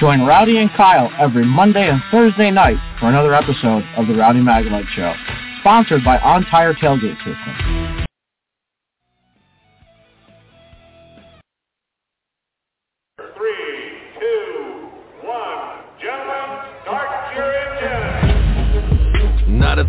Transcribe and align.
Join 0.00 0.22
Rowdy 0.22 0.56
and 0.56 0.72
Kyle 0.72 1.12
every 1.18 1.44
Monday 1.44 1.90
and 1.90 2.00
Thursday 2.10 2.50
night 2.50 2.78
for 2.98 3.10
another 3.10 3.34
episode 3.34 3.84
of 3.98 4.06
the 4.06 4.14
Rowdy 4.14 4.40
Maglite 4.40 4.88
Show, 4.96 5.12
sponsored 5.60 6.02
by 6.02 6.18
On 6.20 6.42
Tire 6.46 6.72
Tailgate 6.72 7.18
System. 7.18 7.89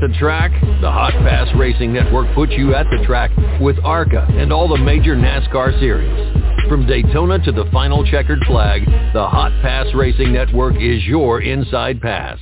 The 0.02 0.10
track? 0.18 0.52
The 0.82 0.92
Hot 0.92 1.14
Pass 1.14 1.48
Racing 1.56 1.94
Network 1.94 2.34
puts 2.34 2.52
you 2.54 2.74
at 2.74 2.88
the 2.90 3.06
track 3.06 3.30
with 3.62 3.78
ARCA 3.86 4.26
and 4.32 4.52
all 4.52 4.68
the 4.68 4.78
major 4.78 5.16
NASCAR 5.16 5.80
series. 5.80 6.68
From 6.68 6.88
Daytona 6.88 7.38
to 7.46 7.52
the 7.52 7.70
final 7.72 8.04
checkered 8.10 8.40
flag, 8.48 8.84
the 9.14 9.28
Hot 9.28 9.52
Pass 9.62 9.88
Racing 9.94 10.34
Network 10.34 10.76
is 10.76 11.06
your 11.06 11.42
inside 11.42 12.02
pass. 12.02 12.40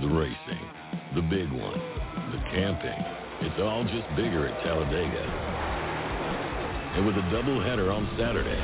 The 0.00 0.08
racing, 0.08 0.62
the 1.16 1.22
big 1.22 1.50
one, 1.50 1.80
the 2.30 2.38
camping. 2.54 3.02
It's 3.42 3.60
all 3.60 3.82
just 3.82 4.08
bigger 4.14 4.46
at 4.46 4.62
Talladega. 4.62 5.24
And 6.94 7.06
with 7.06 7.16
a 7.16 7.22
doubleheader 7.34 7.92
on 7.92 8.08
Saturday 8.16 8.60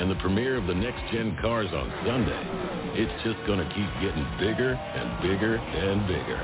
and 0.00 0.10
the 0.10 0.14
premiere 0.16 0.56
of 0.56 0.66
the 0.66 0.74
next-gen 0.74 1.36
cars 1.42 1.68
on 1.74 1.92
Sunday, 2.06 2.85
it's 2.96 3.12
just 3.22 3.36
going 3.46 3.60
to 3.60 3.68
keep 3.76 3.92
getting 4.00 4.24
bigger 4.40 4.72
and 4.72 5.20
bigger 5.20 5.60
and 5.60 6.08
bigger. 6.08 6.40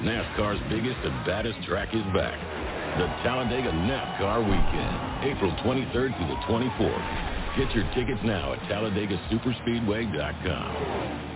NASCAR's 0.00 0.56
biggest 0.72 0.96
and 1.04 1.12
baddest 1.26 1.62
track 1.68 1.94
is 1.94 2.02
back. 2.16 2.40
The 2.96 3.04
Talladega 3.22 3.70
NASCAR 3.70 4.40
Weekend, 4.40 5.28
April 5.28 5.52
23rd 5.60 6.16
through 6.16 6.28
the 6.32 6.40
24th. 6.48 7.28
Get 7.58 7.70
your 7.76 7.84
tickets 7.92 8.20
now 8.24 8.54
at 8.54 8.60
TalladegaSuperspeedway.com. 8.72 11.28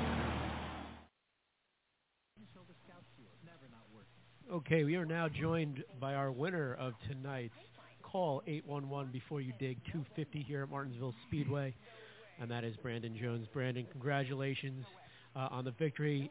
Okay, 4.53 4.85
we 4.85 4.95
are 4.97 5.05
now 5.05 5.29
joined 5.29 5.85
by 6.01 6.15
our 6.15 6.33
winner 6.33 6.73
of 6.81 6.95
tonight's 7.09 7.53
Call 8.03 8.43
811 8.47 9.13
Before 9.13 9.43
You 9.43 9.53
Dig 9.59 9.77
250 9.93 10.43
here 10.43 10.63
at 10.63 10.71
Martinsville 10.71 11.15
Speedway, 11.29 11.75
and 12.41 12.51
that 12.51 12.65
is 12.65 12.77
Brandon 12.77 13.17
Jones. 13.21 13.47
Brandon, 13.53 13.87
congratulations 13.91 14.85
uh, 15.35 15.49
on 15.51 15.65
the 15.65 15.73
victory. 15.73 16.31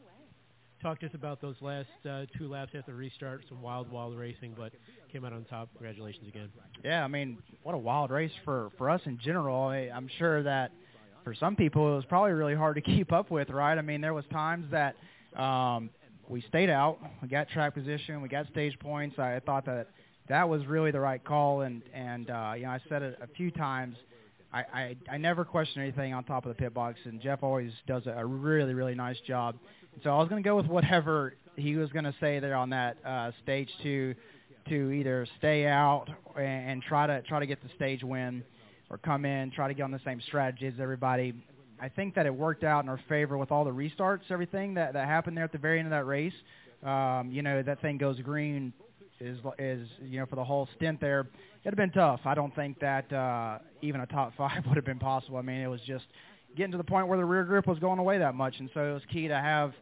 Talk 0.81 0.99
to 0.99 1.07
us 1.07 1.13
about 1.13 1.41
those 1.41 1.55
last 1.61 1.87
uh, 2.09 2.25
two 2.37 2.47
laps 2.47 2.73
after 2.75 2.91
the 2.91 2.97
restart, 2.97 3.43
some 3.49 3.61
wild, 3.61 3.89
wild 3.91 4.17
racing, 4.17 4.53
but 4.57 4.71
came 5.11 5.25
out 5.25 5.33
on 5.33 5.45
top. 5.45 5.69
Congratulations 5.73 6.27
again. 6.27 6.49
Yeah, 6.83 7.03
I 7.03 7.07
mean, 7.07 7.37
what 7.63 7.73
a 7.73 7.77
wild 7.77 8.11
race 8.11 8.31
for 8.43 8.69
for 8.77 8.89
us 8.89 9.01
in 9.05 9.17
general. 9.23 9.63
I, 9.63 9.89
I'm 9.93 10.09
sure 10.19 10.43
that 10.43 10.71
for 11.23 11.33
some 11.33 11.55
people 11.55 11.93
it 11.93 11.95
was 11.95 12.05
probably 12.05 12.33
really 12.33 12.55
hard 12.55 12.75
to 12.75 12.81
keep 12.81 13.11
up 13.11 13.31
with, 13.31 13.49
right? 13.49 13.77
I 13.77 13.81
mean, 13.81 14.01
there 14.01 14.13
was 14.13 14.25
times 14.31 14.67
that 14.71 14.95
um, 15.39 15.89
we 16.27 16.41
stayed 16.41 16.69
out, 16.69 16.99
we 17.21 17.27
got 17.29 17.49
track 17.49 17.73
position, 17.73 18.21
we 18.21 18.29
got 18.29 18.47
stage 18.47 18.77
points. 18.79 19.17
I 19.17 19.41
thought 19.45 19.65
that 19.65 19.87
that 20.27 20.47
was 20.47 20.65
really 20.65 20.91
the 20.91 20.99
right 20.99 21.23
call, 21.23 21.61
and 21.61 21.81
and 21.93 22.29
uh, 22.29 22.53
you 22.55 22.63
know 22.63 22.69
I 22.69 22.79
said 22.89 23.01
it 23.01 23.17
a 23.21 23.27
few 23.27 23.49
times. 23.49 23.95
I, 24.55 24.63
I 24.73 24.95
I 25.11 25.17
never 25.17 25.43
question 25.43 25.81
anything 25.81 26.13
on 26.13 26.23
top 26.23 26.45
of 26.45 26.49
the 26.49 26.55
pit 26.55 26.73
box, 26.73 26.97
and 27.03 27.19
Jeff 27.19 27.43
always 27.43 27.71
does 27.87 28.03
a, 28.07 28.25
really 28.25 28.73
really 28.73 28.95
nice 28.95 29.19
job. 29.27 29.55
So 30.03 30.09
I 30.09 30.17
was 30.17 30.29
going 30.29 30.41
to 30.41 30.47
go 30.47 30.55
with 30.55 30.67
whatever 30.67 31.33
he 31.57 31.75
was 31.75 31.91
going 31.91 32.05
to 32.05 32.15
say 32.21 32.39
there 32.39 32.55
on 32.55 32.69
that 32.69 32.97
uh, 33.05 33.31
stage 33.43 33.69
two, 33.83 34.15
to 34.69 34.91
either 34.91 35.27
stay 35.37 35.67
out 35.67 36.05
and, 36.37 36.69
and 36.69 36.81
try 36.81 37.05
to 37.05 37.21
try 37.23 37.39
to 37.39 37.45
get 37.45 37.61
the 37.61 37.69
stage 37.75 38.01
win, 38.01 38.43
or 38.89 38.97
come 38.97 39.25
in 39.25 39.51
try 39.51 39.67
to 39.67 39.73
get 39.73 39.83
on 39.83 39.91
the 39.91 40.01
same 40.05 40.21
strategy 40.21 40.67
as 40.67 40.75
everybody. 40.79 41.33
I 41.81 41.89
think 41.89 42.15
that 42.15 42.25
it 42.25 42.33
worked 42.33 42.63
out 42.63 42.85
in 42.85 42.89
our 42.89 43.01
favor 43.09 43.37
with 43.37 43.51
all 43.51 43.65
the 43.65 43.71
restarts, 43.71 44.21
everything 44.29 44.73
that 44.75 44.93
that 44.93 45.07
happened 45.07 45.35
there 45.35 45.43
at 45.43 45.51
the 45.51 45.57
very 45.57 45.79
end 45.79 45.87
of 45.87 45.91
that 45.91 46.05
race. 46.05 46.33
Um, 46.81 47.29
you 47.29 47.41
know 47.41 47.61
that 47.61 47.81
thing 47.81 47.97
goes 47.97 48.21
green 48.21 48.71
is 49.19 49.37
is 49.59 49.87
you 50.01 50.19
know 50.19 50.25
for 50.25 50.37
the 50.37 50.43
whole 50.43 50.69
stint 50.77 51.01
there. 51.01 51.27
It'd 51.65 51.79
have 51.79 51.91
been 51.91 51.99
tough. 51.99 52.19
I 52.25 52.35
don't 52.35 52.53
think 52.53 52.79
that 52.81 53.11
uh, 53.11 53.57
even 53.81 54.01
a 54.01 54.05
top 54.05 54.33
five 54.37 54.63
would 54.67 54.75
have 54.75 54.85
been 54.85 54.99
possible. 54.99 55.37
I 55.37 55.41
mean, 55.41 55.61
it 55.61 55.67
was 55.67 55.81
just 55.81 56.05
getting 56.55 56.71
to 56.73 56.77
the 56.77 56.83
point 56.83 57.07
where 57.07 57.17
the 57.17 57.25
rear 57.25 57.43
grip 57.43 57.65
was 57.65 57.79
going 57.79 57.97
away 57.97 58.19
that 58.19 58.35
much, 58.35 58.59
and 58.59 58.69
so 58.75 58.91
it 58.91 58.93
was 58.93 59.01
key 59.11 59.27
to 59.27 59.35
have 59.35 59.73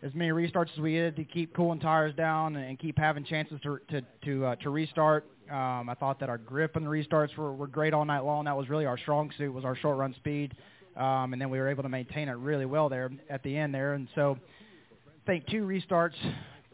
as 0.00 0.14
many 0.14 0.30
restarts 0.30 0.72
as 0.74 0.78
we 0.78 0.92
did 0.92 1.16
to 1.16 1.24
keep 1.24 1.56
cooling 1.56 1.80
tires 1.80 2.14
down 2.14 2.54
and, 2.54 2.78
keep 2.78 2.96
having 2.96 3.24
chances 3.24 3.58
to 3.64 3.80
to 3.90 4.02
to, 4.24 4.46
uh, 4.46 4.54
to 4.56 4.70
restart. 4.70 5.26
Um, 5.50 5.88
I 5.88 5.96
thought 5.98 6.20
that 6.20 6.28
our 6.28 6.38
grip 6.38 6.76
and 6.76 6.86
the 6.86 6.90
restarts 6.90 7.36
were, 7.36 7.52
were 7.52 7.66
great 7.66 7.94
all 7.94 8.04
night 8.04 8.20
long. 8.20 8.44
That 8.44 8.56
was 8.56 8.68
really 8.68 8.86
our 8.86 8.98
strong 8.98 9.32
suit 9.36 9.52
was 9.52 9.64
our 9.64 9.74
short 9.74 9.98
run 9.98 10.14
speed, 10.14 10.54
um, 10.96 11.32
and 11.32 11.42
then 11.42 11.50
we 11.50 11.58
were 11.58 11.68
able 11.68 11.82
to 11.82 11.88
maintain 11.88 12.28
it 12.28 12.34
really 12.34 12.66
well 12.66 12.88
there 12.88 13.10
at 13.28 13.42
the 13.42 13.56
end 13.56 13.74
there. 13.74 13.94
And 13.94 14.06
so, 14.14 14.38
I 15.04 15.26
think 15.26 15.48
two 15.48 15.62
restarts 15.62 16.14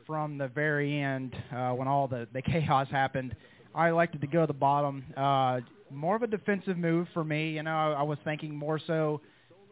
from 0.07 0.37
the 0.37 0.49
very 0.49 1.01
end 1.01 1.35
uh, 1.51 1.71
when 1.71 1.89
all 1.89 2.09
the, 2.09 2.29
the 2.35 2.43
chaos 2.43 2.89
happened. 2.91 3.35
I 3.75 3.89
elected 3.89 4.21
to 4.21 4.27
go 4.27 4.43
to 4.43 4.47
the 4.47 4.53
bottom. 4.53 5.05
Uh, 5.17 5.61
more 5.91 6.17
of 6.17 6.23
a 6.23 6.27
defensive 6.27 6.77
move 6.77 7.09
for 7.13 7.25
me. 7.25 7.51
You 7.51 7.63
know, 7.63 7.75
I, 7.75 7.93
I 7.93 8.03
was 8.03 8.19
thinking 8.25 8.55
more 8.55 8.79
so 8.79 9.21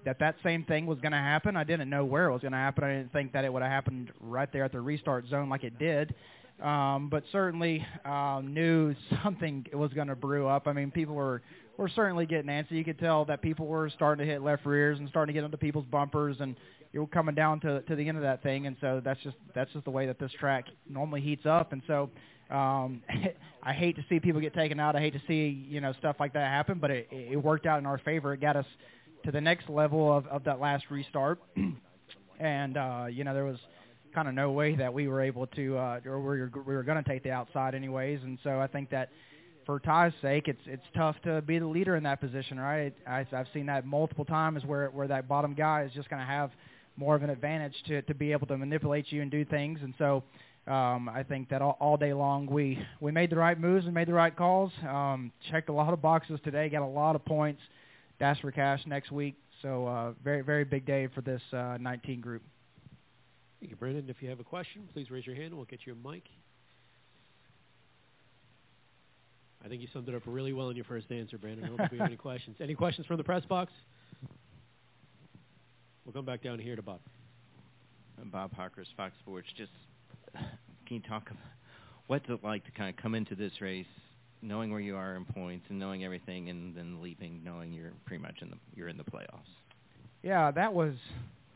that 0.04 0.18
that 0.18 0.36
same 0.42 0.64
thing 0.64 0.86
was 0.86 0.98
going 1.00 1.12
to 1.12 1.18
happen. 1.18 1.56
I 1.56 1.64
didn't 1.64 1.88
know 1.88 2.04
where 2.04 2.26
it 2.26 2.32
was 2.32 2.42
going 2.42 2.52
to 2.52 2.58
happen. 2.58 2.84
I 2.84 2.96
didn't 2.96 3.12
think 3.12 3.32
that 3.32 3.44
it 3.44 3.52
would 3.52 3.62
have 3.62 3.70
happened 3.70 4.12
right 4.20 4.52
there 4.52 4.64
at 4.64 4.72
the 4.72 4.80
restart 4.80 5.26
zone 5.28 5.48
like 5.48 5.64
it 5.64 5.78
did. 5.78 6.14
Um, 6.62 7.08
but 7.08 7.24
certainly 7.32 7.84
uh, 8.04 8.40
knew 8.44 8.94
something 9.24 9.66
was 9.72 9.92
going 9.92 10.08
to 10.08 10.16
brew 10.16 10.46
up. 10.46 10.66
I 10.66 10.72
mean, 10.72 10.90
people 10.90 11.14
were 11.14 11.42
were 11.78 11.88
certainly 11.88 12.26
getting 12.26 12.50
antsy. 12.50 12.72
You 12.72 12.84
could 12.84 12.98
tell 12.98 13.24
that 13.24 13.40
people 13.40 13.66
were 13.66 13.88
starting 13.90 14.24
to 14.24 14.30
hit 14.30 14.42
left 14.42 14.66
rears 14.66 14.98
and 14.98 15.08
starting 15.08 15.34
to 15.34 15.40
get 15.40 15.44
into 15.44 15.56
people's 15.56 15.86
bumpers, 15.86 16.36
and 16.40 16.54
you 16.92 17.00
were 17.00 17.06
coming 17.06 17.34
down 17.34 17.60
to 17.60 17.80
to 17.82 17.96
the 17.96 18.06
end 18.06 18.18
of 18.18 18.22
that 18.22 18.42
thing. 18.42 18.66
And 18.66 18.76
so 18.80 19.00
that's 19.04 19.20
just 19.22 19.36
that's 19.54 19.72
just 19.72 19.84
the 19.84 19.90
way 19.90 20.06
that 20.06 20.18
this 20.18 20.30
track 20.38 20.66
normally 20.88 21.20
heats 21.20 21.46
up. 21.46 21.72
And 21.72 21.82
so 21.86 22.10
um, 22.52 23.02
I 23.62 23.72
hate 23.72 23.96
to 23.96 24.04
see 24.08 24.20
people 24.20 24.40
get 24.40 24.54
taken 24.54 24.80
out. 24.80 24.96
I 24.96 25.00
hate 25.00 25.14
to 25.14 25.22
see 25.26 25.66
you 25.68 25.80
know 25.80 25.92
stuff 25.98 26.16
like 26.20 26.32
that 26.34 26.48
happen, 26.48 26.78
but 26.78 26.90
it, 26.90 27.08
it 27.10 27.36
worked 27.36 27.66
out 27.66 27.78
in 27.78 27.86
our 27.86 27.98
favor. 27.98 28.32
It 28.34 28.40
got 28.40 28.56
us 28.56 28.66
to 29.24 29.32
the 29.32 29.40
next 29.40 29.68
level 29.68 30.12
of, 30.12 30.26
of 30.26 30.44
that 30.44 30.60
last 30.60 30.84
restart. 30.90 31.40
and 32.40 32.76
uh, 32.76 33.06
you 33.10 33.24
know 33.24 33.34
there 33.34 33.44
was 33.44 33.58
kind 34.14 34.28
of 34.28 34.34
no 34.34 34.50
way 34.50 34.74
that 34.76 34.92
we 34.92 35.08
were 35.08 35.22
able 35.22 35.46
to, 35.46 35.78
uh, 35.78 36.00
or 36.04 36.20
we 36.20 36.40
were, 36.40 36.50
we 36.66 36.74
were 36.74 36.82
going 36.82 37.02
to 37.02 37.08
take 37.08 37.22
the 37.22 37.30
outside 37.30 37.74
anyways. 37.74 38.20
And 38.22 38.38
so 38.44 38.60
I 38.60 38.66
think 38.66 38.90
that 38.90 39.08
for 39.64 39.80
Ty's 39.80 40.12
sake, 40.20 40.48
it's 40.48 40.60
it's 40.66 40.84
tough 40.94 41.16
to 41.24 41.40
be 41.42 41.58
the 41.58 41.66
leader 41.66 41.96
in 41.96 42.02
that 42.02 42.20
position, 42.20 42.58
right? 42.58 42.94
I, 43.06 43.26
I've 43.32 43.46
seen 43.54 43.66
that 43.66 43.86
multiple 43.86 44.24
times 44.24 44.64
where 44.64 44.88
where 44.88 45.08
that 45.08 45.28
bottom 45.28 45.54
guy 45.54 45.84
is 45.84 45.92
just 45.92 46.10
going 46.10 46.20
to 46.20 46.26
have 46.26 46.50
more 46.96 47.14
of 47.14 47.22
an 47.22 47.30
advantage 47.30 47.74
to 47.86 48.02
to 48.02 48.14
be 48.14 48.32
able 48.32 48.46
to 48.48 48.58
manipulate 48.58 49.10
you 49.10 49.22
and 49.22 49.30
do 49.30 49.44
things. 49.44 49.78
And 49.82 49.94
so 49.98 50.24
um, 50.66 51.08
I 51.08 51.24
think 51.28 51.48
that 51.48 51.60
all, 51.60 51.76
all 51.80 51.96
day 51.96 52.12
long 52.12 52.46
we 52.46 52.78
we 53.00 53.10
made 53.10 53.30
the 53.30 53.36
right 53.36 53.58
moves 53.58 53.84
and 53.86 53.94
made 53.94 54.08
the 54.08 54.14
right 54.14 54.34
calls. 54.34 54.70
Um, 54.88 55.32
checked 55.50 55.68
a 55.68 55.72
lot 55.72 55.92
of 55.92 56.00
boxes 56.00 56.38
today, 56.44 56.68
got 56.68 56.82
a 56.82 56.86
lot 56.86 57.16
of 57.16 57.24
points. 57.24 57.60
Dash 58.20 58.40
for 58.40 58.52
cash 58.52 58.80
next 58.86 59.10
week. 59.10 59.34
So 59.60 59.86
uh, 59.86 60.12
very 60.22 60.42
very 60.42 60.64
big 60.64 60.86
day 60.86 61.08
for 61.14 61.20
this 61.20 61.42
uh, 61.52 61.78
19 61.80 62.20
group. 62.20 62.42
Thank 63.60 63.70
you, 63.70 63.76
Brandon. 63.76 64.04
If 64.08 64.22
you 64.22 64.28
have 64.28 64.40
a 64.40 64.44
question, 64.44 64.88
please 64.92 65.10
raise 65.10 65.26
your 65.26 65.36
hand. 65.36 65.54
We'll 65.54 65.64
get 65.64 65.80
you 65.84 65.94
a 65.94 66.08
mic. 66.08 66.24
I 69.64 69.68
think 69.68 69.80
you 69.80 69.88
summed 69.92 70.08
it 70.08 70.14
up 70.14 70.22
really 70.26 70.52
well 70.52 70.70
in 70.70 70.76
your 70.76 70.84
first 70.84 71.10
answer, 71.10 71.38
Brandon. 71.38 71.64
I 71.64 71.68
don't 71.68 71.76
think 71.76 71.92
we 71.92 71.98
have 71.98 72.08
any 72.08 72.16
questions. 72.28 72.56
Any 72.60 72.74
questions 72.74 73.06
from 73.06 73.16
the 73.16 73.24
press 73.24 73.44
box? 73.44 73.72
We'll 76.04 76.12
come 76.12 76.24
back 76.24 76.42
down 76.42 76.58
here 76.58 76.74
to 76.74 76.82
Bob. 76.82 76.98
I'm 78.20 78.28
Bob 78.28 78.50
Pockrass, 78.56 78.86
Fox 78.96 79.14
Sports. 79.20 79.46
Just 79.56 79.70
can 80.32 80.96
you 80.96 81.00
talk 81.00 81.30
about 81.30 81.42
what's 82.06 82.28
it 82.28 82.40
like 82.42 82.64
to 82.64 82.70
kind 82.72 82.90
of 82.90 83.00
come 83.02 83.14
into 83.14 83.34
this 83.34 83.52
race 83.60 83.86
knowing 84.42 84.70
where 84.70 84.80
you 84.80 84.96
are 84.96 85.14
in 85.14 85.24
points 85.24 85.66
and 85.68 85.78
knowing 85.78 86.04
everything, 86.04 86.50
and 86.50 86.74
then 86.74 87.00
leaving 87.00 87.40
knowing 87.44 87.72
you're 87.72 87.92
pretty 88.04 88.22
much 88.22 88.36
in 88.42 88.50
the 88.50 88.56
you're 88.74 88.88
in 88.88 88.96
the 88.96 89.04
playoffs? 89.04 89.48
Yeah, 90.22 90.50
that 90.50 90.72
was 90.72 90.94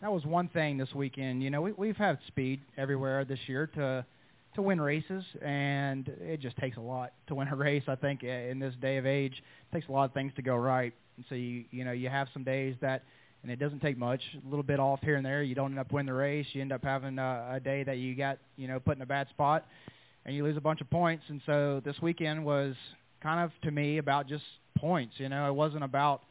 that 0.00 0.12
was 0.12 0.24
one 0.24 0.48
thing 0.48 0.76
this 0.78 0.94
weekend. 0.94 1.42
You 1.42 1.50
know, 1.50 1.62
we, 1.62 1.72
we've 1.72 1.96
had 1.96 2.18
speed 2.26 2.60
everywhere 2.76 3.24
this 3.24 3.40
year 3.46 3.66
to 3.74 4.04
to 4.54 4.62
win 4.62 4.80
races, 4.80 5.24
and 5.42 6.08
it 6.20 6.40
just 6.40 6.56
takes 6.56 6.76
a 6.76 6.80
lot 6.80 7.12
to 7.26 7.34
win 7.34 7.48
a 7.48 7.56
race. 7.56 7.84
I 7.88 7.94
think 7.94 8.22
in 8.22 8.58
this 8.58 8.74
day 8.80 8.96
of 8.96 9.06
age, 9.06 9.34
it 9.70 9.74
takes 9.74 9.88
a 9.88 9.92
lot 9.92 10.04
of 10.04 10.12
things 10.14 10.32
to 10.36 10.42
go 10.42 10.56
right. 10.56 10.94
And 11.16 11.24
so 11.28 11.34
you 11.34 11.64
you 11.70 11.84
know 11.84 11.92
you 11.92 12.08
have 12.08 12.28
some 12.32 12.44
days 12.44 12.74
that, 12.80 13.02
and 13.46 13.52
it 13.52 13.60
doesn't 13.60 13.78
take 13.78 13.96
much, 13.96 14.20
a 14.44 14.48
little 14.48 14.64
bit 14.64 14.80
off 14.80 14.98
here 15.02 15.14
and 15.14 15.24
there. 15.24 15.40
You 15.44 15.54
don't 15.54 15.70
end 15.70 15.78
up 15.78 15.92
winning 15.92 16.06
the 16.06 16.14
race. 16.14 16.46
You 16.52 16.62
end 16.62 16.72
up 16.72 16.82
having 16.82 17.16
a, 17.20 17.50
a 17.52 17.60
day 17.60 17.84
that 17.84 17.98
you 17.98 18.16
got 18.16 18.38
you 18.56 18.66
know 18.66 18.80
put 18.80 18.96
in 18.96 19.02
a 19.02 19.06
bad 19.06 19.28
spot, 19.28 19.64
and 20.24 20.34
you 20.34 20.42
lose 20.42 20.56
a 20.56 20.60
bunch 20.60 20.80
of 20.80 20.90
points. 20.90 21.22
And 21.28 21.40
so 21.46 21.80
this 21.84 21.94
weekend 22.02 22.44
was 22.44 22.74
kind 23.22 23.38
of 23.38 23.52
to 23.62 23.70
me 23.70 23.98
about 23.98 24.26
just 24.26 24.42
points. 24.76 25.14
You 25.18 25.28
know, 25.28 25.46
it 25.46 25.54
wasn't 25.54 25.84
about 25.84 26.22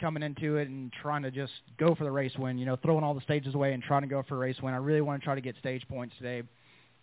coming 0.00 0.22
into 0.22 0.56
it 0.56 0.68
and 0.68 0.92
trying 1.02 1.24
to 1.24 1.32
just 1.32 1.52
go 1.78 1.96
for 1.96 2.04
the 2.04 2.12
race 2.12 2.36
win. 2.38 2.58
You 2.58 2.66
know, 2.66 2.76
throwing 2.76 3.02
all 3.02 3.14
the 3.14 3.22
stages 3.22 3.56
away 3.56 3.72
and 3.72 3.82
trying 3.82 4.02
to 4.02 4.08
go 4.08 4.22
for 4.28 4.36
a 4.36 4.38
race 4.38 4.56
win. 4.62 4.72
I 4.72 4.76
really 4.76 5.00
want 5.00 5.20
to 5.20 5.24
try 5.24 5.34
to 5.34 5.40
get 5.40 5.56
stage 5.58 5.82
points 5.88 6.14
today 6.16 6.44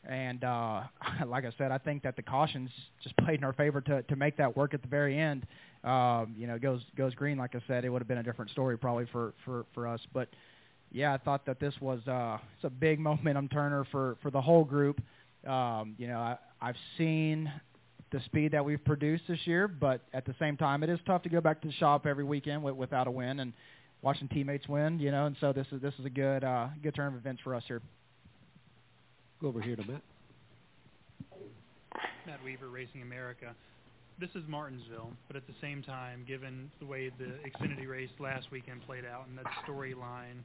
And 0.08 0.44
uh, 0.44 0.82
like 1.28 1.46
I 1.46 1.52
said, 1.58 1.72
I 1.72 1.78
think 1.78 2.04
that 2.04 2.16
the 2.16 2.22
cautions 2.22 2.70
just 3.02 3.16
played 3.24 3.40
in 3.40 3.44
our 3.44 3.54
favor 3.54 3.82
to 3.82 4.04
to 4.04 4.16
make 4.16 4.38
that 4.38 4.56
work 4.56 4.74
at 4.74 4.82
the 4.82 4.88
very 4.88 5.18
end. 5.18 5.46
Um, 5.84 6.34
you 6.38 6.48
know, 6.48 6.58
goes 6.58 6.82
goes 6.98 7.14
green. 7.14 7.38
Like 7.38 7.56
I 7.56 7.62
said, 7.68 7.86
it 7.86 7.90
would 7.90 8.02
have 8.02 8.08
been 8.08 8.18
a 8.18 8.24
different 8.24 8.52
story 8.52 8.78
probably 8.78 9.06
for 9.12 9.34
for 9.46 9.66
for 9.74 9.88
us. 9.88 10.02
But 10.14 10.30
yeah, 10.92 11.14
I 11.14 11.18
thought 11.18 11.46
that 11.46 11.60
this 11.60 11.74
was 11.82 12.06
uh, 12.08 12.38
it's 12.56 12.64
a 12.64 12.70
big 12.70 13.00
momentum 13.02 13.50
turner 13.50 13.86
for 13.92 14.18
for 14.22 14.32
the 14.32 14.42
whole 14.42 14.64
group. 14.64 15.02
Um, 15.48 15.96
you 15.98 16.08
know, 16.08 16.20
I, 16.20 16.38
I've 16.62 16.78
seen 16.98 17.52
the 18.12 18.22
speed 18.26 18.52
that 18.52 18.64
we've 18.64 18.84
produced 18.86 19.24
this 19.28 19.40
year, 19.46 19.68
but 19.68 20.02
at 20.14 20.24
the 20.26 20.36
same 20.40 20.56
time, 20.56 20.84
it 20.84 20.90
is 20.90 21.00
tough 21.06 21.24
to 21.24 21.30
go 21.30 21.42
back 21.42 21.62
to 21.62 21.68
the 21.68 21.74
shop 21.74 22.06
every 22.06 22.24
weekend 22.24 22.64
with, 22.64 22.76
without 22.76 23.08
a 23.08 23.12
win 23.12 23.40
and 23.40 23.52
watching 24.02 24.28
teammates 24.30 24.68
win. 24.70 25.00
You 25.00 25.12
know, 25.12 25.26
and 25.26 25.36
so 25.42 25.52
this 25.52 25.68
is 25.72 25.82
this 25.82 25.94
is 26.00 26.06
a 26.06 26.10
good 26.10 26.44
uh, 26.44 26.68
good 26.82 26.96
turn 26.96 27.14
of 27.14 27.20
events 27.20 27.42
for 27.44 27.56
us 27.56 27.64
here. 27.68 27.82
Go 29.44 29.50
over 29.50 29.62
here 29.62 29.76
to 29.76 29.84
Matt. 29.84 30.02
Matt 32.26 32.42
Weaver, 32.46 32.70
Racing 32.70 33.02
America. 33.02 33.54
This 34.18 34.30
is 34.36 34.44
Martinsville, 34.48 35.12
but 35.28 35.36
at 35.36 35.46
the 35.48 35.54
same 35.60 35.84
time, 35.84 36.24
given 36.26 36.72
the 36.80 36.86
way 36.86 37.12
the 37.20 37.34
Xfinity 37.44 37.86
race 37.86 38.10
last 38.20 38.50
weekend 38.52 38.86
played 38.86 39.04
out 39.04 39.28
and 39.28 39.38
that 39.38 39.44
storyline, 39.68 40.40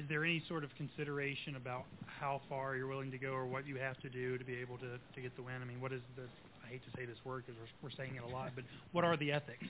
is 0.00 0.08
there 0.08 0.24
any 0.24 0.40
sort 0.48 0.62
of 0.62 0.70
consideration 0.76 1.56
about 1.56 1.82
how 2.06 2.40
far 2.48 2.76
you're 2.76 2.86
willing 2.86 3.10
to 3.10 3.18
go 3.18 3.32
or 3.32 3.44
what 3.44 3.66
you 3.66 3.74
have 3.74 4.00
to 4.02 4.08
do 4.08 4.38
to 4.38 4.44
be 4.44 4.54
able 4.54 4.78
to, 4.78 4.96
to 5.12 5.20
get 5.20 5.34
the 5.34 5.42
win? 5.42 5.56
I 5.60 5.64
mean, 5.64 5.80
what 5.80 5.92
is 5.92 6.02
the, 6.14 6.22
I 6.64 6.70
hate 6.70 6.82
to 6.84 6.96
say 6.96 7.06
this 7.06 7.18
word 7.24 7.42
because 7.44 7.60
we're, 7.60 7.88
we're 7.88 7.96
saying 7.96 8.14
it 8.14 8.22
a 8.22 8.32
lot, 8.32 8.52
but 8.54 8.62
what 8.92 9.02
are 9.02 9.16
the 9.16 9.32
ethics? 9.32 9.66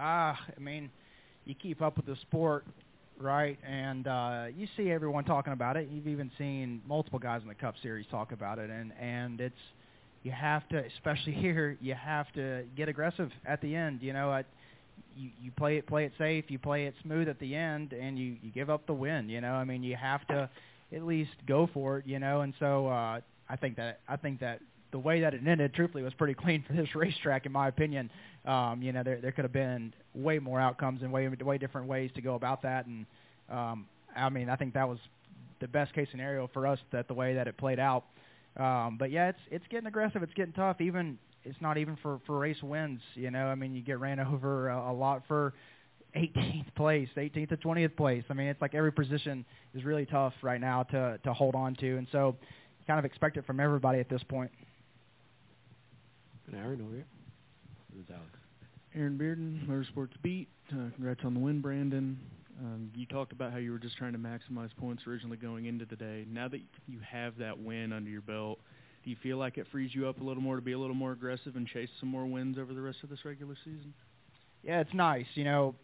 Ah, 0.00 0.36
I 0.56 0.58
mean, 0.58 0.90
you 1.44 1.54
keep 1.54 1.80
up 1.80 1.96
with 1.96 2.06
the 2.06 2.16
sport, 2.22 2.64
right? 3.22 3.58
And 3.66 4.06
uh, 4.06 4.44
you 4.56 4.66
see 4.76 4.90
everyone 4.90 5.24
talking 5.24 5.52
about 5.52 5.76
it. 5.76 5.88
You've 5.90 6.08
even 6.08 6.30
seen 6.38 6.82
multiple 6.86 7.18
guys 7.18 7.42
in 7.42 7.48
the 7.48 7.54
Cup 7.54 7.74
Series 7.82 8.06
talk 8.10 8.32
about 8.32 8.58
it, 8.58 8.70
and 8.70 8.92
and 9.00 9.40
it's 9.40 9.54
you 10.22 10.32
have 10.32 10.68
to, 10.70 10.84
especially 10.96 11.32
here, 11.40 11.76
you 11.80 11.94
have 11.94 12.30
to 12.34 12.64
get 12.76 12.88
aggressive 12.88 13.30
at 13.46 13.60
the 13.60 13.74
end. 13.74 14.02
You 14.02 14.12
know, 14.12 14.30
I, 14.30 14.44
you 15.16 15.30
you 15.40 15.50
play 15.52 15.78
it 15.78 15.86
play 15.86 16.04
it 16.04 16.12
safe, 16.18 16.46
you 16.48 16.58
play 16.58 16.86
it 16.86 16.94
smooth 17.02 17.28
at 17.28 17.38
the 17.38 17.54
end, 17.54 17.92
and 17.92 18.18
you 18.18 18.36
you 18.42 18.50
give 18.50 18.70
up 18.70 18.86
the 18.86 18.94
win. 18.94 19.28
You 19.28 19.40
know, 19.40 19.54
I 19.54 19.64
mean, 19.64 19.82
you 19.82 19.96
have 19.96 20.26
to 20.28 20.50
at 20.94 21.02
least 21.02 21.32
go 21.46 21.68
for 21.72 21.98
it. 21.98 22.06
You 22.06 22.18
know, 22.18 22.42
and 22.42 22.52
so 22.58 22.88
uh, 22.88 23.20
I 23.48 23.56
think 23.56 23.76
that 23.76 24.00
I 24.08 24.16
think 24.16 24.40
that 24.40 24.60
the 24.92 24.98
way 24.98 25.20
that 25.22 25.34
it 25.34 25.40
ended, 25.46 25.74
truthfully, 25.74 26.02
was 26.04 26.14
pretty 26.14 26.34
clean 26.34 26.64
for 26.66 26.74
this 26.74 26.88
racetrack, 26.94 27.46
in 27.46 27.52
my 27.52 27.68
opinion. 27.68 28.10
Um, 28.46 28.82
you 28.82 28.92
know, 28.92 29.02
there 29.02 29.20
there 29.20 29.32
could 29.32 29.44
have 29.44 29.52
been 29.52 29.92
way 30.14 30.38
more 30.38 30.60
outcomes 30.60 31.02
and 31.02 31.12
way 31.12 31.28
way 31.28 31.58
different 31.58 31.88
ways 31.88 32.10
to 32.14 32.20
go 32.20 32.34
about 32.34 32.62
that, 32.62 32.86
and 32.86 33.06
um, 33.50 33.86
I 34.14 34.28
mean, 34.28 34.48
I 34.48 34.56
think 34.56 34.74
that 34.74 34.88
was 34.88 34.98
the 35.60 35.68
best 35.68 35.92
case 35.94 36.08
scenario 36.10 36.48
for 36.52 36.66
us 36.66 36.78
that 36.92 37.08
the 37.08 37.14
way 37.14 37.34
that 37.34 37.48
it 37.48 37.56
played 37.56 37.78
out. 37.78 38.04
Um, 38.56 38.96
but 38.98 39.10
yeah, 39.10 39.28
it's 39.30 39.38
it's 39.50 39.64
getting 39.70 39.86
aggressive. 39.86 40.22
It's 40.22 40.34
getting 40.34 40.52
tough. 40.52 40.80
Even 40.80 41.18
it's 41.44 41.60
not 41.60 41.78
even 41.78 41.96
for 42.02 42.20
for 42.26 42.38
race 42.38 42.62
wins. 42.62 43.00
You 43.14 43.30
know, 43.30 43.46
I 43.46 43.54
mean, 43.54 43.74
you 43.74 43.82
get 43.82 43.98
ran 43.98 44.20
over 44.34 44.68
a, 44.68 44.90
a 44.90 44.92
lot 44.92 45.22
for 45.26 45.54
18th 46.14 46.74
place, 46.74 47.08
18th 47.16 47.48
to 47.48 47.56
20th 47.56 47.96
place. 47.96 48.24
I 48.28 48.34
mean, 48.34 48.48
it's 48.48 48.60
like 48.60 48.74
every 48.74 48.92
position 48.92 49.46
is 49.74 49.84
really 49.84 50.04
tough 50.04 50.34
right 50.42 50.60
now 50.60 50.82
to 50.84 51.18
to 51.24 51.32
hold 51.32 51.54
on 51.54 51.74
to, 51.76 51.96
and 51.96 52.06
so 52.12 52.36
kind 52.86 52.98
of 52.98 53.04
expect 53.04 53.36
it 53.36 53.46
from 53.46 53.60
everybody 53.60 54.00
at 54.00 54.08
this 54.08 54.22
point. 54.24 54.50
And 56.46 56.56
Aaron 56.56 56.80
over 56.80 56.94
here. 56.94 57.06
This 57.94 58.04
is 58.04 58.10
Alex. 58.10 58.30
Aaron 58.94 59.18
Bearden, 59.18 59.66
Motorsports 59.66 60.20
Beat. 60.22 60.48
Uh, 60.70 60.90
congrats 60.94 61.20
on 61.24 61.34
the 61.34 61.40
win, 61.40 61.60
Brandon. 61.60 62.18
Um, 62.60 62.90
you 62.94 63.06
talked 63.06 63.32
about 63.32 63.52
how 63.52 63.58
you 63.58 63.72
were 63.72 63.78
just 63.78 63.96
trying 63.96 64.12
to 64.12 64.18
maximize 64.18 64.70
points 64.78 65.02
originally 65.06 65.36
going 65.36 65.66
into 65.66 65.86
today. 65.86 66.26
Now 66.30 66.48
that 66.48 66.60
you 66.86 66.98
have 67.08 67.38
that 67.38 67.58
win 67.58 67.92
under 67.92 68.10
your 68.10 68.20
belt, 68.20 68.58
do 69.02 69.10
you 69.10 69.16
feel 69.22 69.36
like 69.38 69.58
it 69.58 69.66
frees 69.72 69.94
you 69.94 70.06
up 70.08 70.20
a 70.20 70.24
little 70.24 70.42
more 70.42 70.56
to 70.56 70.62
be 70.62 70.72
a 70.72 70.78
little 70.78 70.94
more 70.94 71.12
aggressive 71.12 71.56
and 71.56 71.66
chase 71.66 71.88
some 71.98 72.08
more 72.08 72.26
wins 72.26 72.58
over 72.58 72.74
the 72.74 72.80
rest 72.80 72.98
of 73.02 73.08
this 73.08 73.24
regular 73.24 73.56
season? 73.64 73.92
Yeah, 74.62 74.80
it's 74.80 74.94
nice, 74.94 75.26
you 75.34 75.44
know, 75.44 75.74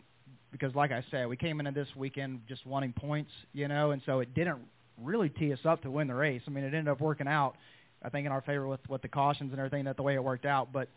because 0.53 0.75
like 0.75 0.93
I 0.93 1.03
said, 1.11 1.27
we 1.27 1.37
came 1.37 1.59
into 1.59 1.73
this 1.73 1.89
weekend 1.97 2.43
just 2.49 2.65
wanting 2.65 2.93
points, 2.93 3.31
you 3.53 3.67
know, 3.67 3.91
and 3.91 4.03
so 4.07 4.21
it 4.21 4.35
didn't 4.35 4.59
really 5.03 5.31
tee 5.31 5.53
us 5.53 5.59
up 5.65 5.83
to 5.83 5.91
win 5.91 6.07
the 6.07 6.15
race. 6.15 6.43
I 6.47 6.51
mean, 6.51 6.65
it 6.65 6.75
ended 6.75 6.89
up 6.89 7.01
working 7.01 7.27
out, 7.27 7.57
I 8.03 8.09
think, 8.09 8.27
in 8.27 8.33
our 8.33 8.43
favor 8.43 8.67
with 8.67 8.81
with 8.89 9.03
the 9.03 9.09
cautions 9.09 9.53
and 9.53 9.59
everything 9.59 9.85
that 9.85 9.97
the 9.97 10.03
way 10.03 10.15
it 10.15 10.23
worked 10.23 10.47
out, 10.47 10.73
but 10.73 10.89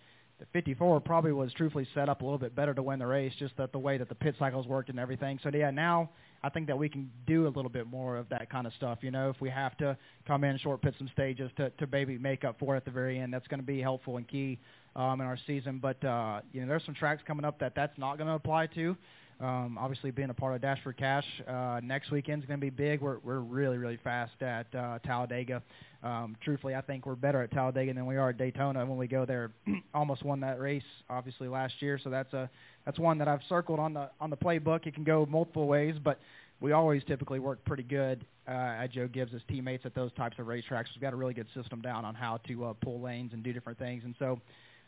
the 0.41 0.47
54 0.53 0.99
probably 1.01 1.31
was 1.31 1.53
truthfully 1.53 1.87
set 1.93 2.09
up 2.09 2.21
a 2.21 2.25
little 2.25 2.39
bit 2.39 2.55
better 2.55 2.73
to 2.73 2.81
win 2.81 2.97
the 2.97 3.05
race, 3.05 3.31
just 3.37 3.55
that 3.57 3.71
the 3.71 3.77
way 3.77 3.99
that 3.99 4.09
the 4.09 4.15
pit 4.15 4.35
cycles 4.39 4.65
worked 4.65 4.89
and 4.89 4.99
everything. 4.99 5.39
So 5.43 5.51
yeah, 5.53 5.69
now 5.69 6.09
I 6.41 6.49
think 6.49 6.65
that 6.65 6.77
we 6.77 6.89
can 6.89 7.11
do 7.27 7.45
a 7.45 7.49
little 7.49 7.69
bit 7.69 7.85
more 7.85 8.17
of 8.17 8.27
that 8.29 8.49
kind 8.49 8.65
of 8.65 8.73
stuff. 8.73 8.99
You 9.01 9.11
know, 9.11 9.29
if 9.29 9.39
we 9.39 9.51
have 9.51 9.77
to 9.77 9.95
come 10.25 10.43
in 10.43 10.57
short 10.57 10.81
pit 10.81 10.95
some 10.97 11.09
stages 11.13 11.51
to 11.57 11.69
to 11.69 11.87
maybe 11.91 12.17
make 12.17 12.43
up 12.43 12.57
for 12.59 12.73
it 12.73 12.77
at 12.77 12.85
the 12.85 12.91
very 12.91 13.19
end, 13.19 13.31
that's 13.31 13.47
going 13.47 13.59
to 13.59 13.65
be 13.65 13.79
helpful 13.79 14.17
and 14.17 14.27
key 14.27 14.59
um, 14.95 15.21
in 15.21 15.27
our 15.27 15.37
season. 15.45 15.77
But 15.77 16.03
uh, 16.03 16.41
you 16.51 16.61
know, 16.61 16.67
there's 16.67 16.85
some 16.85 16.95
tracks 16.95 17.21
coming 17.27 17.45
up 17.45 17.59
that 17.59 17.75
that's 17.75 17.97
not 17.99 18.17
going 18.17 18.27
to 18.27 18.33
apply 18.33 18.65
to. 18.67 18.97
Um, 19.41 19.77
obviously, 19.79 20.11
being 20.11 20.29
a 20.29 20.35
part 20.35 20.53
of 20.53 20.61
Dash 20.61 20.77
for 20.83 20.93
Cash 20.93 21.25
uh, 21.47 21.81
next 21.83 22.11
weekend 22.11 22.43
is 22.43 22.47
going 22.47 22.59
to 22.59 22.63
be 22.63 22.69
big. 22.69 23.01
We're 23.01 23.17
we're 23.19 23.39
really 23.39 23.77
really 23.79 23.97
fast 24.03 24.39
at 24.41 24.67
uh, 24.75 24.99
Talladega. 24.99 25.63
Um, 26.03 26.35
truthfully, 26.43 26.75
I 26.75 26.81
think 26.81 27.07
we're 27.07 27.15
better 27.15 27.41
at 27.41 27.51
Talladega 27.51 27.93
than 27.93 28.05
we 28.05 28.17
are 28.17 28.29
at 28.29 28.37
Daytona 28.37 28.85
when 28.85 28.97
we 28.97 29.07
go 29.07 29.25
there. 29.25 29.51
Almost 29.95 30.23
won 30.23 30.39
that 30.41 30.59
race 30.59 30.83
obviously 31.09 31.47
last 31.47 31.73
year, 31.79 31.99
so 32.03 32.11
that's 32.11 32.31
a 32.33 32.49
that's 32.85 32.99
one 32.99 33.17
that 33.17 33.27
I've 33.27 33.41
circled 33.49 33.79
on 33.79 33.95
the 33.95 34.11
on 34.19 34.29
the 34.29 34.37
playbook. 34.37 34.85
It 34.85 34.93
can 34.93 35.03
go 35.03 35.25
multiple 35.25 35.67
ways, 35.67 35.95
but 36.03 36.19
we 36.59 36.73
always 36.73 37.03
typically 37.05 37.39
work 37.39 37.65
pretty 37.65 37.83
good 37.83 38.23
uh, 38.47 38.51
at 38.51 38.91
Joe 38.91 39.07
Gibbs' 39.07 39.33
as 39.33 39.41
teammates 39.47 39.87
at 39.87 39.95
those 39.95 40.13
types 40.13 40.37
of 40.37 40.45
racetracks. 40.45 40.85
We've 40.93 41.01
got 41.01 41.13
a 41.13 41.17
really 41.17 41.33
good 41.33 41.47
system 41.55 41.81
down 41.81 42.05
on 42.05 42.13
how 42.13 42.37
to 42.47 42.65
uh, 42.65 42.73
pull 42.83 43.01
lanes 43.01 43.33
and 43.33 43.41
do 43.41 43.53
different 43.53 43.79
things, 43.79 44.03
and 44.05 44.13
so 44.19 44.39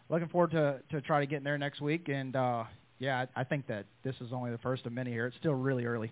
looking 0.09 0.27
forward 0.27 0.51
to 0.51 0.79
to 0.91 1.01
try 1.01 1.21
to 1.21 1.25
getting 1.25 1.43
there 1.43 1.57
next 1.57 1.81
week. 1.81 2.07
And 2.07 2.35
uh, 2.35 2.65
yeah, 2.99 3.25
I, 3.35 3.41
I 3.41 3.43
think 3.43 3.67
that 3.67 3.85
this 4.03 4.15
is 4.21 4.31
only 4.31 4.51
the 4.51 4.57
first 4.59 4.85
of 4.85 4.93
many 4.93 5.11
here. 5.11 5.27
It's 5.27 5.37
still 5.37 5.53
really 5.53 5.85
early. 5.85 6.11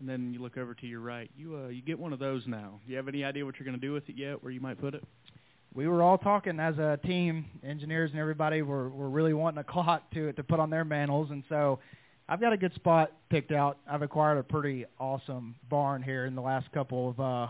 And 0.00 0.08
then 0.08 0.32
you 0.34 0.42
look 0.42 0.58
over 0.58 0.74
to 0.74 0.86
your 0.86 1.00
right. 1.00 1.30
You 1.36 1.56
uh, 1.64 1.68
you 1.68 1.80
get 1.80 1.98
one 1.98 2.12
of 2.12 2.18
those 2.18 2.42
now. 2.46 2.80
Do 2.84 2.90
you 2.90 2.96
have 2.98 3.08
any 3.08 3.24
idea 3.24 3.46
what 3.46 3.58
you're 3.58 3.64
going 3.64 3.80
to 3.80 3.86
do 3.86 3.92
with 3.92 4.08
it 4.08 4.16
yet? 4.16 4.42
Where 4.42 4.52
you 4.52 4.60
might 4.60 4.78
put 4.78 4.94
it? 4.94 5.02
We 5.74 5.88
were 5.88 6.02
all 6.02 6.18
talking 6.18 6.60
as 6.60 6.76
a 6.78 6.98
team, 7.04 7.46
engineers 7.62 8.10
and 8.10 8.20
everybody 8.20 8.62
were 8.62 8.90
were 8.90 9.08
really 9.08 9.32
wanting 9.32 9.58
a 9.58 9.64
clock 9.64 10.10
to 10.12 10.32
to 10.32 10.42
put 10.42 10.60
on 10.60 10.68
their 10.68 10.84
manholes, 10.84 11.30
and 11.30 11.44
so 11.48 11.78
I've 12.28 12.40
got 12.40 12.52
a 12.52 12.56
good 12.56 12.74
spot 12.74 13.12
picked 13.30 13.52
out. 13.52 13.78
I've 13.88 14.02
acquired 14.02 14.38
a 14.38 14.42
pretty 14.42 14.84
awesome 14.98 15.54
barn 15.70 16.02
here 16.02 16.26
in 16.26 16.34
the 16.34 16.42
last 16.42 16.70
couple 16.72 17.10
of 17.10 17.20
uh, 17.20 17.48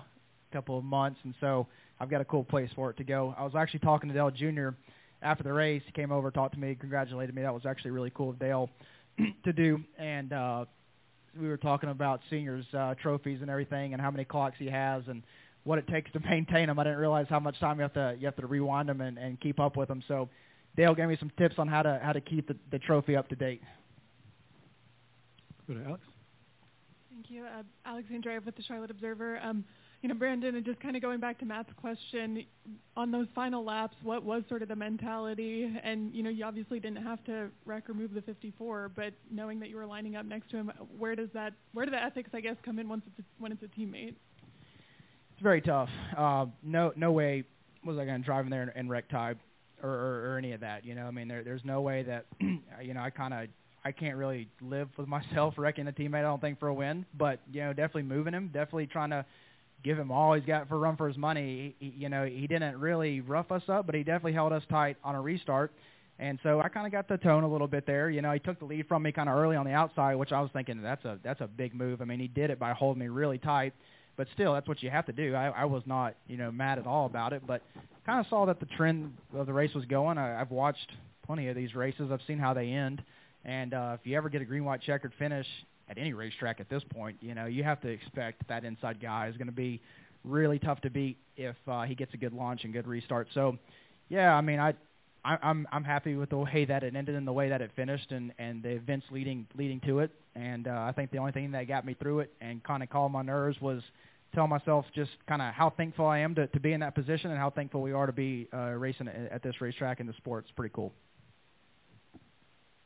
couple 0.53 0.79
of 0.79 0.85
months, 0.85 1.19
and 1.25 1.35
so 1.41 1.67
I've 1.99 2.11
got 2.11 2.21
a 2.21 2.25
cool 2.25 2.45
place 2.45 2.71
for 2.75 2.91
it 2.91 2.97
to 2.99 3.05
go. 3.05 3.35
I 3.37 3.45
was 3.45 3.55
actually 3.57 3.81
talking 3.81 4.09
to 4.09 4.15
Dale 4.15 4.31
Jr. 4.31 4.69
after 5.23 5.43
the 5.43 5.53
race. 5.53 5.83
He 5.87 5.93
came 5.93 6.13
over, 6.13 6.31
talked 6.31 6.55
to 6.55 6.61
me, 6.61 6.75
congratulated 6.75 7.35
me. 7.35 7.43
That 7.43 7.55
was 7.55 7.67
actually 7.67 7.93
really 7.93 8.13
cool 8.15 8.31
of 8.31 8.39
Dale 8.39 8.71
to 9.45 9.53
do, 9.53 9.83
and 9.99 10.33
uh, 10.33 10.65
we 11.41 11.49
were 11.49 11.57
talking 11.57 11.91
about 11.91 12.21
seniors 12.31 12.67
uh, 12.77 12.95
trophies 13.01 13.41
and 13.41 13.51
everything, 13.51 13.93
and 13.93 14.01
how 14.01 14.11
many 14.11 14.25
clocks 14.25 14.57
he 14.59 14.67
has, 14.67 15.03
and 15.09 15.23
what 15.65 15.79
it 15.79 15.87
takes 15.89 16.11
to 16.13 16.21
maintain 16.31 16.69
them. 16.69 16.79
I 16.79 16.85
didn't 16.85 16.99
realize 16.99 17.27
how 17.29 17.41
much 17.41 17.59
time 17.61 17.77
you 17.77 17.83
have 17.83 17.95
to 17.95 18.17
you 18.19 18.27
have 18.27 18.37
to 18.37 18.47
rewind 18.47 18.89
them 18.89 19.01
and, 19.01 19.19
and 19.19 19.41
keep 19.41 19.61
up 19.61 19.77
with 19.77 19.89
them. 19.89 20.03
So 20.09 20.29
Dale 20.77 20.95
gave 20.95 21.09
me 21.09 21.17
some 21.19 21.31
tips 21.39 21.57
on 21.59 21.69
how 21.69 21.83
to 21.83 22.01
how 22.03 22.13
to 22.13 22.21
keep 22.21 22.49
the, 22.49 22.57
the 22.71 22.79
trophy 22.79 23.17
up 23.17 23.29
to 23.29 23.37
date. 23.37 23.63
Go 25.67 25.75
to 25.75 25.85
Alex. 25.85 26.03
Thank 27.17 27.31
you. 27.31 27.45
Uh, 27.45 27.63
Alex 27.87 28.09
Andrejev 28.13 28.45
with 28.45 28.57
the 28.57 28.63
Charlotte 28.63 28.91
Observer. 28.91 29.41
Um, 29.43 29.65
you 30.03 30.11
know, 30.11 30.15
Brandon, 30.15 30.55
and 30.55 30.67
just 30.67 30.79
kind 30.81 30.97
of 30.97 31.03
going 31.03 31.19
back 31.19 31.39
to 31.39 31.47
Matt's 31.47 31.71
question, 31.81 32.45
on 32.95 33.11
those 33.11 33.27
final 33.35 33.65
laps, 33.65 33.97
what 34.03 34.23
was 34.23 34.43
sort 34.51 34.61
of 34.61 34.69
the 34.69 34.77
mentality? 34.77 35.75
And, 35.83 36.15
you 36.15 36.23
know, 36.23 36.29
you 36.29 36.45
obviously 36.45 36.79
didn't 36.79 37.03
have 37.03 37.25
to 37.25 37.49
wreck 37.65 37.89
or 37.89 37.95
move 37.95 38.13
the 38.13 38.21
54, 38.21 38.91
but 38.95 39.15
knowing 39.31 39.59
that 39.61 39.71
you 39.71 39.77
were 39.77 39.87
lining 39.87 40.15
up 40.15 40.27
next 40.27 40.51
to 40.51 40.59
him, 40.59 40.71
where 40.99 41.17
does 41.17 41.31
that, 41.33 41.55
where 41.73 41.87
do 41.87 41.91
the 41.91 42.03
ethics, 42.03 42.29
I 42.35 42.41
guess, 42.41 42.57
come 42.63 42.79
in 42.79 42.87
once 42.87 43.05
it's 43.07 43.19
a, 43.19 43.23
when 43.39 43.51
it's 43.51 43.63
a 43.63 43.81
teammate? 43.81 44.17
It's 45.33 45.43
very 45.43 45.63
tough. 45.63 45.89
Uh, 46.15 46.47
no, 46.63 46.93
no 46.97 47.13
way 47.13 47.45
was 47.83 47.97
I 47.97 48.05
going 48.05 48.21
to 48.21 48.27
drive 48.27 48.45
in 48.45 48.51
there 48.51 48.63
and, 48.63 48.73
and 48.77 48.91
wreck 48.91 49.09
Ty 49.09 49.37
or, 49.83 49.89
or, 49.89 50.33
or 50.33 50.39
any 50.39 50.53
of 50.53 50.61
that. 50.61 50.85
You 50.85 50.95
know, 50.95 51.07
I 51.07 51.11
mean, 51.13 51.29
there, 51.29 51.43
there's 51.43 51.65
no 51.65 51.81
way 51.81 52.03
that, 52.03 52.27
you 52.41 52.93
know, 52.93 53.01
I 53.01 53.09
kind 53.09 53.33
of 53.33 53.49
I 53.87 53.93
can't 53.93 54.17
really 54.17 54.49
live 54.61 54.89
with 54.97 55.07
myself 55.07 55.55
wrecking 55.59 55.87
a 55.87 55.93
teammate. 55.93 56.19
I 56.19 56.23
don't 56.23 56.41
think 56.41 56.59
for 56.59 56.67
a 56.67 56.75
win, 56.75 57.07
but 57.17 57.39
you 57.53 57.61
know, 57.61 57.73
definitely 57.73 58.03
moving 58.03 58.35
him, 58.35 58.49
definitely 58.53 58.89
trying 58.89 59.11
to 59.11 59.25
give 59.85 59.97
him 59.97 60.11
all 60.11 60.35
he's 60.35 60.45
got 60.45 60.69
for 60.69 60.77
run 60.77 60.97
for 60.97 61.07
his 61.07 61.17
money. 61.17 61.77
He, 61.79 61.95
you 61.97 62.09
know, 62.09 62.25
he 62.25 62.49
didn't 62.49 62.81
really 62.81 63.21
rough 63.21 63.53
us 63.53 63.63
up, 63.69 63.87
but 63.87 63.95
he 63.95 64.03
definitely 64.03 64.33
held 64.33 64.53
us 64.53 64.65
tight 64.69 64.97
on 65.05 65.15
a 65.15 65.21
restart. 65.21 65.71
And 66.19 66.41
so 66.43 66.61
I 66.61 66.69
kind 66.69 66.85
of 66.87 66.93
got 66.93 67.07
the 67.07 67.17
tone 67.19 67.45
a 67.45 67.49
little 67.49 67.69
bit 67.69 67.87
there. 67.87 68.11
You 68.11 68.23
know, 68.23 68.33
he 68.33 68.41
took 68.41 68.59
the 68.59 68.65
lead 68.65 68.89
from 68.89 69.05
me 69.05 69.13
kind 69.13 69.29
of 69.29 69.37
early 69.37 69.55
on 69.55 69.65
the 69.65 69.73
outside, 69.73 70.17
which 70.17 70.33
I 70.33 70.41
was 70.41 70.51
thinking 70.53 70.83
that's 70.83 71.05
a 71.05 71.21
that's 71.23 71.41
a 71.41 71.47
big 71.47 71.73
move. 71.73 72.03
I 72.03 72.07
mean, 72.07 72.19
he 72.19 72.27
did 72.27 72.51
it 72.51 72.59
by 72.59 72.73
holding 72.73 73.01
me 73.01 73.09
really 73.09 73.39
tight, 73.39 73.73
but 74.17 74.27
still, 74.35 74.55
that's 74.55 74.67
what 74.67 74.83
you 74.83 74.91
have 74.91 75.07
to 75.07 75.13
do. 75.13 75.37
I, 75.37 75.49
I 75.49 75.65
was 75.67 75.85
not 75.87 76.17
you 76.27 76.39
know 76.39 76.51
mad 76.51 76.81
at 76.81 76.87
all 76.89 77.07
about 77.07 77.33
it, 77.33 77.47
but 77.47 77.63
kind 78.05 78.19
of 78.19 78.27
saw 78.29 78.47
that 78.47 78.59
the 78.59 78.67
trend 78.67 79.13
of 79.33 79.47
the 79.47 79.53
race 79.53 79.75
was 79.75 79.85
going. 79.85 80.19
I, 80.19 80.41
I've 80.41 80.51
watched 80.51 80.91
plenty 81.27 81.49
of 81.49 81.55
these 81.55 81.75
races. 81.75 82.11
I've 82.11 82.21
seen 82.27 82.39
how 82.39 82.55
they 82.55 82.69
end. 82.69 83.03
And 83.47 83.73
uh, 83.73 83.97
if 83.99 84.07
you 84.07 84.17
ever 84.17 84.29
get 84.29 84.43
a 84.43 84.45
green 84.45 84.65
white 84.65 84.83
checkered 84.83 85.13
finish 85.19 85.47
at 85.89 85.97
any 85.97 86.13
racetrack 86.13 86.61
at 86.61 86.69
this 86.69 86.83
point, 86.91 87.17
you 87.21 87.35
know 87.35 87.47
you 87.47 87.65
have 87.65 87.81
to 87.81 87.89
expect 87.89 88.47
that 88.49 88.65
inside 88.65 89.01
guy 89.01 89.29
is 89.29 89.37
going 89.37 89.47
to 89.47 89.53
be 89.53 89.81
really 90.25 90.59
tough 90.59 90.81
to 90.83 90.91
beat 90.91 91.17
if 91.37 91.57
uh, 91.69 91.83
he 91.83 91.95
gets 91.95 92.13
a 92.13 92.17
good 92.17 92.33
launch 92.33 92.65
and 92.65 92.73
good 92.73 92.87
restart. 92.87 93.29
So, 93.33 93.57
yeah, 94.09 94.35
I 94.35 94.41
mean, 94.41 94.59
I, 94.59 94.75
I 95.25 95.39
I'm 95.43 95.67
I'm 95.71 95.85
happy 95.85 96.17
with 96.17 96.31
the 96.31 96.39
way 96.39 96.65
that 96.67 96.83
it 96.83 96.95
ended 96.95 97.15
and 97.15 97.27
the 97.27 97.33
way 97.33 97.49
that 97.49 97.63
it 97.63 97.71
finished 97.77 98.11
and 98.11 98.33
and 98.39 98.63
the 98.63 98.71
events 98.71 99.07
leading 99.11 99.47
leading 99.57 99.81
to 99.83 100.01
it. 100.01 100.11
And 100.35 100.69
uh, 100.69 100.85
I 100.89 100.93
think 100.93 101.13
the 101.13 101.19
only 101.19 101.33
thing 101.33 101.53
that 101.53 101.67
got 101.69 101.87
me 101.87 101.95
through 101.95 102.21
it 102.21 102.33
and 102.41 102.63
kind 102.63 102.83
of 102.83 102.91
calmed 102.91 103.13
my 103.13 103.23
nerves 103.23 103.59
was 103.61 103.81
tell 104.35 104.47
myself 104.47 104.85
just 104.95 105.13
kind 105.29 105.41
of 105.41 105.55
how 105.55 105.71
thankful 105.71 106.07
I 106.07 106.19
am 106.19 106.35
to, 106.35 106.47
to 106.49 106.61
be 106.61 106.73
in 106.73 106.81
that 106.81 106.95
position 106.95 107.31
and 107.31 107.39
how 107.39 107.49
thankful 107.49 107.81
we 107.81 107.93
are 107.93 108.07
to 108.07 108.13
be 108.13 108.49
uh, 108.53 108.73
racing 108.73 109.09
at, 109.09 109.43
this 109.43 109.61
racetrack 109.61 110.01
in 110.01 110.07
the 110.07 110.13
sport. 110.15 110.45
It's 110.45 110.53
pretty 110.53 110.73
cool. 110.75 110.93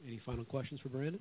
Any 0.07 0.21
final 0.25 0.45
questions 0.45 0.81
for 0.81 0.89
Brandon? 0.89 1.21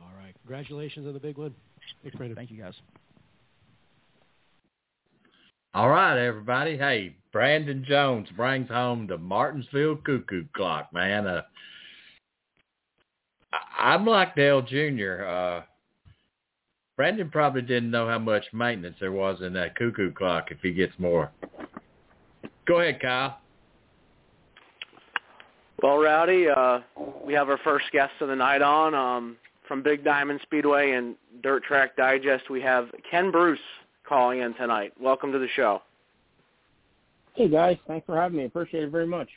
All 0.00 0.12
right. 0.18 0.34
Congratulations 0.42 1.06
on 1.06 1.14
the 1.14 1.20
big 1.20 1.38
win. 1.38 1.54
Thanks, 2.02 2.16
Brandon. 2.16 2.36
Thank 2.36 2.50
you, 2.50 2.58
guys. 2.58 2.74
All 5.74 5.88
right, 5.88 6.18
everybody. 6.18 6.76
Hey, 6.78 7.16
Brandon 7.32 7.84
Jones 7.86 8.28
brings 8.36 8.68
home 8.68 9.06
the 9.06 9.18
Martinsville 9.18 9.96
Cuckoo 9.96 10.44
Clock, 10.54 10.92
man. 10.92 11.26
Uh, 11.26 11.42
I- 13.52 13.92
I'm 13.92 14.06
like 14.06 14.34
Dale 14.34 14.62
Jr. 14.62 15.24
Uh, 15.24 15.62
Brandon 16.96 17.30
probably 17.30 17.60
didn't 17.60 17.90
know 17.90 18.08
how 18.08 18.18
much 18.18 18.44
maintenance 18.54 18.96
there 19.00 19.12
was 19.12 19.42
in 19.42 19.52
that 19.52 19.76
cuckoo 19.76 20.10
clock 20.12 20.50
if 20.50 20.58
he 20.62 20.72
gets 20.72 20.98
more. 20.98 21.30
Go 22.66 22.80
ahead, 22.80 23.00
Kyle. 23.00 23.38
Well, 25.82 25.98
Rowdy, 25.98 26.48
uh, 26.48 26.80
we 27.24 27.34
have 27.34 27.50
our 27.50 27.58
first 27.58 27.84
guest 27.92 28.12
of 28.20 28.28
the 28.28 28.36
night 28.36 28.62
on 28.62 28.94
um, 28.94 29.36
from 29.68 29.82
Big 29.82 30.04
Diamond 30.04 30.40
Speedway 30.42 30.92
and 30.92 31.16
Dirt 31.42 31.64
Track 31.64 31.96
Digest. 31.96 32.48
We 32.48 32.62
have 32.62 32.88
Ken 33.10 33.30
Bruce 33.30 33.58
calling 34.08 34.40
in 34.40 34.54
tonight. 34.54 34.94
Welcome 34.98 35.32
to 35.32 35.38
the 35.38 35.48
show. 35.54 35.82
Hey 37.34 37.48
guys, 37.48 37.76
thanks 37.86 38.06
for 38.06 38.16
having 38.16 38.38
me. 38.38 38.44
Appreciate 38.46 38.84
it 38.84 38.90
very 38.90 39.06
much. 39.06 39.28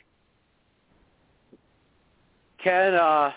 Ken, 2.64 2.94
uh, 2.94 3.32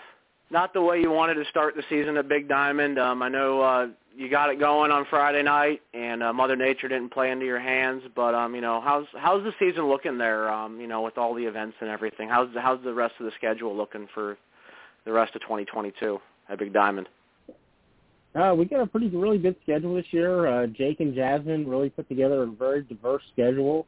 not 0.50 0.72
the 0.72 0.80
way 0.80 1.00
you 1.00 1.10
wanted 1.10 1.34
to 1.34 1.44
start 1.50 1.74
the 1.76 1.82
season 1.90 2.16
at 2.16 2.26
Big 2.26 2.48
Diamond. 2.48 2.98
Um, 2.98 3.22
I 3.22 3.28
know 3.28 3.60
uh, 3.60 3.86
you 4.16 4.30
got 4.30 4.50
it 4.50 4.58
going 4.58 4.90
on 4.90 5.06
Friday 5.10 5.42
night, 5.42 5.82
and 5.92 6.22
uh, 6.22 6.32
Mother 6.32 6.56
Nature 6.56 6.88
didn't 6.88 7.10
play 7.12 7.30
into 7.30 7.44
your 7.44 7.60
hands. 7.60 8.02
But 8.14 8.34
um, 8.34 8.54
you 8.54 8.60
know, 8.60 8.80
how's 8.80 9.06
how's 9.16 9.42
the 9.42 9.52
season 9.58 9.88
looking 9.88 10.18
there? 10.18 10.52
Um, 10.52 10.80
you 10.80 10.86
know, 10.86 11.02
with 11.02 11.18
all 11.18 11.34
the 11.34 11.44
events 11.44 11.76
and 11.80 11.90
everything, 11.90 12.28
how's 12.28 12.48
how's 12.54 12.82
the 12.84 12.94
rest 12.94 13.14
of 13.18 13.26
the 13.26 13.32
schedule 13.36 13.76
looking 13.76 14.08
for 14.14 14.36
the 15.04 15.12
rest 15.12 15.34
of 15.34 15.42
2022 15.42 16.18
at 16.48 16.58
Big 16.58 16.72
Diamond? 16.72 17.08
Uh, 18.34 18.52
we 18.56 18.64
got 18.64 18.80
a 18.80 18.86
pretty 18.86 19.08
really 19.08 19.38
good 19.38 19.56
schedule 19.62 19.94
this 19.94 20.06
year. 20.10 20.46
Uh, 20.46 20.66
Jake 20.66 21.00
and 21.00 21.14
Jasmine 21.14 21.68
really 21.68 21.90
put 21.90 22.08
together 22.08 22.42
a 22.42 22.46
very 22.46 22.82
diverse 22.82 23.22
schedule 23.32 23.86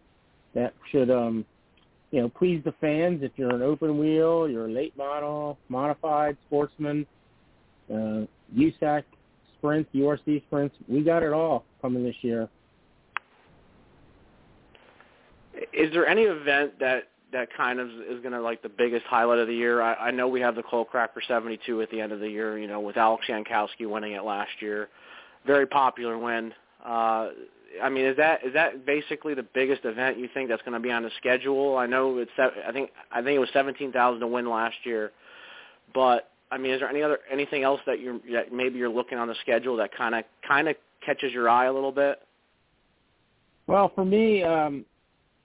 that 0.54 0.72
should, 0.92 1.10
um, 1.10 1.44
you 2.12 2.20
know, 2.20 2.28
please 2.28 2.62
the 2.64 2.72
fans. 2.80 3.24
If 3.24 3.32
you're 3.34 3.54
an 3.54 3.62
open 3.62 3.98
wheel, 3.98 4.48
you're 4.48 4.66
a 4.66 4.70
late 4.70 4.96
model, 4.96 5.58
modified, 5.68 6.36
sportsman, 6.46 7.06
uh, 7.90 8.26
USAC 8.56 9.02
sprints, 9.66 9.90
URC 9.94 10.42
sprints, 10.46 10.76
we 10.88 11.02
got 11.02 11.22
it 11.22 11.32
all 11.32 11.64
coming 11.82 12.04
this 12.04 12.14
year. 12.22 12.48
Is 15.72 15.92
there 15.92 16.06
any 16.06 16.22
event 16.22 16.78
that 16.80 17.08
that 17.32 17.48
kind 17.56 17.80
of 17.80 17.88
is 17.88 18.20
going 18.20 18.32
to 18.32 18.40
like 18.40 18.62
the 18.62 18.68
biggest 18.68 19.04
highlight 19.06 19.38
of 19.38 19.48
the 19.48 19.54
year? 19.54 19.82
I, 19.82 19.94
I 19.94 20.10
know 20.10 20.28
we 20.28 20.40
have 20.40 20.54
the 20.54 20.62
Coal 20.62 20.84
Cracker 20.84 21.20
72 21.26 21.82
at 21.82 21.90
the 21.90 22.00
end 22.00 22.12
of 22.12 22.20
the 22.20 22.28
year. 22.28 22.58
You 22.58 22.68
know, 22.68 22.80
with 22.80 22.96
Alex 22.96 23.24
Yankowski 23.28 23.88
winning 23.88 24.12
it 24.12 24.22
last 24.22 24.50
year, 24.60 24.88
very 25.46 25.66
popular 25.66 26.16
win. 26.16 26.52
Uh, 26.84 27.30
I 27.82 27.88
mean, 27.90 28.04
is 28.04 28.16
that 28.18 28.44
is 28.44 28.52
that 28.54 28.86
basically 28.86 29.34
the 29.34 29.42
biggest 29.42 29.84
event 29.84 30.18
you 30.18 30.28
think 30.32 30.48
that's 30.48 30.62
going 30.62 30.74
to 30.74 30.80
be 30.80 30.92
on 30.92 31.02
the 31.02 31.10
schedule? 31.16 31.76
I 31.76 31.86
know 31.86 32.18
it's 32.18 32.30
I 32.38 32.70
think 32.72 32.90
I 33.10 33.22
think 33.22 33.36
it 33.36 33.40
was 33.40 33.50
17,000 33.52 34.20
to 34.20 34.26
win 34.26 34.48
last 34.48 34.76
year, 34.84 35.10
but 35.94 36.30
I 36.50 36.58
mean, 36.58 36.72
is 36.72 36.80
there 36.80 36.88
any 36.88 37.02
other 37.02 37.18
anything 37.30 37.62
else 37.62 37.80
that 37.86 38.00
you 38.00 38.20
that 38.32 38.52
maybe 38.52 38.78
you're 38.78 38.88
looking 38.88 39.18
on 39.18 39.28
the 39.28 39.34
schedule 39.40 39.76
that 39.76 39.94
kind 39.96 40.14
of 40.14 40.24
kind 40.46 40.68
of 40.68 40.76
catches 41.04 41.32
your 41.32 41.48
eye 41.48 41.66
a 41.66 41.72
little 41.72 41.92
bit? 41.92 42.20
Well, 43.66 43.90
for 43.94 44.04
me, 44.04 44.42
um, 44.44 44.84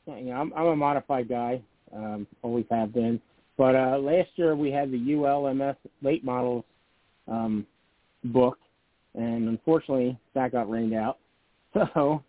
you 0.05 0.25
know, 0.25 0.34
I'm, 0.34 0.53
I'm 0.53 0.67
a 0.67 0.75
modified 0.75 1.27
guy, 1.27 1.62
um, 1.96 2.27
always 2.43 2.65
have 2.70 2.93
been. 2.93 3.20
But 3.58 3.75
uh, 3.75 3.98
last 3.98 4.29
year 4.36 4.55
we 4.55 4.72
had 4.72 4.91
the 4.91 4.98
ULMS 4.98 5.75
late 6.01 6.24
models 6.24 6.63
um, 7.27 7.65
book, 8.25 8.58
and 9.15 9.50
unfortunately 9.50 10.17
that 10.36 10.51
got 10.51 10.70
rained 10.70 10.93
out. 10.93 11.17
So, 11.93 12.22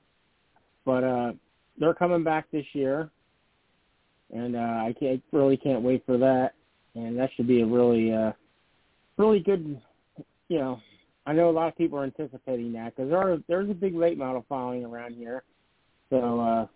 but 0.85 1.03
uh, 1.03 1.33
they're 1.79 1.95
coming 1.95 2.23
back 2.23 2.47
this 2.53 2.67
year, 2.75 3.11
and 4.33 4.55
uh, 4.55 4.59
I 4.59 4.95
can't 4.99 5.23
really 5.33 5.57
can't 5.57 5.83
wait 5.83 6.05
for 6.07 6.17
that. 6.19 6.55
And 6.95 7.19
that 7.19 7.31
should 7.35 7.49
be 7.49 7.63
a 7.63 7.67
really, 7.67 8.13
uh, 8.13 8.33
really 9.17 9.41
good. 9.41 9.81
You 10.49 10.59
know, 10.59 10.81
I 11.27 11.33
know 11.33 11.51
a 11.51 11.53
lot 11.53 11.69
of 11.69 11.77
people 11.77 11.99
are 11.99 12.05
anticipating 12.05 12.73
that 12.75 12.97
because 12.97 13.11
there 13.11 13.39
there's 13.49 13.71
a 13.71 13.75
big 13.75 13.95
late 13.95 14.19
model 14.19 14.45
following 14.49 14.85
around 14.85 15.15
here. 15.15 15.43
So 16.11 16.41
uh, 16.41 16.67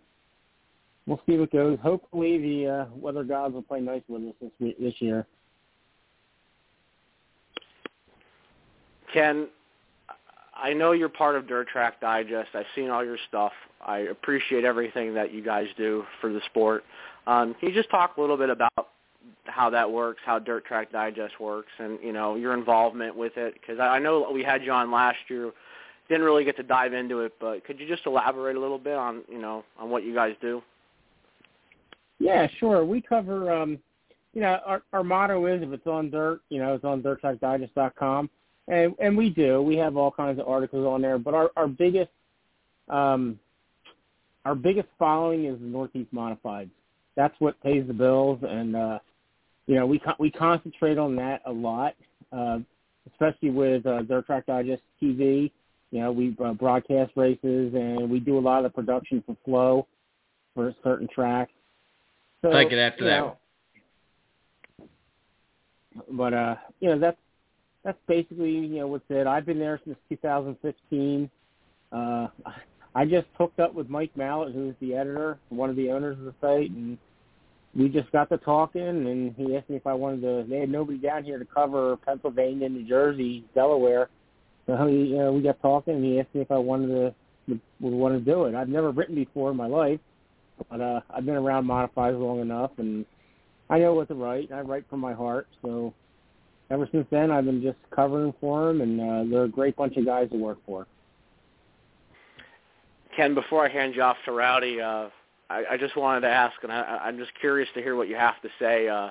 we'll 1.07 1.21
see 1.27 1.37
what 1.37 1.53
goes. 1.53 1.79
Hopefully, 1.83 2.39
the 2.39 2.71
uh, 2.71 2.87
weather 2.95 3.25
gods 3.25 3.55
will 3.55 3.63
play 3.63 3.81
nice 3.81 4.03
with 4.09 4.23
us 4.23 4.35
this 4.61 4.75
this 4.79 4.95
year. 5.01 5.27
Ken, 9.13 9.49
I 10.55 10.73
know 10.73 10.93
you're 10.93 11.09
part 11.09 11.37
of 11.37 11.47
Dirt 11.47 11.69
Track 11.69 12.01
Digest. 12.01 12.51
I've 12.55 12.67
seen 12.75 12.91
all 12.91 13.05
your 13.05 13.19
stuff. 13.29 13.53
I 13.85 13.99
appreciate 13.99 14.65
everything 14.65 15.15
that 15.15 15.33
you 15.33 15.43
guys 15.43 15.67
do 15.77 16.05
for 16.21 16.33
the 16.33 16.41
sport. 16.47 16.85
Um, 17.27 17.55
can 17.59 17.69
you 17.69 17.75
just 17.75 17.91
talk 17.91 18.17
a 18.17 18.21
little 18.21 18.37
bit 18.37 18.51
about 18.51 18.89
how 19.45 19.71
that 19.71 19.91
works, 19.91 20.21
how 20.25 20.39
Dirt 20.39 20.65
Track 20.65 20.93
Digest 20.93 21.41
works, 21.41 21.71
and 21.79 21.99
you 22.03 22.13
know 22.13 22.37
your 22.37 22.55
involvement 22.55 23.17
with 23.17 23.37
it? 23.37 23.55
Because 23.55 23.79
I 23.81 23.99
know 23.99 24.31
we 24.33 24.43
had 24.43 24.63
you 24.65 24.73
on 24.73 24.91
last 24.91 25.19
year, 25.29 25.53
didn't 26.09 26.25
really 26.25 26.45
get 26.45 26.57
to 26.57 26.63
dive 26.63 26.93
into 26.93 27.21
it, 27.21 27.33
but 27.41 27.65
could 27.65 27.79
you 27.81 27.87
just 27.89 28.07
elaborate 28.07 28.57
a 28.57 28.61
little 28.61 28.79
bit 28.79 28.95
on 28.95 29.23
you 29.29 29.39
know 29.39 29.65
on 29.79 29.91
what 29.91 30.05
you 30.05 30.15
guys 30.15 30.35
do? 30.41 30.63
Yeah, 32.19 32.47
sure. 32.59 32.85
We 32.85 33.01
cover, 33.01 33.53
um, 33.53 33.79
you 34.33 34.41
know, 34.41 34.59
our, 34.65 34.83
our 34.93 35.05
motto 35.05 35.47
is 35.47 35.63
if 35.63 35.73
it's 35.73 35.87
on 35.87 36.11
dirt, 36.11 36.41
you 36.49 36.59
know, 36.59 36.75
it's 36.75 36.85
on 36.85 37.03
dirttrackdigest.com. 37.03 38.31
And, 38.69 38.95
and 38.99 39.17
we 39.17 39.31
do. 39.31 39.63
We 39.63 39.77
have 39.77 39.97
all 39.97 40.11
kinds 40.11 40.41
of 40.41 40.49
articles 40.49 40.87
on 40.87 41.03
there. 41.03 41.19
But 41.19 41.35
our, 41.35 41.51
our 41.57 41.69
biggest, 41.69 42.11
um, 42.89 43.39
our 44.45 44.55
biggest 44.55 44.89
following 44.99 45.45
is 45.45 45.59
the 45.59 45.67
Northeast 45.67 46.13
Modifieds. 46.13 46.71
That's 47.17 47.35
what 47.39 47.61
pays 47.63 47.87
the 47.87 47.95
bills. 47.95 48.41
And, 48.43 48.75
uh, 48.75 48.99
you 49.67 49.75
know, 49.75 49.87
we, 49.87 50.01
we 50.19 50.31
concentrate 50.31 50.99
on 50.99 51.17
that 51.17 51.43
a 51.47 51.53
lot, 51.53 51.95
uh, 52.33 52.59
especially 53.11 53.51
with 53.51 53.85
uh, 53.87 54.03
Dirt 54.03 54.27
Track 54.27 54.47
Digest 54.47 54.83
TV. 55.03 55.51
You 55.91 56.01
know, 56.01 56.13
we 56.13 56.37
uh, 56.45 56.53
broadcast 56.53 57.13
races 57.17 57.75
and 57.75 58.11
we 58.11 58.21
do 58.21 58.39
a 58.39 58.41
lot 58.41 58.65
of 58.65 58.73
the 58.73 58.83
production 58.83 59.23
for 59.27 59.37
Flo 59.45 59.87
for 60.55 60.75
certain 60.83 61.09
tracks. 61.13 61.53
So, 62.43 62.51
Take 62.51 62.73
it 62.73 62.79
after 62.79 63.05
that. 63.05 63.19
know, 63.19 63.37
But 66.11 66.35
uh, 66.35 66.57
you 66.81 66.91
know 66.91 66.99
that's 66.99 67.19
that's 67.85 67.99
basically 68.07 68.51
you 68.51 68.79
know 68.81 68.89
what's 68.89 69.05
it. 69.09 69.27
I've 69.27 69.47
been 69.47 69.59
there 69.59 69.81
since 69.85 69.97
2015. 70.09 71.31
Uh, 71.93 72.27
I 72.95 73.05
just 73.05 73.27
hooked 73.39 73.61
up 73.61 73.75
with 73.75 73.89
Mike 73.89 74.11
Mallett, 74.17 74.55
who's 74.55 74.75
the 74.81 74.95
editor, 74.95 75.39
one 75.51 75.71
of 75.71 75.77
the 75.77 75.91
owners 75.91 76.19
of 76.19 76.25
the 76.25 76.35
site, 76.41 76.71
and 76.71 76.99
we 77.77 77.89
just 77.89 78.11
got 78.13 78.29
to 78.31 78.39
talking. 78.39 78.83
And 78.83 79.35
he 79.37 79.57
asked 79.57 79.69
me 79.69 79.77
if 79.77 79.87
I 79.87 79.93
wanted 79.93 80.23
to. 80.23 80.47
They 80.49 80.61
had 80.61 80.71
nobody 80.71 80.99
down 80.99 81.25
here 81.25 81.39
to 81.39 81.45
cover 81.45 81.97
Pennsylvania, 81.99 82.69
New 82.69 82.89
Jersey, 82.89 83.45
Delaware. 83.55 84.09
So 84.67 84.87
he, 84.87 85.13
know, 85.13 85.33
we 85.33 85.43
got 85.43 85.61
talking, 85.61 85.95
and 85.95 86.05
he 86.05 86.19
asked 86.19 86.35
me 86.35 86.41
if 86.41 86.51
I 86.51 86.59
wanted 86.59 86.89
to 86.89 87.15
would 87.49 87.93
want 87.93 88.15
to 88.15 88.21
do 88.21 88.45
it. 88.45 88.55
I've 88.55 88.69
never 88.69 88.91
written 88.91 89.15
before 89.15 89.51
in 89.51 89.57
my 89.57 89.67
life, 89.67 90.01
but 90.71 90.81
uh, 90.81 91.01
I've 91.11 91.25
been 91.25 91.37
around 91.37 91.67
modifieds 91.67 92.21
long 92.21 92.41
enough, 92.41 92.73
and 92.79 93.05
I 93.71 93.79
know 93.79 93.95
what 93.95 94.09
to 94.09 94.15
write. 94.15 94.51
I 94.53 94.61
write 94.61 94.85
from 94.89 95.01
my 95.01 95.13
heart, 95.13 95.47
so 95.63 95.95
ever 96.71 96.89
since 96.91 97.07
then, 97.11 97.31
I've 97.31 97.45
been 97.45 97.63
just 97.63 97.79
covering 97.95 98.35
for 98.41 98.67
them, 98.67 98.81
and 98.81 99.01
uh, 99.01 99.31
they're 99.31 99.45
a 99.45 99.49
great 99.49 99.77
bunch 99.77 99.97
of 99.97 100.05
guys 100.05 100.29
to 100.31 100.37
work 100.37 100.59
for. 100.67 100.87
Ken, 103.17 103.35
before 103.35 103.65
I 103.65 103.71
hand 103.71 103.95
you 103.95 104.03
off 104.03 104.17
to 104.25 104.33
Rowdy, 104.33 104.81
uh, 104.81 105.09
I, 105.49 105.65
I 105.73 105.77
just 105.77 105.97
wanted 105.97 106.23
to 106.23 106.29
ask, 106.29 106.55
and 106.63 106.73
I, 106.73 107.01
I'm 107.05 107.19
just 107.19 107.33
curious 107.39 107.69
to 107.75 107.83
hear 107.83 107.97
what 107.97 108.09
you 108.09 108.17
have 108.17 108.41
to 108.43 108.49
say. 108.59 108.89
Uh, 108.89 109.11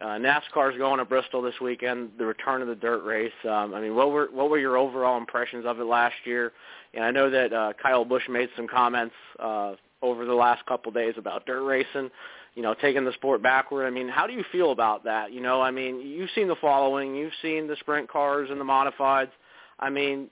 uh, 0.00 0.18
NASCAR's 0.18 0.76
going 0.78 0.98
to 0.98 1.04
Bristol 1.04 1.42
this 1.42 1.54
weekend, 1.60 2.10
the 2.18 2.26
return 2.26 2.62
of 2.62 2.68
the 2.68 2.74
dirt 2.74 3.04
race. 3.04 3.32
Um, 3.44 3.74
I 3.74 3.80
mean, 3.80 3.94
what 3.94 4.10
were 4.10 4.28
what 4.32 4.50
were 4.50 4.58
your 4.58 4.76
overall 4.76 5.16
impressions 5.16 5.64
of 5.64 5.78
it 5.78 5.84
last 5.84 6.14
year? 6.24 6.52
And 6.94 7.04
I 7.04 7.10
know 7.10 7.30
that 7.30 7.52
uh, 7.52 7.72
Kyle 7.80 8.04
Busch 8.04 8.28
made 8.28 8.48
some 8.56 8.66
comments 8.66 9.14
uh, 9.38 9.74
over 10.00 10.24
the 10.24 10.34
last 10.34 10.66
couple 10.66 10.90
days 10.90 11.14
about 11.16 11.46
dirt 11.46 11.62
racing, 11.62 12.10
you 12.54 12.62
know, 12.62 12.74
taking 12.74 13.04
the 13.04 13.12
sport 13.12 13.42
backward. 13.42 13.86
I 13.86 13.90
mean, 13.90 14.08
how 14.08 14.26
do 14.26 14.32
you 14.32 14.44
feel 14.50 14.72
about 14.72 15.04
that? 15.04 15.32
You 15.32 15.40
know, 15.40 15.62
I 15.62 15.70
mean, 15.70 16.00
you've 16.00 16.30
seen 16.34 16.48
the 16.48 16.56
following, 16.56 17.14
you've 17.14 17.32
seen 17.40 17.68
the 17.68 17.76
sprint 17.76 18.10
cars 18.10 18.48
and 18.50 18.60
the 18.60 18.64
modifieds. 18.64 19.30
I 19.78 19.90
mean, 19.90 20.28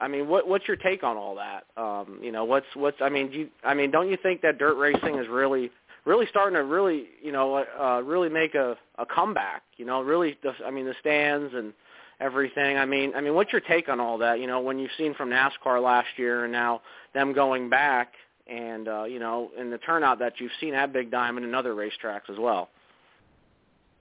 I 0.00 0.08
mean, 0.08 0.28
what 0.28 0.48
what's 0.48 0.66
your 0.66 0.76
take 0.76 1.04
on 1.04 1.16
all 1.16 1.36
that? 1.36 1.64
Um, 1.76 2.20
you 2.22 2.32
know, 2.32 2.44
what's 2.44 2.66
what's 2.74 2.96
I 3.00 3.08
mean, 3.08 3.30
do 3.30 3.38
you, 3.38 3.48
I 3.62 3.74
mean, 3.74 3.90
don't 3.90 4.08
you 4.08 4.16
think 4.22 4.42
that 4.42 4.58
dirt 4.58 4.76
racing 4.76 5.18
is 5.18 5.28
really 5.28 5.70
really 6.06 6.26
starting 6.30 6.54
to 6.54 6.64
really 6.64 7.06
you 7.22 7.32
know 7.32 7.64
uh, 7.78 8.00
really 8.02 8.28
make 8.28 8.54
a 8.54 8.76
a 8.98 9.06
comeback? 9.06 9.62
You 9.76 9.84
know, 9.84 10.00
really, 10.00 10.38
the, 10.42 10.52
I 10.64 10.70
mean, 10.70 10.86
the 10.86 10.94
stands 11.00 11.52
and 11.54 11.72
everything. 12.18 12.78
I 12.78 12.86
mean, 12.86 13.12
I 13.14 13.20
mean, 13.20 13.34
what's 13.34 13.52
your 13.52 13.60
take 13.60 13.88
on 13.88 14.00
all 14.00 14.18
that? 14.18 14.40
You 14.40 14.46
know, 14.46 14.60
when 14.60 14.78
you've 14.78 14.90
seen 14.96 15.14
from 15.14 15.30
NASCAR 15.30 15.82
last 15.82 16.08
year 16.16 16.44
and 16.44 16.52
now 16.52 16.82
them 17.14 17.32
going 17.32 17.68
back, 17.68 18.12
and 18.46 18.88
uh, 18.88 19.04
you 19.04 19.18
know, 19.18 19.50
and 19.58 19.72
the 19.72 19.78
turnout 19.78 20.18
that 20.20 20.34
you've 20.38 20.50
seen 20.60 20.74
at 20.74 20.92
Big 20.92 21.10
Diamond 21.10 21.44
and 21.44 21.54
other 21.54 21.74
racetracks 21.74 22.30
as 22.30 22.38
well. 22.38 22.68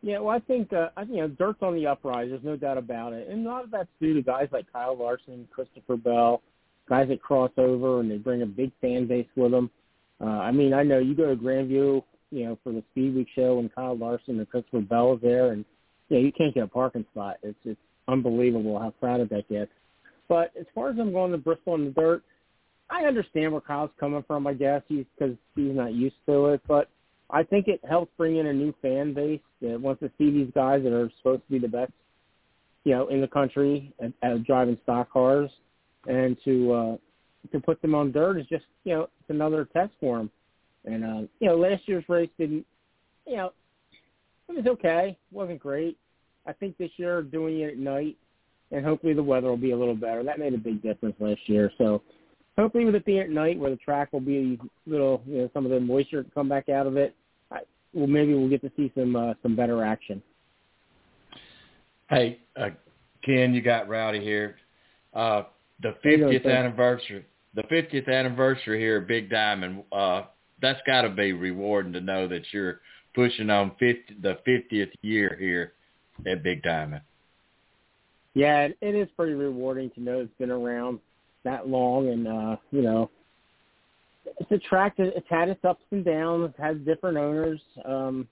Yeah, 0.02 0.20
well, 0.20 0.36
I 0.36 0.40
think 0.40 0.72
uh, 0.72 0.90
you 1.10 1.18
know 1.18 1.28
Dirt's 1.28 1.62
on 1.62 1.76
the 1.76 1.88
uprise. 1.88 2.30
There's 2.30 2.44
no 2.44 2.56
doubt 2.56 2.78
about 2.78 3.14
it, 3.14 3.28
and 3.28 3.46
a 3.46 3.50
lot 3.50 3.66
of 3.66 3.72
that's 3.72 3.90
due 4.00 4.14
to 4.14 4.22
guys 4.22 4.48
like 4.52 4.72
Kyle 4.72 4.98
Larson, 4.98 5.48
Christopher 5.52 5.98
Bell, 5.98 6.42
guys 6.88 7.10
that 7.10 7.22
cross 7.22 7.52
over 7.58 8.00
and 8.00 8.10
they 8.10 8.18
bring 8.18 8.42
a 8.42 8.46
big 8.46 8.72
fan 8.82 9.08
base 9.08 9.28
with 9.36 9.52
them. 9.52 9.70
Uh, 10.22 10.26
I 10.26 10.52
mean, 10.52 10.74
I 10.74 10.84
know 10.84 11.00
you 11.00 11.16
go 11.16 11.30
to 11.30 11.36
Grandview, 11.36 12.04
you 12.32 12.46
know, 12.46 12.58
for 12.64 12.72
the 12.72 12.84
Speed 12.92 13.16
Week 13.16 13.28
show, 13.36 13.60
and 13.60 13.74
Kyle 13.74 13.98
Larson 13.98 14.40
and 14.40 14.50
Christopher 14.50 14.82
Bell 14.82 15.14
is 15.14 15.22
there, 15.22 15.52
and 15.52 15.66
you 16.08 16.18
know, 16.18 16.24
you 16.24 16.32
can't 16.32 16.54
get 16.54 16.64
a 16.64 16.68
parking 16.68 17.06
spot. 17.12 17.38
It's 17.44 17.58
it's 17.66 17.80
unbelievable 18.08 18.80
how 18.80 18.94
crowded 19.00 19.30
that 19.30 19.50
gets. 19.50 19.72
But 20.30 20.52
as 20.60 20.66
far 20.74 20.90
as 20.90 20.98
I'm 21.00 21.12
going 21.12 21.32
to 21.32 21.38
Bristol 21.38 21.76
in 21.76 21.86
the 21.86 21.92
dirt, 21.92 22.24
I 22.90 23.06
understand 23.06 23.52
where 23.52 23.62
Kyle's 23.62 23.92
coming 24.00 24.24
from. 24.28 24.48
I 24.48 24.54
guess 24.54 24.82
he's 24.88 25.06
because 25.18 25.36
he's 25.56 25.76
not 25.76 25.94
used 25.94 26.16
to 26.28 26.48
it, 26.48 26.62
but 26.68 26.90
I 27.32 27.44
think 27.44 27.68
it 27.68 27.80
helps 27.88 28.12
bring 28.18 28.38
in 28.38 28.48
a 28.48 28.54
new 28.54 28.74
fan 28.82 29.14
base 29.14 29.42
that 29.62 29.80
wants 29.80 30.02
to 30.02 30.12
see 30.18 30.32
these 30.32 30.52
guys 30.56 30.84
that 30.84 30.94
are 30.94 31.12
supposed 31.18 31.44
to 31.46 31.52
be 31.52 31.60
the 31.60 31.68
best, 31.68 31.92
you 32.84 32.94
know, 32.94 33.08
in 33.08 33.22
the 33.22 33.28
country 33.28 33.94
at, 34.02 34.12
at 34.24 34.44
driving 34.46 34.78
stock 34.84 35.12
cars, 35.12 35.52
and 36.08 36.38
to 36.46 36.74
uh, 36.74 36.98
to 37.52 37.60
put 37.60 37.82
them 37.82 37.96
on 37.96 38.12
dirt 38.12 38.40
is 38.40 38.48
just 38.48 38.66
you 38.84 38.94
know 38.94 39.04
it's 39.04 39.30
another 39.30 39.66
test 39.66 39.92
for 40.00 40.18
them. 40.18 40.32
And 40.86 41.04
uh, 41.04 41.28
you 41.40 41.48
know, 41.48 41.56
last 41.56 41.88
year's 41.88 42.06
race 42.08 42.30
didn't, 42.38 42.66
you 43.28 43.38
know, 43.38 43.52
it 44.48 44.56
was 44.56 44.66
okay, 44.66 45.10
it 45.10 45.36
wasn't 45.36 45.60
great. 45.60 45.98
I 46.48 46.54
think 46.54 46.78
this 46.78 46.92
year 46.98 47.22
doing 47.22 47.60
it 47.60 47.74
at 47.74 47.78
night, 47.78 48.18
and 48.72 48.84
hopefully 48.84 49.14
the 49.14 49.22
weather 49.22 49.50
will 49.50 49.58
be 49.58 49.72
a 49.72 49.78
little 49.78 49.96
better. 49.96 50.24
That 50.24 50.40
made 50.40 50.54
a 50.54 50.58
big 50.58 50.82
difference 50.82 51.16
last 51.20 51.42
year. 51.48 51.72
So 51.78 52.02
hopefully 52.58 52.86
with 52.86 52.96
it 52.96 53.06
being 53.06 53.20
at 53.20 53.30
night, 53.30 53.58
where 53.58 53.72
the 53.72 53.78
track 53.78 54.12
will 54.14 54.20
be 54.20 54.60
a 54.88 54.90
little, 54.90 55.22
you 55.26 55.40
know, 55.40 55.50
some 55.54 55.66
of 55.66 55.72
the 55.72 55.80
moisture 55.80 56.26
come 56.34 56.50
back 56.50 56.70
out 56.70 56.88
of 56.88 56.98
it, 56.98 57.16
I, 57.52 57.60
well, 57.94 58.08
maybe 58.08 58.34
we'll 58.34 58.50
get 58.50 58.62
to 58.62 58.72
see 58.76 58.92
some 58.96 59.16
uh, 59.16 59.34
some 59.42 59.56
better 59.56 59.84
action. 59.84 60.22
Hey, 62.10 62.40
uh, 62.60 62.70
Ken, 63.24 63.54
you 63.54 63.62
got 63.62 63.88
Rowdy 63.88 64.22
here. 64.22 64.58
Uh, 65.14 65.44
the 65.82 65.96
50th 66.04 66.46
anniversary, 66.46 67.26
the 67.56 67.64
50th 67.64 68.10
anniversary 68.12 68.80
here 68.80 68.98
at 68.98 69.08
Big 69.08 69.30
Diamond. 69.30 69.84
Uh, 69.92 70.24
that's 70.62 70.80
got 70.86 71.04
to 71.04 71.10
be 71.10 71.34
rewarding 71.34 71.94
to 71.94 72.02
know 72.02 72.28
that 72.28 72.42
you're 72.52 72.82
pushing 73.16 73.50
on 73.50 73.72
50, 73.80 74.18
the 74.22 74.38
50th 74.48 74.92
year 75.02 75.36
here 75.40 75.74
at 76.30 76.44
Big 76.44 76.64
Diamond. 76.64 77.02
Yeah, 78.34 78.62
it, 78.62 78.78
it 78.82 78.96
is 78.96 79.08
pretty 79.16 79.34
rewarding 79.34 79.90
to 79.92 80.02
know 80.02 80.20
it's 80.20 80.32
been 80.38 80.52
around 80.52 81.00
that 81.44 81.68
long, 81.68 82.10
and 82.10 82.28
uh, 82.28 82.56
you 82.72 82.82
know, 82.82 83.10
it's 84.40 84.52
a 84.52 84.58
track 84.58 84.98
that 84.98 85.16
it's 85.16 85.30
had 85.30 85.50
its 85.50 85.64
ups 85.64 85.84
and 85.92 86.06
downs, 86.06 86.50
it's 86.50 86.60
had 86.60 86.86
different 86.86 87.18
owners. 87.18 87.60
Um, 87.86 88.28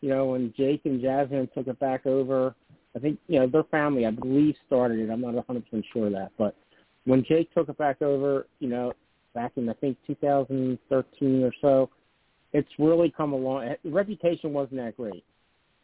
you 0.00 0.08
know, 0.08 0.26
when 0.26 0.54
Jake 0.56 0.82
and 0.84 1.00
Jasmine 1.00 1.48
took 1.54 1.66
it 1.66 1.78
back 1.80 2.06
over, 2.06 2.54
I 2.94 2.98
think 3.00 3.18
you 3.28 3.38
know 3.38 3.46
their 3.46 3.64
family, 3.64 4.06
I 4.06 4.10
believe, 4.10 4.54
started 4.66 4.98
it. 5.00 5.10
I'm 5.10 5.20
not 5.20 5.34
100 5.34 5.64
percent 5.64 5.84
sure 5.92 6.06
of 6.06 6.12
that, 6.12 6.30
but 6.38 6.54
when 7.04 7.24
Jake 7.24 7.52
took 7.54 7.68
it 7.68 7.78
back 7.78 8.02
over, 8.02 8.46
you 8.60 8.68
know, 8.68 8.92
back 9.34 9.52
in 9.56 9.68
I 9.68 9.72
think 9.74 9.96
2013 10.06 11.42
or 11.42 11.52
so, 11.60 11.90
it's 12.52 12.68
really 12.78 13.10
come 13.10 13.32
along. 13.32 13.74
Reputation 13.84 14.52
wasn't 14.52 14.76
that 14.76 14.96
great, 14.96 15.24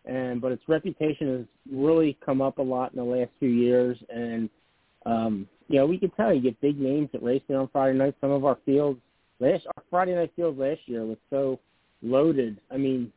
and 0.04 0.40
but 0.40 0.52
its 0.52 0.62
reputation 0.68 1.38
has 1.38 1.46
really 1.70 2.16
come 2.25 2.40
up 2.40 2.58
a 2.58 2.62
lot 2.62 2.92
in 2.92 2.99
the 2.99 3.04
last 3.04 3.30
few 3.38 3.49
years, 3.49 3.99
and 4.08 4.49
um, 5.06 5.49
you 5.68 5.76
know, 5.76 5.87
we 5.87 5.99
can 5.99 6.11
tell 6.11 6.33
you 6.33 6.40
get 6.40 6.61
big 6.61 6.79
names 6.79 7.09
that 7.12 7.22
race 7.22 7.42
there 7.48 7.59
on 7.59 7.68
Friday 7.72 7.96
night. 7.96 8.14
Some 8.20 8.31
of 8.31 8.44
our 8.44 8.59
fields 8.66 9.00
last 9.40 9.66
our 9.77 9.83
Friday 9.90 10.14
night 10.14 10.33
field 10.37 10.59
last 10.59 10.81
year 10.87 11.05
was 11.05 11.18
so 11.31 11.59
loaded. 12.03 12.61
I 12.70 12.77
mean, 12.77 13.12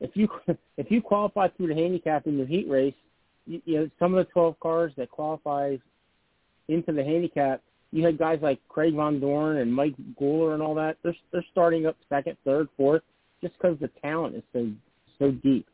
if 0.00 0.10
you 0.14 0.28
if 0.76 0.90
you 0.90 1.00
qualify 1.00 1.48
through 1.48 1.68
the 1.68 1.74
handicap 1.74 2.26
in 2.26 2.38
the 2.38 2.46
heat 2.46 2.68
race, 2.68 2.94
you, 3.46 3.60
you 3.64 3.78
know 3.78 3.90
some 3.98 4.14
of 4.14 4.24
the 4.24 4.32
12 4.32 4.60
cars 4.60 4.92
that 4.96 5.10
qualify 5.10 5.76
into 6.68 6.92
the 6.92 7.04
handicap, 7.04 7.62
you 7.92 8.04
had 8.04 8.18
guys 8.18 8.38
like 8.42 8.58
Craig 8.68 8.94
Von 8.94 9.20
Dohren 9.20 9.60
and 9.60 9.72
Mike 9.72 9.94
Gular 10.20 10.54
and 10.54 10.62
all 10.62 10.74
that. 10.74 10.96
They're 11.02 11.16
they're 11.32 11.44
starting 11.52 11.86
up 11.86 11.96
second, 12.08 12.36
third, 12.44 12.68
fourth, 12.76 13.02
just 13.42 13.54
because 13.54 13.78
the 13.80 13.88
talent 14.02 14.36
is 14.36 14.42
so 14.52 14.70
so 15.18 15.30
deep. 15.30 15.66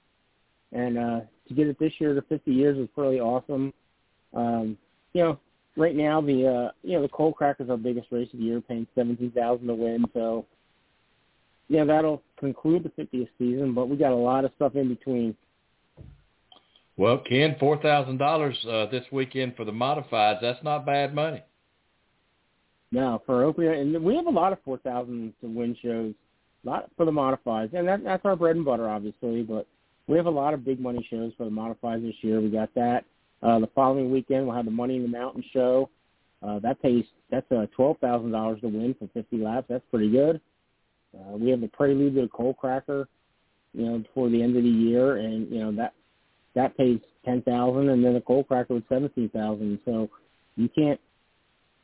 And 0.73 0.99
uh, 0.99 1.21
to 1.49 1.55
get 1.55 1.67
it 1.67 1.79
this 1.81 1.93
year 1.99 2.15
to 2.15 2.23
50 2.23 2.53
years 2.53 2.79
is 2.79 2.89
pretty 2.95 3.21
awesome. 3.21 3.73
Um, 4.33 4.79
you 5.13 5.25
know, 5.25 5.41
right 5.81 5.97
now 5.97 6.21
the 6.21 6.47
uh 6.47 6.71
you 6.83 6.93
know 6.93 7.03
the 7.03 7.09
coal 7.09 7.33
cracker 7.33 7.65
is 7.65 7.71
our 7.71 7.77
biggest 7.77 8.09
race 8.13 8.29
of 8.33 8.39
the 8.39 8.45
year, 8.45 8.61
paying 8.61 8.87
seventeen 8.95 9.33
thousand 9.33 9.67
to 9.67 9.75
win. 9.75 10.05
So 10.15 10.47
yeah, 11.69 11.85
that'll 11.85 12.23
conclude 12.39 12.83
the 12.83 13.03
50th 13.03 13.29
season, 13.39 13.75
but 13.75 13.89
we 13.89 13.97
got 13.97 14.11
a 14.11 14.17
lot 14.17 14.45
of 14.45 14.51
stuff 14.57 14.75
in 14.75 14.89
between. 14.89 15.37
Well, 16.97 17.19
Ken, 17.19 17.57
four 17.59 17.81
thousand 17.81 18.19
dollars 18.19 18.57
uh, 18.69 18.87
this 18.87 19.05
weekend 19.11 19.57
for 19.57 19.65
the 19.65 19.73
modifieds. 19.73 20.41
That's 20.43 20.63
not 20.63 20.85
bad 20.85 21.15
money. 21.15 21.43
No, 22.93 23.23
for 23.25 23.45
opening, 23.45 23.95
and 23.95 24.05
we 24.05 24.17
have 24.17 24.27
a 24.27 24.31
lot 24.31 24.53
of 24.53 24.59
four 24.65 24.79
thousand 24.79 25.33
to 25.41 25.47
win 25.47 25.77
shows, 25.81 26.13
a 26.65 26.69
lot 26.69 26.91
for 26.97 27.07
the 27.07 27.13
modifieds, 27.13 27.73
and 27.73 27.89
that, 27.89 28.05
that's 28.05 28.25
our 28.25 28.37
bread 28.37 28.57
and 28.57 28.65
butter, 28.65 28.89
obviously. 28.89 29.43
But 29.43 29.67
we 30.09 30.17
have 30.17 30.27
a 30.27 30.31
lot 30.31 30.53
of 30.53 30.65
big 30.65 30.81
money 30.81 31.07
shows 31.09 31.33
for 31.39 31.45
the 31.45 31.51
modifieds 31.51 32.03
this 32.03 32.17
year. 32.21 32.41
We 32.41 32.51
got 32.51 32.75
that. 32.75 33.05
Uh, 33.43 33.59
the 33.59 33.69
following 33.75 34.11
weekend, 34.11 34.47
we'll 34.47 34.57
have 34.57 34.67
the 34.67 34.71
Money 34.71 34.97
in 34.97 35.03
the 35.03 35.09
Mountain 35.09 35.45
show. 35.53 35.89
Uh, 36.43 36.59
that 36.61 36.81
pays 36.83 37.05
that's 37.31 37.51
uh, 37.53 37.67
twelve 37.77 37.99
thousand 37.99 38.33
dollars 38.33 38.61
to 38.61 38.69
win 38.69 38.95
for 38.99 39.09
fifty 39.13 39.37
laps. 39.37 39.67
That's 39.69 39.85
pretty 39.91 40.11
good. 40.11 40.41
Uh, 41.15 41.37
we 41.37 41.51
have 41.51 41.61
the 41.61 41.69
Prelude 41.69 42.15
to 42.15 42.23
the 42.23 42.29
Coal 42.29 42.55
Cracker, 42.55 43.09
you 43.75 43.85
know, 43.85 43.99
before 43.99 44.31
the 44.31 44.43
end 44.43 44.57
of 44.57 44.63
the 44.63 44.69
year, 44.69 45.17
and 45.17 45.51
you 45.51 45.59
know 45.59 45.73
that 45.73 45.95
that 46.55 46.77
pays 46.77 47.01
ten 47.25 47.43
thousand, 47.43 47.89
and 47.91 48.05
then 48.05 48.15
the 48.15 48.21
Coal 48.21 48.45
Cracker 48.45 48.75
with 48.75 48.89
seventeen 48.89 49.29
thousand. 49.31 49.79
So 49.85 50.09
you 50.57 50.69
can't, 50.69 51.01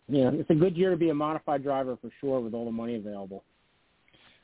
you 0.09 0.25
know, 0.25 0.31
it's 0.33 0.51
a 0.51 0.55
good 0.55 0.77
year 0.77 0.91
to 0.91 0.97
be 0.97 1.11
a 1.11 1.15
modified 1.15 1.63
driver 1.63 1.97
for 2.01 2.11
sure 2.21 2.41
with 2.41 2.55
all 2.55 2.65
the 2.65 2.71
money 2.73 2.97
available. 2.97 3.45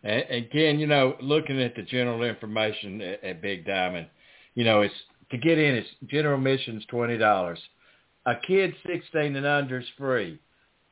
And, 0.03 0.23
and 0.29 0.51
Ken, 0.51 0.79
you 0.79 0.87
know, 0.87 1.17
looking 1.21 1.61
at 1.61 1.75
the 1.75 1.83
general 1.83 2.23
information 2.23 3.01
at, 3.01 3.23
at 3.25 3.43
Big 3.43 3.65
Diamond, 3.65 4.09
you 4.55 4.65
know, 4.65 4.83
it's 4.83 4.95
to 5.33 5.39
get 5.39 5.59
in, 5.59 5.75
it's 5.75 5.89
general 6.07 6.37
admission's 6.37 6.85
twenty 6.87 7.19
dollars. 7.19 7.59
A 8.27 8.35
kid 8.47 8.75
sixteen 8.87 9.35
and 9.35 9.47
under 9.47 9.81
is 9.81 9.87
free. 9.99 10.39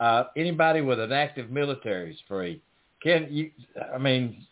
Uh, 0.00 0.24
anybody 0.37 0.81
with 0.81 0.98
an 0.98 1.12
active 1.12 1.50
military 1.50 2.12
is 2.12 2.18
free. 2.26 2.61
Can 3.03 3.29
you? 3.31 3.50
I 3.94 3.98
mean, 3.98 4.44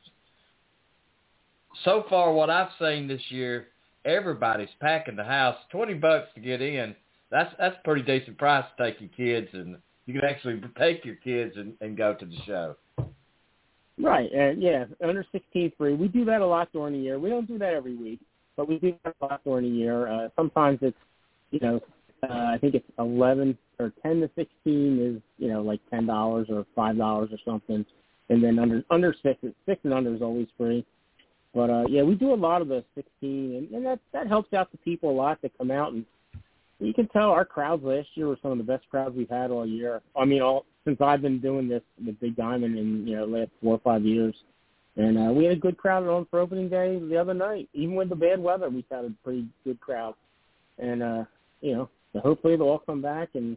so 1.84 2.04
far 2.08 2.32
what 2.32 2.50
I've 2.50 2.68
seen 2.78 3.08
this 3.08 3.22
year, 3.30 3.68
everybody's 4.04 4.68
packing 4.80 5.16
the 5.16 5.24
house. 5.24 5.56
Twenty 5.72 5.94
bucks 5.94 6.28
to 6.34 6.40
get 6.40 6.60
in. 6.60 6.94
That's 7.30 7.52
that's 7.58 7.76
a 7.76 7.84
pretty 7.84 8.02
decent 8.02 8.36
price 8.38 8.64
to 8.76 8.84
take 8.84 9.00
your 9.00 9.10
kids, 9.16 9.48
and 9.54 9.78
you 10.06 10.20
can 10.20 10.28
actually 10.28 10.60
take 10.78 11.04
your 11.04 11.16
kids 11.16 11.56
and, 11.56 11.72
and 11.80 11.96
go 11.96 12.14
to 12.14 12.26
the 12.26 12.36
show. 12.46 12.76
Right, 14.00 14.30
and 14.32 14.62
yeah, 14.62 14.84
under 15.02 15.24
sixteen 15.32 15.72
free. 15.78 15.94
We 15.94 16.08
do 16.08 16.26
that 16.26 16.42
a 16.42 16.46
lot 16.46 16.70
during 16.74 16.92
the 16.92 17.00
year. 17.00 17.18
We 17.18 17.30
don't 17.30 17.48
do 17.48 17.58
that 17.58 17.72
every 17.72 17.96
week 17.96 18.20
but 18.58 18.68
we 18.68 18.78
do 18.78 18.92
have 19.04 19.14
a 19.22 19.24
lot 19.24 19.44
during 19.44 19.70
the 19.70 19.78
year. 19.78 20.08
Uh, 20.08 20.28
sometimes 20.34 20.80
it's, 20.82 20.98
you 21.52 21.60
know, 21.60 21.80
uh, 22.28 22.50
I 22.52 22.58
think 22.60 22.74
it's 22.74 22.84
11 22.98 23.56
or 23.78 23.92
10 24.02 24.20
to 24.20 24.30
16 24.34 24.46
is, 25.00 25.22
you 25.38 25.48
know, 25.48 25.62
like 25.62 25.80
$10 25.92 26.50
or 26.50 26.66
$5 26.76 27.00
or 27.00 27.28
something. 27.44 27.86
And 28.28 28.44
then 28.44 28.58
under 28.58 28.84
under 28.90 29.14
six, 29.22 29.40
six 29.64 29.80
and 29.84 29.94
under 29.94 30.14
is 30.14 30.20
always 30.20 30.48
free. 30.58 30.84
But 31.54 31.70
uh, 31.70 31.84
yeah, 31.88 32.02
we 32.02 32.14
do 32.14 32.34
a 32.34 32.36
lot 32.36 32.60
of 32.60 32.68
the 32.68 32.84
16, 32.94 33.08
and, 33.22 33.70
and 33.70 33.86
that 33.86 34.00
that 34.12 34.26
helps 34.26 34.52
out 34.52 34.70
the 34.70 34.76
people 34.78 35.10
a 35.10 35.16
lot 35.16 35.40
to 35.40 35.48
come 35.56 35.70
out 35.70 35.92
and 35.92 36.04
you 36.80 36.94
can 36.94 37.08
tell 37.08 37.30
our 37.30 37.44
crowds 37.44 37.82
last 37.82 38.08
year 38.14 38.28
were 38.28 38.38
some 38.40 38.52
of 38.52 38.58
the 38.58 38.64
best 38.64 38.88
crowds 38.88 39.16
we've 39.16 39.28
had 39.28 39.50
all 39.50 39.66
year. 39.66 40.00
I 40.16 40.24
mean, 40.24 40.42
all 40.42 40.64
since 40.84 40.98
I've 41.00 41.22
been 41.22 41.40
doing 41.40 41.68
this 41.68 41.82
with 42.04 42.20
Big 42.20 42.36
Diamond 42.36 42.78
in 42.78 43.06
you 43.06 43.16
know 43.16 43.24
last 43.24 43.50
four 43.62 43.74
or 43.74 43.80
five 43.80 44.04
years. 44.04 44.34
And 44.98 45.16
uh, 45.16 45.32
we 45.32 45.44
had 45.44 45.52
a 45.54 45.60
good 45.60 45.78
crowd 45.78 46.06
on 46.06 46.26
for 46.30 46.40
opening 46.40 46.68
day 46.68 46.98
the 46.98 47.16
other 47.16 47.32
night. 47.32 47.68
Even 47.72 47.94
with 47.94 48.10
the 48.10 48.16
bad 48.16 48.40
weather, 48.40 48.68
we 48.68 48.84
had 48.90 49.04
a 49.04 49.12
pretty 49.24 49.46
good 49.64 49.80
crowd. 49.80 50.14
And 50.78 51.02
uh, 51.02 51.24
you 51.60 51.74
know, 51.74 51.88
hopefully 52.20 52.56
they'll 52.56 52.66
all 52.66 52.80
come 52.80 53.00
back 53.00 53.30
and 53.34 53.56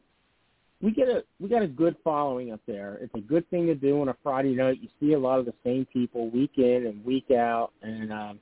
we 0.81 0.91
get 0.91 1.07
a 1.07 1.23
we 1.39 1.49
got 1.49 1.61
a 1.61 1.67
good 1.67 1.95
following 2.03 2.51
up 2.51 2.61
there. 2.67 2.97
It's 3.01 3.13
a 3.15 3.19
good 3.19 3.47
thing 3.49 3.67
to 3.67 3.75
do 3.75 4.01
on 4.01 4.09
a 4.09 4.15
Friday 4.23 4.55
night. 4.55 4.79
You 4.81 4.89
see 4.99 5.13
a 5.13 5.19
lot 5.19 5.39
of 5.39 5.45
the 5.45 5.53
same 5.63 5.85
people 5.91 6.29
week 6.29 6.53
in 6.57 6.87
and 6.87 7.03
week 7.05 7.31
out, 7.31 7.71
and 7.81 8.11
um, 8.11 8.39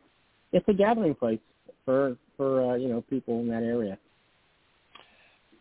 it's 0.52 0.68
a 0.68 0.74
gathering 0.74 1.16
place 1.16 1.40
for 1.86 2.16
for 2.38 2.72
uh, 2.72 2.76
you 2.76 2.88
know 2.88 3.02
people 3.10 3.40
in 3.42 3.48
that 3.50 3.64
area. 3.64 3.98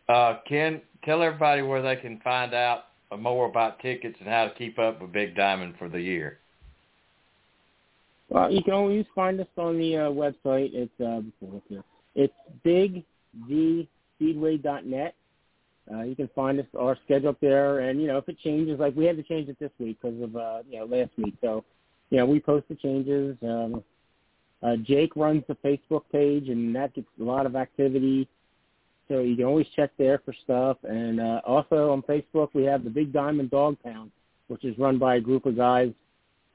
Uh, 0.07 0.39
Ken, 0.47 0.81
tell 1.03 1.21
everybody 1.21 1.61
where 1.61 1.81
they 1.81 1.95
can 1.95 2.19
find 2.21 2.53
out 2.53 2.85
more 3.17 3.47
about 3.47 3.79
tickets 3.79 4.15
and 4.19 4.29
how 4.29 4.45
to 4.45 4.53
keep 4.55 4.79
up 4.79 5.01
with 5.01 5.11
Big 5.11 5.35
Diamond 5.35 5.75
for 5.77 5.89
the 5.89 6.01
year. 6.01 6.39
Well, 8.29 8.51
you 8.51 8.63
can 8.63 8.73
always 8.73 9.05
find 9.15 9.39
us 9.39 9.47
on 9.57 9.77
the 9.79 9.97
uh, 9.97 10.09
website. 10.11 10.69
It's 10.73 10.91
uh, 11.01 11.21
it's 12.15 12.33
bigdspeedway.net. 14.21 15.15
Uh, 15.91 16.03
you 16.03 16.15
can 16.15 16.29
find 16.35 16.59
us 16.59 16.67
our 16.77 16.95
schedule 17.05 17.29
up 17.29 17.39
there, 17.41 17.79
and 17.79 17.99
you 17.99 18.05
know 18.07 18.19
if 18.19 18.29
it 18.29 18.37
changes, 18.39 18.79
like 18.79 18.95
we 18.95 19.05
had 19.05 19.17
to 19.17 19.23
change 19.23 19.49
it 19.49 19.57
this 19.59 19.71
week 19.79 19.97
because 19.99 20.21
of 20.21 20.35
uh, 20.35 20.59
you 20.69 20.77
know 20.79 20.85
last 20.85 21.09
week. 21.17 21.33
So, 21.41 21.65
you 22.11 22.19
know 22.19 22.27
we 22.27 22.39
post 22.39 22.67
the 22.69 22.75
changes. 22.75 23.35
Um, 23.41 23.83
uh, 24.61 24.75
Jake 24.75 25.15
runs 25.15 25.43
the 25.47 25.55
Facebook 25.55 26.03
page, 26.11 26.49
and 26.49 26.75
that 26.75 26.93
gets 26.93 27.07
a 27.19 27.23
lot 27.23 27.47
of 27.47 27.55
activity. 27.55 28.27
So 29.07 29.21
you 29.21 29.35
can 29.35 29.45
always 29.45 29.65
check 29.75 29.89
there 29.97 30.19
for 30.23 30.35
stuff. 30.43 30.77
And 30.83 31.19
uh, 31.19 31.41
also 31.47 31.91
on 31.91 32.03
Facebook, 32.03 32.49
we 32.53 32.63
have 32.65 32.83
the 32.83 32.91
Big 32.91 33.11
Diamond 33.11 33.49
Dog 33.49 33.77
Pound, 33.83 34.11
which 34.49 34.63
is 34.63 34.77
run 34.77 34.99
by 34.99 35.15
a 35.15 35.21
group 35.21 35.47
of 35.47 35.57
guys 35.57 35.91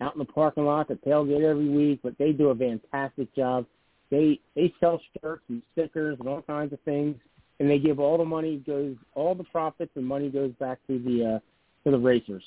out 0.00 0.14
in 0.14 0.18
the 0.18 0.24
parking 0.24 0.64
lot 0.64 0.88
that 0.88 1.04
tailgate 1.04 1.42
every 1.42 1.68
week. 1.68 2.00
But 2.02 2.16
they 2.18 2.32
do 2.32 2.48
a 2.48 2.54
fantastic 2.54 3.34
job. 3.34 3.66
They 4.10 4.40
they 4.54 4.72
sell 4.80 5.00
shirts 5.20 5.42
and 5.48 5.62
stickers 5.72 6.18
and 6.20 6.28
all 6.28 6.42
kinds 6.42 6.72
of 6.72 6.80
things, 6.80 7.16
and 7.60 7.70
they 7.70 7.78
give 7.78 7.98
all 8.00 8.18
the 8.18 8.24
money 8.24 8.62
goes 8.66 8.96
all 9.14 9.34
the 9.34 9.44
profits 9.44 9.92
and 9.96 10.04
money 10.06 10.28
goes 10.28 10.52
back 10.60 10.78
to 10.86 10.98
the 10.98 11.34
uh, 11.34 11.38
to 11.84 11.90
the 11.90 11.98
racers. 11.98 12.44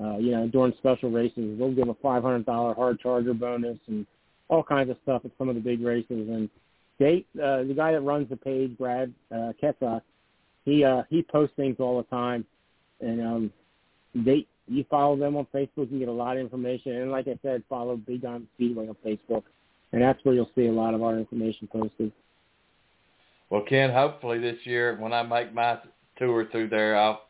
Uh, 0.00 0.16
you 0.18 0.30
know, 0.30 0.46
during 0.46 0.72
special 0.78 1.10
races, 1.10 1.58
they'll 1.58 1.74
give 1.74 1.88
a 1.88 1.94
five 1.94 2.22
hundred 2.22 2.46
dollar 2.46 2.74
hard 2.74 3.00
charger 3.00 3.34
bonus 3.34 3.78
and 3.88 4.06
all 4.48 4.62
kinds 4.62 4.90
of 4.90 4.96
stuff 5.02 5.22
at 5.24 5.30
some 5.38 5.48
of 5.48 5.54
the 5.54 5.60
big 5.60 5.80
races. 5.80 6.06
And 6.28 6.48
they, 6.98 7.24
uh, 7.42 7.64
the 7.64 7.74
guy 7.76 7.92
that 7.92 8.00
runs 8.00 8.28
the 8.28 8.36
page, 8.36 8.76
Brad 8.78 9.12
uh, 9.32 9.52
Ketzak, 9.62 10.02
he 10.64 10.84
uh, 10.84 11.02
he 11.08 11.22
posts 11.22 11.56
things 11.56 11.76
all 11.78 11.98
the 11.98 12.04
time, 12.04 12.44
and 13.00 13.20
um, 13.20 13.52
they 14.14 14.46
you 14.68 14.84
follow 14.90 15.16
them 15.16 15.36
on 15.36 15.46
Facebook, 15.54 15.90
you 15.90 15.98
get 15.98 16.08
a 16.08 16.12
lot 16.12 16.36
of 16.36 16.42
information. 16.42 16.92
And 16.96 17.10
like 17.10 17.28
I 17.28 17.38
said, 17.42 17.62
follow 17.68 17.96
Big 17.96 18.22
Diamond 18.22 18.48
Speedway 18.54 18.88
on 18.88 18.96
Facebook, 19.04 19.42
and 19.92 20.02
that's 20.02 20.22
where 20.24 20.34
you'll 20.34 20.50
see 20.54 20.66
a 20.66 20.72
lot 20.72 20.94
of 20.94 21.02
our 21.02 21.18
information 21.18 21.68
posted. 21.70 22.12
Well, 23.50 23.62
Ken, 23.68 23.90
hopefully 23.90 24.38
this 24.38 24.58
year 24.64 24.96
when 25.00 25.12
I 25.12 25.22
make 25.22 25.54
my 25.54 25.78
tour 26.18 26.46
through 26.50 26.68
there, 26.68 26.96
I'll. 26.96 27.22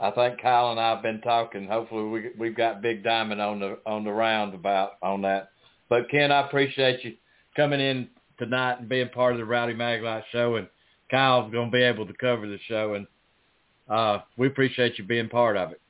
I 0.00 0.12
think 0.12 0.40
Kyle 0.40 0.70
and 0.70 0.78
I 0.78 0.90
have 0.90 1.02
been 1.02 1.20
talking. 1.22 1.66
Hopefully, 1.66 2.04
we 2.04 2.30
we've 2.38 2.56
got 2.56 2.82
Big 2.82 3.02
Diamond 3.02 3.40
on 3.40 3.58
the 3.58 3.78
on 3.84 4.04
the 4.04 4.12
roundabout 4.12 4.92
on 5.02 5.22
that. 5.22 5.50
But 5.88 6.08
Ken, 6.08 6.30
I 6.30 6.46
appreciate 6.46 7.04
you 7.04 7.14
coming 7.56 7.80
in 7.80 8.08
tonight 8.38 8.78
and 8.78 8.88
being 8.88 9.08
part 9.08 9.32
of 9.32 9.38
the 9.38 9.44
Rowdy 9.44 9.74
Maglite 9.74 10.22
show. 10.30 10.54
And 10.54 10.68
Kyle's 11.10 11.50
going 11.50 11.70
to 11.70 11.76
be 11.76 11.82
able 11.82 12.06
to 12.06 12.12
cover 12.12 12.46
the 12.46 12.58
show, 12.68 12.94
and 12.94 13.06
uh, 13.88 14.20
we 14.36 14.46
appreciate 14.46 14.98
you 14.98 15.04
being 15.04 15.28
part 15.28 15.56
of 15.56 15.72
it. 15.72 15.80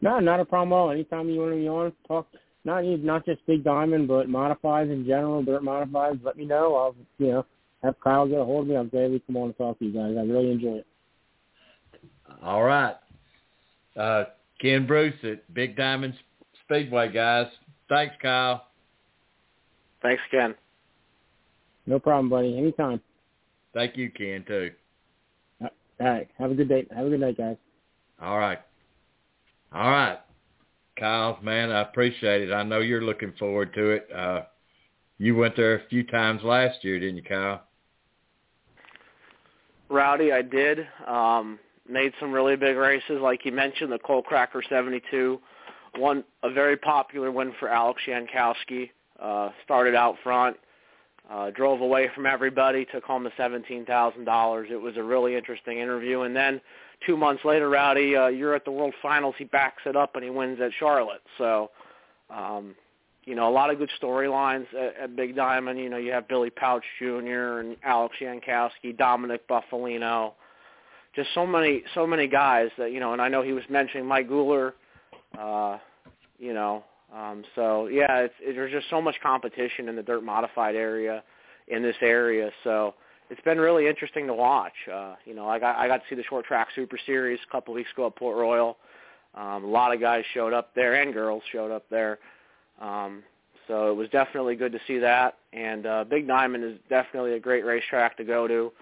No, 0.00 0.18
not 0.18 0.40
a 0.40 0.44
problem 0.44 0.72
at 0.72 0.76
all. 0.76 0.90
Anytime 0.90 1.28
you 1.28 1.40
want 1.40 1.52
to 1.52 1.56
be 1.56 1.68
on, 1.68 1.92
talk 2.08 2.26
not 2.64 2.84
not 2.84 3.24
just 3.24 3.44
Big 3.46 3.64
Diamond, 3.64 4.08
but 4.08 4.28
modifieds 4.28 4.92
in 4.92 5.06
general, 5.06 5.42
dirt 5.42 5.62
modifieds. 5.62 6.24
Let 6.24 6.36
me 6.36 6.44
know. 6.44 6.76
I'll 6.76 6.94
you 7.18 7.32
know 7.32 7.46
have 7.82 8.00
Kyle 8.00 8.26
get 8.26 8.38
a 8.38 8.44
hold 8.44 8.62
of 8.62 8.68
me. 8.68 8.76
I'll 8.76 8.84
gladly 8.84 9.22
come 9.26 9.36
on 9.36 9.44
and 9.44 9.56
talk 9.56 9.78
to 9.78 9.84
you 9.84 9.92
guys. 9.92 10.14
I 10.18 10.22
really 10.22 10.50
enjoy 10.50 10.76
it. 10.76 10.86
All 12.42 12.62
right, 12.62 12.96
uh, 13.96 14.24
Ken 14.60 14.86
Bruce 14.86 15.14
at 15.24 15.52
Big 15.52 15.76
Diamond 15.76 16.14
Speedway, 16.64 17.12
guys. 17.12 17.46
Thanks, 17.88 18.14
Kyle. 18.22 18.66
Thanks, 20.02 20.22
Ken. 20.30 20.54
No 21.86 21.98
problem, 21.98 22.28
buddy. 22.28 22.56
Anytime. 22.56 23.00
Thank 23.74 23.96
you, 23.96 24.10
Ken, 24.10 24.44
too. 24.46 24.70
All 25.60 25.68
right. 25.98 26.28
Have 26.38 26.50
a 26.50 26.54
good 26.54 26.68
day. 26.68 26.86
Have 26.94 27.06
a 27.06 27.10
good 27.10 27.20
night, 27.20 27.36
guys. 27.36 27.56
All 28.20 28.38
right. 28.38 28.58
All 29.72 29.90
right. 29.90 30.18
Kyle, 30.98 31.38
man, 31.42 31.70
I 31.70 31.82
appreciate 31.82 32.48
it. 32.48 32.52
I 32.52 32.62
know 32.62 32.80
you're 32.80 33.02
looking 33.02 33.32
forward 33.38 33.72
to 33.74 33.90
it. 33.90 34.08
Uh, 34.14 34.42
you 35.18 35.36
went 35.36 35.56
there 35.56 35.76
a 35.76 35.88
few 35.88 36.02
times 36.04 36.42
last 36.42 36.84
year, 36.84 36.98
didn't 36.98 37.16
you, 37.16 37.22
Kyle? 37.22 37.62
Rowdy, 39.88 40.32
I 40.32 40.42
did. 40.42 40.86
Um, 41.06 41.58
made 41.88 42.12
some 42.20 42.32
really 42.32 42.56
big 42.56 42.76
races, 42.76 43.18
like 43.20 43.44
you 43.44 43.52
mentioned, 43.52 43.92
the 43.92 43.98
Coal 43.98 44.22
Cracker 44.22 44.62
72 44.68 45.40
one 45.96 46.24
a 46.42 46.50
very 46.50 46.76
popular 46.76 47.30
win 47.30 47.52
for 47.58 47.68
Alex 47.68 48.02
Yankowski. 48.06 48.90
Uh, 49.20 49.50
started 49.64 49.94
out 49.94 50.16
front, 50.22 50.56
uh, 51.30 51.50
drove 51.50 51.82
away 51.82 52.08
from 52.14 52.24
everybody, 52.24 52.86
took 52.86 53.04
home 53.04 53.24
the 53.24 53.32
seventeen 53.36 53.84
thousand 53.84 54.24
dollars. 54.24 54.68
It 54.70 54.80
was 54.80 54.96
a 54.96 55.02
really 55.02 55.36
interesting 55.36 55.78
interview, 55.78 56.22
and 56.22 56.34
then 56.34 56.60
two 57.06 57.16
months 57.16 57.44
later, 57.44 57.68
Rowdy, 57.68 58.16
uh, 58.16 58.28
you're 58.28 58.54
at 58.54 58.64
the 58.64 58.70
World 58.70 58.94
Finals. 59.02 59.34
He 59.38 59.44
backs 59.44 59.82
it 59.86 59.96
up 59.96 60.14
and 60.14 60.24
he 60.24 60.30
wins 60.30 60.60
at 60.60 60.70
Charlotte. 60.78 61.22
So, 61.38 61.70
um, 62.30 62.74
you 63.24 63.34
know, 63.34 63.48
a 63.48 63.52
lot 63.52 63.70
of 63.70 63.78
good 63.78 63.90
storylines 64.00 64.66
at, 64.74 64.96
at 64.96 65.16
Big 65.16 65.36
Diamond. 65.36 65.78
You 65.78 65.88
know, 65.88 65.96
you 65.96 66.12
have 66.12 66.28
Billy 66.28 66.50
Pauch 66.50 66.84
Jr. 66.98 67.60
and 67.60 67.76
Alex 67.84 68.16
Yankowski, 68.20 68.96
Dominic 68.96 69.46
Buffalino. 69.48 70.32
Just 71.14 71.30
so 71.34 71.46
many, 71.46 71.82
so 71.94 72.06
many 72.06 72.28
guys 72.28 72.70
that 72.78 72.92
you 72.92 73.00
know. 73.00 73.12
And 73.12 73.20
I 73.20 73.28
know 73.28 73.42
he 73.42 73.52
was 73.52 73.64
mentioning 73.68 74.06
Mike 74.06 74.28
Gular 74.28 74.72
uh, 75.38 75.78
you 76.38 76.54
know, 76.54 76.84
um, 77.14 77.44
so 77.54 77.86
yeah, 77.86 78.18
it's, 78.18 78.34
it, 78.40 78.54
there's 78.54 78.72
just 78.72 78.88
so 78.90 79.00
much 79.00 79.16
competition 79.22 79.88
in 79.88 79.96
the 79.96 80.02
dirt 80.02 80.24
modified 80.24 80.74
area 80.74 81.22
in 81.68 81.82
this 81.82 81.96
area. 82.00 82.50
So 82.64 82.94
it's 83.30 83.40
been 83.42 83.58
really 83.58 83.86
interesting 83.86 84.26
to 84.26 84.34
watch. 84.34 84.72
Uh, 84.92 85.14
you 85.24 85.34
know, 85.34 85.48
I 85.48 85.58
got 85.58 85.76
I 85.76 85.86
got 85.86 85.98
to 85.98 86.02
see 86.10 86.16
the 86.16 86.24
short 86.24 86.44
track 86.44 86.68
super 86.74 86.98
series 87.06 87.38
a 87.46 87.52
couple 87.52 87.72
weeks 87.72 87.90
ago 87.92 88.08
at 88.08 88.16
Port 88.16 88.36
Royal. 88.36 88.76
Um, 89.34 89.64
a 89.64 89.68
lot 89.68 89.94
of 89.94 90.00
guys 90.00 90.24
showed 90.34 90.52
up 90.52 90.74
there 90.74 91.00
and 91.00 91.14
girls 91.14 91.42
showed 91.52 91.70
up 91.70 91.84
there. 91.88 92.18
Um, 92.80 93.22
so 93.68 93.90
it 93.90 93.94
was 93.94 94.08
definitely 94.08 94.56
good 94.56 94.72
to 94.72 94.80
see 94.88 94.98
that. 94.98 95.36
And 95.52 95.86
uh, 95.86 96.04
Big 96.04 96.26
Diamond 96.26 96.64
is 96.64 96.76
definitely 96.88 97.34
a 97.34 97.40
great 97.40 97.64
racetrack 97.64 98.16
to 98.16 98.24
go 98.24 98.48
to. 98.48 98.72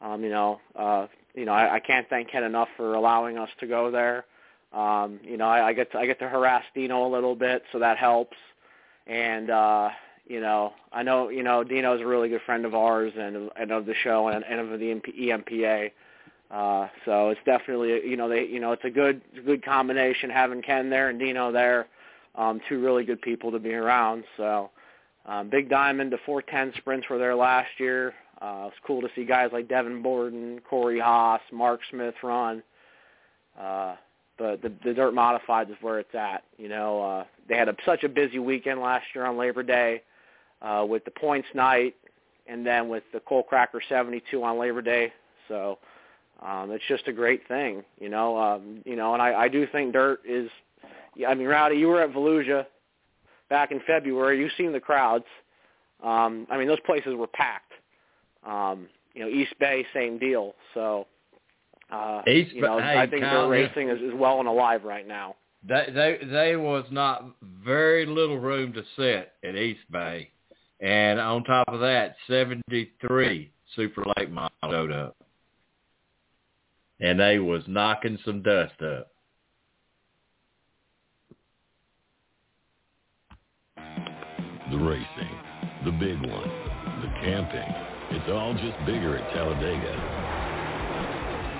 Um, 0.00 0.24
you 0.24 0.30
know, 0.30 0.60
uh, 0.74 1.06
you 1.34 1.44
know, 1.44 1.52
I, 1.52 1.74
I 1.74 1.80
can't 1.80 2.08
thank 2.08 2.30
Ken 2.30 2.44
enough 2.44 2.68
for 2.78 2.94
allowing 2.94 3.36
us 3.36 3.50
to 3.60 3.66
go 3.66 3.90
there. 3.90 4.24
Um, 4.72 5.20
you 5.22 5.36
know, 5.36 5.46
I, 5.46 5.68
I 5.68 5.72
get 5.74 5.92
to, 5.92 5.98
I 5.98 6.06
get 6.06 6.18
to 6.20 6.28
harass 6.28 6.62
Dino 6.74 7.06
a 7.06 7.10
little 7.10 7.34
bit, 7.34 7.62
so 7.72 7.78
that 7.80 7.98
helps. 7.98 8.36
And 9.06 9.50
uh, 9.50 9.90
you 10.30 10.40
know, 10.40 10.74
I 10.92 11.02
know 11.02 11.28
you 11.28 11.42
know 11.42 11.64
Dino's 11.64 12.00
a 12.00 12.06
really 12.06 12.28
good 12.28 12.42
friend 12.46 12.64
of 12.64 12.72
ours 12.72 13.12
and 13.18 13.50
and 13.56 13.72
of 13.72 13.84
the 13.84 13.94
show 14.04 14.28
and, 14.28 14.44
and 14.44 14.60
of 14.60 14.78
the 14.78 15.00
EMPA. 15.18 15.90
Uh, 16.52 16.88
so 17.04 17.30
it's 17.30 17.40
definitely 17.44 18.08
you 18.08 18.16
know 18.16 18.28
they 18.28 18.44
you 18.44 18.60
know 18.60 18.70
it's 18.70 18.84
a 18.84 18.90
good 18.90 19.22
good 19.44 19.64
combination 19.64 20.30
having 20.30 20.62
Ken 20.62 20.88
there 20.88 21.08
and 21.08 21.18
Dino 21.18 21.50
there, 21.50 21.88
um, 22.36 22.60
two 22.68 22.80
really 22.80 23.02
good 23.04 23.20
people 23.20 23.50
to 23.50 23.58
be 23.58 23.74
around. 23.74 24.22
So 24.36 24.70
um, 25.26 25.50
Big 25.50 25.68
Diamond, 25.68 26.12
the 26.12 26.18
410 26.24 26.80
sprints 26.80 27.08
were 27.10 27.18
there 27.18 27.34
last 27.34 27.70
year. 27.78 28.14
Uh, 28.40 28.68
it's 28.68 28.76
cool 28.86 29.00
to 29.00 29.08
see 29.16 29.24
guys 29.24 29.50
like 29.52 29.68
Devin 29.68 30.00
Borden, 30.00 30.60
Corey 30.60 31.00
Haas, 31.00 31.40
Mark 31.52 31.80
Smith 31.90 32.14
run. 32.22 32.62
Uh, 33.60 33.96
but 34.38 34.62
the, 34.62 34.72
the 34.84 34.94
dirt 34.94 35.12
modified 35.12 35.68
is 35.68 35.76
where 35.80 35.98
it's 35.98 36.14
at. 36.14 36.44
You 36.56 36.68
know, 36.68 37.02
uh, 37.02 37.24
they 37.48 37.56
had 37.56 37.68
a, 37.68 37.74
such 37.84 38.04
a 38.04 38.08
busy 38.08 38.38
weekend 38.38 38.80
last 38.80 39.06
year 39.12 39.26
on 39.26 39.36
Labor 39.36 39.64
Day 39.64 40.02
uh, 40.62 40.84
with 40.88 41.04
the 41.04 41.10
points 41.10 41.48
night, 41.54 41.94
and 42.46 42.66
then 42.66 42.88
with 42.88 43.04
the 43.12 43.20
Coal 43.20 43.42
Cracker 43.42 43.80
72 43.88 44.42
on 44.42 44.58
Labor 44.58 44.82
Day. 44.82 45.12
So 45.48 45.78
um, 46.44 46.70
it's 46.70 46.84
just 46.88 47.06
a 47.08 47.12
great 47.12 47.46
thing, 47.48 47.84
you 48.00 48.08
know. 48.08 48.36
Um, 48.38 48.82
you 48.84 48.96
know, 48.96 49.14
and 49.14 49.22
I, 49.22 49.42
I 49.42 49.48
do 49.48 49.66
think 49.70 49.92
dirt 49.92 50.20
is. 50.26 50.50
I 51.26 51.34
mean, 51.34 51.48
Rowdy, 51.48 51.76
you 51.76 51.88
were 51.88 52.00
at 52.00 52.12
Volusia 52.12 52.66
back 53.48 53.72
in 53.72 53.80
February. 53.86 54.38
You've 54.38 54.52
seen 54.56 54.72
the 54.72 54.80
crowds. 54.80 55.24
Um, 56.02 56.46
I 56.50 56.56
mean, 56.56 56.68
those 56.68 56.80
places 56.86 57.14
were 57.14 57.26
packed. 57.26 57.72
Um, 58.46 58.88
you 59.14 59.22
know, 59.22 59.28
East 59.28 59.52
Bay, 59.58 59.84
same 59.92 60.18
deal. 60.18 60.54
So 60.72 61.06
uh, 61.90 62.22
East, 62.26 62.52
you 62.54 62.62
know, 62.62 62.78
hey, 62.78 62.98
I 62.98 63.06
think 63.06 63.22
Kyle, 63.22 63.48
their 63.48 63.50
racing 63.50 63.88
is, 63.88 64.00
is 64.00 64.14
well 64.14 64.38
and 64.38 64.48
alive 64.48 64.84
right 64.84 65.06
now. 65.06 65.34
They, 65.68 65.86
they, 65.92 66.26
there 66.26 66.58
was 66.58 66.84
not 66.90 67.34
very 67.42 68.06
little 68.06 68.38
room 68.38 68.72
to 68.72 68.82
sit 68.96 69.32
at 69.44 69.56
East 69.56 69.80
Bay, 69.90 70.30
and 70.80 71.20
on 71.20 71.44
top 71.44 71.68
of 71.68 71.80
that, 71.80 72.16
seventy-three 72.26 73.52
super 73.76 74.04
late 74.16 74.30
models 74.30 74.52
showed 74.64 74.92
up, 74.92 75.16
and 77.00 77.20
they 77.20 77.38
was 77.38 77.62
knocking 77.66 78.18
some 78.24 78.42
dust 78.42 78.80
up. 78.82 79.08
The 83.76 84.78
racing, 84.78 85.36
the 85.84 85.90
big 85.90 86.20
one, 86.20 86.48
the 87.02 87.10
camping, 87.22 87.74
it's 88.10 88.30
all 88.30 88.54
just 88.54 88.78
bigger 88.86 89.18
at 89.18 89.34
Talladega. 89.34 89.94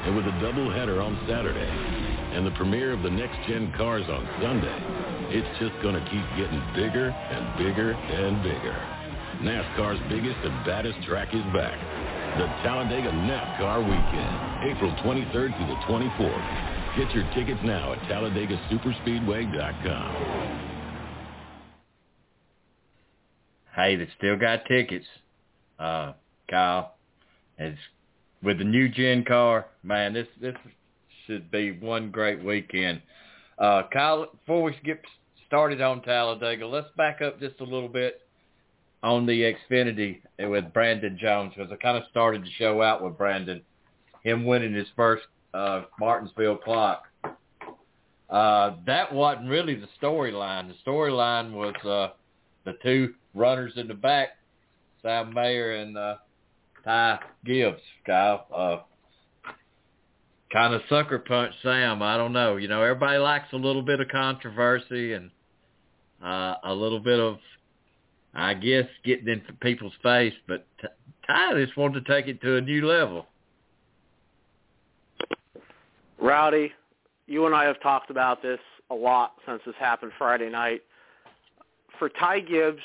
And 0.06 0.16
with 0.16 0.24
a 0.26 0.30
doubleheader 0.38 1.02
on 1.04 1.18
Saturday 1.28 1.68
and 2.34 2.46
the 2.46 2.52
premiere 2.52 2.92
of 2.92 3.02
the 3.02 3.10
next-gen 3.10 3.72
cars 3.76 4.04
on 4.08 4.26
Sunday, 4.40 5.36
it's 5.36 5.58
just 5.58 5.74
going 5.82 5.94
to 5.94 6.00
keep 6.08 6.24
getting 6.38 6.62
bigger 6.74 7.10
and 7.10 7.58
bigger 7.58 7.92
and 7.92 8.42
bigger. 8.42 8.99
NASCAR's 9.42 9.98
biggest 10.10 10.36
and 10.44 10.64
baddest 10.66 11.02
track 11.08 11.32
is 11.32 11.40
back. 11.54 11.78
the 12.36 12.44
Talladega 12.62 13.08
NASCAR 13.10 13.80
Weekend, 13.82 14.70
April 14.70 14.92
23rd 15.02 15.56
through 15.56 15.66
the 15.66 15.80
24th. 15.88 16.46
Get 16.98 17.10
your 17.14 17.24
tickets 17.34 17.58
now 17.64 17.94
at 17.94 17.98
TalladegaSuperspeedway.com. 18.00 20.68
Hey, 23.74 23.96
they 23.96 24.06
still 24.18 24.36
got 24.36 24.66
tickets. 24.66 25.06
Uh, 25.78 26.12
Kyle, 26.50 26.96
it's 27.56 27.78
with 28.42 28.58
the 28.58 28.64
new 28.64 28.90
gen 28.90 29.24
car, 29.24 29.68
man. 29.82 30.12
This 30.12 30.28
this 30.38 30.54
should 31.26 31.50
be 31.50 31.72
one 31.72 32.10
great 32.10 32.44
weekend. 32.44 33.00
Uh, 33.58 33.84
Kyle, 33.90 34.26
before 34.32 34.62
we 34.64 34.76
get 34.84 35.00
started 35.46 35.80
on 35.80 36.02
Talladega, 36.02 36.66
let's 36.66 36.88
back 36.98 37.22
up 37.22 37.40
just 37.40 37.58
a 37.60 37.64
little 37.64 37.88
bit 37.88 38.20
on 39.02 39.26
the 39.26 39.54
Xfinity 39.70 40.20
with 40.38 40.72
Brandon 40.72 41.18
Jones 41.20 41.52
because 41.56 41.72
I 41.72 41.76
kind 41.76 41.96
of 41.96 42.04
started 42.10 42.42
the 42.42 42.50
show 42.58 42.82
out 42.82 43.02
with 43.02 43.16
Brandon, 43.16 43.62
him 44.22 44.44
winning 44.44 44.74
his 44.74 44.88
first 44.96 45.24
uh, 45.54 45.82
Martinsville 45.98 46.56
clock. 46.56 47.04
Uh, 48.28 48.76
that 48.86 49.12
wasn't 49.12 49.48
really 49.48 49.74
the 49.74 49.88
storyline. 50.00 50.68
The 50.68 50.90
storyline 50.90 51.52
was 51.52 51.74
uh, 51.84 52.14
the 52.64 52.78
two 52.82 53.14
runners 53.34 53.72
in 53.76 53.88
the 53.88 53.94
back, 53.94 54.38
Sam 55.02 55.34
Mayer 55.34 55.76
and 55.76 55.96
uh, 55.96 56.16
Ty 56.84 57.20
Gibbs, 57.44 57.82
Kyle. 58.06 58.46
Uh, 58.54 59.52
kind 60.52 60.74
of 60.74 60.82
sucker 60.88 61.18
punch 61.18 61.54
Sam. 61.62 62.02
I 62.02 62.16
don't 62.16 62.32
know. 62.32 62.56
You 62.56 62.68
know, 62.68 62.82
everybody 62.82 63.18
likes 63.18 63.52
a 63.52 63.56
little 63.56 63.82
bit 63.82 64.00
of 64.00 64.08
controversy 64.08 65.14
and 65.14 65.30
uh, 66.24 66.56
a 66.64 66.74
little 66.74 67.00
bit 67.00 67.18
of, 67.18 67.38
I 68.34 68.54
guess, 68.54 68.86
getting 69.04 69.28
in 69.28 69.42
people's 69.60 69.92
face. 70.02 70.34
But 70.46 70.66
Ty 71.26 71.54
just 71.54 71.76
wanted 71.76 72.04
to 72.04 72.12
take 72.12 72.28
it 72.28 72.40
to 72.42 72.56
a 72.56 72.60
new 72.60 72.86
level. 72.86 73.26
Rowdy, 76.20 76.72
you 77.26 77.46
and 77.46 77.54
I 77.54 77.64
have 77.64 77.80
talked 77.80 78.10
about 78.10 78.42
this 78.42 78.60
a 78.90 78.94
lot 78.94 79.32
since 79.46 79.62
this 79.64 79.74
happened 79.78 80.12
Friday 80.18 80.50
night. 80.50 80.82
For 81.98 82.08
Ty 82.08 82.40
Gibbs 82.40 82.82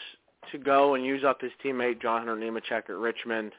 to 0.51 0.57
go 0.57 0.95
and 0.95 1.03
use 1.03 1.23
up 1.23 1.41
his 1.41 1.51
teammate 1.63 2.01
John 2.01 2.25
Hunter 2.25 2.35
Nemechek 2.35 2.89
at 2.89 2.95
Richmond 2.95 3.51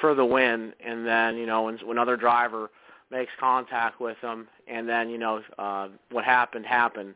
for 0.00 0.14
the 0.14 0.24
win, 0.24 0.72
and 0.84 1.06
then 1.06 1.36
you 1.36 1.46
know 1.46 1.62
when, 1.62 1.78
another 1.88 2.16
driver 2.16 2.70
makes 3.10 3.30
contact 3.38 4.00
with 4.00 4.16
him, 4.18 4.48
and 4.66 4.88
then 4.88 5.08
you 5.10 5.18
know 5.18 5.42
uh, 5.58 5.88
what 6.10 6.24
happened 6.24 6.66
happened. 6.66 7.14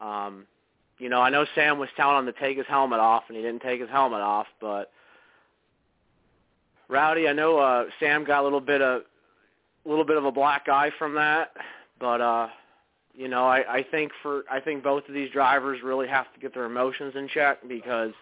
Um, 0.00 0.46
you 0.98 1.08
know, 1.08 1.20
I 1.20 1.30
know 1.30 1.44
Sam 1.54 1.78
was 1.78 1.88
telling 1.96 2.18
him 2.18 2.32
to 2.32 2.40
take 2.40 2.56
his 2.56 2.66
helmet 2.66 3.00
off, 3.00 3.24
and 3.28 3.36
he 3.36 3.42
didn't 3.42 3.62
take 3.62 3.80
his 3.80 3.90
helmet 3.90 4.20
off. 4.20 4.46
But 4.60 4.90
Rowdy, 6.88 7.28
I 7.28 7.32
know 7.32 7.58
uh, 7.58 7.86
Sam 7.98 8.24
got 8.24 8.42
a 8.42 8.44
little 8.44 8.60
bit 8.60 8.80
of 8.80 9.02
a 9.84 9.88
little 9.88 10.04
bit 10.04 10.16
of 10.16 10.24
a 10.24 10.32
black 10.32 10.68
eye 10.68 10.90
from 10.98 11.14
that, 11.14 11.52
but 11.98 12.20
uh, 12.20 12.48
you 13.14 13.28
know, 13.28 13.44
I, 13.44 13.76
I 13.76 13.86
think 13.90 14.12
for 14.22 14.44
I 14.50 14.60
think 14.60 14.82
both 14.82 15.08
of 15.08 15.14
these 15.14 15.30
drivers 15.30 15.80
really 15.82 16.08
have 16.08 16.32
to 16.34 16.40
get 16.40 16.54
their 16.54 16.64
emotions 16.64 17.14
in 17.16 17.28
check 17.28 17.58
because 17.68 18.12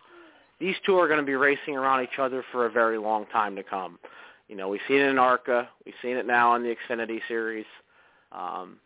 these 0.61 0.77
two 0.87 0.97
are 0.99 1.09
going 1.09 1.21
to 1.21 1.27
be 1.27 1.35
racing 1.35 1.77
around 1.77 2.03
each 2.03 2.19
other 2.19 2.45
for 2.53 2.67
a 2.67 2.71
very 2.71 2.99
long 2.99 3.27
time 3.27 3.57
to 3.57 3.63
come. 3.63 3.99
You 4.49 4.57
know, 4.57 4.69
we've 4.69 4.81
seen 4.87 4.99
it 4.99 5.09
in 5.09 5.19
ARCA, 5.19 5.69
we've 5.85 5.95
seen 6.03 6.17
it 6.17 6.27
now 6.27 6.55
in 6.55 6.63
the 6.63 6.75
Xfinity 6.75 7.21
series. 7.27 7.65
Um, 8.33 8.77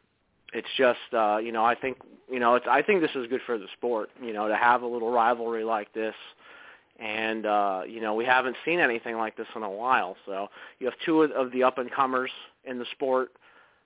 it's 0.52 0.68
just, 0.76 0.98
uh, 1.12 1.38
you 1.38 1.52
know, 1.52 1.64
I 1.64 1.74
think, 1.74 1.98
you 2.30 2.38
know, 2.38 2.54
it's 2.54 2.66
I 2.68 2.82
think 2.82 3.00
this 3.00 3.11
is 3.14 3.26
good 3.28 3.40
for 3.46 3.59
the 3.59 3.66
sport. 3.76 4.11
You 4.22 4.32
know, 4.32 4.48
to 4.48 4.56
have 4.56 4.82
a 4.82 4.87
little 4.87 5.11
rivalry 5.11 5.64
like 5.64 5.92
this, 5.92 6.14
and 6.98 7.46
uh, 7.46 7.82
you 7.88 8.00
know, 8.00 8.14
we 8.14 8.24
haven't 8.24 8.56
seen 8.64 8.80
anything 8.80 9.16
like 9.16 9.37
this 9.37 9.46
in 9.54 9.62
a 9.62 9.70
while. 9.70 10.16
So 10.26 10.48
you 10.78 10.87
have 10.87 10.94
two 11.04 11.22
of 11.22 11.52
the 11.52 11.62
up 11.62 11.78
and 11.78 11.90
comers 11.90 12.30
in 12.64 12.78
the 12.78 12.87
sport. 12.92 13.30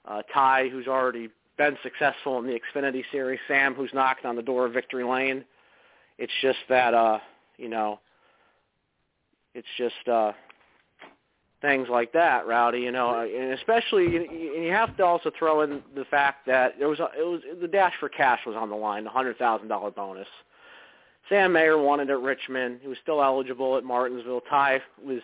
Uh, 0.06 0.22
Ty, 0.32 0.68
who's 0.70 0.86
already 0.86 1.28
been 1.58 1.76
successful 1.82 2.38
in 2.38 2.46
the 2.46 2.58
Xfinity 2.58 3.04
series. 3.12 3.38
Sam, 3.46 3.74
who's 3.74 3.90
knocked 3.92 4.24
on 4.24 4.36
the 4.36 4.42
door 4.42 4.64
of 4.64 4.72
victory 4.72 5.04
lane. 5.04 5.44
It's 6.16 6.32
just 6.40 6.58
that, 6.70 6.94
uh, 6.94 7.18
you 7.58 7.68
know, 7.68 8.00
it's 9.54 9.68
just 9.76 10.08
uh, 10.08 10.32
things 11.60 11.88
like 11.90 12.12
that, 12.12 12.46
Rowdy. 12.46 12.80
You 12.80 12.92
know, 12.92 13.20
and 13.20 13.52
especially, 13.52 14.16
and 14.16 14.64
you 14.64 14.72
have 14.72 14.96
to 14.96 15.04
also 15.04 15.30
throw 15.38 15.62
in 15.62 15.82
the 15.94 16.04
fact 16.04 16.46
that 16.46 16.78
there 16.78 16.88
was 16.88 17.00
a, 17.00 17.08
it 17.18 17.26
was 17.26 17.40
the 17.60 17.68
dash 17.68 17.94
for 18.00 18.08
cash 18.08 18.40
was 18.46 18.56
on 18.56 18.70
the 18.70 18.76
line, 18.76 19.04
the 19.04 19.10
hundred 19.10 19.38
thousand 19.38 19.68
dollar 19.68 19.90
bonus. 19.90 20.28
Sam 21.28 21.52
Mayer 21.52 21.78
won 21.78 22.00
it 22.00 22.10
at 22.10 22.20
Richmond. 22.20 22.80
He 22.82 22.88
was 22.88 22.98
still 23.02 23.22
eligible 23.22 23.76
at 23.76 23.84
Martinsville. 23.84 24.42
Ty 24.48 24.80
was 25.04 25.20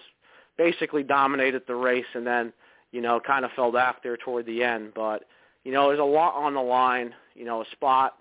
basically 0.57 1.03
dominated 1.03 1.62
the 1.66 1.75
race, 1.75 2.07
and 2.14 2.27
then 2.27 2.53
you 2.92 3.01
know 3.01 3.20
kind 3.20 3.44
of 3.44 3.51
fell 3.53 3.72
back 3.72 4.03
there 4.03 4.16
toward 4.16 4.46
the 4.46 4.62
end, 4.62 4.92
but 4.94 5.25
you 5.66 5.72
know, 5.72 5.88
there's 5.88 5.99
a 5.99 6.05
lot 6.05 6.37
on 6.37 6.55
the 6.55 6.61
line, 6.61 7.12
you 7.35 7.44
know, 7.44 7.61
a 7.61 7.64
spot 7.72 8.18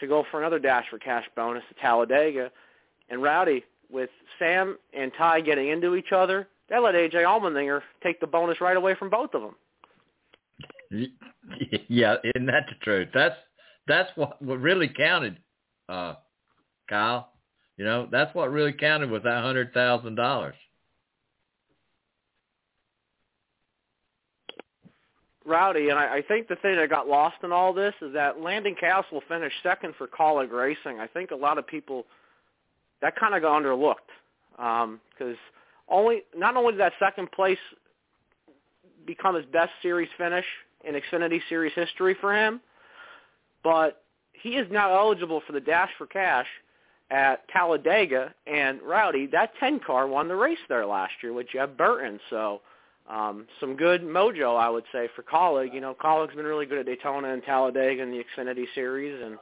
to 0.00 0.06
go 0.06 0.22
for 0.30 0.38
another 0.38 0.58
dash 0.58 0.84
for 0.90 0.98
cash 0.98 1.24
bonus 1.34 1.62
to 1.70 1.80
Talladega. 1.80 2.50
And 3.08 3.22
Rowdy, 3.22 3.64
with 3.90 4.10
Sam 4.38 4.76
and 4.92 5.10
Ty 5.16 5.40
getting 5.40 5.70
into 5.70 5.94
each 5.94 6.12
other, 6.12 6.46
that 6.70 6.82
let 6.82 6.94
AJ 6.94 7.14
Allmendinger 7.14 7.80
take 8.02 8.20
the 8.20 8.26
bonus 8.26 8.60
right 8.60 8.76
away 8.76 8.94
from 8.94 9.10
both 9.10 9.30
of 9.34 9.42
them. 9.42 9.56
Yeah, 11.88 12.16
isn't 12.22 12.46
that 12.46 12.66
the 12.68 12.74
truth? 12.82 13.08
That's 13.14 13.34
that's 13.86 14.10
what 14.16 14.40
what 14.42 14.60
really 14.60 14.88
counted, 14.88 15.38
uh, 15.88 16.14
Kyle. 16.90 17.32
You 17.78 17.86
know, 17.86 18.06
that's 18.10 18.34
what 18.34 18.52
really 18.52 18.72
counted 18.72 19.10
was 19.10 19.22
that 19.22 19.42
hundred 19.42 19.72
thousand 19.72 20.16
dollars. 20.16 20.54
Rowdy, 25.46 25.88
and 25.88 25.98
I, 25.98 26.16
I 26.16 26.22
think 26.28 26.48
the 26.48 26.56
thing 26.56 26.76
that 26.76 26.90
got 26.90 27.08
lost 27.08 27.36
in 27.42 27.50
all 27.50 27.72
this 27.72 27.94
is 28.02 28.12
that 28.12 28.40
Landon 28.40 28.76
Cassill 28.80 29.22
finished 29.28 29.56
second 29.62 29.94
for 29.96 30.06
Kaulig 30.06 30.52
Racing. 30.52 31.00
I 31.00 31.06
think 31.06 31.30
a 31.30 31.36
lot 31.36 31.56
of 31.56 31.66
people 31.66 32.04
that 33.00 33.16
kind 33.16 33.34
of 33.34 33.42
got 33.42 33.62
underlooked 33.62 33.96
because 34.56 34.84
um, 34.84 35.36
only 35.90 36.22
not 36.36 36.56
only 36.56 36.72
did 36.72 36.80
that 36.80 36.92
second 36.98 37.30
place 37.32 37.58
become 39.06 39.34
his 39.34 39.46
best 39.46 39.70
series 39.82 40.08
finish 40.18 40.44
in 40.84 40.94
Xfinity 40.94 41.40
Series 41.48 41.72
history 41.74 42.16
for 42.20 42.34
him, 42.34 42.60
but 43.64 44.02
he 44.32 44.50
is 44.50 44.70
now 44.70 44.94
eligible 44.94 45.42
for 45.46 45.52
the 45.52 45.60
Dash 45.60 45.90
for 45.98 46.06
Cash 46.06 46.46
at 47.10 47.48
Talladega. 47.48 48.32
And 48.46 48.80
Rowdy, 48.82 49.26
that 49.32 49.52
10 49.58 49.80
car 49.80 50.06
won 50.06 50.28
the 50.28 50.36
race 50.36 50.58
there 50.68 50.86
last 50.86 51.12
year 51.22 51.32
with 51.32 51.48
Jeb 51.52 51.76
Burton. 51.76 52.20
So 52.30 52.60
um, 53.08 53.46
some 53.58 53.76
good 53.76 54.02
mojo, 54.02 54.58
I 54.58 54.68
would 54.68 54.84
say, 54.92 55.08
for 55.16 55.22
Kaulig. 55.22 55.72
You 55.72 55.80
know, 55.80 55.94
Kaulig's 55.94 56.34
been 56.34 56.44
really 56.44 56.66
good 56.66 56.78
at 56.78 56.86
Daytona 56.86 57.32
and 57.32 57.42
Talladega 57.42 58.02
in 58.02 58.10
the 58.10 58.22
Xfinity 58.22 58.66
Series, 58.74 59.20
and 59.24 59.38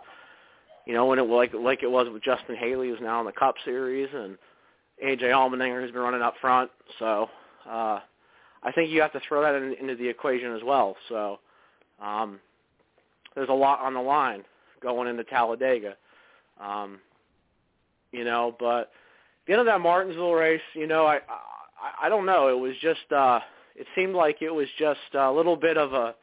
you 0.87 0.95
know, 0.95 1.07
when 1.07 1.19
it 1.19 1.23
like 1.23 1.53
like 1.53 1.83
it 1.83 1.91
was 1.91 2.07
with 2.13 2.23
Justin 2.23 2.55
Haley, 2.55 2.91
who's 2.91 3.01
now 3.01 3.19
in 3.19 3.27
the 3.27 3.33
Cup 3.33 3.57
Series, 3.65 4.09
and 4.15 4.39
AJ 5.05 5.23
Allmendinger, 5.23 5.83
who's 5.83 5.93
been 5.93 6.01
running 6.01 6.23
up 6.23 6.35
front. 6.41 6.71
So 6.99 7.29
uh, 7.69 8.01
I 8.63 8.73
think 8.75 8.91
you 8.91 9.01
have 9.03 9.13
to 9.13 9.21
throw 9.27 9.43
that 9.43 9.55
in, 9.55 9.75
into 9.75 9.97
the 9.97 10.09
equation 10.09 10.55
as 10.55 10.63
well. 10.65 10.97
So 11.09 11.39
um, 12.03 12.41
there's 13.35 13.49
a 13.49 13.55
lot 13.55 13.81
on 13.81 13.95
the 13.95 14.01
line 14.01 14.45
going 14.83 15.09
into 15.09 15.25
Talladega. 15.25 15.97
Um, 16.61 17.01
you 18.13 18.25
know, 18.25 18.57
but 18.59 18.91
the 19.47 19.53
end 19.53 19.61
of 19.61 19.67
that 19.67 19.81
Martinsville 19.81 20.33
race, 20.33 20.61
you 20.75 20.87
know, 20.87 21.07
I 21.07 21.17
I, 21.17 22.07
I 22.07 22.09
don't 22.09 22.27
know. 22.27 22.49
It 22.49 22.59
was 22.59 22.75
just 22.81 23.13
uh, 23.13 23.41
it 23.75 23.87
seemed 23.95 24.15
like 24.15 24.41
it 24.41 24.51
was 24.51 24.69
just 24.79 25.01
a 25.15 25.31
little 25.31 25.57
bit 25.57 25.77
of 25.77 25.93
a 25.93 26.15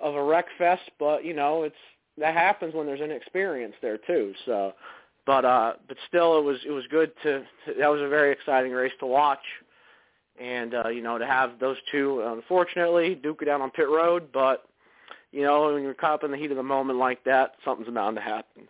of 0.00 0.14
a 0.14 0.22
wreck 0.22 0.46
fest, 0.58 0.90
but 0.98 1.24
you 1.24 1.34
know, 1.34 1.64
it's 1.64 1.74
that 2.18 2.34
happens 2.34 2.74
when 2.74 2.86
there's 2.86 3.00
inexperience 3.00 3.74
there 3.82 3.98
too. 3.98 4.32
So, 4.46 4.72
but 5.26 5.44
uh, 5.44 5.72
but 5.88 5.96
still, 6.08 6.38
it 6.38 6.44
was 6.44 6.58
it 6.64 6.70
was 6.70 6.84
good 6.90 7.12
to, 7.24 7.40
to 7.40 7.74
that 7.78 7.88
was 7.88 8.00
a 8.00 8.08
very 8.08 8.32
exciting 8.32 8.72
race 8.72 8.92
to 9.00 9.06
watch, 9.06 9.42
and 10.40 10.74
uh, 10.74 10.88
you 10.88 11.02
know 11.02 11.18
to 11.18 11.26
have 11.26 11.58
those 11.58 11.76
two. 11.90 12.22
Unfortunately, 12.24 13.16
duke 13.16 13.42
it 13.42 13.48
out 13.48 13.60
on 13.60 13.70
pit 13.70 13.88
road, 13.88 14.28
but 14.32 14.68
you 15.32 15.42
know 15.42 15.72
when 15.72 15.82
you're 15.82 15.94
caught 15.94 16.14
up 16.14 16.24
in 16.24 16.30
the 16.30 16.36
heat 16.36 16.52
of 16.52 16.56
the 16.56 16.62
moment 16.62 16.98
like 16.98 17.22
that, 17.24 17.54
something's 17.64 17.92
bound 17.92 18.16
to 18.16 18.22
happen. 18.22 18.68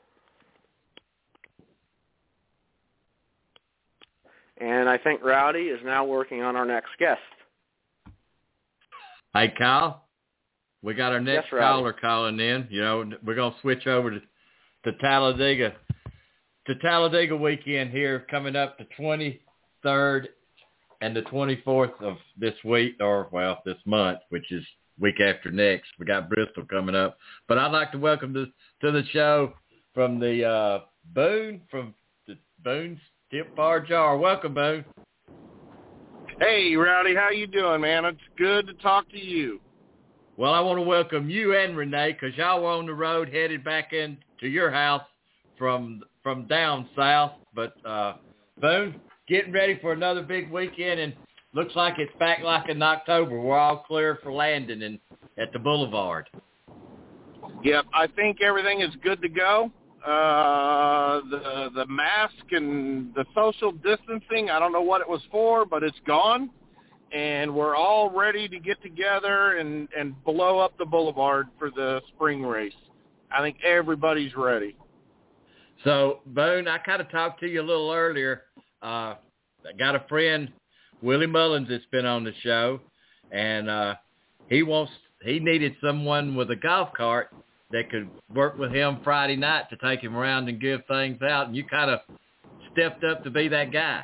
And 4.58 4.88
I 4.88 4.96
think 4.96 5.22
Rowdy 5.22 5.64
is 5.68 5.80
now 5.84 6.04
working 6.06 6.42
on 6.42 6.56
our 6.56 6.64
next 6.64 6.88
guest. 6.98 7.20
Hey, 9.34 9.52
Kyle, 9.58 10.04
we 10.82 10.94
got 10.94 11.12
our 11.12 11.20
next 11.20 11.48
yes, 11.52 11.60
caller 11.60 11.92
calling 11.92 12.40
in. 12.40 12.66
You 12.70 12.80
know, 12.80 13.10
we're 13.22 13.34
going 13.34 13.52
to 13.52 13.60
switch 13.60 13.86
over 13.86 14.10
to, 14.10 14.20
to 14.84 14.92
Talladega, 14.98 15.74
to 16.66 16.74
Talladega 16.76 17.36
weekend 17.36 17.90
here 17.90 18.26
coming 18.28 18.56
up 18.56 18.76
the 18.76 18.86
23rd 18.98 20.26
and 21.00 21.14
the 21.14 21.22
24th 21.22 22.00
of 22.02 22.16
this 22.36 22.54
week, 22.64 22.96
or, 23.00 23.28
well, 23.30 23.62
this 23.64 23.76
month, 23.84 24.18
which 24.30 24.50
is 24.50 24.64
week 24.98 25.20
after 25.20 25.50
next. 25.52 25.88
We 25.98 26.06
got 26.06 26.28
Bristol 26.28 26.64
coming 26.64 26.96
up. 26.96 27.18
But 27.46 27.58
I'd 27.58 27.70
like 27.70 27.92
to 27.92 27.98
welcome 27.98 28.34
to, 28.34 28.46
to 28.80 28.90
the 28.90 29.04
show 29.12 29.52
from 29.94 30.18
the 30.18 30.44
uh, 30.44 30.78
Boone, 31.14 31.60
from 31.70 31.94
the 32.26 32.36
Boone's 32.64 32.98
Tip 33.30 33.54
Bar 33.54 33.80
Jar. 33.80 34.16
Welcome, 34.16 34.54
Boone. 34.54 34.84
Hey, 36.40 36.74
Rowdy, 36.74 37.14
how 37.14 37.30
you 37.30 37.46
doing, 37.46 37.80
man? 37.80 38.04
It's 38.04 38.18
good 38.36 38.66
to 38.66 38.74
talk 38.74 39.08
to 39.10 39.18
you. 39.18 39.60
Well, 40.36 40.52
I 40.52 40.60
want 40.60 40.78
to 40.78 40.82
welcome 40.82 41.30
you 41.30 41.56
and 41.56 41.76
Renee 41.76 42.12
because 42.12 42.36
y'all 42.36 42.62
were 42.62 42.70
on 42.70 42.86
the 42.86 42.92
road 42.92 43.28
headed 43.28 43.62
back 43.62 43.92
in 43.92 44.18
to 44.40 44.48
your 44.48 44.70
house 44.70 45.02
from 45.58 46.02
from 46.22 46.46
down 46.46 46.88
south. 46.96 47.32
But 47.54 47.74
uh, 47.86 48.14
Boone, 48.60 49.00
getting 49.28 49.52
ready 49.52 49.78
for 49.80 49.92
another 49.92 50.22
big 50.22 50.50
weekend, 50.50 51.00
and 51.00 51.14
looks 51.54 51.74
like 51.74 51.94
it's 51.98 52.12
back 52.18 52.40
like 52.42 52.68
in 52.68 52.82
October. 52.82 53.40
We're 53.40 53.58
all 53.58 53.84
clear 53.86 54.18
for 54.22 54.32
landing 54.32 54.82
and 54.82 54.98
at 55.38 55.52
the 55.52 55.58
Boulevard. 55.58 56.28
Yep, 57.62 57.86
I 57.94 58.06
think 58.08 58.40
everything 58.42 58.80
is 58.80 58.90
good 59.02 59.20
to 59.22 59.28
go. 59.28 59.70
Uh, 60.06 61.20
the 61.30 61.70
the 61.74 61.86
mask 61.86 62.34
and 62.52 63.12
the 63.14 63.24
social 63.34 63.72
distancing, 63.72 64.50
I 64.50 64.58
don't 64.58 64.72
know 64.72 64.82
what 64.82 65.00
it 65.00 65.08
was 65.08 65.20
for, 65.32 65.64
but 65.64 65.82
it's 65.82 65.98
gone, 66.06 66.50
and 67.12 67.52
we're 67.52 67.74
all 67.74 68.10
ready 68.10 68.48
to 68.48 68.58
get 68.60 68.80
together 68.82 69.56
and 69.56 69.88
and 69.98 70.22
blow 70.24 70.58
up 70.58 70.78
the 70.78 70.84
boulevard 70.84 71.48
for 71.58 71.70
the 71.70 72.02
spring 72.14 72.42
race. 72.42 72.72
I 73.32 73.40
think 73.40 73.56
everybody's 73.64 74.36
ready. 74.36 74.76
So, 75.86 76.18
Boone, 76.26 76.66
I 76.66 76.78
kind 76.78 77.00
of 77.00 77.08
talked 77.12 77.38
to 77.40 77.46
you 77.46 77.60
a 77.60 77.62
little 77.62 77.92
earlier. 77.92 78.42
Uh, 78.82 79.14
I 79.64 79.72
got 79.78 79.94
a 79.94 80.04
friend, 80.08 80.52
Willie 81.00 81.28
Mullins, 81.28 81.68
that's 81.70 81.86
been 81.92 82.04
on 82.04 82.24
the 82.24 82.32
show, 82.42 82.80
and 83.30 83.70
uh, 83.70 83.94
he 84.50 84.64
wants 84.64 84.90
he 85.22 85.38
needed 85.38 85.76
someone 85.80 86.34
with 86.34 86.50
a 86.50 86.56
golf 86.56 86.88
cart 86.96 87.32
that 87.70 87.88
could 87.88 88.10
work 88.34 88.58
with 88.58 88.72
him 88.72 88.98
Friday 89.04 89.36
night 89.36 89.70
to 89.70 89.76
take 89.76 90.00
him 90.00 90.16
around 90.16 90.48
and 90.48 90.60
give 90.60 90.80
things 90.88 91.22
out, 91.22 91.46
and 91.46 91.54
you 91.54 91.64
kind 91.64 91.88
of 91.88 92.00
stepped 92.72 93.04
up 93.04 93.22
to 93.22 93.30
be 93.30 93.46
that 93.46 93.72
guy. 93.72 94.02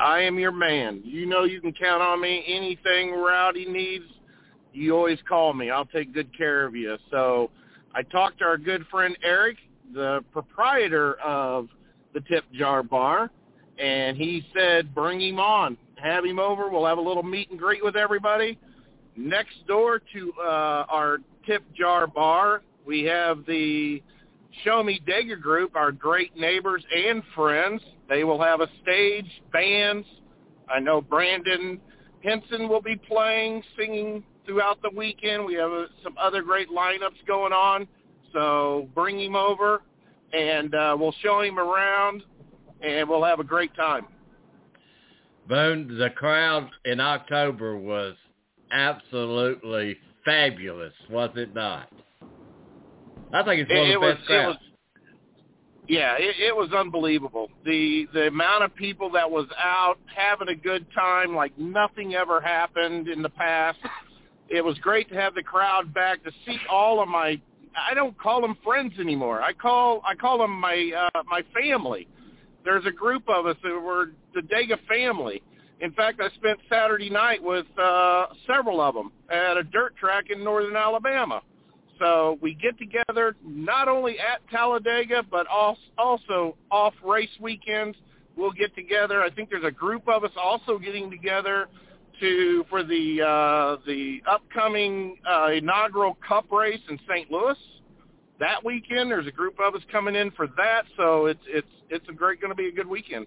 I 0.00 0.20
am 0.20 0.38
your 0.38 0.52
man. 0.52 1.00
You 1.02 1.26
know 1.26 1.42
you 1.42 1.60
can 1.60 1.72
count 1.72 2.00
on 2.00 2.20
me. 2.20 2.44
Anything 2.46 3.10
Rowdy 3.10 3.66
needs, 3.66 4.04
you 4.72 4.94
always 4.94 5.18
call 5.28 5.52
me. 5.52 5.72
I'll 5.72 5.84
take 5.86 6.14
good 6.14 6.36
care 6.38 6.64
of 6.64 6.76
you. 6.76 6.96
So 7.10 7.50
I 7.92 8.02
talked 8.02 8.38
to 8.38 8.44
our 8.44 8.56
good 8.56 8.86
friend 8.88 9.18
Eric, 9.24 9.56
the 9.92 10.24
proprietor 10.32 11.14
of 11.20 11.68
the 12.14 12.20
Tip 12.20 12.44
Jar 12.52 12.82
Bar, 12.82 13.30
and 13.78 14.16
he 14.16 14.44
said 14.54 14.94
bring 14.94 15.20
him 15.20 15.38
on. 15.38 15.76
Have 16.02 16.24
him 16.24 16.38
over. 16.38 16.68
We'll 16.68 16.86
have 16.86 16.98
a 16.98 17.02
little 17.02 17.22
meet 17.22 17.50
and 17.50 17.58
greet 17.58 17.84
with 17.84 17.96
everybody. 17.96 18.58
Next 19.16 19.66
door 19.66 20.00
to 20.12 20.32
uh, 20.40 20.86
our 20.88 21.18
Tip 21.46 21.62
Jar 21.74 22.06
Bar, 22.06 22.62
we 22.86 23.04
have 23.04 23.44
the 23.46 24.02
Show 24.64 24.82
Me 24.82 25.00
Dega 25.06 25.40
group, 25.40 25.76
our 25.76 25.92
great 25.92 26.36
neighbors 26.36 26.84
and 26.94 27.22
friends. 27.34 27.82
They 28.08 28.24
will 28.24 28.40
have 28.42 28.60
a 28.60 28.68
stage, 28.82 29.30
bands. 29.52 30.06
I 30.68 30.80
know 30.80 31.00
Brandon 31.00 31.80
Henson 32.22 32.68
will 32.68 32.82
be 32.82 32.96
playing, 32.96 33.62
singing 33.76 34.24
throughout 34.46 34.80
the 34.82 34.90
weekend. 34.94 35.44
We 35.44 35.54
have 35.54 35.70
uh, 35.70 35.84
some 36.02 36.16
other 36.18 36.42
great 36.42 36.68
lineups 36.68 37.26
going 37.26 37.52
on. 37.52 37.86
So 38.32 38.88
bring 38.94 39.20
him 39.20 39.36
over, 39.36 39.82
and 40.32 40.74
uh, 40.74 40.96
we'll 40.98 41.14
show 41.22 41.40
him 41.42 41.58
around, 41.58 42.22
and 42.80 43.08
we'll 43.08 43.24
have 43.24 43.40
a 43.40 43.44
great 43.44 43.74
time. 43.76 44.06
Boone, 45.48 45.98
the 45.98 46.10
crowd 46.10 46.70
in 46.84 47.00
October 47.00 47.76
was 47.76 48.14
absolutely 48.70 49.96
fabulous, 50.24 50.94
was 51.10 51.30
it 51.36 51.54
not? 51.54 51.88
I 53.32 53.42
think 53.42 53.62
it's 53.62 53.70
one 53.70 53.88
it, 53.88 53.96
of 53.96 54.00
the 54.00 54.08
it 54.08 54.12
best 54.12 54.20
was, 54.20 54.26
crowds. 54.26 54.44
It 54.44 54.46
was, 54.46 54.56
yeah, 55.88 56.14
it, 56.16 56.36
it 56.38 56.56
was 56.56 56.72
unbelievable. 56.72 57.48
The 57.64 58.06
the 58.14 58.28
amount 58.28 58.62
of 58.64 58.74
people 58.74 59.10
that 59.12 59.28
was 59.30 59.46
out 59.58 59.98
having 60.06 60.48
a 60.48 60.54
good 60.54 60.86
time 60.94 61.34
like 61.34 61.58
nothing 61.58 62.14
ever 62.14 62.40
happened 62.40 63.08
in 63.08 63.20
the 63.20 63.28
past. 63.28 63.78
It 64.48 64.64
was 64.64 64.78
great 64.78 65.08
to 65.08 65.14
have 65.16 65.34
the 65.34 65.42
crowd 65.42 65.92
back 65.92 66.22
to 66.24 66.30
see 66.46 66.58
all 66.70 67.02
of 67.02 67.08
my 67.08 67.40
I 67.76 67.94
don't 67.94 68.18
call 68.18 68.40
them 68.40 68.56
friends 68.64 68.94
anymore. 68.98 69.42
I 69.42 69.52
call 69.52 70.02
I 70.06 70.14
call 70.14 70.38
them 70.38 70.52
my 70.52 70.90
uh 71.14 71.22
my 71.26 71.42
family. 71.54 72.08
There's 72.64 72.86
a 72.86 72.92
group 72.92 73.24
of 73.28 73.46
us 73.46 73.56
that 73.62 73.80
were 73.80 74.12
the 74.34 74.40
Dega 74.40 74.78
family. 74.88 75.42
In 75.80 75.92
fact, 75.92 76.20
I 76.20 76.28
spent 76.36 76.58
Saturday 76.68 77.10
night 77.10 77.42
with 77.42 77.66
uh 77.78 78.26
several 78.46 78.80
of 78.80 78.94
them 78.94 79.12
at 79.30 79.56
a 79.56 79.62
dirt 79.62 79.96
track 79.96 80.26
in 80.30 80.44
northern 80.44 80.76
Alabama. 80.76 81.42
So 81.98 82.38
we 82.40 82.54
get 82.54 82.76
together 82.78 83.36
not 83.44 83.88
only 83.88 84.18
at 84.18 84.40
Talladega, 84.50 85.22
but 85.30 85.46
also 85.46 86.56
off 86.70 86.94
race 87.04 87.30
weekends. 87.40 87.96
We'll 88.36 88.52
get 88.52 88.74
together. 88.74 89.22
I 89.22 89.30
think 89.30 89.50
there's 89.50 89.64
a 89.64 89.70
group 89.70 90.08
of 90.08 90.24
us 90.24 90.32
also 90.36 90.78
getting 90.78 91.10
together 91.10 91.68
to 92.20 92.64
for 92.70 92.82
the 92.82 93.22
uh, 93.22 93.76
the 93.86 94.22
upcoming 94.28 95.16
uh, 95.28 95.50
inaugural 95.50 96.16
Cup 96.26 96.50
race 96.50 96.80
in 96.88 96.98
St. 97.08 97.30
Louis 97.30 97.56
that 98.42 98.64
weekend. 98.64 99.10
There's 99.10 99.26
a 99.26 99.32
group 99.32 99.58
of 99.60 99.74
us 99.74 99.82
coming 99.90 100.14
in 100.14 100.30
for 100.32 100.48
that. 100.56 100.82
So 100.96 101.26
it's 101.26 101.40
it's 101.46 101.68
it's 101.90 102.08
a 102.08 102.12
great 102.12 102.40
going 102.40 102.50
to 102.50 102.56
be 102.56 102.68
a 102.68 102.72
good 102.72 102.86
weekend. 102.86 103.26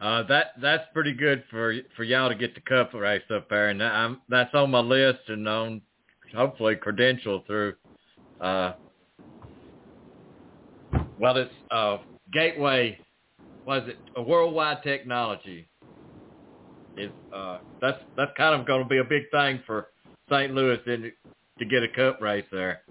Uh, 0.00 0.22
that 0.24 0.52
that's 0.60 0.84
pretty 0.94 1.12
good 1.12 1.44
for 1.50 1.74
for 1.96 2.04
y'all 2.04 2.28
to 2.28 2.34
get 2.34 2.54
the 2.54 2.60
cup 2.62 2.94
race 2.94 3.22
up 3.32 3.48
there, 3.50 3.68
and 3.68 3.82
I'm, 3.82 4.22
that's 4.28 4.54
on 4.54 4.70
my 4.70 4.80
list 4.80 5.20
and 5.28 5.46
on 5.46 5.82
hopefully 6.34 6.76
credential 6.76 7.44
through. 7.46 7.74
Uh, 8.40 8.72
well, 11.18 11.36
it's 11.36 11.52
uh, 11.70 11.98
Gateway. 12.32 12.98
Was 13.66 13.82
it 13.86 13.98
a 14.16 14.22
World 14.22 14.54
Wide 14.54 14.82
Technology? 14.82 15.68
Is 17.00 17.10
uh, 17.34 17.58
that's 17.80 17.98
that's 18.16 18.32
kind 18.36 18.58
of 18.58 18.66
going 18.66 18.82
to 18.82 18.88
be 18.88 18.98
a 18.98 19.04
big 19.04 19.30
thing 19.30 19.60
for 19.66 19.88
St. 20.30 20.52
Louis 20.52 20.78
in, 20.86 21.12
to 21.58 21.64
get 21.64 21.82
a 21.82 21.88
cup 21.88 22.20
race 22.20 22.44
there. 22.52 22.82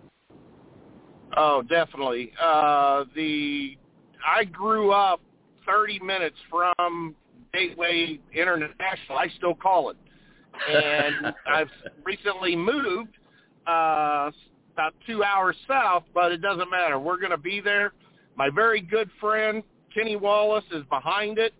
Oh, 1.38 1.62
definitely. 1.62 2.32
Uh, 2.41 3.06
the 3.15 3.78
I 4.26 4.45
grew 4.45 4.91
up 4.91 5.22
30 5.65 6.00
minutes 6.00 6.36
from 6.50 7.15
Gateway 7.54 8.19
International. 8.34 9.17
I 9.17 9.28
still 9.38 9.56
call 9.56 9.91
it, 9.91 9.98
and 10.69 11.34
I've 11.48 11.69
recently 12.04 12.56
moved 12.56 13.17
uh, 13.67 14.32
about 14.74 14.93
two 15.06 15.24
hours 15.24 15.56
south, 15.67 16.04
but 16.13 16.32
it 16.32 16.41
doesn't 16.41 16.72
matter. 16.72 17.00
We're 17.00 17.19
going 17.19 17.32
to 17.32 17.38
be 17.38 17.62
there. 17.62 17.93
My 18.36 18.50
very 18.50 18.82
good 18.82 19.10
friend 19.19 19.63
Kenny 19.93 20.15
Wallace 20.15 20.65
is 20.72 20.84
behind 20.89 21.38
it. 21.38 21.54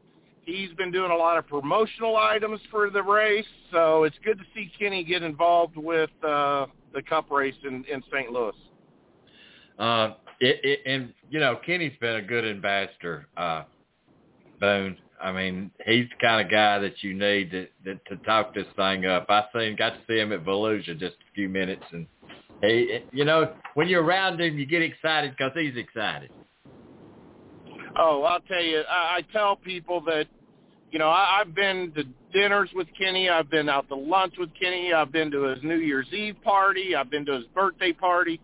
He's 0.56 0.74
been 0.74 0.92
doing 0.92 1.12
a 1.12 1.16
lot 1.16 1.38
of 1.38 1.48
promotional 1.48 2.18
items 2.18 2.60
for 2.72 2.90
the 2.90 3.04
race, 3.04 3.46
so 3.72 4.04
it's 4.04 4.18
good 4.24 4.38
to 4.38 4.44
see 4.56 4.72
Kenny 4.80 5.04
get 5.04 5.22
involved 5.22 5.78
with 5.78 6.10
uh, 6.24 6.66
the 6.94 7.02
Cup 7.08 7.30
race 7.30 7.56
in, 7.64 7.86
in 7.86 8.02
St. 8.12 8.32
Louis. 8.32 8.54
Uh, 9.78 10.14
it, 10.40 10.60
it, 10.64 10.80
and 10.86 11.14
you 11.30 11.40
know, 11.40 11.60
Kenny's 11.66 11.98
been 12.02 12.16
a 12.16 12.22
good 12.22 12.46
ambassador, 12.46 13.28
uh, 13.38 13.64
Boone. 14.60 14.98
I 15.22 15.32
mean, 15.32 15.70
he's 15.86 16.06
the 16.10 16.26
kind 16.26 16.46
of 16.46 16.50
guy 16.50 16.80
that 16.80 17.04
you 17.04 17.14
need 17.14 17.52
to, 17.52 17.68
to, 17.86 17.96
to 18.08 18.24
talk 18.26 18.54
this 18.54 18.66
thing 18.78 19.06
up. 19.06 19.26
I 19.30 19.44
seen, 19.54 19.76
got 19.76 19.90
to 19.90 20.00
see 20.08 20.18
him 20.18 20.32
at 20.32 20.46
Volusia 20.46 20.98
just 20.98 21.16
a 21.16 21.34
few 21.36 21.50
minutes, 21.50 21.84
and 21.92 22.08
he, 22.62 23.00
you 23.12 23.26
know, 23.26 23.54
when 23.74 23.88
you're 23.88 24.04
around 24.04 24.40
him, 24.40 24.58
you 24.58 24.66
get 24.66 24.82
excited 24.82 25.32
because 25.32 25.52
he's 25.56 25.76
excited. 25.76 26.32
Oh, 27.98 28.24
I'll 28.24 28.40
tell 28.42 28.62
you, 28.62 28.82
I, 28.90 29.18
I 29.18 29.22
tell 29.34 29.56
people 29.56 30.02
that, 30.02 30.28
you 30.91 30.99
know, 30.99 31.10
I, 31.10 31.41
I've 31.41 31.54
been 31.54 31.91
to 31.95 32.04
dinners 32.34 32.69
with 32.73 32.88
Kenny. 32.97 33.30
I've 33.30 33.49
been 33.49 33.69
out 33.69 33.88
to 33.89 33.95
lunch 33.95 34.36
with 34.38 34.49
Kenny. 34.60 34.93
I've 34.93 35.12
been 35.12 35.32
to 35.32 35.43
his 35.43 35.60
New 35.63 35.78
Year's 35.78 36.12
Eve 36.12 36.36
party. 36.43 36.95
I've 36.95 37.10
been 37.10 37.25
to 37.25 37.34
his 37.34 37.45
birthday 37.54 37.93
party. 37.93 38.39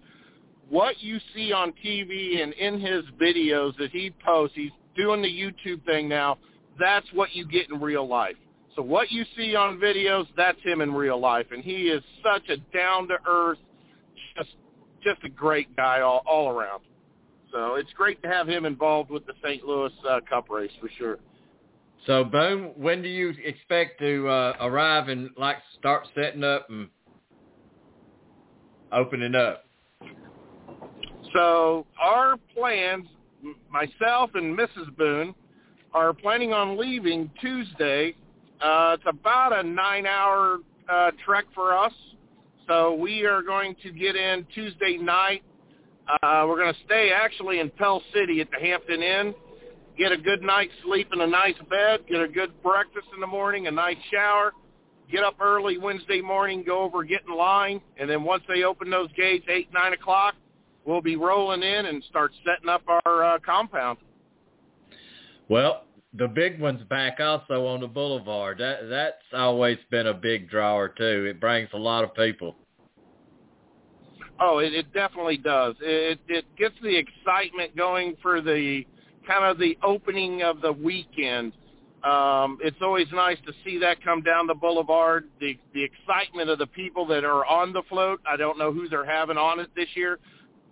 What 0.69 0.99
you 0.99 1.19
see 1.33 1.51
on 1.51 1.73
TV 1.83 2.41
and 2.41 2.53
in 2.53 2.79
his 2.79 3.03
videos 3.21 3.77
that 3.77 3.91
he 3.91 4.13
posts, 4.25 4.55
he's 4.55 4.71
doing 4.95 5.21
the 5.21 5.27
YouTube 5.27 5.85
thing 5.85 6.09
now. 6.09 6.37
That's 6.79 7.05
what 7.13 7.33
you 7.33 7.45
get 7.45 7.69
in 7.69 7.79
real 7.79 8.07
life. 8.07 8.35
So 8.75 8.81
what 8.81 9.11
you 9.11 9.23
see 9.37 9.55
on 9.55 9.77
videos, 9.79 10.25
that's 10.35 10.61
him 10.63 10.81
in 10.81 10.93
real 10.93 11.19
life, 11.19 11.45
and 11.51 11.63
he 11.63 11.87
is 11.87 12.03
such 12.21 12.49
a 12.49 12.57
down 12.75 13.07
to 13.07 13.15
earth, 13.25 13.59
just 14.35 14.49
just 15.01 15.23
a 15.23 15.29
great 15.29 15.73
guy 15.77 16.01
all, 16.01 16.23
all 16.25 16.49
around. 16.49 16.81
So 17.53 17.75
it's 17.75 17.93
great 17.93 18.21
to 18.23 18.27
have 18.27 18.49
him 18.49 18.65
involved 18.65 19.11
with 19.11 19.25
the 19.25 19.33
St. 19.41 19.63
Louis 19.63 19.91
uh, 20.09 20.19
Cup 20.27 20.49
race 20.49 20.71
for 20.81 20.89
sure. 20.97 21.19
So, 22.05 22.23
Boone, 22.23 22.73
when 22.77 23.01
do 23.01 23.09
you 23.09 23.33
expect 23.43 23.99
to 23.99 24.27
uh, 24.27 24.53
arrive 24.61 25.07
and 25.09 25.29
like 25.37 25.57
start 25.79 26.07
setting 26.13 26.43
up 26.43 26.69
and 26.69 26.87
opening 28.91 29.33
up? 29.33 29.65
So 31.33 31.85
our 31.99 32.37
plans, 32.55 33.07
myself 33.71 34.31
and 34.35 34.57
Mrs. 34.57 34.95
Boone, 34.97 35.33
are 35.93 36.13
planning 36.13 36.53
on 36.53 36.77
leaving 36.77 37.29
Tuesday. 37.41 38.15
Uh, 38.61 38.95
it's 38.99 39.03
about 39.07 39.57
a 39.57 39.63
nine-hour 39.63 40.59
uh, 40.87 41.11
trek 41.25 41.45
for 41.53 41.73
us. 41.73 41.93
So 42.67 42.93
we 42.93 43.25
are 43.25 43.41
going 43.41 43.75
to 43.83 43.91
get 43.91 44.15
in 44.15 44.45
Tuesday 44.53 44.97
night. 44.97 45.43
Uh, 46.07 46.45
we're 46.47 46.57
going 46.57 46.73
to 46.73 46.79
stay 46.85 47.11
actually 47.11 47.59
in 47.59 47.69
Pell 47.71 48.01
City 48.13 48.41
at 48.41 48.47
the 48.51 48.59
Hampton 48.59 49.01
Inn, 49.01 49.33
get 49.97 50.11
a 50.11 50.17
good 50.17 50.41
night's 50.41 50.73
sleep 50.83 51.09
in 51.13 51.21
a 51.21 51.27
nice 51.27 51.55
bed, 51.69 52.01
get 52.09 52.21
a 52.21 52.27
good 52.27 52.51
breakfast 52.61 53.07
in 53.13 53.19
the 53.21 53.27
morning, 53.27 53.67
a 53.67 53.71
nice 53.71 53.97
shower, 54.11 54.53
get 55.11 55.23
up 55.23 55.35
early 55.39 55.77
Wednesday 55.77 56.21
morning, 56.21 56.63
go 56.65 56.81
over, 56.81 57.03
get 57.03 57.21
in 57.27 57.35
line, 57.35 57.81
and 57.97 58.09
then 58.09 58.23
once 58.23 58.43
they 58.47 58.63
open 58.63 58.89
those 58.89 59.11
gates, 59.13 59.45
8, 59.49 59.69
9 59.73 59.93
o'clock, 59.93 60.35
we'll 60.85 61.01
be 61.01 61.15
rolling 61.15 61.63
in 61.63 61.85
and 61.85 62.03
start 62.05 62.31
setting 62.45 62.69
up 62.69 62.81
our 63.05 63.23
uh, 63.23 63.39
compound. 63.45 63.97
Well, 65.47 65.83
the 66.17 66.27
big 66.27 66.59
one's 66.59 66.83
back 66.83 67.19
also 67.19 67.65
on 67.67 67.81
the 67.81 67.87
boulevard. 67.87 68.57
That 68.59 68.89
that's 68.89 69.17
always 69.33 69.77
been 69.91 70.07
a 70.07 70.13
big 70.13 70.49
drawer 70.49 70.89
too. 70.89 71.27
It 71.29 71.39
brings 71.39 71.69
a 71.73 71.77
lot 71.77 72.03
of 72.03 72.15
people. 72.15 72.55
Oh, 74.39 74.59
it, 74.59 74.73
it 74.73 74.93
definitely 74.93 75.37
does. 75.37 75.75
It 75.81 76.19
it 76.27 76.45
gets 76.57 76.75
the 76.81 76.95
excitement 76.95 77.75
going 77.75 78.15
for 78.21 78.41
the 78.41 78.83
kind 79.27 79.45
of 79.45 79.57
the 79.57 79.77
opening 79.83 80.43
of 80.43 80.61
the 80.61 80.71
weekend. 80.71 81.53
Um, 82.03 82.59
it's 82.61 82.77
always 82.81 83.07
nice 83.11 83.37
to 83.47 83.53
see 83.63 83.79
that 83.79 84.03
come 84.03 84.21
down 84.21 84.45
the 84.47 84.53
boulevard. 84.53 85.27
The 85.39 85.57
the 85.73 85.83
excitement 85.83 86.49
of 86.49 86.59
the 86.59 86.67
people 86.67 87.05
that 87.07 87.23
are 87.23 87.45
on 87.45 87.73
the 87.73 87.81
float. 87.89 88.21
I 88.27 88.37
don't 88.37 88.57
know 88.57 88.71
who 88.71 88.87
they're 88.87 89.05
having 89.05 89.37
on 89.37 89.59
it 89.59 89.69
this 89.75 89.87
year. 89.95 90.19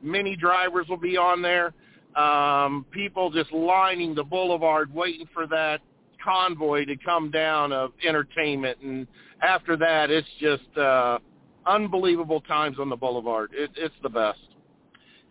Many 0.01 0.35
drivers 0.35 0.87
will 0.87 0.97
be 0.97 1.17
on 1.17 1.41
there. 1.41 1.73
Um, 2.15 2.85
people 2.91 3.31
just 3.31 3.51
lining 3.51 4.13
the 4.13 4.23
boulevard, 4.23 4.93
waiting 4.93 5.27
for 5.33 5.47
that 5.47 5.81
convoy 6.23 6.85
to 6.85 6.95
come 6.97 7.31
down 7.31 7.71
of 7.71 7.93
entertainment, 8.07 8.77
and 8.81 9.07
after 9.41 9.75
that, 9.77 10.11
it's 10.11 10.27
just 10.39 10.77
uh, 10.77 11.17
unbelievable 11.65 12.41
times 12.41 12.77
on 12.79 12.89
the 12.89 12.95
boulevard. 12.95 13.51
It, 13.53 13.71
it's 13.75 13.95
the 14.03 14.09
best. 14.09 14.39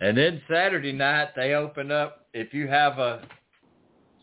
And 0.02 0.18
then 0.18 0.42
Saturday 0.50 0.92
night 0.92 1.28
they 1.36 1.54
open 1.54 1.90
up. 1.92 2.26
If 2.34 2.52
you 2.52 2.66
have 2.66 2.98
a 2.98 3.22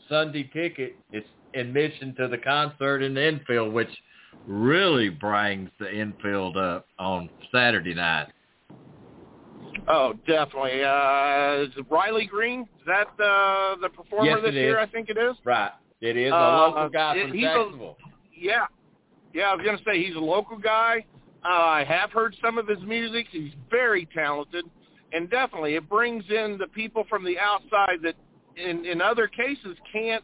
Sunday 0.09 0.43
ticket, 0.53 0.95
it's 1.11 1.27
admission 1.55 2.13
to 2.15 2.27
the 2.27 2.37
concert 2.37 3.01
in 3.01 3.13
the 3.13 3.25
infield, 3.27 3.73
which 3.73 3.89
really 4.45 5.09
brings 5.09 5.69
the 5.79 5.89
infield 5.93 6.57
up 6.57 6.85
on 6.99 7.29
Saturday 7.53 7.93
night. 7.93 8.27
Oh, 9.87 10.13
definitely. 10.27 10.83
Uh, 10.83 11.65
Riley 11.89 12.25
Green? 12.25 12.61
Is 12.61 12.85
that 12.85 13.07
the 13.17 13.75
the 13.81 13.89
performer 13.89 14.25
Yes, 14.31 14.39
this 14.43 14.53
year? 14.53 14.79
is. 14.79 14.87
I 14.87 14.91
think 14.91 15.09
it 15.09 15.17
is. 15.17 15.35
Right. 15.45 15.71
It 16.01 16.17
is 16.17 16.31
a 16.31 16.35
Uh, 16.35 16.57
local 16.67 16.89
guy 16.89 17.15
it- 17.15 17.21
from 17.29 17.33
he's 17.37 17.45
a- 17.45 17.53
Jacksonville. 17.53 17.97
Yeah, 18.35 18.67
yeah. 19.33 19.51
I 19.51 19.55
was 19.55 19.65
gonna 19.65 19.79
say 19.85 20.03
he's 20.03 20.15
a 20.15 20.19
local 20.19 20.57
guy. 20.57 21.05
Uh, 21.43 21.47
I 21.47 21.83
have 21.85 22.11
heard 22.11 22.35
some 22.41 22.57
of 22.57 22.67
his 22.67 22.79
music. 22.81 23.27
He's 23.29 23.53
very 23.69 24.05
talented, 24.07 24.65
and 25.13 25.29
definitely 25.29 25.75
it 25.75 25.89
brings 25.89 26.23
in 26.29 26.57
the 26.59 26.67
people 26.67 27.03
from 27.09 27.23
the 27.23 27.37
outside 27.39 27.99
that, 28.03 28.15
in 28.55 28.85
in 28.85 29.01
other 29.01 29.27
cases, 29.27 29.77
can't 29.91 30.23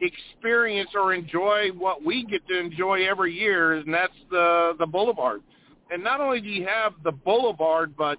experience 0.00 0.90
or 0.94 1.14
enjoy 1.14 1.70
what 1.70 2.04
we 2.04 2.24
get 2.24 2.46
to 2.48 2.58
enjoy 2.58 3.08
every 3.08 3.32
year, 3.32 3.74
and 3.74 3.92
that's 3.92 4.12
the 4.30 4.74
the 4.78 4.86
Boulevard. 4.86 5.42
And 5.90 6.02
not 6.02 6.20
only 6.20 6.40
do 6.40 6.48
you 6.48 6.66
have 6.66 6.94
the 7.04 7.12
Boulevard, 7.12 7.96
but 7.96 8.18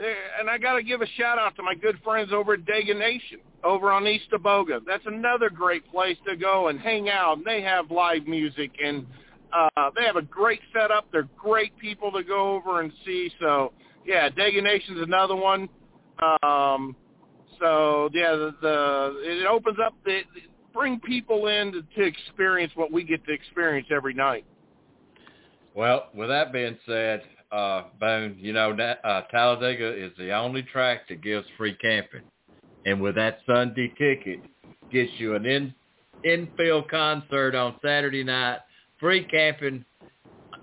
eh, 0.00 0.14
and 0.38 0.50
I 0.50 0.58
got 0.58 0.74
to 0.74 0.82
give 0.82 1.00
a 1.00 1.06
shout 1.18 1.38
out 1.38 1.56
to 1.56 1.62
my 1.62 1.74
good 1.74 1.98
friends 2.04 2.30
over 2.32 2.54
at 2.54 2.60
Dega 2.60 2.96
Nation 2.98 3.38
over 3.64 3.92
on 3.92 4.04
Eastaboga. 4.04 4.80
That's 4.86 5.04
another 5.06 5.50
great 5.50 5.90
place 5.90 6.16
to 6.26 6.36
go 6.36 6.68
and 6.68 6.78
hang 6.80 7.08
out. 7.08 7.38
And 7.38 7.46
they 7.46 7.62
have 7.62 7.90
live 7.90 8.26
music 8.26 8.70
and 8.82 9.06
uh, 9.52 9.90
they 9.96 10.04
have 10.04 10.16
a 10.16 10.22
great 10.22 10.60
setup. 10.72 11.06
They're 11.12 11.28
great 11.36 11.76
people 11.78 12.12
to 12.12 12.22
go 12.22 12.54
over 12.54 12.80
and 12.80 12.92
see. 13.04 13.30
So 13.40 13.72
yeah, 14.04 14.28
Dega 14.28 14.62
Nation's 14.62 15.00
another 15.02 15.36
one. 15.36 15.68
Um, 16.42 16.96
so 17.58 18.08
yeah, 18.12 18.32
the, 18.32 18.54
the 18.60 19.20
it 19.24 19.46
opens 19.46 19.78
up 19.84 19.94
the 20.04 20.20
bring 20.72 21.00
people 21.00 21.48
in 21.48 21.72
to, 21.72 21.82
to 21.96 22.02
experience 22.02 22.72
what 22.74 22.92
we 22.92 23.04
get 23.04 23.24
to 23.26 23.32
experience 23.32 23.88
every 23.90 24.14
night. 24.14 24.44
Well, 25.74 26.08
with 26.14 26.28
that 26.28 26.52
being 26.52 26.76
said, 26.86 27.22
uh, 27.52 27.84
Bone, 27.98 28.36
you 28.38 28.52
know, 28.52 28.72
uh, 28.72 29.22
Talladega 29.30 30.04
is 30.04 30.12
the 30.18 30.32
only 30.32 30.62
track 30.62 31.08
that 31.08 31.22
gives 31.22 31.46
free 31.56 31.74
camping. 31.76 32.22
And 32.86 33.00
with 33.00 33.16
that 33.16 33.40
Sunday 33.46 33.92
ticket, 33.98 34.40
gets 34.90 35.10
you 35.18 35.34
an 35.34 35.46
in, 35.46 35.74
infield 36.24 36.88
concert 36.88 37.54
on 37.54 37.76
Saturday 37.82 38.24
night, 38.24 38.58
free 38.98 39.24
camping 39.24 39.84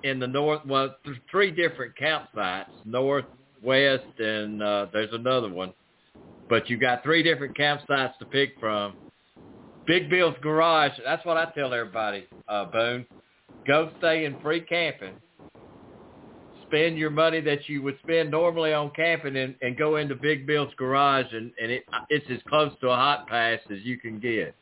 in 0.04 0.20
the 0.20 0.28
north, 0.28 0.62
well, 0.66 0.96
th- 1.06 1.18
three 1.30 1.52
different 1.52 1.94
campsites, 1.96 2.70
north, 2.86 3.26
west, 3.64 4.04
and 4.20 4.62
uh, 4.62 4.88
there's 4.94 5.14
another 5.14 5.50
one. 5.50 5.74
But 6.50 6.70
you 6.70 6.78
got 6.78 7.04
three 7.04 7.24
different 7.24 7.58
campsites 7.58 8.18
to 8.20 8.26
pick 8.26 8.52
from. 8.60 8.94
Big 9.86 10.10
Bill's 10.10 10.36
Garage, 10.42 10.92
that's 11.06 11.26
what 11.26 11.38
I 11.38 11.46
tell 11.56 11.74
everybody, 11.74 12.28
uh, 12.50 12.66
Boone. 12.66 13.06
Go 13.66 13.90
stay 14.00 14.26
in 14.26 14.40
free 14.42 14.62
camping. 14.62 15.14
Spend 16.68 16.98
your 16.98 17.10
money 17.10 17.40
that 17.42 17.70
you 17.70 17.82
would 17.82 17.98
spend 18.04 18.30
normally 18.30 18.74
on 18.74 18.92
camping 18.94 19.38
and, 19.38 19.56
and 19.62 19.78
go 19.78 19.96
into 19.96 20.16
Big 20.16 20.46
Bill's 20.46 20.74
Garage, 20.78 21.32
and, 21.32 21.54
and 21.62 21.72
it, 21.72 21.86
it's 22.10 22.26
as 22.30 22.40
close 22.50 22.74
to 22.82 22.90
a 22.90 22.96
hot 22.96 23.28
pass 23.28 23.60
as 23.72 23.80
you 23.84 23.98
can 23.98 24.20
get. 24.20 24.54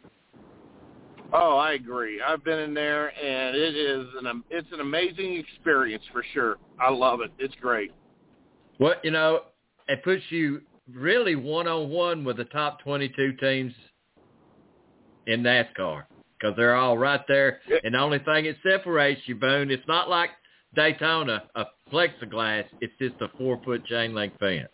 Oh, 1.37 1.57
I 1.57 1.73
agree. 1.73 2.21
I've 2.21 2.43
been 2.43 2.59
in 2.59 2.73
there, 2.73 3.07
and 3.07 3.55
it 3.55 3.75
is 3.75 4.07
an 4.21 4.43
it's 4.49 4.71
an 4.71 4.79
amazing 4.79 5.35
experience 5.35 6.03
for 6.11 6.23
sure. 6.33 6.57
I 6.79 6.89
love 6.89 7.19
it. 7.21 7.31
It's 7.39 7.55
great. 7.59 7.91
What 8.77 9.03
you 9.03 9.11
know, 9.11 9.41
it 9.87 10.03
puts 10.03 10.23
you 10.29 10.61
really 10.93 11.35
one 11.35 11.67
on 11.67 11.89
one 11.89 12.23
with 12.23 12.37
the 12.37 12.45
top 12.45 12.79
twenty 12.81 13.09
two 13.09 13.33
teams 13.33 13.73
in 15.27 15.43
NASCAR 15.43 16.03
because 16.39 16.55
they're 16.55 16.75
all 16.75 16.97
right 16.97 17.21
there. 17.27 17.59
And 17.83 17.95
the 17.95 17.99
only 17.99 18.19
thing 18.19 18.45
that 18.45 18.55
separates 18.63 19.21
you, 19.25 19.35
Boone, 19.35 19.71
it's 19.71 19.87
not 19.87 20.09
like 20.09 20.29
Daytona, 20.75 21.43
a 21.55 21.65
plexiglass. 21.91 22.65
It's 22.79 22.93
just 22.99 23.15
a 23.21 23.27
four 23.37 23.59
foot 23.65 23.85
chain 23.85 24.13
link 24.13 24.37
fence. 24.39 24.69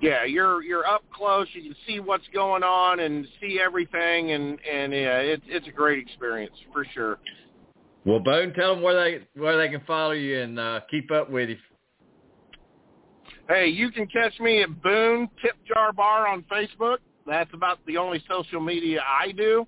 Yeah, 0.00 0.24
you're 0.24 0.62
you're 0.62 0.86
up 0.86 1.04
close. 1.12 1.46
You 1.52 1.62
can 1.62 1.76
see 1.86 2.00
what's 2.00 2.26
going 2.34 2.62
on 2.62 3.00
and 3.00 3.26
see 3.40 3.58
everything, 3.64 4.32
and 4.32 4.58
and 4.60 4.92
yeah, 4.92 5.18
it's 5.18 5.44
it's 5.46 5.66
a 5.66 5.72
great 5.72 5.98
experience 5.98 6.54
for 6.72 6.84
sure. 6.92 7.18
Well, 8.04 8.20
Boone, 8.20 8.52
tell 8.54 8.74
them 8.74 8.82
where 8.82 8.94
they 8.94 9.26
where 9.40 9.56
they 9.56 9.68
can 9.68 9.80
follow 9.86 10.12
you 10.12 10.40
and 10.40 10.60
uh, 10.60 10.80
keep 10.90 11.10
up 11.10 11.30
with 11.30 11.48
you. 11.48 11.56
Hey, 13.48 13.68
you 13.68 13.90
can 13.90 14.06
catch 14.08 14.38
me 14.40 14.62
at 14.62 14.82
Boone 14.82 15.28
Tip 15.40 15.54
Jar 15.66 15.92
Bar 15.92 16.28
on 16.28 16.44
Facebook. 16.50 16.98
That's 17.26 17.50
about 17.54 17.78
the 17.86 17.96
only 17.96 18.22
social 18.28 18.60
media 18.60 19.00
I 19.02 19.32
do. 19.32 19.66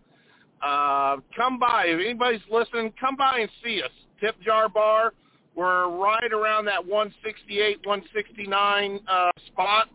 Uh, 0.65 1.17
come 1.37 1.59
by. 1.59 1.85
If 1.87 2.01
anybody's 2.01 2.41
listening, 2.51 2.93
come 3.01 3.17
by 3.17 3.39
and 3.41 3.51
see 3.65 3.83
us. 3.83 3.91
Tip 4.21 4.41
Jar 4.43 4.69
Bar. 4.69 5.15
We're 5.55 5.89
right 5.89 6.33
around 6.33 6.67
that 6.67 6.85
168, 6.85 7.79
169 7.85 9.01
uh, 9.09 9.31
spot, 9.47 9.89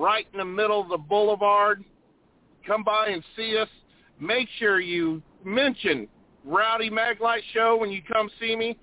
right 0.00 0.26
in 0.32 0.38
the 0.38 0.44
middle 0.44 0.80
of 0.80 0.88
the 0.88 0.96
boulevard. 0.96 1.84
Come 2.66 2.82
by 2.82 3.08
and 3.08 3.22
see 3.36 3.56
us. 3.58 3.68
Make 4.18 4.48
sure 4.58 4.80
you 4.80 5.22
mention 5.44 6.08
Rowdy 6.44 6.90
Maglite 6.90 7.42
Show 7.52 7.76
when 7.76 7.90
you 7.90 8.02
come 8.10 8.30
see 8.40 8.56
me. 8.56 8.76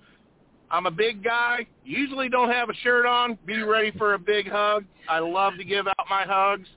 I'm 0.70 0.86
a 0.86 0.92
big 0.92 1.24
guy. 1.24 1.66
Usually 1.84 2.30
don't 2.30 2.50
have 2.52 2.70
a 2.70 2.74
shirt 2.76 3.06
on. 3.06 3.38
Be 3.46 3.64
ready 3.64 3.92
for 3.98 4.14
a 4.14 4.20
big 4.20 4.50
hug. 4.50 4.84
I 5.10 5.20
love 5.20 5.54
to 5.58 5.64
give 5.64 5.88
out 5.88 6.06
my 6.10 6.24
hugs. 6.24 6.68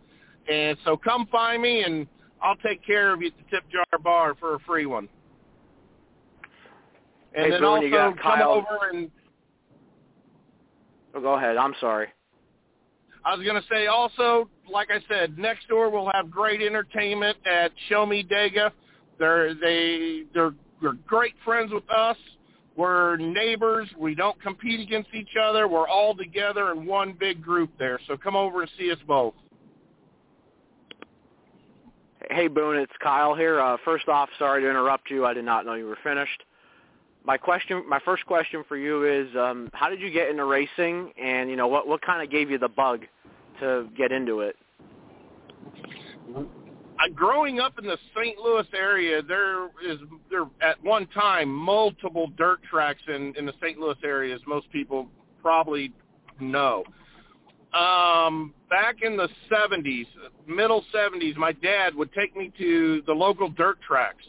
And 0.51 0.77
so 0.85 0.97
come 0.97 1.27
find 1.27 1.61
me 1.61 1.83
and 1.83 2.07
I'll 2.43 2.57
take 2.57 2.85
care 2.85 3.13
of 3.13 3.21
you 3.21 3.29
at 3.29 3.33
the 3.37 3.57
Tip 3.57 3.65
Jar 3.71 3.99
Bar 3.99 4.37
for 4.39 4.55
a 4.55 4.59
free 4.61 4.87
one. 4.87 5.09
And 7.35 7.45
Hey, 7.47 7.51
then 7.51 7.61
you 7.63 7.67
also 7.67 7.91
got 7.91 8.19
come 8.21 8.39
Kyle- 8.39 8.51
over 8.51 8.91
and 8.93 9.11
Oh, 11.13 11.21
go 11.21 11.35
ahead. 11.35 11.57
I'm 11.57 11.75
sorry. 11.81 12.09
I 13.25 13.35
was 13.35 13.45
going 13.45 13.61
to 13.61 13.69
say 13.69 13.87
also, 13.87 14.49
like 14.71 14.89
I 14.91 15.01
said, 15.09 15.37
next 15.37 15.69
door 15.69 15.91
we'll 15.91 16.11
have 16.15 16.31
great 16.31 16.63
entertainment 16.63 17.37
at 17.47 17.73
Show 17.89 18.07
Me 18.07 18.25
Dega. 18.25 18.71
They're 19.19 19.55
they 19.55 20.23
they're 20.33 20.55
they're 20.81 20.95
great 21.07 21.35
friends 21.45 21.73
with 21.73 21.89
us. 21.91 22.17
We're 22.77 23.17
neighbors. 23.17 23.89
We 23.99 24.15
don't 24.15 24.41
compete 24.41 24.81
against 24.81 25.11
each 25.13 25.37
other. 25.43 25.69
We're 25.69 25.89
all 25.89 26.15
together 26.15 26.73
in 26.73 26.87
one 26.87 27.15
big 27.19 27.43
group 27.43 27.71
there. 27.79 28.01
So 28.09 28.17
come 28.17 28.37
over 28.37 28.63
and 28.63 28.71
see 28.79 28.91
us 28.91 28.99
both. 29.07 29.35
Hey, 32.31 32.49
Boone, 32.49 32.77
it's 32.77 32.93
Kyle 33.03 33.35
here. 33.35 33.61
Uh, 33.61 33.77
first 33.85 34.09
off, 34.09 34.29
sorry 34.39 34.63
to 34.63 34.71
interrupt 34.71 35.11
you. 35.11 35.27
I 35.27 35.35
did 35.35 35.45
not 35.45 35.67
know 35.67 35.75
you 35.75 35.87
were 35.87 35.99
finished. 36.03 36.43
My 37.25 37.37
question, 37.37 37.85
my 37.89 38.01
first 38.05 38.25
question 38.27 38.65
for 38.67 38.77
you 38.77 39.05
is, 39.05 39.29
um, 39.37 39.69
how 39.75 39.89
did 39.91 40.01
you 40.01 40.11
get 40.11 40.29
into 40.29 40.45
racing, 40.45 41.13
and 41.23 41.51
you 41.51 41.57
know 41.57 41.69
what 41.69 41.87
what 41.87 42.01
kind 42.03 42.23
of 42.23 42.31
gave 42.31 42.51
you 42.51 42.59
the 42.59 42.69
bug 42.69 43.03
to 43.61 43.89
get 43.97 44.11
into 44.11 44.41
it? 44.41 44.57
uh, 47.01 47.09
growing 47.15 47.61
up 47.61 47.79
in 47.79 47.87
the 47.87 47.99
St. 48.17 48.39
Louis 48.39 48.67
area, 48.75 49.23
there 49.23 49.67
is 49.67 49.99
there 50.31 50.47
at 50.61 50.83
one 50.83 51.07
time 51.09 51.49
multiple 51.49 52.29
dirt 52.37 52.61
tracks 52.69 53.03
in 53.09 53.35
in 53.37 53.47
the 53.47 53.55
St. 53.63 53.79
Louis 53.79 53.97
area, 54.05 54.35
as 54.35 54.41
most 54.47 54.71
people 54.71 55.09
probably 55.43 55.93
know. 56.41 56.85
Um, 57.73 58.53
back 58.69 58.97
in 59.03 59.17
the 59.17 59.29
70s, 59.49 60.07
middle 60.47 60.85
70s, 60.93 61.37
my 61.37 61.53
dad 61.53 61.95
would 61.95 62.13
take 62.13 62.37
me 62.37 62.53
to 62.59 63.01
the 63.07 63.13
local 63.13 63.49
dirt 63.49 63.81
tracks. 63.81 64.25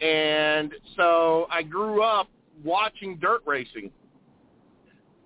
And 0.00 0.74
so 0.96 1.46
I 1.50 1.62
grew 1.62 2.02
up 2.02 2.28
watching 2.64 3.18
dirt 3.18 3.42
racing. 3.46 3.90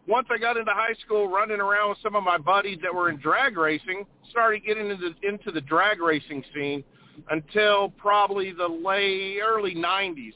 Once 0.06 0.26
I 0.30 0.38
got 0.38 0.56
into 0.56 0.72
high 0.72 0.94
school, 1.04 1.28
running 1.28 1.60
around 1.60 1.90
with 1.90 1.98
some 2.02 2.16
of 2.16 2.24
my 2.24 2.38
buddies 2.38 2.78
that 2.82 2.94
were 2.94 3.10
in 3.10 3.16
drag 3.18 3.56
racing, 3.56 4.06
started 4.30 4.64
getting 4.64 4.90
into 4.90 5.14
into 5.22 5.50
the 5.50 5.60
drag 5.60 6.00
racing 6.00 6.42
scene 6.54 6.82
until 7.30 7.90
probably 7.90 8.52
the 8.52 8.66
late 8.66 9.40
early 9.40 9.74
90s. 9.74 10.34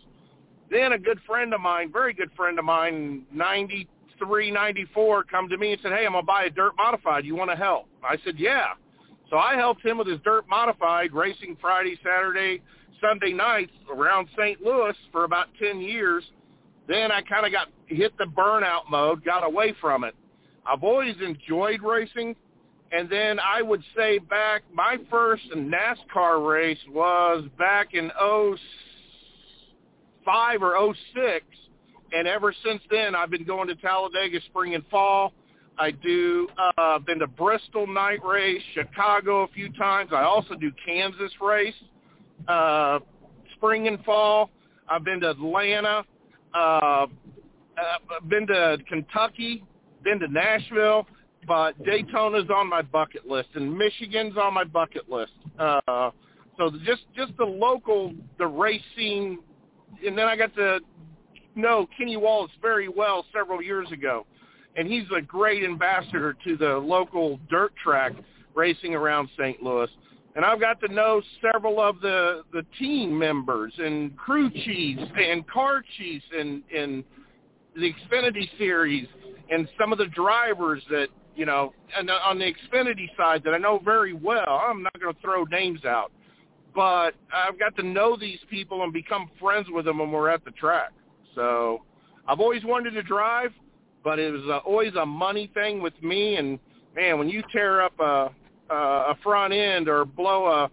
Then 0.70 0.92
a 0.92 0.98
good 0.98 1.20
friend 1.26 1.54
of 1.54 1.60
mine, 1.60 1.92
very 1.92 2.12
good 2.12 2.30
friend 2.36 2.58
of 2.58 2.64
mine, 2.64 3.24
93, 3.32 4.50
94, 4.50 5.24
come 5.24 5.48
to 5.48 5.56
me 5.56 5.72
and 5.72 5.80
said, 5.80 5.92
"Hey, 5.92 6.06
I'm 6.06 6.12
gonna 6.12 6.24
buy 6.24 6.44
a 6.44 6.50
dirt 6.50 6.72
modified. 6.76 7.24
You 7.24 7.34
want 7.34 7.50
to 7.50 7.56
help?" 7.56 7.88
I 8.02 8.16
said, 8.18 8.38
"Yeah." 8.38 8.74
So 9.30 9.38
I 9.38 9.56
helped 9.56 9.84
him 9.84 9.98
with 9.98 10.06
his 10.06 10.20
dirt 10.20 10.48
modified 10.48 11.12
racing 11.12 11.56
Friday, 11.56 11.98
Saturday, 12.02 12.60
Sunday 13.00 13.32
nights 13.32 13.72
around 13.90 14.28
St. 14.38 14.60
Louis 14.62 14.94
for 15.12 15.24
about 15.24 15.48
10 15.60 15.80
years. 15.80 16.24
Then 16.86 17.10
I 17.10 17.22
kind 17.22 17.46
of 17.46 17.52
got 17.52 17.68
hit 17.86 18.16
the 18.18 18.24
burnout 18.24 18.90
mode, 18.90 19.24
got 19.24 19.44
away 19.44 19.74
from 19.80 20.04
it. 20.04 20.14
I've 20.66 20.82
always 20.82 21.14
enjoyed 21.24 21.82
racing. 21.82 22.36
And 22.92 23.10
then 23.10 23.40
I 23.40 23.60
would 23.62 23.82
say 23.96 24.18
back, 24.18 24.62
my 24.72 24.98
first 25.10 25.42
NASCAR 25.56 26.46
race 26.46 26.78
was 26.90 27.44
back 27.58 27.94
in 27.94 28.10
05 30.24 30.62
or 30.62 30.94
06. 31.14 31.44
And 32.12 32.28
ever 32.28 32.54
since 32.64 32.80
then, 32.90 33.14
I've 33.16 33.30
been 33.30 33.44
going 33.44 33.66
to 33.68 33.74
Talladega 33.74 34.40
spring 34.46 34.74
and 34.74 34.84
fall. 34.86 35.32
I 35.76 35.90
do, 35.90 36.48
uh, 36.78 37.00
been 37.00 37.18
to 37.18 37.26
Bristol 37.26 37.88
night 37.88 38.24
race, 38.24 38.62
Chicago 38.74 39.42
a 39.42 39.48
few 39.48 39.72
times. 39.72 40.10
I 40.12 40.22
also 40.22 40.54
do 40.54 40.70
Kansas 40.86 41.32
race, 41.40 41.74
uh, 42.48 42.98
spring 43.56 43.88
and 43.88 44.02
fall. 44.04 44.50
I've 44.88 45.04
been 45.04 45.20
to 45.20 45.30
Atlanta, 45.30 46.04
uh, 46.54 46.58
uh, 46.58 47.06
been 48.28 48.46
to 48.48 48.78
Kentucky, 48.88 49.64
been 50.02 50.20
to 50.20 50.28
Nashville, 50.28 51.06
but 51.46 51.82
Daytona's 51.84 52.50
on 52.54 52.68
my 52.68 52.82
bucket 52.82 53.26
list, 53.26 53.48
and 53.54 53.76
Michigan's 53.76 54.36
on 54.36 54.54
my 54.54 54.64
bucket 54.64 55.08
list. 55.08 55.32
Uh, 55.58 56.10
so 56.58 56.70
just 56.84 57.02
just 57.16 57.36
the 57.36 57.44
local, 57.44 58.12
the 58.38 58.78
scene, 58.96 59.38
and 60.06 60.16
then 60.16 60.26
I 60.26 60.36
got 60.36 60.54
to 60.56 60.80
know 61.54 61.88
Kenny 61.96 62.16
Wallace 62.16 62.52
very 62.60 62.88
well 62.88 63.24
several 63.32 63.62
years 63.62 63.90
ago, 63.92 64.26
and 64.76 64.86
he's 64.86 65.04
a 65.16 65.20
great 65.20 65.64
ambassador 65.64 66.36
to 66.46 66.56
the 66.56 66.76
local 66.76 67.40
dirt 67.50 67.72
track 67.82 68.12
racing 68.54 68.94
around 68.94 69.28
St. 69.38 69.62
Louis. 69.62 69.88
And 70.36 70.44
I've 70.44 70.60
got 70.60 70.80
to 70.80 70.92
know 70.92 71.22
several 71.40 71.80
of 71.80 72.00
the 72.00 72.42
the 72.52 72.64
team 72.78 73.16
members 73.16 73.72
and 73.78 74.16
crew 74.16 74.50
chiefs 74.50 75.02
and 75.16 75.46
car 75.48 75.82
chiefs 75.96 76.24
and 76.36 76.62
and 76.76 77.04
the 77.76 77.92
Xfinity 77.92 78.48
series 78.58 79.06
and 79.50 79.68
some 79.78 79.92
of 79.92 79.98
the 79.98 80.06
drivers 80.06 80.82
that 80.90 81.08
you 81.36 81.46
know 81.46 81.72
and 81.96 82.10
on 82.10 82.38
the 82.38 82.52
Xfinity 82.52 83.16
side 83.16 83.42
that 83.44 83.54
I 83.54 83.58
know 83.58 83.80
very 83.84 84.12
well. 84.12 84.60
I'm 84.64 84.82
not 84.82 84.98
going 85.00 85.14
to 85.14 85.20
throw 85.20 85.44
names 85.44 85.84
out, 85.84 86.10
but 86.74 87.14
I've 87.32 87.58
got 87.58 87.76
to 87.76 87.82
know 87.84 88.16
these 88.16 88.40
people 88.50 88.82
and 88.82 88.92
become 88.92 89.30
friends 89.40 89.68
with 89.70 89.84
them 89.84 89.98
when 89.98 90.10
we're 90.10 90.30
at 90.30 90.44
the 90.44 90.50
track. 90.52 90.90
So 91.34 91.82
I've 92.26 92.40
always 92.40 92.64
wanted 92.64 92.92
to 92.92 93.02
drive, 93.02 93.52
but 94.02 94.18
it 94.18 94.32
was 94.32 94.62
always 94.66 94.94
a 94.94 95.06
money 95.06 95.50
thing 95.54 95.80
with 95.80 96.00
me. 96.02 96.36
And 96.36 96.58
man, 96.96 97.18
when 97.18 97.28
you 97.28 97.42
tear 97.52 97.82
up 97.82 97.98
a 98.00 98.30
uh, 98.70 99.12
a 99.12 99.18
front 99.22 99.52
end 99.52 99.88
or 99.88 100.04
blow 100.04 100.46
a 100.46 100.70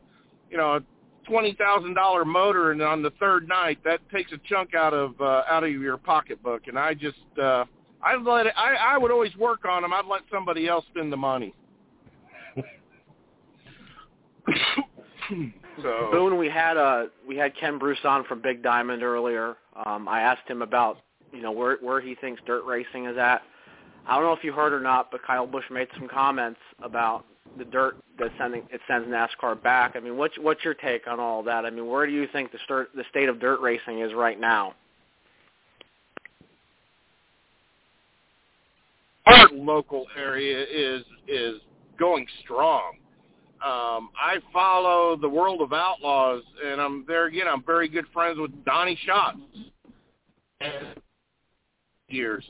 you 0.49 0.57
know 0.57 0.75
a 0.75 0.81
twenty 1.27 1.53
thousand 1.53 1.93
dollar 1.93 2.25
motor 2.25 2.71
and 2.71 2.81
on 2.81 3.01
the 3.01 3.11
third 3.19 3.47
night 3.47 3.79
that 3.83 3.99
takes 4.09 4.31
a 4.31 4.37
chunk 4.49 4.73
out 4.75 4.93
of 4.93 5.19
uh, 5.21 5.43
out 5.49 5.63
of 5.63 5.71
your 5.71 5.97
pocketbook 5.97 6.67
and 6.67 6.77
I 6.77 6.93
just 6.93 7.17
uh 7.41 7.65
I 8.03 8.15
let 8.15 8.47
it, 8.47 8.53
I 8.57 8.73
I 8.73 8.97
would 8.97 9.11
always 9.11 9.35
work 9.37 9.65
on 9.65 9.81
them 9.81 9.93
I'd 9.93 10.05
let 10.05 10.21
somebody 10.31 10.67
else 10.67 10.85
spend 10.91 11.11
the 11.11 11.17
money 11.17 11.53
so 15.81 16.09
Boone, 16.11 16.37
we 16.37 16.49
had 16.49 16.77
uh 16.77 17.05
we 17.27 17.37
had 17.37 17.55
Ken 17.57 17.77
Bruce 17.77 17.99
on 18.03 18.23
from 18.25 18.41
Big 18.41 18.63
Diamond 18.63 19.03
earlier. 19.03 19.55
Um, 19.85 20.07
I 20.07 20.21
asked 20.21 20.47
him 20.47 20.61
about 20.61 20.97
you 21.31 21.41
know 21.41 21.51
where 21.51 21.77
where 21.81 22.01
he 22.01 22.15
thinks 22.15 22.41
dirt 22.45 22.65
racing 22.65 23.05
is 23.05 23.17
at. 23.17 23.41
I 24.07 24.15
don't 24.15 24.23
know 24.23 24.33
if 24.33 24.43
you 24.43 24.51
heard 24.51 24.73
or 24.73 24.81
not, 24.81 25.11
but 25.11 25.21
Kyle 25.23 25.45
Busch 25.45 25.65
made 25.69 25.87
some 25.97 26.07
comments 26.07 26.59
about 26.83 27.25
the 27.57 27.65
dirt 27.65 27.97
that's 28.17 28.33
sending 28.37 28.63
it 28.71 28.81
sends 28.87 29.07
NASCAR 29.07 29.61
back. 29.61 29.95
I 29.95 29.99
mean, 29.99 30.17
what's 30.17 30.37
what's 30.39 30.63
your 30.63 30.73
take 30.73 31.07
on 31.07 31.19
all 31.19 31.43
that? 31.43 31.65
I 31.65 31.69
mean, 31.69 31.87
where 31.87 32.05
do 32.05 32.13
you 32.13 32.27
think 32.31 32.51
the 32.51 32.59
start, 32.63 32.89
the 32.95 33.03
state 33.09 33.29
of 33.29 33.39
dirt 33.39 33.59
racing 33.61 33.99
is 33.99 34.13
right 34.13 34.39
now? 34.39 34.75
our 39.31 39.49
local 39.53 40.05
area 40.17 40.63
is 40.63 41.03
is 41.27 41.55
going 41.99 42.25
strong. 42.43 42.93
Um, 43.63 44.09
I 44.19 44.37
follow 44.51 45.15
the 45.15 45.29
World 45.29 45.61
of 45.61 45.71
Outlaws, 45.71 46.41
and 46.65 46.81
I'm 46.81 47.05
there 47.07 47.25
again. 47.25 47.45
I'm 47.47 47.63
very 47.63 47.87
good 47.87 48.05
friends 48.11 48.39
with 48.39 48.51
Donny 48.65 48.99
Schatz. 49.05 49.37
Years, 52.07 52.43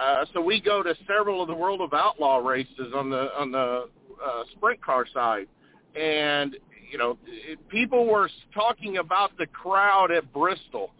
uh, 0.00 0.24
so 0.32 0.40
we 0.40 0.60
go 0.60 0.82
to 0.82 0.94
several 1.06 1.42
of 1.42 1.48
the 1.48 1.54
World 1.54 1.80
of 1.80 1.92
Outlaw 1.92 2.38
races 2.38 2.92
on 2.94 3.10
the 3.10 3.28
on 3.38 3.52
the 3.52 3.88
uh, 4.24 4.44
sprint 4.56 4.82
car 4.82 5.06
side, 5.12 5.46
and 5.94 6.56
you 6.90 6.98
know, 6.98 7.18
it, 7.26 7.58
people 7.68 8.06
were 8.06 8.30
talking 8.52 8.98
about 8.98 9.36
the 9.38 9.46
crowd 9.46 10.10
at 10.10 10.32
Bristol 10.32 10.90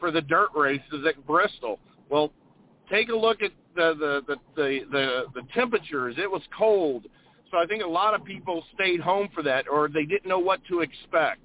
for 0.00 0.10
the 0.10 0.20
dirt 0.20 0.50
races 0.54 1.06
at 1.08 1.26
Bristol. 1.26 1.78
Well, 2.10 2.32
take 2.90 3.08
a 3.08 3.14
look 3.14 3.42
at 3.42 3.52
the 3.76 3.94
the 3.98 4.20
the 4.26 4.36
the, 4.56 4.80
the, 4.90 5.24
the 5.34 5.42
temperatures. 5.54 6.16
It 6.18 6.30
was 6.30 6.42
cold, 6.56 7.06
so 7.50 7.58
I 7.58 7.66
think 7.66 7.82
a 7.82 7.88
lot 7.88 8.14
of 8.14 8.24
people 8.24 8.64
stayed 8.74 9.00
home 9.00 9.28
for 9.34 9.42
that, 9.42 9.66
or 9.68 9.88
they 9.88 10.04
didn't 10.04 10.26
know 10.26 10.38
what 10.38 10.60
to 10.68 10.80
expect. 10.80 11.40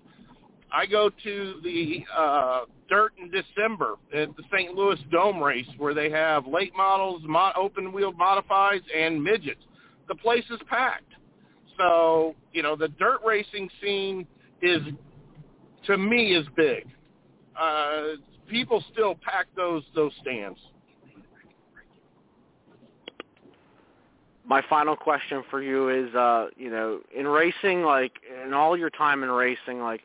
I 0.71 0.85
go 0.85 1.09
to 1.23 1.59
the 1.63 2.05
uh, 2.15 2.61
dirt 2.89 3.13
in 3.21 3.31
December 3.31 3.95
at 4.13 4.35
the 4.35 4.43
St. 4.51 4.73
Louis 4.73 4.99
Dome 5.11 5.41
race 5.41 5.67
where 5.77 5.93
they 5.93 6.09
have 6.09 6.45
late 6.47 6.73
models, 6.75 7.21
mo- 7.25 7.51
open 7.55 7.91
wheel 7.91 8.13
modifieds, 8.13 8.83
and 8.95 9.23
midgets. 9.23 9.61
The 10.07 10.15
place 10.15 10.43
is 10.51 10.59
packed. 10.67 11.08
So 11.79 12.35
you 12.53 12.61
know 12.61 12.75
the 12.75 12.89
dirt 12.89 13.21
racing 13.25 13.69
scene 13.81 14.27
is, 14.61 14.81
to 15.87 15.97
me, 15.97 16.35
is 16.35 16.45
big. 16.55 16.85
Uh, 17.59 18.17
people 18.47 18.83
still 18.93 19.15
pack 19.15 19.47
those 19.55 19.83
those 19.95 20.11
stands. 20.21 20.59
my 24.49 24.63
final 24.67 24.95
question 24.95 25.43
for 25.49 25.61
you 25.61 25.89
is 25.89 26.13
uh 26.15 26.47
you 26.57 26.71
know 26.71 26.99
in 27.15 27.27
racing 27.27 27.83
like 27.83 28.13
in 28.43 28.53
all 28.53 28.75
your 28.75 28.89
time 28.89 29.21
in 29.23 29.29
racing 29.29 29.79
like 29.79 30.01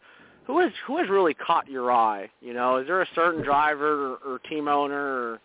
who 0.47 0.61
has 0.61 0.70
who 0.87 0.99
has 0.99 1.09
really 1.09 1.33
caught 1.33 1.66
your 1.66 1.91
eye 1.91 2.29
you 2.43 2.53
know 2.53 2.77
is 2.77 2.87
there 2.87 3.01
a 3.01 3.09
certain 3.14 3.43
driver 3.43 4.12
or, 4.12 4.35
or 4.35 4.39
team 4.41 4.68
owner 4.68 5.01
or 5.01 5.41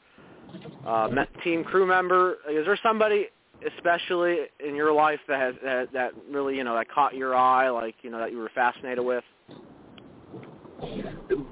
uh 0.85 1.07
team 1.43 1.63
crew 1.63 1.87
member 1.87 2.37
is 2.51 2.65
there 2.65 2.77
somebody 2.83 3.27
especially 3.75 4.37
in 4.65 4.75
your 4.75 4.93
life 4.93 5.19
that 5.27 5.39
has 5.39 5.55
that, 5.63 5.93
that 5.93 6.11
really 6.29 6.55
you 6.55 6.63
know 6.63 6.75
that 6.75 6.89
caught 6.89 7.15
your 7.15 7.35
eye 7.35 7.69
like 7.69 7.95
you 8.01 8.09
know 8.09 8.19
that 8.19 8.31
you 8.31 8.37
were 8.37 8.51
fascinated 8.55 9.03
with 9.03 9.23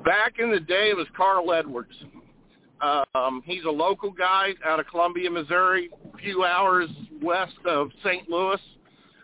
Back 0.06 0.36
in 0.40 0.52
the 0.52 0.60
day, 0.60 0.90
it 0.90 0.96
was 0.96 1.08
Carl 1.16 1.52
Edwards. 1.52 1.92
Um, 2.82 3.42
he's 3.46 3.66
a 3.66 3.70
local 3.70 4.12
guy 4.12 4.54
out 4.66 4.80
of 4.80 4.88
Columbia, 4.88 5.30
Missouri, 5.30 5.90
a 6.14 6.18
few 6.18 6.46
hours 6.46 6.90
west 7.22 7.58
of 7.66 7.90
St. 8.04 8.30
Louis. 8.30 8.60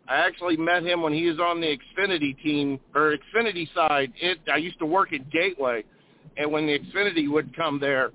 I 0.07 0.17
actually 0.17 0.57
met 0.57 0.83
him 0.83 1.01
when 1.01 1.13
he 1.13 1.25
was 1.27 1.39
on 1.39 1.61
the 1.61 1.77
Xfinity 1.77 2.37
team 2.43 2.79
or 2.93 3.15
Xfinity 3.15 3.73
side. 3.73 4.11
It 4.19 4.39
I 4.51 4.57
used 4.57 4.79
to 4.79 4.85
work 4.85 5.13
at 5.13 5.29
Gateway, 5.31 5.83
and 6.35 6.51
when 6.51 6.67
the 6.67 6.77
Xfinity 6.79 7.31
would 7.31 7.55
come 7.55 7.79
there, 7.79 8.11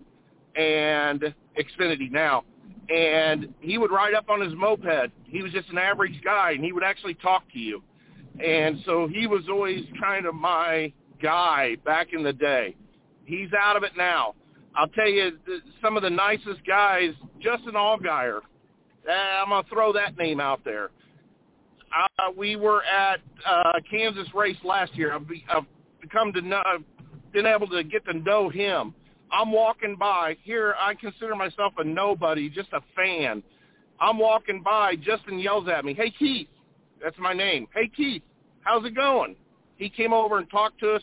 and 0.55 1.35
Xfinity 1.59 2.11
now, 2.11 2.45
and 2.89 3.53
he 3.61 3.79
would 3.79 3.91
ride 3.91 4.15
up 4.15 4.31
on 4.31 4.41
his 4.41 4.55
moped. 4.55 5.11
He 5.25 5.43
was 5.43 5.53
just 5.53 5.69
an 5.71 5.79
average 5.79 6.21
guy, 6.25 6.53
and 6.53 6.65
he 6.65 6.73
would 6.73 6.85
actually 6.85 7.15
talk 7.15 7.45
to 7.53 7.59
you. 7.59 7.83
And 8.45 8.79
so 8.87 9.09
he 9.09 9.27
was 9.27 9.43
always 9.51 9.85
kind 10.01 10.27
of 10.27 10.35
my 10.35 10.93
guy 11.21 11.77
back 11.85 12.09
in 12.13 12.23
the 12.23 12.33
day. 12.33 12.77
He's 13.25 13.49
out 13.59 13.77
of 13.77 13.83
it 13.83 13.93
now. 13.97 14.35
I'll 14.75 14.89
tell 14.89 15.09
you, 15.09 15.33
some 15.83 15.97
of 15.97 16.03
the 16.03 16.11
nicest 16.11 16.65
guys, 16.67 17.11
Justin 17.41 17.75
Allgaier. 17.75 18.39
Uh, 19.09 19.13
I'm 19.13 19.49
going 19.49 19.65
to 19.65 19.71
throw 19.71 19.93
that 19.95 20.17
name 20.17 20.41
out 20.41 20.61
there. 20.65 20.91
Uh, 21.95 22.31
we 22.37 22.57
were 22.57 22.85
at 22.85 23.21
uh, 23.47 23.73
Kansas 23.91 24.29
race 24.35 24.57
last 24.63 24.95
year. 24.95 25.15
I've, 25.15 25.27
be, 25.27 25.45
I've 25.53 25.65
become 26.01 26.33
to 26.35 26.43
know, 26.43 26.63
been 27.33 27.47
able 27.47 27.67
to 27.69 27.83
get 27.83 28.05
to 28.07 28.15
know 28.15 28.49
him. 28.49 28.95
I'm 29.33 29.53
walking 29.53 29.97
by 29.97 30.37
here. 30.43 30.75
I 30.79 30.95
consider 30.95 31.35
myself 31.35 31.75
a 31.79 31.85
nobody, 31.85 32.49
just 32.49 32.73
a 32.73 32.81
fan, 32.97 33.43
I'm 34.01 34.19
walking 34.19 34.63
by. 34.63 34.97
Justin 34.97 35.39
yells 35.39 35.69
at 35.69 35.85
me, 35.85 35.95
"Hey 35.95 36.11
Keith, 36.11 36.49
that's 37.03 37.19
my 37.19 37.33
name. 37.33 37.67
Hey 37.75 37.89
Keith, 37.89 38.23
how's 38.61 38.85
it 38.85 38.95
going?" 38.95 39.37
He 39.77 39.89
came 39.89 40.13
over 40.13 40.39
and 40.39 40.51
talked 40.51 40.79
to 40.81 40.95
us. 40.95 41.03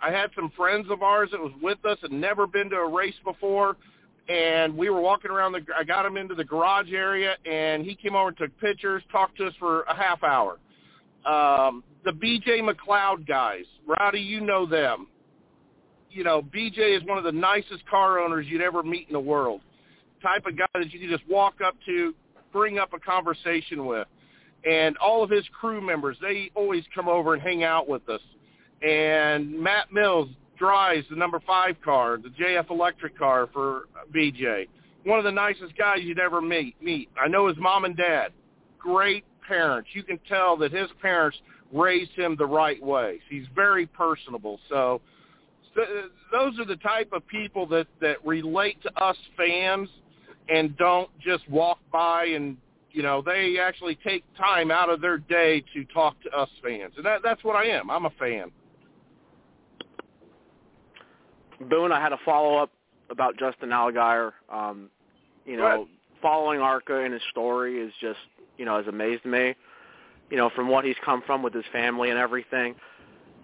I 0.00 0.10
had 0.10 0.30
some 0.34 0.50
friends 0.50 0.90
of 0.90 1.02
ours 1.02 1.30
that 1.32 1.40
was 1.40 1.52
with 1.62 1.84
us 1.84 1.98
and 2.02 2.20
never 2.20 2.46
been 2.46 2.68
to 2.70 2.76
a 2.76 2.88
race 2.88 3.14
before, 3.24 3.76
and 4.28 4.76
we 4.76 4.90
were 4.90 5.00
walking 5.00 5.30
around 5.30 5.52
the. 5.52 5.64
I 5.76 5.84
got 5.84 6.04
him 6.04 6.16
into 6.16 6.34
the 6.34 6.44
garage 6.44 6.92
area, 6.92 7.36
and 7.46 7.84
he 7.84 7.94
came 7.94 8.14
over 8.14 8.28
and 8.28 8.36
took 8.36 8.58
pictures, 8.60 9.02
talked 9.10 9.38
to 9.38 9.46
us 9.46 9.54
for 9.58 9.82
a 9.82 9.94
half 9.94 10.22
hour. 10.22 10.58
Um, 11.24 11.82
the 12.04 12.12
BJ 12.12 12.60
McLeod 12.60 13.26
guys, 13.26 13.64
Rowdy, 13.86 14.20
you 14.20 14.42
know 14.42 14.66
them. 14.66 15.06
You 16.14 16.22
know, 16.22 16.42
BJ 16.42 16.96
is 16.96 17.02
one 17.04 17.18
of 17.18 17.24
the 17.24 17.32
nicest 17.32 17.84
car 17.90 18.20
owners 18.20 18.46
you'd 18.48 18.62
ever 18.62 18.84
meet 18.84 19.08
in 19.08 19.12
the 19.12 19.20
world. 19.20 19.60
Type 20.22 20.46
of 20.46 20.56
guy 20.56 20.66
that 20.74 20.92
you 20.92 21.00
can 21.00 21.08
just 21.08 21.28
walk 21.28 21.54
up 21.64 21.74
to, 21.86 22.14
bring 22.52 22.78
up 22.78 22.92
a 22.92 23.00
conversation 23.00 23.84
with. 23.84 24.06
And 24.64 24.96
all 24.98 25.24
of 25.24 25.30
his 25.30 25.44
crew 25.60 25.80
members, 25.80 26.16
they 26.22 26.52
always 26.54 26.84
come 26.94 27.08
over 27.08 27.34
and 27.34 27.42
hang 27.42 27.64
out 27.64 27.88
with 27.88 28.08
us. 28.08 28.20
And 28.80 29.60
Matt 29.60 29.92
Mills 29.92 30.28
drives 30.56 31.04
the 31.10 31.16
number 31.16 31.40
five 31.44 31.74
car, 31.84 32.16
the 32.16 32.28
JF 32.28 32.70
Electric 32.70 33.18
car 33.18 33.48
for 33.52 33.88
BJ. 34.14 34.68
One 35.02 35.18
of 35.18 35.24
the 35.24 35.32
nicest 35.32 35.76
guys 35.76 35.98
you'd 36.02 36.20
ever 36.20 36.40
meet. 36.40 36.80
Meet. 36.80 37.10
I 37.20 37.26
know 37.26 37.48
his 37.48 37.56
mom 37.58 37.84
and 37.84 37.96
dad. 37.96 38.32
Great 38.78 39.24
parents. 39.46 39.90
You 39.92 40.04
can 40.04 40.20
tell 40.28 40.56
that 40.58 40.72
his 40.72 40.88
parents 41.02 41.36
raised 41.72 42.12
him 42.12 42.36
the 42.38 42.46
right 42.46 42.82
way. 42.82 43.18
He's 43.28 43.46
very 43.54 43.86
personable. 43.86 44.60
So 44.68 45.00
those 46.32 46.58
are 46.58 46.64
the 46.64 46.76
type 46.76 47.10
of 47.12 47.26
people 47.26 47.66
that 47.66 47.86
that 48.00 48.24
relate 48.24 48.80
to 48.82 49.02
us 49.02 49.16
fans 49.36 49.88
and 50.48 50.76
don't 50.76 51.10
just 51.20 51.48
walk 51.48 51.78
by 51.92 52.24
and 52.26 52.56
you 52.90 53.02
know 53.02 53.22
they 53.22 53.58
actually 53.60 53.98
take 54.04 54.22
time 54.36 54.70
out 54.70 54.88
of 54.88 55.00
their 55.00 55.18
day 55.18 55.62
to 55.74 55.84
talk 55.86 56.20
to 56.22 56.30
us 56.30 56.48
fans 56.62 56.92
and 56.96 57.04
that 57.04 57.20
that's 57.22 57.42
what 57.42 57.56
i 57.56 57.64
am 57.64 57.90
i'm 57.90 58.06
a 58.06 58.10
fan 58.18 58.50
Boone, 61.60 61.92
I 61.92 62.00
had 62.00 62.12
a 62.12 62.18
follow 62.24 62.56
up 62.56 62.70
about 63.10 63.38
Justin 63.38 63.70
Allgaier. 63.70 64.32
Um, 64.52 64.90
you 65.46 65.56
know, 65.56 65.86
following 66.22 66.60
Arca 66.60 67.04
and 67.04 67.12
his 67.12 67.22
story 67.30 67.80
is 67.80 67.92
just 68.00 68.18
you 68.58 68.64
know 68.64 68.76
has 68.76 68.86
amazed 68.86 69.24
me. 69.24 69.54
You 70.30 70.36
know, 70.36 70.50
from 70.54 70.68
what 70.68 70.84
he's 70.84 70.96
come 71.04 71.22
from 71.26 71.42
with 71.42 71.54
his 71.54 71.64
family 71.72 72.10
and 72.10 72.18
everything. 72.18 72.74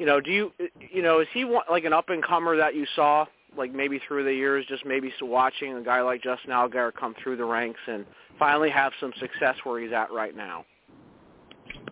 You 0.01 0.07
know, 0.07 0.18
do 0.18 0.30
you 0.30 0.51
you 0.90 1.03
know 1.03 1.20
is 1.20 1.28
he 1.34 1.44
like 1.70 1.84
an 1.84 1.92
up 1.92 2.09
and 2.09 2.24
comer 2.24 2.57
that 2.57 2.74
you 2.74 2.86
saw 2.96 3.26
like 3.55 3.74
maybe 3.74 4.01
through 4.09 4.24
the 4.24 4.32
years, 4.32 4.64
just 4.66 4.86
maybe 4.86 5.12
watching 5.20 5.76
a 5.76 5.82
guy 5.82 6.01
like 6.01 6.22
Justin 6.22 6.53
Allgaier 6.53 6.90
come 6.94 7.14
through 7.22 7.36
the 7.36 7.44
ranks 7.44 7.80
and 7.86 8.07
finally 8.38 8.70
have 8.70 8.92
some 8.98 9.12
success 9.20 9.57
where 9.64 9.78
he's 9.78 9.92
at 9.92 10.11
right 10.11 10.34
now? 10.34 10.64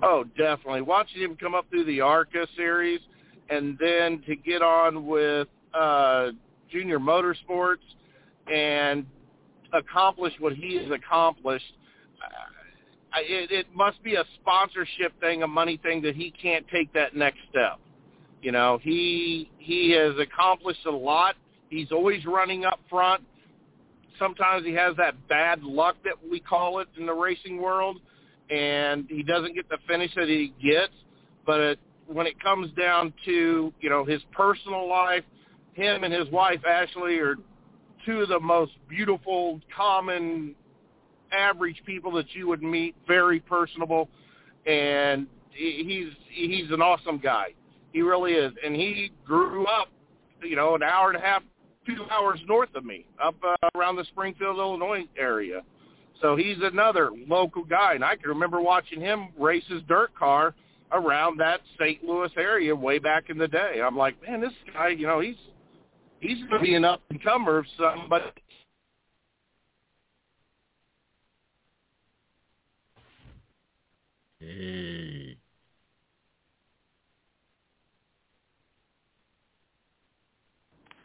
Oh, 0.02 0.24
definitely. 0.38 0.80
Watching 0.80 1.20
him 1.20 1.36
come 1.36 1.54
up 1.54 1.66
through 1.68 1.84
the 1.84 2.00
ARCA 2.00 2.46
series 2.56 3.00
and 3.50 3.76
then 3.78 4.22
to 4.26 4.36
get 4.36 4.62
on 4.62 5.04
with 5.04 5.48
uh, 5.74 6.28
Junior 6.72 6.98
Motorsports 6.98 7.76
and 8.50 9.04
accomplish 9.74 10.32
what 10.38 10.54
he 10.54 10.78
has 10.78 10.90
accomplished, 10.90 11.74
uh, 12.24 13.18
it, 13.20 13.50
it 13.50 13.66
must 13.74 14.02
be 14.02 14.14
a 14.14 14.24
sponsorship 14.40 15.12
thing, 15.20 15.42
a 15.42 15.46
money 15.46 15.78
thing 15.82 16.00
that 16.00 16.16
he 16.16 16.30
can't 16.30 16.64
take 16.68 16.90
that 16.94 17.14
next 17.14 17.40
step. 17.50 17.78
You 18.42 18.52
know, 18.52 18.78
he 18.82 19.50
he 19.58 19.90
has 19.92 20.14
accomplished 20.18 20.86
a 20.86 20.90
lot. 20.90 21.34
He's 21.70 21.90
always 21.90 22.24
running 22.24 22.64
up 22.64 22.80
front. 22.88 23.22
Sometimes 24.18 24.64
he 24.64 24.72
has 24.74 24.96
that 24.96 25.28
bad 25.28 25.62
luck 25.62 25.96
that 26.04 26.14
we 26.28 26.40
call 26.40 26.80
it 26.80 26.88
in 26.98 27.06
the 27.06 27.12
racing 27.12 27.60
world, 27.60 28.00
and 28.50 29.06
he 29.08 29.22
doesn't 29.22 29.54
get 29.54 29.68
the 29.68 29.78
finish 29.86 30.12
that 30.16 30.28
he 30.28 30.52
gets. 30.62 30.92
But 31.46 31.60
it, 31.60 31.78
when 32.06 32.26
it 32.26 32.40
comes 32.40 32.70
down 32.72 33.12
to 33.24 33.72
you 33.80 33.90
know 33.90 34.04
his 34.04 34.22
personal 34.32 34.88
life, 34.88 35.24
him 35.72 36.04
and 36.04 36.12
his 36.12 36.28
wife 36.30 36.60
Ashley 36.64 37.18
are 37.18 37.36
two 38.06 38.20
of 38.20 38.28
the 38.28 38.40
most 38.40 38.72
beautiful, 38.88 39.60
common, 39.76 40.54
average 41.32 41.82
people 41.84 42.12
that 42.12 42.26
you 42.34 42.46
would 42.46 42.62
meet. 42.62 42.94
Very 43.06 43.40
personable, 43.40 44.08
and 44.64 45.26
he's 45.50 46.12
he's 46.30 46.70
an 46.70 46.80
awesome 46.80 47.18
guy. 47.18 47.54
He 47.98 48.02
really 48.02 48.34
is, 48.34 48.52
and 48.64 48.76
he 48.76 49.10
grew 49.26 49.66
up, 49.66 49.88
you 50.40 50.54
know, 50.54 50.76
an 50.76 50.84
hour 50.84 51.08
and 51.08 51.16
a 51.16 51.20
half, 51.20 51.42
two 51.84 52.06
hours 52.12 52.38
north 52.46 52.68
of 52.76 52.84
me, 52.84 53.04
up 53.20 53.34
uh, 53.42 53.56
around 53.74 53.96
the 53.96 54.04
Springfield, 54.04 54.56
Illinois 54.56 55.04
area. 55.18 55.62
So 56.22 56.36
he's 56.36 56.58
another 56.62 57.10
local 57.26 57.64
guy, 57.64 57.94
and 57.94 58.04
I 58.04 58.14
can 58.14 58.28
remember 58.28 58.60
watching 58.60 59.00
him 59.00 59.30
race 59.36 59.64
his 59.68 59.82
dirt 59.88 60.14
car 60.14 60.54
around 60.92 61.40
that 61.40 61.60
St. 61.76 62.04
Louis 62.04 62.30
area 62.36 62.72
way 62.72 63.00
back 63.00 63.30
in 63.30 63.36
the 63.36 63.48
day. 63.48 63.82
I'm 63.84 63.96
like, 63.96 64.14
man, 64.22 64.40
this 64.40 64.52
guy, 64.72 64.90
you 64.90 65.08
know, 65.08 65.18
he's 65.18 65.34
he's 66.20 66.38
going 66.44 66.50
to 66.50 66.60
be 66.60 66.76
an 66.76 66.84
up 66.84 67.02
and 67.10 67.20
comer 67.20 67.58
of 67.58 67.66
somebody. 67.76 68.26
Hey. 74.38 75.27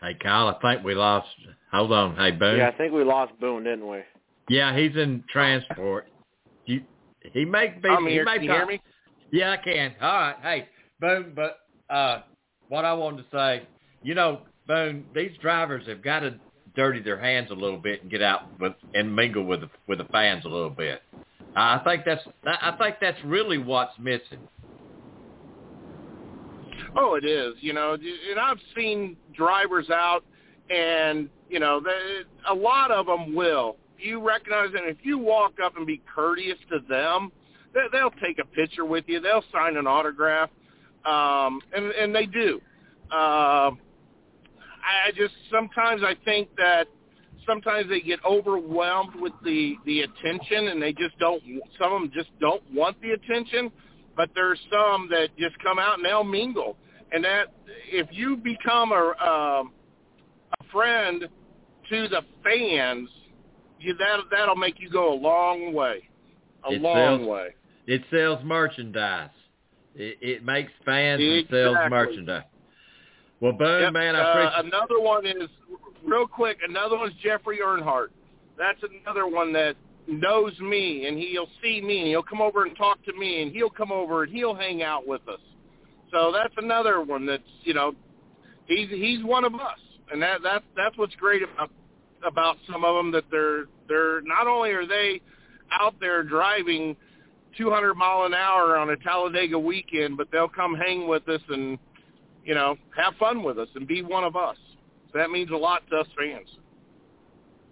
Hey, 0.04 0.16
Kyle, 0.22 0.50
I 0.50 0.60
think 0.60 0.84
we 0.86 0.96
lost. 0.96 1.30
Hold 1.72 1.94
on. 1.94 2.18
Hey, 2.18 2.32
Boone. 2.32 2.58
Yeah, 2.58 2.68
I 2.68 2.78
think 2.78 2.92
we 2.92 3.06
lost 3.06 3.32
Boone, 3.40 3.64
didn't 3.64 3.88
we? 3.88 4.00
Yeah, 4.50 4.78
he's 4.78 4.94
in 4.98 5.24
transport. 5.32 6.10
You, 6.66 6.82
he 7.32 7.46
may 7.46 7.70
be. 7.82 7.88
I'm 7.88 8.06
he 8.06 8.12
here. 8.12 8.26
may 8.26 8.34
Can 8.34 8.44
you 8.44 8.50
be- 8.50 8.56
hear 8.56 8.66
me? 8.66 8.82
Yeah, 9.32 9.52
I 9.52 9.58
can. 9.58 9.96
All 10.02 10.14
right. 10.14 10.36
Hey, 10.42 10.68
Boone, 11.00 11.32
but 11.34 11.60
uh, 11.90 12.24
what 12.68 12.84
I 12.84 12.92
wanted 12.92 13.24
to 13.24 13.26
say, 13.32 13.66
you 14.04 14.14
know, 14.14 14.42
Boone, 14.68 15.06
these 15.16 15.32
drivers 15.42 15.88
have 15.88 16.04
got 16.04 16.20
to 16.20 16.36
dirty 16.76 17.02
their 17.02 17.20
hands 17.20 17.50
a 17.50 17.54
little 17.54 17.80
bit 17.80 18.02
and 18.02 18.12
get 18.12 18.22
out 18.22 18.60
with, 18.60 18.74
and 18.94 19.16
mingle 19.16 19.46
with 19.46 19.62
the, 19.62 19.70
with 19.88 20.00
the 20.00 20.06
fans 20.06 20.44
a 20.44 20.50
little 20.50 20.70
bit. 20.70 21.02
I 21.56 21.80
think 21.86 22.04
that's 22.04 22.22
I 22.46 22.76
think 22.78 22.96
that's 23.00 23.18
really 23.24 23.58
what's 23.58 23.98
missing. 24.00 24.40
Oh, 26.96 27.16
it 27.16 27.26
is. 27.26 27.56
You 27.62 27.74
know, 27.74 27.94
and 27.94 28.40
I've 28.40 28.60
seen 28.76 29.18
drivers 29.36 29.90
out, 29.90 30.24
and 30.70 31.30
you 31.50 31.60
know, 31.60 31.80
they, 31.80 32.22
a 32.50 32.54
lot 32.54 32.92
of 32.92 33.06
them 33.06 33.36
will. 33.36 33.78
You 33.98 34.26
recognize 34.26 34.70
that 34.74 34.84
if 34.86 34.98
you 35.04 35.18
walk 35.18 35.54
up 35.64 35.78
and 35.78 35.88
be 35.88 36.02
courteous 36.14 36.58
to 36.70 36.80
them, 36.90 37.32
they, 37.74 37.82
they'll 37.92 38.12
take 38.12 38.40
a 38.40 38.46
picture 38.46 38.86
with 38.86 39.06
you. 39.08 39.20
They'll 39.20 39.44
sign 39.52 39.78
an 39.78 39.88
autograph, 39.88 40.50
um, 41.06 41.62
and 41.76 41.92
and 41.92 42.14
they 42.14 42.26
do. 42.26 42.62
Um, 43.12 43.80
I 44.84 45.12
just 45.16 45.34
sometimes 45.52 46.02
I 46.04 46.16
think 46.26 46.50
that 46.58 46.88
sometimes 47.48 47.90
they 47.90 48.02
get 48.02 48.20
overwhelmed 48.26 49.16
with 49.16 49.34
the 49.44 49.76
the 49.86 50.02
attention, 50.02 50.70
and 50.70 50.82
they 50.82 50.94
just 50.94 51.18
don't. 51.20 51.42
Some 51.80 51.94
of 51.94 52.02
them 52.02 52.12
just 52.14 52.30
don't 52.40 52.64
want 52.74 53.02
the 53.02 53.12
attention. 53.12 53.72
But 54.16 54.30
there's 54.36 54.60
some 54.72 55.10
that 55.10 55.30
just 55.38 55.58
come 55.60 55.80
out 55.80 55.96
and 55.98 56.06
they'll 56.06 56.24
mingle, 56.24 56.78
and 57.12 57.24
that 57.24 57.46
if 57.92 58.08
you 58.12 58.38
become 58.38 58.92
a 58.92 59.14
um, 59.24 59.72
a 60.60 60.64
friend 60.72 61.28
to 61.90 62.08
the 62.10 62.22
fans, 62.44 63.10
you, 63.80 63.96
that 63.96 64.20
that'll 64.32 64.56
make 64.56 64.80
you 64.80 64.90
go 64.90 65.14
a 65.14 65.18
long 65.20 65.74
way, 65.74 66.08
a 66.70 66.74
It 66.74 66.82
long 66.82 67.18
sells- 67.20 67.28
way. 67.28 67.48
It 67.86 68.02
sells 68.12 68.40
merchandise. 68.46 69.30
It, 69.96 70.18
it 70.22 70.46
makes 70.46 70.72
fans 70.86 71.22
and 71.22 71.46
sells 71.50 71.76
merchandise. 71.90 72.44
Well, 73.42 73.52
Boone, 73.52 73.82
Yep, 73.82 73.94
man, 73.94 74.16
I 74.16 74.20
uh, 74.22 74.32
appreciate. 74.32 74.74
another 74.74 75.00
one 75.02 75.26
is 75.26 75.50
real 76.06 76.26
quick. 76.26 76.60
Another 76.68 76.98
one 76.98 77.10
is 77.10 77.14
Jeffrey 77.22 77.60
Earnhardt. 77.60 78.08
That's 78.58 78.80
another 79.04 79.28
one 79.28 79.52
that 79.54 79.76
knows 80.08 80.58
me, 80.60 81.06
and 81.08 81.18
he'll 81.18 81.50
see 81.62 81.82
me, 81.82 82.00
and 82.00 82.08
he'll 82.08 82.24
come 82.24 82.42
over 82.42 82.66
and 82.66 82.76
talk 82.76 83.04
to 83.06 83.14
me, 83.14 83.42
and 83.42 83.52
he'll 83.52 83.70
come 83.70 83.92
over 83.92 84.24
and 84.24 84.34
he'll 84.34 84.56
hang 84.56 84.84
out 84.84 85.08
with 85.08 85.22
us. 85.28 85.40
So 86.12 86.32
that's 86.32 86.54
another 86.58 87.02
one 87.02 87.26
that's 87.26 87.44
you 87.64 87.74
know, 87.74 87.94
he's 88.66 88.90
he's 88.90 89.24
one 89.24 89.46
of 89.46 89.56
us, 89.56 89.80
and 90.12 90.22
that 90.22 90.42
that's 90.44 90.66
that's 90.76 90.98
what's 90.98 91.16
great 91.16 91.42
about 91.44 91.72
about 92.26 92.58
some 92.72 92.84
of 92.84 92.96
them 92.96 93.12
that 93.12 93.24
they're 93.32 93.66
they're 93.88 94.22
not 94.22 94.48
only 94.48 94.72
are 94.72 94.88
they 94.88 95.22
out 95.72 95.96
there 96.00 96.24
driving 96.24 96.96
200 97.58 97.96
mile 97.96 98.24
an 98.26 98.34
hour 98.34 98.78
on 98.78 98.90
a 98.90 98.98
Talladega 98.98 99.58
weekend, 99.58 100.18
but 100.18 100.28
they'll 100.32 100.50
come 100.50 100.76
hang 100.76 101.08
with 101.08 101.28
us 101.30 101.42
and 101.50 101.78
you 102.44 102.54
know, 102.54 102.76
have 102.96 103.14
fun 103.16 103.44
with 103.44 103.58
us 103.58 103.70
and 103.76 103.88
be 103.88 104.02
one 104.02 104.24
of 104.24 104.36
us. 104.36 104.58
So 105.12 105.18
that 105.18 105.30
means 105.30 105.50
a 105.52 105.56
lot 105.56 105.84
to 105.90 105.98
us 105.98 106.08
fans. 106.18 106.48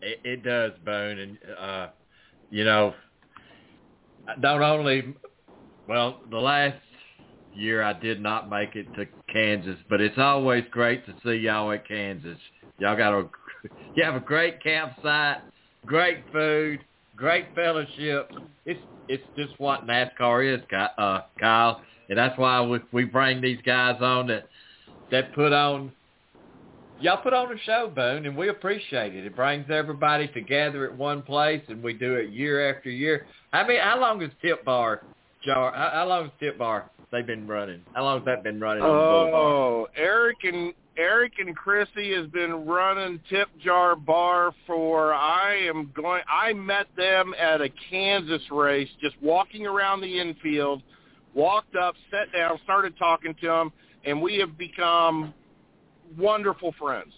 It, 0.02 0.20
it 0.24 0.44
does, 0.44 0.72
Bone, 0.86 1.20
and 1.20 1.38
uh, 1.60 1.88
you 2.52 2.66
know, 2.66 2.93
not 4.38 4.62
only 4.62 5.16
well, 5.88 6.22
the 6.30 6.38
last 6.38 6.78
year 7.54 7.82
I 7.82 7.93
did 7.93 8.22
not 8.22 8.49
make 8.49 8.76
it 8.76 8.93
to 8.95 9.06
Kansas, 9.32 9.78
but 9.89 9.99
it's 9.99 10.18
always 10.18 10.64
great 10.70 11.06
to 11.06 11.14
see 11.24 11.38
y'all 11.38 11.72
at 11.72 11.88
Kansas. 11.88 12.38
Y'all 12.78 12.95
got 12.95 13.14
a 13.14 13.28
you 13.95 14.04
have 14.04 14.16
a 14.16 14.20
great 14.20 14.62
campsite, 14.62 15.38
great 15.86 16.20
food, 16.32 16.80
great 17.16 17.47
fellowship. 17.56 18.32
It's 18.66 18.80
it's 19.08 19.24
just 19.36 19.60
what 19.60 19.88
NASCAR 19.88 20.56
is, 20.56 20.62
uh, 20.97 21.22
Kyle, 21.39 21.82
and 22.10 22.18
that's 22.18 22.38
why 22.38 22.62
we 22.62 22.80
we 22.91 23.06
bring 23.06 23.41
these 23.41 23.60
guys 23.66 23.97
on 24.02 24.28
that 24.28 24.47
that 25.12 25.34
put 25.34 25.54
on. 25.54 25.91
Y'all 27.02 27.18
put 27.18 27.34
on 27.34 27.52
a 27.52 27.58
show, 27.66 27.91
Boone, 27.93 28.28
and 28.28 28.38
we 28.38 28.49
appreciate 28.49 29.16
it. 29.16 29.26
It 29.26 29.36
brings 29.36 29.66
everybody 29.72 30.28
together 30.28 30.86
at 30.86 30.95
one 30.95 31.24
place, 31.24 31.64
and 31.68 31.82
we 31.82 31.93
do 31.93 32.16
it 32.16 32.30
year 32.30 32.74
after 32.76 32.91
year. 32.91 33.26
I 33.52 33.68
mean, 33.68 33.80
how 33.82 33.99
long 33.99 34.22
has 34.22 34.30
Tip 34.41 34.64
Bar, 34.64 35.02
Jar? 35.43 35.74
How, 35.74 36.08
long 36.08 36.26
has 36.26 36.32
Tip 36.39 36.60
Bar 36.60 36.91
They've 37.12 37.26
been 37.26 37.47
running? 37.47 37.82
How 37.93 38.04
long 38.04 38.20
has 38.20 38.26
that 38.26 38.43
been 38.43 38.60
running? 38.60 38.84
Oh, 38.84 39.88
Eric 39.95 40.38
and 40.43 40.74
Eric 40.95 41.34
and 41.39 41.56
Chrissy 41.56 42.14
has 42.14 42.28
been 42.28 42.66
running 42.66 43.20
Tip 43.30 43.49
Jar 43.60 43.95
Bar 43.95 44.54
for 44.66 45.14
I 45.14 45.56
am 45.68 45.91
going 45.95 46.22
I 46.30 46.54
met 46.54 46.88
them 46.95 47.34
at 47.38 47.62
a 47.62 47.70
Kansas 47.89 48.41
race 48.52 48.89
just 49.02 49.16
walking 49.22 49.66
around 49.66 50.02
the 50.02 50.20
infield, 50.20 50.84
walked 51.34 51.76
up, 51.76 51.95
sat 52.12 52.32
down, 52.32 52.60
started 52.64 52.97
talking 52.97 53.36
to 53.41 53.47
them 53.47 53.74
and 54.06 54.22
we 54.22 54.38
have 54.38 54.58
become 54.58 55.34
wonderful 56.18 56.74
friends. 56.80 57.14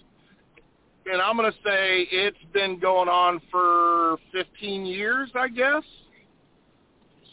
And 1.05 1.21
I'm 1.21 1.35
going 1.35 1.51
to 1.51 1.57
say 1.65 2.07
it's 2.11 2.37
been 2.53 2.79
going 2.79 3.09
on 3.09 3.41
for 3.51 4.17
15 4.31 4.85
years, 4.85 5.29
I 5.35 5.49
guess. 5.49 5.83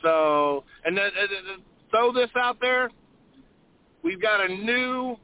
So, 0.02 0.64
and 0.84 0.96
then, 0.96 1.06
uh, 1.06 1.61
throw 1.90 2.12
this 2.12 2.30
out 2.36 2.58
there. 2.61 2.90
We've 4.02 4.20
got 4.20 4.40
a 4.40 4.48
new 4.48 5.16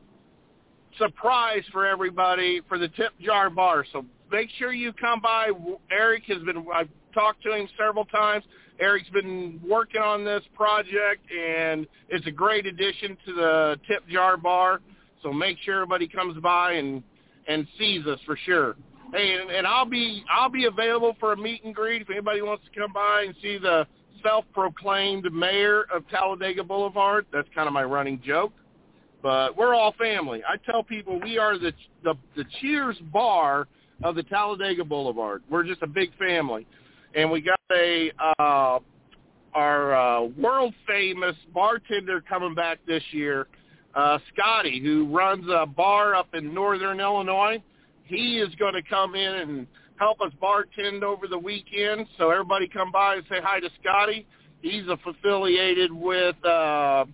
surprise 0.99 1.63
for 1.73 1.87
everybody 1.87 2.61
for 2.69 2.79
the 2.79 2.89
tip 2.89 3.13
jar 3.21 3.51
bar. 3.51 3.85
So 3.93 4.05
make 4.31 4.49
sure 4.59 4.73
you 4.73 4.93
come 4.93 5.21
by. 5.21 5.51
Eric 5.91 6.25
has 6.29 6.43
been, 6.43 6.67
I've 6.73 6.89
talked 7.15 7.43
to 7.45 7.55
him 7.55 7.69
several 7.79 8.05
times. 8.05 8.45
Eric's 8.79 9.09
been 9.09 9.61
working 9.67 10.03
on 10.03 10.25
this 10.25 10.43
project, 10.55 11.25
and 11.33 11.87
it's 12.11 12.27
a 12.27 12.31
great 12.31 12.67
addition 12.67 13.17
to 13.27 13.35
the 13.35 13.81
tip 13.89 14.07
jar 14.09 14.37
bar. 14.37 14.81
So 15.23 15.33
make 15.33 15.59
sure 15.65 15.77
everybody 15.77 16.09
comes 16.09 16.39
by 16.41 16.73
and 16.73 17.03
and 17.49 17.67
sees 17.79 18.07
us 18.07 18.19
for 18.27 18.37
sure. 18.45 18.77
Hey, 19.13 19.39
and, 19.41 19.51
and 19.51 19.67
I'll 19.67 19.87
be 19.87 20.25
I'll 20.31 20.51
be 20.51 20.65
available 20.65 21.17
for 21.21 21.33
a 21.33 21.37
meet 21.37 21.65
and 21.65 21.75
greet 21.75 22.03
if 22.03 22.11
anybody 22.11 22.43
wants 22.43 22.65
to 22.65 22.81
come 22.81 22.93
by 22.93 23.25
and 23.27 23.35
see 23.41 23.59
the 23.59 23.87
self-proclaimed 24.23 25.33
mayor 25.33 25.85
of 25.95 26.09
Talladega 26.09 26.65
Boulevard. 26.65 27.27
That's 27.33 27.49
kind 27.55 27.67
of 27.67 27.73
my 27.73 27.85
running 27.85 28.21
joke 28.25 28.53
but 29.27 29.57
we're 29.57 29.75
all 29.75 29.93
family. 29.99 30.43
I 30.49 30.57
tell 30.71 30.85
people 30.85 31.21
we 31.21 31.37
are 31.37 31.59
the 31.59 31.73
the, 32.05 32.15
the 32.37 32.45
Cheers 32.61 32.97
bar 33.13 33.67
of 34.05 34.15
the 34.15 34.23
Talladega 34.23 34.85
Boulevard. 34.85 35.43
We're 35.51 35.65
just 35.65 35.83
a 35.83 35.87
big 35.89 36.17
family, 36.17 36.65
and 37.13 37.29
we 37.29 37.41
got 37.41 37.59
a 37.73 38.13
uh, 38.39 38.79
our 39.53 39.95
uh, 39.95 40.23
world 40.39 40.75
famous 40.87 41.35
bartender 41.53 42.21
coming 42.21 42.55
back 42.55 42.79
this 42.87 43.03
year, 43.11 43.49
uh, 43.97 44.19
Scotty, 44.33 44.81
who 44.81 45.07
runs 45.07 45.47
a 45.51 45.67
bar 45.67 46.15
up 46.15 46.29
in 46.35 46.53
northern 46.53 47.01
Illinois. 47.01 47.63
He 48.05 48.39
is 48.39 48.55
going 48.57 48.75
to 48.75 48.83
come 48.83 49.15
in 49.15 49.35
and 49.35 49.67
help 49.97 50.21
us 50.21 50.31
bartend 50.41 51.03
over 51.03 51.27
the 51.27 51.39
weekend. 51.39 52.07
So 52.19 52.31
everybody 52.31 52.69
come 52.69 52.93
by 52.93 53.17
and 53.17 53.25
say 53.29 53.37
hi 53.43 53.59
to 53.59 53.71
Scotty. 53.81 54.27
He's 54.61 54.85
affiliated 54.89 55.91
with 55.91 56.37
uh, 56.45 57.07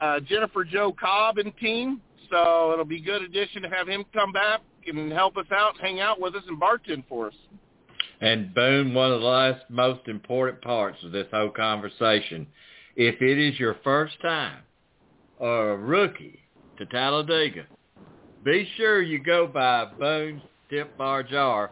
uh, 0.00 0.20
Jennifer 0.20 0.64
Jo 0.64 0.92
Cobb 0.98 1.38
and 1.38 1.56
team. 1.58 2.00
So 2.30 2.72
it'll 2.72 2.86
be 2.86 3.02
a 3.02 3.04
good 3.04 3.22
addition 3.22 3.62
to 3.62 3.68
have 3.68 3.86
him 3.86 4.04
come 4.14 4.32
back 4.32 4.62
and 4.86 5.12
help 5.12 5.36
us 5.36 5.46
out, 5.52 5.74
hang 5.80 6.00
out 6.00 6.20
with 6.20 6.34
us, 6.34 6.42
and 6.48 6.60
bartend 6.60 7.04
for 7.08 7.28
us. 7.28 7.34
And 8.20 8.54
boom, 8.54 8.94
one 8.94 9.12
of 9.12 9.20
the 9.20 9.26
last 9.26 9.64
most 9.68 10.08
important 10.08 10.62
parts 10.62 10.98
of 11.04 11.12
this 11.12 11.26
whole 11.32 11.50
conversation. 11.50 12.46
If 12.96 13.20
it 13.20 13.38
is 13.38 13.58
your 13.58 13.76
first 13.84 14.14
time 14.22 14.60
or 15.38 15.72
a 15.72 15.76
rookie 15.76 16.40
to 16.78 16.86
Talladega, 16.86 17.64
be 18.44 18.68
sure 18.76 19.02
you 19.02 19.18
go 19.18 19.46
by 19.46 19.86
Boone's 19.98 20.42
Tip 20.70 20.96
Bar 20.98 21.22
Jar 21.22 21.70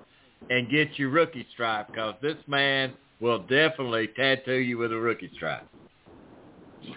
and 0.50 0.70
get 0.70 0.98
your 0.98 1.10
rookie 1.10 1.46
stripe 1.52 1.88
because 1.88 2.14
this 2.22 2.36
man 2.46 2.92
will 3.20 3.40
definitely 3.40 4.08
tattoo 4.16 4.54
you 4.54 4.78
with 4.78 4.92
a 4.92 4.96
rookie 4.96 5.30
stripe. 5.34 5.66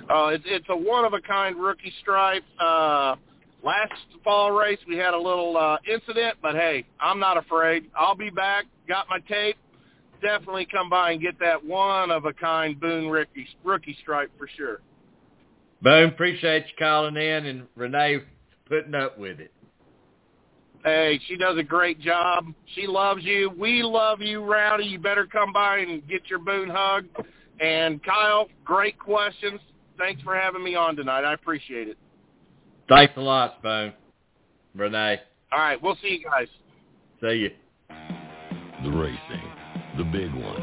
Uh, 0.09 0.27
it's, 0.27 0.43
it's 0.47 0.65
a 0.69 0.75
one-of-a-kind 0.75 1.55
rookie 1.57 1.93
stripe. 2.01 2.43
Uh, 2.59 3.15
last 3.63 3.93
fall 4.23 4.51
race 4.51 4.79
we 4.87 4.97
had 4.97 5.13
a 5.13 5.17
little 5.17 5.55
uh, 5.57 5.77
incident, 5.91 6.37
but 6.41 6.55
hey, 6.55 6.85
I'm 6.99 7.19
not 7.19 7.37
afraid. 7.37 7.85
I'll 7.95 8.15
be 8.15 8.29
back. 8.31 8.65
Got 8.87 9.07
my 9.09 9.19
tape. 9.27 9.57
Definitely 10.21 10.67
come 10.71 10.89
by 10.89 11.11
and 11.11 11.21
get 11.21 11.37
that 11.39 11.63
one-of-a-kind 11.63 12.79
Boone 12.79 13.09
rookie, 13.09 13.47
rookie 13.63 13.97
stripe 14.01 14.31
for 14.37 14.47
sure. 14.57 14.79
Boone, 15.85 16.09
appreciate 16.09 16.65
you 16.65 16.73
calling 16.77 17.15
in 17.15 17.45
and 17.45 17.63
Renee 17.75 18.19
putting 18.67 18.93
up 18.93 19.17
with 19.17 19.39
it. 19.39 19.53
Hey, 20.83 21.19
she 21.27 21.37
does 21.37 21.57
a 21.57 21.63
great 21.63 22.01
job. 22.01 22.45
She 22.75 22.87
loves 22.87 23.23
you. 23.23 23.51
We 23.57 23.83
love 23.83 24.19
you, 24.19 24.43
Rowdy. 24.43 24.83
You 24.83 24.99
better 24.99 25.25
come 25.25 25.53
by 25.53 25.77
and 25.77 26.05
get 26.07 26.29
your 26.29 26.39
Boone 26.39 26.69
hug. 26.69 27.05
And 27.61 28.03
Kyle, 28.03 28.49
great 28.65 28.99
questions 28.99 29.61
thanks 29.97 30.21
for 30.21 30.35
having 30.35 30.63
me 30.63 30.75
on 30.75 30.95
tonight. 30.95 31.23
I 31.23 31.33
appreciate 31.33 31.87
it. 31.87 31.97
Thanks 32.87 33.13
a 33.17 33.21
lot, 33.21 33.55
Spoon. 33.59 33.93
Renee. 34.75 35.19
All 35.51 35.59
right, 35.59 35.81
we'll 35.81 35.97
see 36.01 36.19
you 36.19 36.23
guys. 36.23 36.47
See 37.21 37.37
you. 37.37 37.51
The 38.83 38.91
racing, 38.91 39.49
the 39.97 40.03
big 40.03 40.31
one, 40.33 40.61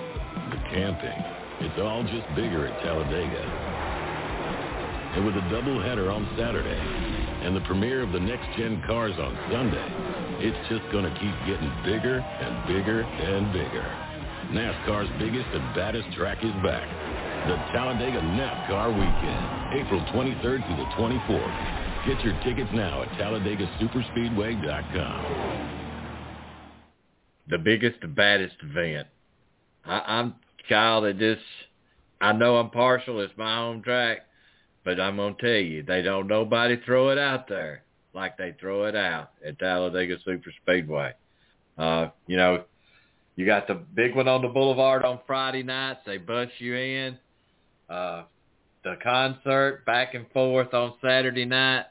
the 0.50 0.62
camping. 0.70 1.24
It's 1.60 1.80
all 1.80 2.02
just 2.04 2.28
bigger 2.36 2.66
at 2.66 2.82
Talladega. 2.82 3.71
And 5.14 5.26
with 5.26 5.36
a 5.36 5.40
doubleheader 5.52 6.12
on 6.12 6.26
Saturday 6.38 6.80
and 7.44 7.54
the 7.54 7.60
premiere 7.62 8.02
of 8.02 8.12
the 8.12 8.20
next-gen 8.20 8.82
cars 8.86 9.14
on 9.18 9.36
Sunday, 9.50 9.88
it's 10.46 10.68
just 10.68 10.82
going 10.92 11.04
to 11.04 11.10
keep 11.20 11.34
getting 11.46 11.70
bigger 11.84 12.18
and 12.18 12.66
bigger 12.66 13.02
and 13.02 13.52
bigger. 13.52 13.84
NASCAR's 14.52 15.10
biggest 15.18 15.46
and 15.52 15.74
baddest 15.74 16.10
track 16.16 16.38
is 16.42 16.52
back 16.62 16.88
the 17.46 17.54
Talladega 17.72 18.20
NASCAR 18.20 18.92
Weekend, 18.94 19.80
April 19.80 20.00
23rd 20.14 20.64
through 20.64 20.76
the 20.76 20.86
24th. 20.94 22.06
Get 22.06 22.20
your 22.24 22.34
tickets 22.44 22.70
now 22.72 23.02
at 23.02 23.08
TalladegaSuperspeedway.com. 23.18 25.68
The 27.48 27.58
biggest, 27.58 28.00
the 28.00 28.06
baddest 28.06 28.54
event. 28.62 29.08
I, 29.84 30.02
I'm 30.06 30.36
Kyle. 30.68 31.00
That 31.00 31.18
just, 31.18 31.42
I 32.20 32.30
know 32.32 32.58
I'm 32.58 32.70
partial. 32.70 33.20
It's 33.20 33.36
my 33.36 33.56
home 33.56 33.82
track, 33.82 34.18
but 34.84 35.00
I'm 35.00 35.16
gonna 35.16 35.34
tell 35.40 35.50
you, 35.50 35.82
they 35.82 36.02
don't 36.02 36.26
nobody 36.26 36.76
throw 36.84 37.10
it 37.10 37.18
out 37.18 37.48
there 37.48 37.82
like 38.14 38.36
they 38.36 38.54
throw 38.60 38.84
it 38.84 38.96
out 38.96 39.30
at 39.44 39.58
Talladega 39.58 40.16
Super 40.24 40.52
Speedway. 40.62 41.12
Uh, 41.78 42.08
you 42.26 42.36
know, 42.36 42.64
you 43.36 43.46
got 43.46 43.66
the 43.66 43.74
big 43.74 44.14
one 44.14 44.28
on 44.28 44.42
the 44.42 44.48
boulevard 44.48 45.04
on 45.04 45.20
Friday 45.26 45.62
nights. 45.62 46.00
They 46.04 46.18
bunch 46.18 46.50
you 46.58 46.74
in 46.74 47.18
uh, 47.88 48.24
the 48.84 48.96
concert 49.02 49.84
back 49.86 50.14
and 50.14 50.30
forth 50.32 50.74
on 50.74 50.94
Saturday 51.00 51.46
night. 51.46 51.86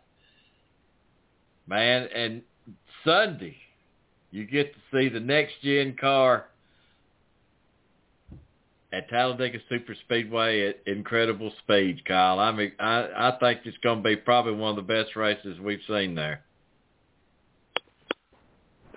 Man, 1.68 2.08
and 2.14 2.42
Sunday 3.04 3.58
you 4.32 4.46
get 4.46 4.74
to 4.74 4.80
see 4.92 5.10
the 5.10 5.20
next 5.20 5.54
gen 5.64 5.96
car 6.00 6.46
at 8.94 9.10
Talladega 9.10 9.60
Super 9.70 9.96
Speedway 10.06 10.68
at 10.68 10.80
incredible 10.86 11.52
speed, 11.60 12.04
Kyle. 12.06 12.40
I 12.40 12.52
mean, 12.52 12.72
I 12.80 13.08
I 13.16 13.38
think 13.40 13.62
it's 13.66 13.78
going 13.78 14.00
to 14.00 14.04
be 14.04 14.16
probably 14.16 14.54
one 14.54 14.72
of 14.72 14.76
the 14.76 14.94
best 14.94 15.16
races 15.16 15.60
we've 15.60 15.80
seen 15.88 16.16
there. 16.16 16.44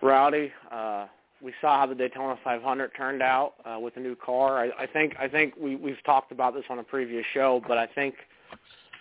Rowdy, 0.03 0.53
uh, 0.71 1.07
we 1.41 1.53
saw 1.61 1.79
how 1.79 1.87
the 1.87 1.95
Daytona 1.95 2.39
500 2.43 2.91
turned 2.97 3.23
out 3.23 3.55
uh, 3.65 3.79
with 3.79 3.95
the 3.95 4.01
new 4.01 4.17
car. 4.17 4.59
I, 4.59 4.83
I 4.83 4.87
think 4.87 5.15
I 5.19 5.29
think 5.29 5.55
we 5.57 5.77
we've 5.77 6.03
talked 6.05 6.33
about 6.33 6.55
this 6.55 6.65
on 6.69 6.79
a 6.79 6.85
previous 6.85 7.25
show, 7.33 7.63
but 7.67 7.79
I 7.79 7.87
think 7.87 8.15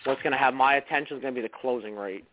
what's 0.04 0.22
going 0.22 0.32
to 0.32 0.38
have 0.38 0.54
my 0.54 0.76
attention 0.76 1.16
is 1.16 1.22
going 1.22 1.34
to 1.34 1.40
be 1.40 1.46
the 1.46 1.52
closing 1.60 1.96
rate 1.96 2.24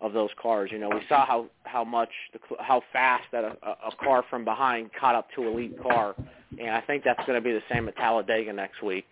of 0.00 0.12
those 0.12 0.30
cars. 0.40 0.70
You 0.72 0.78
know, 0.78 0.88
we 0.88 1.02
saw 1.08 1.24
how 1.26 1.46
how 1.64 1.84
much 1.84 2.10
the 2.32 2.40
how 2.58 2.82
fast 2.92 3.24
that 3.32 3.44
a, 3.44 3.56
a 3.62 3.96
car 4.02 4.24
from 4.28 4.44
behind 4.44 4.90
caught 4.98 5.14
up 5.14 5.28
to 5.36 5.44
a 5.44 5.50
elite 5.50 5.80
car, 5.82 6.14
and 6.58 6.70
I 6.70 6.80
think 6.80 7.04
that's 7.04 7.24
going 7.26 7.40
to 7.40 7.44
be 7.44 7.52
the 7.52 7.62
same 7.70 7.88
at 7.88 7.96
Talladega 7.96 8.52
next 8.52 8.82
week. 8.82 9.06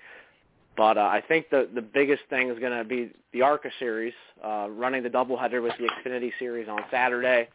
But 0.77 0.97
uh, 0.97 1.03
I 1.03 1.23
think 1.27 1.51
the 1.51 1.69
the 1.75 1.83
biggest 1.83 2.23
thing 2.31 2.51
is 2.51 2.59
going 2.59 2.77
to 2.77 2.85
be 2.85 3.11
the 3.33 3.43
ARCA 3.43 3.71
series, 3.79 4.15
uh, 4.45 4.69
running 4.71 5.03
the 5.03 5.11
doubleheader 5.11 5.63
with 5.63 5.73
the 5.79 5.89
Xfinity 5.89 6.33
series 6.39 6.69
on 6.69 6.81
Saturday. 6.91 7.49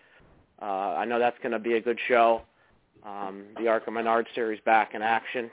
Uh, 0.62 0.66
I 0.66 1.06
know 1.06 1.20
that's 1.20 1.38
going 1.40 1.54
to 1.54 1.60
be 1.60 1.74
a 1.74 1.82
good 1.82 2.00
show 2.08 2.42
um, 3.06 3.44
the 3.60 3.68
ARCA 3.68 3.92
Menard 3.92 4.28
Series 4.36 4.60
back 4.66 4.94
in 4.94 5.02
action 5.02 5.52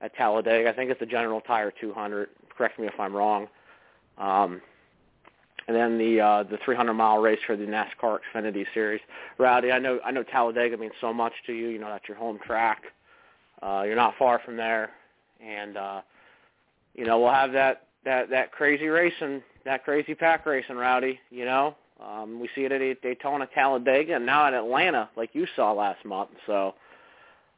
at 0.00 0.14
Talladega. 0.14 0.68
I 0.68 0.72
think 0.74 0.90
it's 0.90 1.00
the 1.00 1.06
General 1.06 1.40
Tire 1.40 1.72
200. 1.80 2.28
Correct 2.56 2.78
me 2.78 2.86
if 2.86 2.98
I'm 2.98 3.14
wrong. 3.14 3.48
Um, 4.18 4.60
and 5.66 5.76
then 5.76 5.98
the 5.98 6.20
uh, 6.20 6.42
the 6.44 6.58
300 6.64 6.94
mile 6.94 7.18
race 7.18 7.38
for 7.46 7.56
the 7.56 7.64
NASCAR 7.64 8.20
Xfinity 8.34 8.64
Series. 8.72 9.00
Rowdy, 9.38 9.70
I 9.70 9.78
know 9.78 10.00
I 10.04 10.10
know 10.10 10.22
Talladega 10.22 10.76
means 10.76 10.94
so 11.00 11.12
much 11.12 11.32
to 11.46 11.52
you. 11.52 11.68
You 11.68 11.78
know 11.78 11.88
that's 11.88 12.08
your 12.08 12.16
home 12.16 12.38
track. 12.46 12.84
Uh, 12.84 12.97
you're 13.62 13.96
not 13.96 14.14
far 14.18 14.40
from 14.44 14.56
there, 14.56 14.90
and 15.40 15.76
uh, 15.76 16.00
you 16.94 17.04
know 17.04 17.18
we'll 17.18 17.32
have 17.32 17.52
that 17.52 17.88
that 18.04 18.30
that 18.30 18.52
crazy 18.52 18.86
racing, 18.86 19.42
that 19.64 19.84
crazy 19.84 20.14
pack 20.14 20.46
racing, 20.46 20.76
Rowdy. 20.76 21.18
You 21.30 21.44
know, 21.44 21.76
um, 22.04 22.40
we 22.40 22.48
see 22.54 22.62
it 22.62 22.72
at 22.72 23.02
Daytona, 23.02 23.48
Talladega, 23.54 24.16
and 24.16 24.26
now 24.26 24.46
at 24.46 24.54
Atlanta, 24.54 25.10
like 25.16 25.30
you 25.32 25.46
saw 25.56 25.72
last 25.72 26.04
month. 26.04 26.30
So 26.46 26.74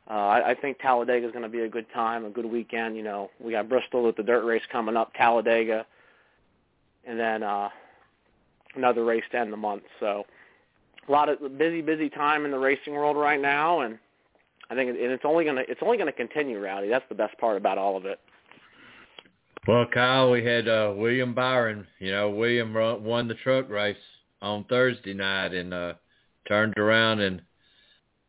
uh, 0.09 0.14
I, 0.14 0.51
I 0.51 0.55
think 0.55 0.78
Talladega 0.80 1.26
is 1.26 1.32
going 1.32 1.42
to 1.42 1.48
be 1.48 1.61
a 1.61 1.68
good 1.68 1.86
time, 1.92 2.24
a 2.24 2.30
good 2.30 2.46
weekend. 2.46 2.96
You 2.96 3.03
know, 3.03 3.30
we 3.38 3.53
got 3.53 3.68
Bristol 3.68 4.03
with 4.03 4.16
the 4.16 4.22
dirt 4.22 4.44
race 4.44 4.62
coming 4.72 4.96
up, 4.96 5.12
Talladega, 5.14 5.86
and 7.07 7.18
then 7.18 7.42
uh, 7.42 7.68
another 8.74 9.05
race 9.05 9.24
to 9.32 9.38
end 9.38 9.53
the 9.53 9.57
month. 9.59 9.82
So 10.01 10.24
a 11.07 11.12
lot 11.12 11.28
of 11.28 11.59
busy, 11.59 11.82
busy 11.82 12.09
time 12.09 12.44
in 12.44 12.51
the 12.51 12.59
racing 12.59 12.94
world 12.94 13.16
right 13.16 13.40
now, 13.40 13.80
and 13.80 13.98
I 14.71 14.75
think 14.75 14.91
and 14.91 14.99
it's 14.99 15.25
only 15.25 15.45
gonna 15.45 15.62
it's 15.68 15.81
only 15.83 15.99
gonna 15.99 16.12
continue, 16.12 16.61
Rowdy. 16.61 16.89
That's 16.89 17.05
the 17.09 17.14
best 17.14 17.37
part 17.39 17.57
about 17.57 17.77
all 17.77 17.97
of 17.97 18.07
it. 18.07 18.21
Well, 19.66 19.85
Kyle, 19.93 20.31
we 20.31 20.45
had 20.45 20.68
uh, 20.68 20.95
William 20.97 21.35
Byron. 21.35 21.87
You 21.99 22.12
know, 22.12 22.31
William 22.31 22.73
won 22.73 23.29
the 23.29 23.35
truck 23.35 23.68
race 23.68 23.97
on 24.41 24.64
Thursday 24.64 25.12
night 25.12 25.53
and 25.53 25.75
uh, 25.75 25.95
turned 26.49 26.79
around 26.79 27.21
and 27.21 27.43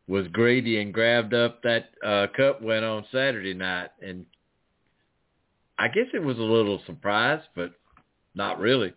was 0.08 0.28
greedy 0.30 0.82
and 0.82 0.94
grabbed 0.94 1.34
up 1.34 1.62
that 1.64 1.92
uh, 2.06 2.28
cup 2.36 2.62
win 2.62 2.84
on 2.84 3.06
Saturday 3.12 3.54
night. 3.54 3.92
And 4.02 4.26
I 5.80 5.88
guess 5.88 6.08
it 6.14 6.22
was 6.22 6.38
a 6.38 6.42
little 6.42 6.82
surprise, 6.86 7.42
but 7.56 7.72
not 8.36 8.60
really. 8.60 8.94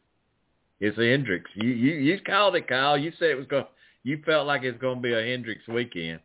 It's 0.81 0.99
a 0.99 1.11
Hendricks. 1.11 1.51
You 1.55 1.69
you 1.69 1.93
you 1.95 2.21
called 2.21 2.57
it, 2.57 2.67
Kyle. 2.67 2.99
You 2.99 3.13
said 3.19 3.31
it 3.31 3.39
was 3.39 3.47
going. 3.47 3.67
You 4.03 4.23
felt 4.27 4.47
like 4.47 4.63
it's 4.65 4.81
going 4.81 4.97
to 4.97 5.03
be 5.03 5.15
a 5.15 5.23
Hendricks 5.23 5.67
weekend. 5.69 6.21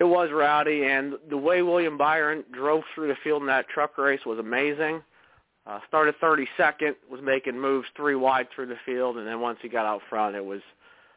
It 0.00 0.04
was 0.04 0.30
rowdy, 0.32 0.84
and 0.84 1.14
the 1.28 1.36
way 1.36 1.60
William 1.60 1.98
Byron 1.98 2.42
drove 2.52 2.84
through 2.94 3.08
the 3.08 3.16
field 3.22 3.42
in 3.42 3.48
that 3.48 3.68
truck 3.68 3.98
race 3.98 4.24
was 4.24 4.38
amazing. 4.38 5.02
Uh, 5.66 5.78
started 5.86 6.14
32nd, 6.22 6.94
was 7.10 7.20
making 7.22 7.60
moves 7.60 7.86
three 7.94 8.14
wide 8.14 8.48
through 8.54 8.66
the 8.66 8.78
field, 8.86 9.18
and 9.18 9.26
then 9.26 9.40
once 9.40 9.58
he 9.60 9.68
got 9.68 9.84
out 9.84 10.00
front, 10.08 10.34
it 10.34 10.44
was 10.44 10.62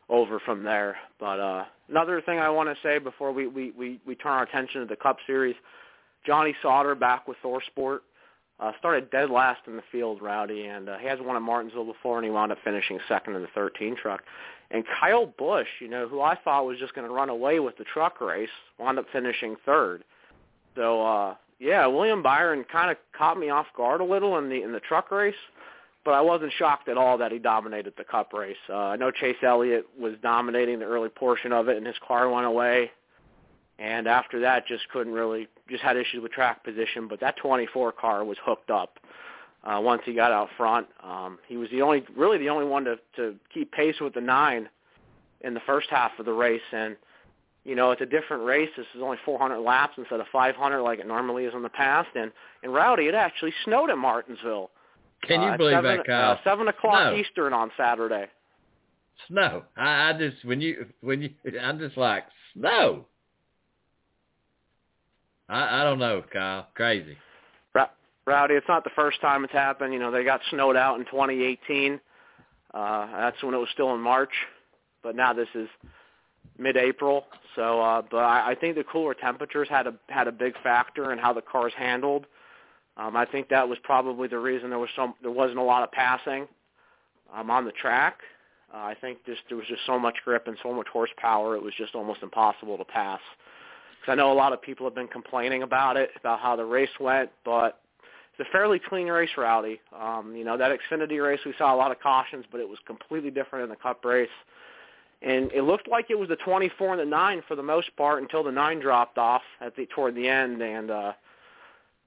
over 0.10 0.38
from 0.38 0.64
there. 0.64 0.98
But 1.18 1.40
uh, 1.40 1.64
another 1.88 2.22
thing 2.22 2.40
I 2.40 2.50
want 2.50 2.68
to 2.68 2.76
say 2.84 2.98
before 2.98 3.32
we, 3.32 3.48
we, 3.48 3.72
we, 3.72 4.02
we 4.06 4.16
turn 4.16 4.34
our 4.34 4.44
attention 4.44 4.82
to 4.82 4.88
the 4.88 4.98
Cup 4.98 5.16
Series, 5.26 5.56
Johnny 6.28 6.54
Sauter 6.62 6.94
back 6.94 7.26
with 7.26 7.38
ThorSport. 7.42 8.00
Uh, 8.64 8.72
started 8.80 9.12
dead 9.12 9.30
last 9.30 9.60
in 9.68 9.76
the 9.76 9.84
field, 9.92 10.22
Rowdy, 10.22 10.68
and 10.68 10.88
uh, 10.88 10.98
he 10.98 11.06
has 11.08 11.20
won 11.22 11.36
at 11.36 11.42
Martinsville 11.42 11.84
before, 11.84 12.18
and 12.18 12.24
he 12.24 12.32
wound 12.32 12.50
up 12.50 12.58
finishing 12.64 12.98
second 13.10 13.36
in 13.36 13.42
the 13.42 13.50
13 13.54 13.98
truck. 14.02 14.22
And 14.72 14.86
Kyle 15.02 15.26
Busch, 15.26 15.68
you 15.82 15.90
know, 15.90 16.08
who 16.08 16.22
I 16.22 16.38
thought 16.42 16.66
was 16.66 16.80
just 16.80 16.96
going 16.96 17.06
to 17.06 17.14
run 17.14 17.28
away 17.28 17.60
with 17.60 17.78
the 17.78 17.84
truck 17.84 18.22
race, 18.22 18.48
wound 18.80 19.00
up 19.00 19.06
finishing 19.12 19.58
third. 19.66 20.06
So, 20.78 21.06
uh, 21.06 21.36
yeah, 21.60 21.86
William 21.88 22.24
Byron 22.24 22.64
kind 22.72 22.90
of 22.90 22.96
caught 23.18 23.38
me 23.38 23.50
off 23.50 23.68
guard 23.76 24.00
a 24.00 24.06
little 24.06 24.38
in 24.38 24.48
the 24.48 24.64
in 24.64 24.72
the 24.72 24.80
truck 24.80 25.12
race, 25.12 25.36
but 26.06 26.12
I 26.12 26.22
wasn't 26.22 26.54
shocked 26.58 26.88
at 26.88 26.98
all 26.98 27.18
that 27.18 27.34
he 27.34 27.40
dominated 27.40 27.94
the 27.98 28.06
Cup 28.06 28.32
race. 28.32 28.56
Uh, 28.70 28.76
I 28.76 28.96
know 28.96 29.12
Chase 29.12 29.36
Elliott 29.44 29.88
was 30.00 30.14
dominating 30.24 30.80
the 30.80 30.86
early 30.86 31.10
portion 31.10 31.52
of 31.52 31.68
it, 31.68 31.76
and 31.76 31.86
his 31.86 31.98
car 32.08 32.30
went 32.30 32.46
away. 32.46 32.92
And 33.80 34.08
after 34.08 34.40
that, 34.42 34.68
just 34.68 34.88
couldn't 34.90 35.14
really, 35.14 35.48
just 35.70 35.84
had 35.84 35.98
issues 35.98 36.22
with 36.22 36.32
track 36.32 36.64
position. 36.64 37.08
But 37.08 37.20
that 37.22 37.38
24 37.38 37.92
car 37.94 38.24
was 38.24 38.38
hooked 38.44 38.70
up 38.70 39.00
uh, 39.64 39.80
once 39.82 40.02
he 40.06 40.14
got 40.14 40.32
out 40.32 40.50
front. 40.58 40.88
Um, 41.04 41.40
he 41.48 41.58
was 41.58 41.70
the 41.72 41.82
only, 41.82 42.04
really 42.16 42.38
the 42.38 42.50
only 42.50 42.66
one 42.66 42.84
to, 42.86 42.98
to 43.16 43.36
keep 43.54 43.72
pace 43.72 43.96
with 44.00 44.14
the 44.14 44.22
nine 44.22 44.70
in 45.42 45.54
the 45.54 45.62
first 45.66 45.90
half 45.90 46.12
of 46.20 46.26
the 46.26 46.34
race. 46.34 46.62
And, 46.72 46.96
you 47.64 47.76
know, 47.76 47.92
it's 47.92 48.02
a 48.02 48.06
different 48.06 48.44
race. 48.44 48.70
This 48.78 48.86
is 48.96 49.02
only 49.02 49.18
400 49.26 49.60
laps 49.60 49.94
instead 49.98 50.20
of 50.20 50.28
500 50.32 50.82
like 50.82 51.00
it 51.00 51.08
normally 51.08 51.46
is 51.46 51.54
in 51.54 51.64
the 51.64 51.70
past. 51.70 52.10
And, 52.16 52.32
and 52.62 52.74
Rowdy, 52.74 53.08
it 53.08 53.16
actually 53.16 53.54
snowed 53.66 53.90
at 53.90 53.98
Martinsville. 53.98 54.70
Can 55.24 55.42
you 55.42 55.48
uh, 55.48 55.58
believe 55.58 55.78
seven, 55.78 55.98
that, 55.98 56.06
Kyle? 56.06 56.32
Uh, 56.32 56.38
7 56.44 56.68
o'clock 56.68 57.14
Snow. 57.14 57.16
Eastern 57.16 57.54
on 57.54 57.72
Saturday. 57.78 58.28
Snow. 59.28 59.64
I, 59.78 60.10
I 60.10 60.14
just 60.14 60.44
when 60.44 60.60
you 60.60 60.86
when 61.02 61.22
you 61.22 61.30
I'm 61.62 61.80
just 61.80 61.98
like 61.98 62.26
snow. 62.54 63.06
I 65.54 65.82
I 65.82 65.84
don't 65.84 66.00
know, 66.00 66.24
Kyle. 66.32 66.68
Crazy. 66.76 67.18
Rowdy, 68.26 68.54
it's 68.54 68.68
not 68.68 68.84
the 68.84 68.90
first 68.96 69.20
time 69.22 69.44
it's 69.44 69.54
happened. 69.54 69.94
You 69.94 70.00
know, 70.00 70.12
they 70.12 70.24
got 70.24 70.42
snowed 70.50 70.78
out 70.78 71.00
in 71.00 71.06
2018. 71.06 72.00
Uh, 72.74 73.08
that's 73.18 73.44
when 73.44 73.54
it 73.54 73.58
was 73.58 73.68
still 73.74 73.94
in 73.94 74.02
March, 74.02 74.32
but 75.04 75.16
now 75.16 75.34
this 75.34 75.50
is 75.54 75.68
mid-April. 76.58 77.26
So, 77.56 77.82
uh, 77.82 78.02
but 78.10 78.18
I, 78.18 78.52
I 78.52 78.56
think 78.56 78.76
the 78.76 78.84
cooler 78.84 79.14
temperatures 79.14 79.68
had 79.70 79.88
a 79.88 79.94
had 80.08 80.28
a 80.28 80.32
big 80.32 80.54
factor 80.64 81.12
in 81.12 81.20
how 81.20 81.34
the 81.34 81.42
cars 81.42 81.74
handled. 81.78 82.26
Um, 82.96 83.16
I 83.16 83.26
think 83.26 83.50
that 83.50 83.68
was 83.68 83.78
probably 83.84 84.28
the 84.28 84.40
reason 84.40 84.70
there 84.70 84.80
was 84.80 84.90
some 84.96 85.16
there 85.22 85.32
wasn't 85.32 85.60
a 85.60 85.64
lot 85.64 85.84
of 85.84 85.92
passing 85.92 86.48
um, 87.34 87.52
on 87.52 87.66
the 87.66 87.72
track. 87.72 88.20
Uh, 88.74 88.78
I 88.78 88.96
think 89.00 89.24
just 89.26 89.42
there 89.50 89.58
was 89.58 89.68
just 89.68 89.86
so 89.86 90.00
much 90.00 90.16
grip 90.24 90.48
and 90.48 90.58
so 90.64 90.74
much 90.74 90.88
horsepower, 90.88 91.56
it 91.56 91.62
was 91.62 91.74
just 91.78 91.94
almost 91.94 92.24
impossible 92.24 92.78
to 92.78 92.86
pass. 92.86 93.20
Because 94.04 94.12
I 94.12 94.16
know 94.16 94.34
a 94.34 94.36
lot 94.36 94.52
of 94.52 94.62
people 94.62 94.86
have 94.86 94.94
been 94.94 95.08
complaining 95.08 95.64
about 95.64 95.96
it, 95.96 96.10
about 96.20 96.42
how 96.42 96.58
the 96.58 96.66
race 96.66 96.90
went, 97.00 97.30
but 97.46 97.80
it's 98.38 98.46
a 98.46 98.52
fairly 98.52 98.78
clean 98.78 99.08
race, 99.08 99.30
Rowdy. 99.38 99.80
Um, 99.98 100.36
you 100.36 100.44
know, 100.44 100.58
that 100.58 100.78
Xfinity 100.78 101.24
race, 101.24 101.40
we 101.46 101.54
saw 101.58 101.74
a 101.74 101.78
lot 101.78 101.90
of 101.90 102.02
cautions, 102.02 102.44
but 102.52 102.60
it 102.60 102.68
was 102.68 102.80
completely 102.86 103.32
different 103.32 103.64
in 103.64 103.70
the 103.70 103.78
Cup 103.78 104.04
race. 104.04 104.28
And 105.22 105.54
it 105.54 105.62
looked 105.62 105.88
like 105.88 106.08
it 106.10 106.20
was 106.20 106.28
the 106.28 106.36
24 106.36 106.96
and 106.96 107.00
the 107.00 107.06
9 107.06 107.44
for 107.48 107.56
the 107.56 107.64
most 107.64 107.96
part 107.96 108.22
until 108.22 108.44
the 108.44 108.52
9 108.52 108.82
dropped 108.82 109.18
off 109.18 109.42
at 109.62 109.74
the 109.78 109.86
toward 109.86 110.16
the 110.16 110.28
end. 110.28 110.62
And 110.62 110.92
uh, 110.92 111.14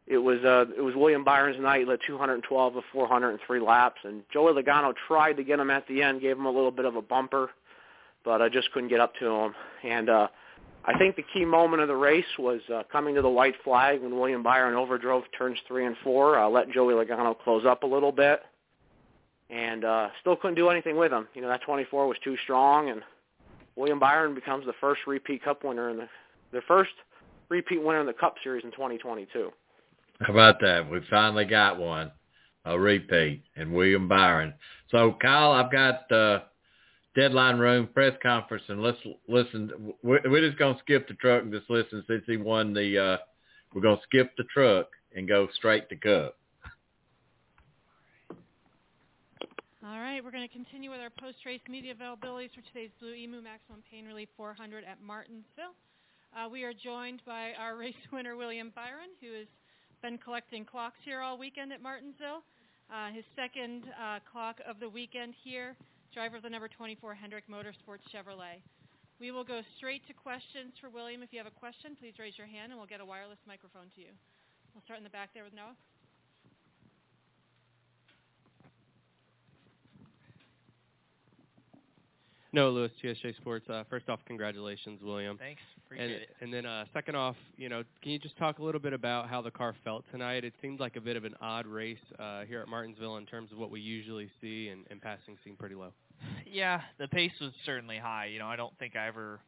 it 0.07 0.19
was 0.19 0.45
uh, 0.45 0.67
it 0.77 0.83
was 0.83 0.95
William 0.95 1.25
Byron's 1.25 1.59
night. 1.59 1.89
Led 1.89 2.01
212 2.07 2.77
of 2.77 2.85
403 2.93 3.61
laps. 3.61 4.01
And 4.05 4.23
Joey 4.31 4.53
Logano 4.53 4.93
tried 5.09 5.39
to 5.39 5.45
get 5.45 5.59
him 5.59 5.71
at 5.71 5.89
the 5.89 6.03
end, 6.03 6.21
gave 6.21 6.37
him 6.37 6.45
a 6.45 6.51
little 6.51 6.71
bit 6.71 6.85
of 6.85 6.95
a 6.95 7.03
bumper, 7.03 7.49
but 8.23 8.43
I 8.43 8.51
just 8.51 8.71
couldn't 8.73 8.91
get 8.91 9.01
up 9.01 9.15
to 9.21 9.31
him. 9.31 9.55
And 9.83 10.11
uh, 10.11 10.29
I 10.87 10.97
think 10.99 11.17
the 11.17 11.25
key 11.35 11.45
moment 11.45 11.83
of 11.83 11.89
the 11.89 11.97
race 11.97 12.25
was 12.39 12.61
uh, 12.73 12.85
coming 12.91 13.17
to 13.17 13.23
the 13.23 13.29
white 13.29 13.55
flag 13.65 14.03
when 14.03 14.17
William 14.17 14.43
Byron 14.43 14.75
overdrove 14.75 15.23
turns 15.37 15.59
three 15.67 15.85
and 15.85 15.97
four, 16.05 16.39
uh, 16.39 16.49
let 16.49 16.71
Joey 16.71 16.95
Logano 16.95 17.37
close 17.39 17.65
up 17.67 17.83
a 17.83 17.87
little 17.87 18.13
bit, 18.13 18.41
and 19.51 19.85
uh, 19.85 20.09
still 20.21 20.37
couldn't 20.37 20.55
do 20.55 20.69
anything 20.69 20.97
with 20.97 21.13
him. 21.13 21.27
You 21.35 21.43
know 21.43 21.49
that 21.49 21.63
24 21.63 22.07
was 22.07 22.17
too 22.23 22.37
strong, 22.45 22.91
and 22.91 23.03
William 23.75 23.99
Byron 23.99 24.35
becomes 24.35 24.65
the 24.65 24.75
first 24.81 25.01
repeat 25.09 25.43
Cup 25.43 25.65
winner 25.65 25.91
in 25.91 25.97
the 25.97 26.09
the 26.53 26.61
first 26.69 26.93
repeat 27.49 27.83
winner 27.83 28.01
in 28.01 28.07
the 28.07 28.13
Cup 28.13 28.37
Series 28.45 28.65
in 28.65 28.71
2022. 28.71 29.51
How 30.21 30.33
about 30.33 30.61
that? 30.61 30.89
We 30.89 31.01
finally 31.11 31.45
got 31.45 31.79
one, 31.79 32.13
a 32.65 32.79
repeat, 32.79 33.43
and 33.57 33.73
William 33.73 34.09
Byron. 34.09 34.55
So, 34.91 35.17
Kyle, 35.21 35.53
I've 35.53 35.71
got 35.71 36.11
uh, 36.11 36.41
deadline 37.17 37.59
room 37.59 37.89
press 37.93 38.13
conference, 38.23 38.65
and 38.69 38.83
let's 38.83 38.99
listen. 39.27 39.95
We're, 40.03 40.21
we're 40.27 40.47
just 40.47 40.59
gonna 40.59 40.79
skip 40.81 41.09
the 41.09 41.15
truck 41.15 41.43
and 41.43 41.53
just 41.53 41.69
listen 41.69 42.05
since 42.07 42.23
he 42.27 42.37
won 42.37 42.73
the. 42.73 42.99
Uh, 42.99 43.17
we're 43.75 43.83
gonna 43.83 44.01
skip 44.05 44.37
the 44.37 44.45
truck 44.45 44.87
and 45.17 45.27
go 45.27 45.49
straight 45.57 45.89
to 45.89 45.97
Cup. 45.97 46.37
All 49.85 50.01
right, 50.01 50.23
we're 50.23 50.33
going 50.33 50.47
to 50.47 50.53
continue 50.53 50.91
with 50.91 50.99
our 50.99 51.11
post-race 51.11 51.61
media 51.69 51.95
availabilities 51.95 52.51
for 52.51 52.61
today's 52.73 52.91
Blue 52.99 53.15
Emu 53.15 53.41
Maximum 53.41 53.85
Pain 53.89 54.05
Relief 54.05 54.29
400 54.37 54.83
at 54.83 55.01
Martinsville. 55.01 55.79
Uh, 56.35 56.49
we 56.49 56.65
are 56.65 56.73
joined 56.75 57.23
by 57.25 57.53
our 57.57 57.77
race 57.79 57.95
winner, 58.13 58.35
William 58.35 58.73
Byron, 58.75 59.15
who 59.21 59.33
has 59.39 59.47
been 60.03 60.19
collecting 60.19 60.65
clocks 60.65 60.99
here 61.05 61.21
all 61.21 61.39
weekend 61.39 61.73
at 61.73 61.81
Martinsville. 61.81 62.43
Uh, 62.93 63.13
his 63.13 63.25
second 63.37 63.85
uh, 63.95 64.19
clock 64.31 64.57
of 64.69 64.81
the 64.81 64.89
weekend 64.89 65.35
here, 65.45 65.77
driver 66.17 66.39
of 66.39 66.43
the 66.43 66.49
number 66.49 66.67
24 66.67 67.13
Hendrick 67.13 67.45
Motorsports 67.45 68.01
Chevrolet. 68.09 68.65
We 69.21 69.33
will 69.33 69.45
go 69.45 69.61
straight 69.77 70.01
to 70.07 70.15
questions 70.15 70.73
for 70.81 70.89
William. 70.89 71.23
If 71.23 71.31
you 71.31 71.37
have 71.37 71.47
a 71.47 71.51
question, 71.51 71.95
please 72.01 72.15
raise 72.19 72.39
your 72.39 72.47
hand 72.47 72.73
and 72.73 72.81
we'll 72.81 72.89
get 72.89 73.03
a 73.03 73.05
wireless 73.05 73.37
microphone 73.47 73.93
to 73.97 74.01
you. 74.01 74.17
We'll 74.73 74.83
start 74.83 74.97
in 74.97 75.05
the 75.05 75.11
back 75.11 75.29
there 75.35 75.45
with 75.45 75.53
Noah. 75.53 75.77
No, 82.55 82.71
Lewis, 82.71 82.93
TSJ 83.05 83.37
Sports. 83.37 83.69
Uh, 83.69 83.85
first 83.91 84.09
off, 84.09 84.21
congratulations, 84.27 85.03
William. 85.03 85.37
Thanks. 85.37 85.61
Appreciate 85.85 86.07
and, 86.07 86.15
it. 86.15 86.29
And 86.41 86.55
then 86.55 86.65
uh, 86.65 86.87
second 86.95 87.15
off, 87.15 87.37
you 87.59 87.69
know, 87.69 87.83
can 88.01 88.13
you 88.13 88.19
just 88.19 88.39
talk 88.39 88.59
a 88.59 88.63
little 88.63 88.81
bit 88.81 88.95
about 88.95 89.29
how 89.29 89.43
the 89.43 89.51
car 89.51 89.75
felt 89.85 90.07
tonight? 90.11 90.45
It 90.45 90.55
seemed 90.63 90.81
like 90.81 90.97
a 90.97 91.01
bit 91.03 91.19
of 91.19 91.27
an 91.27 91.35
odd 91.43 91.67
race 91.67 91.99
uh, 92.19 92.45
here 92.45 92.63
at 92.63 92.69
Martinsville 92.69 93.19
in 93.19 93.27
terms 93.27 93.53
of 93.53 93.59
what 93.59 93.71
we 93.71 93.81
usually 93.81 94.31
see, 94.41 94.69
and, 94.69 94.87
and 94.91 95.03
passing 95.03 95.37
seemed 95.45 95.59
pretty 95.59 95.75
low. 95.75 95.93
Yeah, 96.51 96.81
the 96.99 97.09
pace 97.09 97.33
was 97.41 97.53
certainly 97.65 97.99
high. 97.99 98.27
You 98.27 98.39
know, 98.39 98.47
I 98.47 98.57
don't 98.57 98.77
think 98.79 98.97
I 98.97 99.07
ever, 99.09 99.41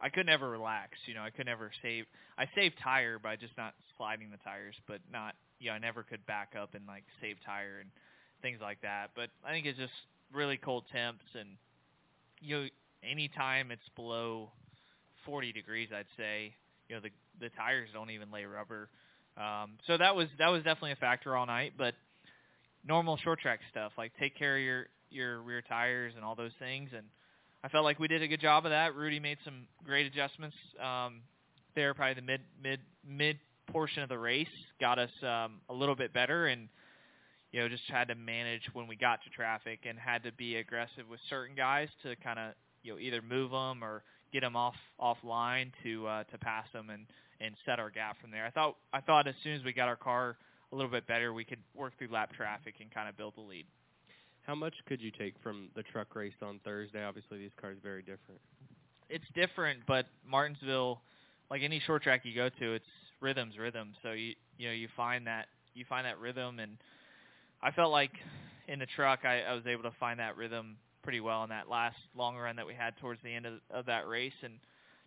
I 0.00 0.08
could 0.08 0.26
never 0.26 0.50
relax. 0.50 0.98
You 1.06 1.14
know, 1.14 1.22
I 1.22 1.30
could 1.30 1.46
never 1.46 1.70
save. 1.82 2.04
I 2.38 2.46
saved 2.54 2.76
tire 2.82 3.18
by 3.18 3.36
just 3.36 3.56
not 3.56 3.74
sliding 3.96 4.30
the 4.30 4.38
tires, 4.38 4.74
but 4.86 5.00
not. 5.10 5.34
You 5.58 5.70
know, 5.70 5.76
I 5.76 5.78
never 5.78 6.02
could 6.02 6.24
back 6.26 6.54
up 6.60 6.74
and 6.74 6.86
like 6.86 7.04
save 7.20 7.36
tire 7.46 7.78
and 7.80 7.90
things 8.42 8.58
like 8.60 8.80
that. 8.82 9.10
But 9.14 9.30
I 9.46 9.52
think 9.52 9.66
it's 9.66 9.78
just 9.78 9.92
really 10.32 10.56
cold 10.56 10.84
temps 10.92 11.24
and 11.38 11.50
you 12.40 12.56
know, 12.56 12.66
anytime 13.08 13.70
it's 13.70 13.88
below 13.94 14.50
40 15.24 15.52
degrees, 15.52 15.88
I'd 15.96 16.06
say. 16.16 16.52
You 16.88 16.96
know, 16.96 17.00
the 17.02 17.10
the 17.40 17.48
tires 17.56 17.88
don't 17.94 18.10
even 18.10 18.30
lay 18.30 18.44
rubber. 18.44 18.88
Um, 19.36 19.78
so 19.86 19.96
that 19.96 20.14
was 20.14 20.28
that 20.38 20.48
was 20.48 20.62
definitely 20.62 20.92
a 20.92 20.96
factor 20.96 21.36
all 21.36 21.46
night. 21.46 21.74
But 21.78 21.94
normal 22.86 23.16
short 23.16 23.40
track 23.40 23.60
stuff, 23.70 23.92
like 23.96 24.12
take 24.18 24.36
care 24.36 24.56
of 24.56 24.62
your 24.62 24.86
your 25.12 25.40
rear 25.40 25.62
tires 25.62 26.14
and 26.16 26.24
all 26.24 26.34
those 26.34 26.52
things, 26.58 26.90
and 26.96 27.06
I 27.64 27.68
felt 27.68 27.84
like 27.84 27.98
we 27.98 28.08
did 28.08 28.22
a 28.22 28.28
good 28.28 28.40
job 28.40 28.64
of 28.66 28.70
that. 28.70 28.94
Rudy 28.94 29.20
made 29.20 29.38
some 29.44 29.66
great 29.84 30.06
adjustments 30.06 30.56
um, 30.82 31.20
there, 31.74 31.94
probably 31.94 32.14
the 32.14 32.22
mid 32.22 32.40
mid 32.62 32.80
mid 33.06 33.38
portion 33.70 34.02
of 34.02 34.08
the 34.08 34.18
race 34.18 34.48
got 34.80 34.98
us 34.98 35.10
um, 35.22 35.60
a 35.68 35.74
little 35.74 35.94
bit 35.94 36.12
better, 36.12 36.46
and 36.46 36.68
you 37.52 37.60
know 37.60 37.68
just 37.68 37.84
had 37.88 38.08
to 38.08 38.14
manage 38.14 38.62
when 38.72 38.86
we 38.86 38.96
got 38.96 39.22
to 39.24 39.30
traffic 39.30 39.80
and 39.88 39.98
had 39.98 40.22
to 40.24 40.32
be 40.32 40.56
aggressive 40.56 41.08
with 41.08 41.20
certain 41.30 41.54
guys 41.54 41.88
to 42.02 42.16
kind 42.16 42.38
of 42.38 42.54
you 42.82 42.92
know 42.92 42.98
either 42.98 43.22
move 43.22 43.50
them 43.50 43.82
or 43.82 44.02
get 44.32 44.40
them 44.40 44.56
off 44.56 44.74
offline 45.00 45.70
to 45.82 46.06
uh, 46.06 46.24
to 46.24 46.38
pass 46.38 46.66
them 46.72 46.90
and 46.90 47.06
and 47.40 47.54
set 47.66 47.78
our 47.78 47.90
gap 47.90 48.20
from 48.20 48.30
there. 48.30 48.44
I 48.44 48.50
thought 48.50 48.76
I 48.92 49.00
thought 49.00 49.26
as 49.26 49.34
soon 49.42 49.54
as 49.54 49.64
we 49.64 49.72
got 49.72 49.88
our 49.88 49.96
car 49.96 50.36
a 50.72 50.76
little 50.76 50.90
bit 50.90 51.06
better, 51.06 51.32
we 51.32 51.44
could 51.44 51.58
work 51.74 51.92
through 51.98 52.08
lap 52.10 52.32
traffic 52.34 52.76
and 52.80 52.90
kind 52.90 53.08
of 53.08 53.16
build 53.16 53.34
the 53.36 53.42
lead. 53.42 53.66
How 54.46 54.54
much 54.54 54.74
could 54.86 55.00
you 55.00 55.10
take 55.10 55.34
from 55.42 55.68
the 55.76 55.82
truck 55.82 56.14
race 56.14 56.34
on 56.42 56.60
Thursday? 56.64 57.04
Obviously, 57.04 57.38
these 57.38 57.52
cars 57.60 57.78
very 57.82 58.02
different. 58.02 58.40
It's 59.08 59.24
different, 59.34 59.80
but 59.86 60.06
Martinsville, 60.26 61.00
like 61.50 61.62
any 61.62 61.80
short 61.86 62.02
track 62.02 62.22
you 62.24 62.34
go 62.34 62.48
to, 62.48 62.74
it's 62.74 62.84
rhythms, 63.20 63.56
rhythm. 63.58 63.92
So 64.02 64.12
you 64.12 64.34
you 64.58 64.68
know 64.68 64.74
you 64.74 64.88
find 64.96 65.26
that 65.26 65.46
you 65.74 65.84
find 65.88 66.06
that 66.06 66.18
rhythm, 66.18 66.58
and 66.58 66.76
I 67.62 67.70
felt 67.70 67.92
like 67.92 68.12
in 68.68 68.80
the 68.80 68.86
truck 68.96 69.20
I, 69.24 69.42
I 69.42 69.54
was 69.54 69.66
able 69.66 69.84
to 69.84 69.92
find 70.00 70.18
that 70.18 70.36
rhythm 70.36 70.76
pretty 71.02 71.20
well 71.20 71.42
in 71.44 71.50
that 71.50 71.68
last 71.68 71.96
long 72.16 72.36
run 72.36 72.56
that 72.56 72.66
we 72.66 72.74
had 72.74 72.96
towards 72.98 73.20
the 73.22 73.32
end 73.32 73.46
of, 73.46 73.54
of 73.70 73.86
that 73.86 74.08
race, 74.08 74.32
and 74.42 74.54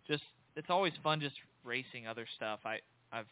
just 0.08 0.22
it's 0.56 0.68
always 0.70 0.92
fun 1.02 1.20
just 1.20 1.36
racing 1.62 2.06
other 2.06 2.26
stuff. 2.36 2.60
I 2.64 2.78
I've 3.12 3.26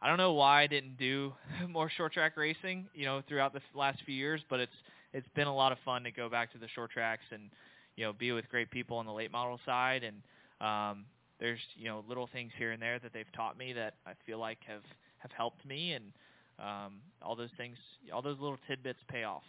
I 0.00 0.08
don't 0.08 0.18
know 0.18 0.34
why 0.34 0.62
I 0.62 0.66
didn't 0.68 0.96
do 0.96 1.32
more 1.68 1.90
short 1.90 2.12
track 2.12 2.36
racing, 2.36 2.86
you 2.94 3.04
know, 3.04 3.22
throughout 3.26 3.52
the 3.52 3.60
last 3.74 4.00
few 4.04 4.14
years, 4.14 4.40
but 4.48 4.60
it's 4.60 4.72
it's 5.14 5.28
been 5.34 5.46
a 5.46 5.54
lot 5.54 5.72
of 5.72 5.78
fun 5.84 6.04
to 6.04 6.10
go 6.10 6.28
back 6.28 6.52
to 6.52 6.58
the 6.58 6.68
short 6.68 6.90
tracks 6.90 7.24
and 7.30 7.50
you 7.96 8.04
know 8.04 8.12
be 8.12 8.32
with 8.32 8.46
great 8.50 8.70
people 8.70 8.98
on 8.98 9.06
the 9.06 9.12
late 9.12 9.32
model 9.32 9.58
side 9.64 10.02
and 10.04 10.16
um 10.60 11.06
there's 11.40 11.60
you 11.76 11.86
know 11.86 12.04
little 12.06 12.28
things 12.32 12.52
here 12.58 12.72
and 12.72 12.82
there 12.82 12.98
that 12.98 13.12
they've 13.12 13.32
taught 13.34 13.56
me 13.56 13.72
that 13.72 13.94
I 14.06 14.12
feel 14.26 14.38
like 14.38 14.58
have 14.66 14.82
have 15.18 15.30
helped 15.32 15.64
me 15.64 15.92
and 15.92 16.12
um 16.58 16.94
all 17.22 17.34
those 17.34 17.50
things 17.56 17.76
all 18.12 18.20
those 18.22 18.38
little 18.38 18.58
tidbits 18.68 19.00
pay 19.08 19.24
off. 19.24 19.42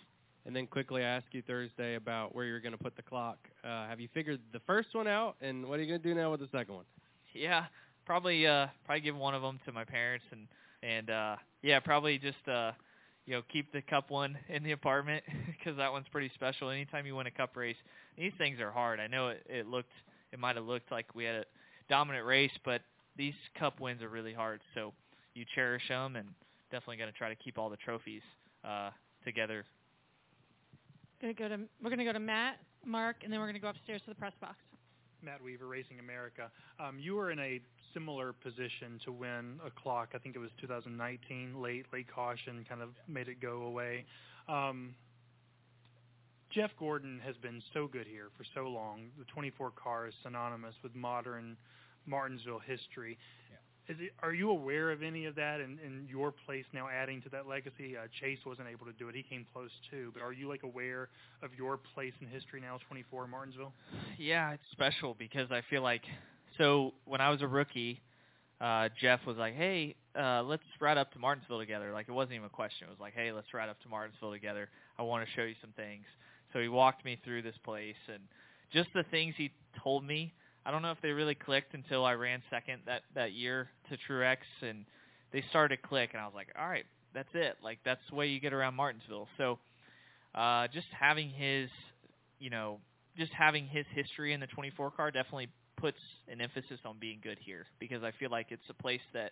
And 0.45 0.55
then 0.55 0.67
quickly 0.67 1.03
I 1.03 1.07
ask 1.07 1.25
you 1.31 1.41
Thursday 1.41 1.95
about 1.95 2.35
where 2.35 2.45
you're 2.45 2.59
going 2.59 2.77
to 2.77 2.83
put 2.83 2.95
the 2.95 3.01
clock. 3.01 3.39
Uh, 3.63 3.87
have 3.87 3.99
you 3.99 4.07
figured 4.13 4.39
the 4.53 4.59
first 4.67 4.89
one 4.93 5.07
out, 5.07 5.37
and 5.41 5.67
what 5.67 5.79
are 5.79 5.81
you 5.81 5.89
going 5.89 5.99
to 5.99 6.07
do 6.07 6.13
now 6.13 6.29
with 6.29 6.39
the 6.39 6.47
second 6.51 6.75
one? 6.75 6.85
Yeah, 7.33 7.65
probably 8.05 8.45
uh 8.45 8.67
probably 8.85 9.01
give 9.01 9.15
one 9.15 9.33
of 9.33 9.41
them 9.41 9.59
to 9.65 9.71
my 9.71 9.83
parents 9.83 10.25
and 10.31 10.47
and 10.83 11.09
uh 11.09 11.35
yeah, 11.63 11.79
probably 11.79 12.17
just 12.17 12.47
uh 12.47 12.71
you 13.25 13.33
know 13.33 13.41
keep 13.51 13.71
the 13.71 13.81
cup 13.81 14.09
one 14.09 14.37
in 14.49 14.63
the 14.63 14.71
apartment 14.71 15.23
because 15.47 15.77
that 15.77 15.91
one's 15.91 16.07
pretty 16.11 16.31
special. 16.35 16.69
Anytime 16.69 17.05
you 17.05 17.15
win 17.15 17.27
a 17.27 17.31
cup 17.31 17.55
race, 17.55 17.77
these 18.17 18.33
things 18.37 18.59
are 18.59 18.71
hard. 18.71 18.99
I 18.99 19.07
know 19.07 19.29
it, 19.29 19.45
it 19.49 19.67
looked 19.67 19.91
it 20.31 20.39
might 20.39 20.55
have 20.55 20.65
looked 20.65 20.91
like 20.91 21.13
we 21.15 21.23
had 21.23 21.35
a 21.35 21.45
dominant 21.89 22.25
race, 22.25 22.51
but 22.63 22.81
these 23.17 23.33
cup 23.57 23.79
wins 23.79 24.01
are 24.01 24.09
really 24.09 24.33
hard. 24.33 24.61
So 24.73 24.93
you 25.33 25.45
cherish 25.55 25.87
them 25.87 26.15
and 26.15 26.27
definitely 26.71 26.97
going 26.97 27.11
to 27.11 27.17
try 27.17 27.29
to 27.29 27.35
keep 27.35 27.57
all 27.57 27.69
the 27.69 27.77
trophies 27.77 28.21
uh 28.63 28.89
together. 29.23 29.65
Gonna 31.21 31.33
go 31.33 31.47
to 31.47 31.59
we're 31.83 31.89
gonna 31.89 32.05
go 32.05 32.13
to 32.13 32.19
Matt, 32.19 32.59
Mark, 32.85 33.17
and 33.23 33.31
then 33.31 33.39
we're 33.39 33.47
gonna 33.47 33.59
go 33.59 33.69
upstairs 33.69 34.01
to 34.03 34.09
the 34.09 34.15
press 34.15 34.33
box. 34.39 34.57
Matt 35.25 35.41
Weaver, 35.43 35.67
Racing 35.67 35.99
America. 35.99 36.51
Um, 36.79 36.99
you 36.99 37.15
were 37.15 37.31
in 37.31 37.39
a 37.39 37.59
similar 37.93 38.31
position 38.31 38.99
to 39.05 39.11
win 39.11 39.59
a 39.65 39.71
clock. 39.71 40.09
I 40.13 40.19
think 40.19 40.35
it 40.35 40.39
was 40.39 40.51
2019, 40.61 41.59
late 41.59 41.85
late 41.91 42.05
caution, 42.13 42.63
kind 42.69 42.81
of 42.81 42.89
made 43.07 43.27
it 43.27 43.41
go 43.41 43.63
away. 43.63 44.05
Um, 44.47 44.93
Jeff 46.51 46.69
Gordon 46.77 47.19
has 47.25 47.35
been 47.37 47.61
so 47.73 47.87
good 47.87 48.05
here 48.07 48.27
for 48.37 48.45
so 48.53 48.67
long. 48.69 49.09
The 49.17 49.25
24 49.25 49.71
car 49.71 50.07
is 50.07 50.13
synonymous 50.23 50.75
with 50.83 50.93
modern 50.93 51.57
Martinsville 52.05 52.59
history. 52.59 53.17
Is 53.51 53.64
it, 53.87 54.11
are 54.21 54.33
you 54.33 54.49
aware 54.49 54.91
of 54.91 55.03
any 55.03 55.25
of 55.25 55.35
that 55.35 55.59
and, 55.61 55.79
and 55.79 56.09
your 56.09 56.31
place 56.31 56.65
now 56.73 56.87
adding 56.87 57.21
to 57.23 57.29
that 57.29 57.47
legacy? 57.47 57.95
Uh, 57.97 58.07
Chase 58.19 58.39
wasn't 58.45 58.67
able 58.67 58.85
to 58.85 58.93
do 58.93 59.09
it; 59.09 59.15
he 59.15 59.23
came 59.23 59.45
close 59.53 59.69
too. 59.91 60.11
But 60.13 60.21
are 60.21 60.33
you 60.33 60.47
like 60.47 60.63
aware 60.63 61.09
of 61.41 61.51
your 61.57 61.77
place 61.77 62.13
in 62.21 62.27
history 62.27 62.61
now, 62.61 62.79
24 62.87 63.27
Martinsville? 63.27 63.73
Yeah, 64.17 64.51
it's 64.51 64.63
special 64.71 65.15
because 65.17 65.51
I 65.51 65.61
feel 65.69 65.81
like 65.81 66.01
so 66.57 66.93
when 67.05 67.21
I 67.21 67.29
was 67.29 67.41
a 67.41 67.47
rookie, 67.47 68.01
uh 68.61 68.89
Jeff 68.99 69.19
was 69.25 69.37
like, 69.37 69.55
"Hey, 69.55 69.95
uh 70.17 70.43
let's 70.43 70.63
ride 70.79 70.97
up 70.97 71.11
to 71.13 71.19
Martinsville 71.19 71.59
together." 71.59 71.91
Like 71.91 72.07
it 72.09 72.13
wasn't 72.13 72.35
even 72.35 72.45
a 72.45 72.49
question. 72.49 72.87
It 72.87 72.91
was 72.91 72.99
like, 72.99 73.13
"Hey, 73.13 73.31
let's 73.31 73.53
ride 73.53 73.69
up 73.69 73.81
to 73.81 73.89
Martinsville 73.89 74.31
together. 74.31 74.69
I 74.97 75.03
want 75.03 75.25
to 75.25 75.31
show 75.35 75.43
you 75.43 75.55
some 75.61 75.71
things." 75.75 76.05
So 76.53 76.59
he 76.59 76.69
walked 76.69 77.03
me 77.03 77.19
through 77.23 77.41
this 77.41 77.57
place 77.63 77.95
and 78.07 78.23
just 78.71 78.89
the 78.93 79.03
things 79.03 79.35
he 79.37 79.51
told 79.83 80.03
me, 80.03 80.33
I 80.65 80.71
don't 80.71 80.81
know 80.81 80.91
if 80.91 81.01
they 81.01 81.11
really 81.11 81.35
clicked 81.35 81.73
until 81.73 82.05
I 82.05 82.13
ran 82.13 82.41
second 82.49 82.81
that 82.85 83.03
that 83.13 83.33
year 83.33 83.69
to 83.89 83.97
Truex 84.09 84.37
and 84.61 84.85
they 85.31 85.43
started 85.49 85.77
to 85.77 85.87
click 85.87 86.11
and 86.13 86.21
I 86.21 86.25
was 86.25 86.33
like, 86.35 86.47
"All 86.59 86.67
right, 86.67 86.85
that's 87.13 87.29
it. 87.33 87.57
Like 87.63 87.79
that's 87.85 88.01
the 88.09 88.15
way 88.15 88.27
you 88.27 88.39
get 88.39 88.53
around 88.53 88.75
Martinsville." 88.75 89.27
So 89.37 89.59
uh 90.33 90.67
just 90.67 90.87
having 90.97 91.29
his, 91.29 91.69
you 92.39 92.49
know, 92.49 92.79
just 93.17 93.31
having 93.31 93.67
his 93.67 93.85
history 93.93 94.33
in 94.33 94.39
the 94.39 94.47
24 94.47 94.91
car 94.91 95.11
definitely 95.11 95.49
puts 95.77 95.99
an 96.27 96.41
emphasis 96.41 96.79
on 96.85 96.97
being 96.99 97.19
good 97.21 97.37
here 97.39 97.65
because 97.79 98.03
I 98.03 98.11
feel 98.19 98.31
like 98.31 98.47
it's 98.49 98.69
a 98.69 98.73
place 98.73 99.01
that 99.13 99.31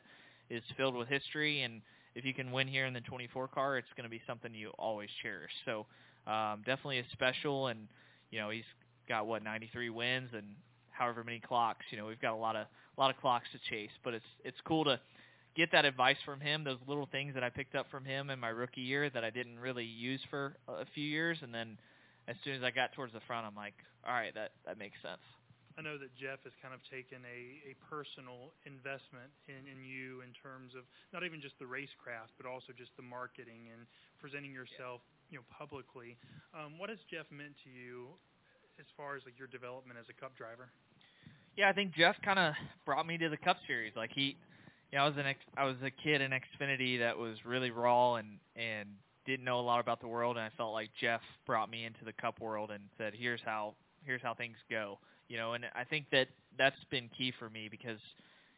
is 0.50 0.62
filled 0.78 0.96
with 0.96 1.08
history 1.08 1.62
and 1.62 1.82
if 2.16 2.26
you 2.26 2.34
can 2.34 2.52
win 2.52 2.68
here 2.68 2.86
in 2.86 2.94
the 2.94 3.02
24 3.02 3.48
car, 3.48 3.78
it's 3.78 3.88
going 3.96 4.04
to 4.04 4.10
be 4.10 4.22
something 4.28 4.54
you 4.54 4.70
always 4.78 5.10
cherish. 5.22 5.52
So 5.66 5.86
um, 6.32 6.60
definitely 6.66 7.00
is 7.00 7.06
special, 7.12 7.68
and 7.68 7.88
you 8.32 8.40
know 8.40 8.50
he's 8.50 8.64
got 9.10 9.26
what 9.26 9.44
93 9.44 9.90
wins 9.90 10.30
and 10.34 10.46
however 10.94 11.24
many 11.24 11.40
clocks. 11.40 11.86
You 11.92 11.98
know 11.98 12.06
we've 12.06 12.22
got 12.22 12.34
a 12.34 12.38
lot 12.38 12.56
of 12.56 12.68
a 12.98 13.02
lot 13.02 13.14
of 13.14 13.20
clocks 13.22 13.48
to 13.52 13.60
chase, 13.70 13.92
but 14.04 14.14
it's 14.14 14.26
it's 14.44 14.58
cool 14.66 14.84
to 14.86 15.00
get 15.56 15.72
that 15.72 15.86
advice 15.86 16.18
from 16.26 16.40
him. 16.40 16.64
Those 16.64 16.80
little 16.88 17.08
things 17.12 17.34
that 17.34 17.44
I 17.44 17.50
picked 17.50 17.76
up 17.76 17.88
from 17.92 18.06
him 18.06 18.30
in 18.30 18.40
my 18.40 18.50
rookie 18.50 18.82
year 18.82 19.10
that 19.10 19.24
I 19.24 19.30
didn't 19.30 19.60
really 19.60 19.86
use 19.86 20.22
for 20.30 20.56
a 20.68 20.86
few 20.94 21.06
years, 21.06 21.38
and 21.42 21.54
then 21.54 21.78
as 22.28 22.36
soon 22.44 22.56
as 22.56 22.64
I 22.64 22.72
got 22.72 22.94
towards 22.94 23.14
the 23.14 23.22
front, 23.28 23.46
I'm 23.46 23.56
like, 23.56 23.76
all 24.08 24.14
right, 24.14 24.34
that 24.36 24.52
that 24.66 24.78
makes 24.78 24.98
sense. 25.02 25.22
I 25.74 25.82
know 25.82 25.98
that 25.98 26.14
Jeff 26.14 26.38
has 26.46 26.54
kind 26.62 26.70
of 26.70 26.86
taken 26.86 27.26
a, 27.26 27.58
a 27.66 27.74
personal 27.90 28.54
investment 28.70 29.34
in, 29.50 29.66
in 29.66 29.82
you 29.82 30.22
in 30.22 30.30
terms 30.38 30.78
of 30.78 30.86
not 31.10 31.26
even 31.26 31.42
just 31.42 31.58
the 31.58 31.66
racecraft, 31.66 32.38
but 32.38 32.46
also 32.46 32.78
just 32.78 32.94
the 32.94 33.02
marketing 33.02 33.74
and 33.74 33.90
presenting 34.22 34.54
yourself, 34.54 35.02
you 35.34 35.42
know, 35.42 35.46
publicly. 35.50 36.14
Um, 36.54 36.78
what 36.78 36.94
has 36.94 37.02
Jeff 37.10 37.26
meant 37.34 37.58
to 37.66 37.74
you 37.74 38.14
as 38.78 38.86
far 38.94 39.18
as 39.18 39.26
like 39.26 39.34
your 39.42 39.50
development 39.50 39.98
as 39.98 40.06
a 40.14 40.16
Cup 40.18 40.38
driver? 40.38 40.70
Yeah, 41.56 41.70
I 41.70 41.74
think 41.74 41.94
Jeff 41.94 42.16
kind 42.24 42.40
of 42.40 42.54
brought 42.86 43.06
me 43.06 43.18
to 43.20 43.30
the 43.30 43.38
Cup 43.38 43.58
Series. 43.68 43.94
Like 43.96 44.12
he, 44.14 44.36
you 44.92 44.98
know, 44.98 45.06
I 45.06 45.08
was 45.08 45.18
an 45.18 45.26
ex, 45.26 45.40
I 45.58 45.66
was 45.66 45.76
a 45.84 45.92
kid 45.92 46.22
in 46.22 46.32
Xfinity 46.32 47.00
that 47.00 47.18
was 47.18 47.38
really 47.46 47.72
raw 47.72 48.16
and 48.16 48.40
and 48.56 48.90
didn't 49.26 49.46
know 49.46 49.60
a 49.60 49.62
lot 49.62 49.80
about 49.80 50.02
the 50.02 50.08
world, 50.08 50.36
and 50.38 50.46
I 50.46 50.50
felt 50.58 50.74
like 50.74 50.90
Jeff 51.00 51.22
brought 51.46 51.70
me 51.70 51.86
into 51.86 52.04
the 52.06 52.14
Cup 52.14 52.42
world 52.42 52.72
and 52.72 52.84
said, 52.98 53.14
"Here's 53.18 53.42
how 53.46 53.76
here's 54.04 54.22
how 54.22 54.34
things 54.34 54.58
go." 54.70 54.98
You 55.30 55.38
know, 55.38 55.54
and 55.54 55.66
I 55.76 55.84
think 55.84 56.06
that 56.12 56.28
that's 56.58 56.76
been 56.90 57.10
key 57.18 57.32
for 57.38 57.50
me 57.50 57.68
because 57.70 58.00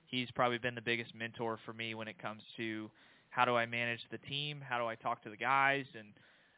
he's 0.08 0.32
probably 0.32 0.58
been 0.58 0.76
the 0.76 0.82
biggest 0.82 1.14
mentor 1.14 1.60
for 1.66 1.74
me 1.74 1.96
when 1.96 2.08
it 2.08 2.18
comes 2.22 2.42
to 2.58 2.90
how 3.30 3.46
do 3.46 3.56
I 3.56 3.66
manage 3.66 4.00
the 4.12 4.18
team, 4.20 4.62
how 4.68 4.80
do 4.80 4.86
I 4.86 4.96
talk 4.96 5.22
to 5.24 5.30
the 5.30 5.38
guys, 5.38 5.86
and 5.94 6.08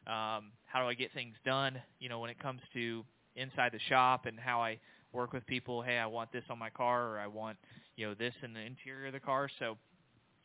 um, 0.06 0.52
how 0.66 0.80
do 0.82 0.88
I 0.88 0.94
get 0.94 1.12
things 1.12 1.34
done. 1.44 1.80
You 1.98 2.08
know, 2.08 2.20
when 2.20 2.30
it 2.30 2.38
comes 2.38 2.60
to 2.74 3.04
inside 3.36 3.72
the 3.72 3.80
shop 3.88 4.26
and 4.26 4.38
how 4.38 4.60
I 4.60 4.78
work 5.12 5.32
with 5.32 5.46
people. 5.46 5.82
Hey, 5.82 5.98
I 5.98 6.06
want 6.06 6.32
this 6.32 6.44
on 6.50 6.58
my 6.58 6.70
car, 6.70 7.14
or 7.14 7.18
I 7.18 7.26
want 7.26 7.56
you 7.96 8.06
know 8.06 8.14
this 8.14 8.34
in 8.42 8.54
the 8.54 8.60
interior 8.60 9.06
of 9.08 9.12
the 9.12 9.20
car. 9.20 9.48
So 9.58 9.76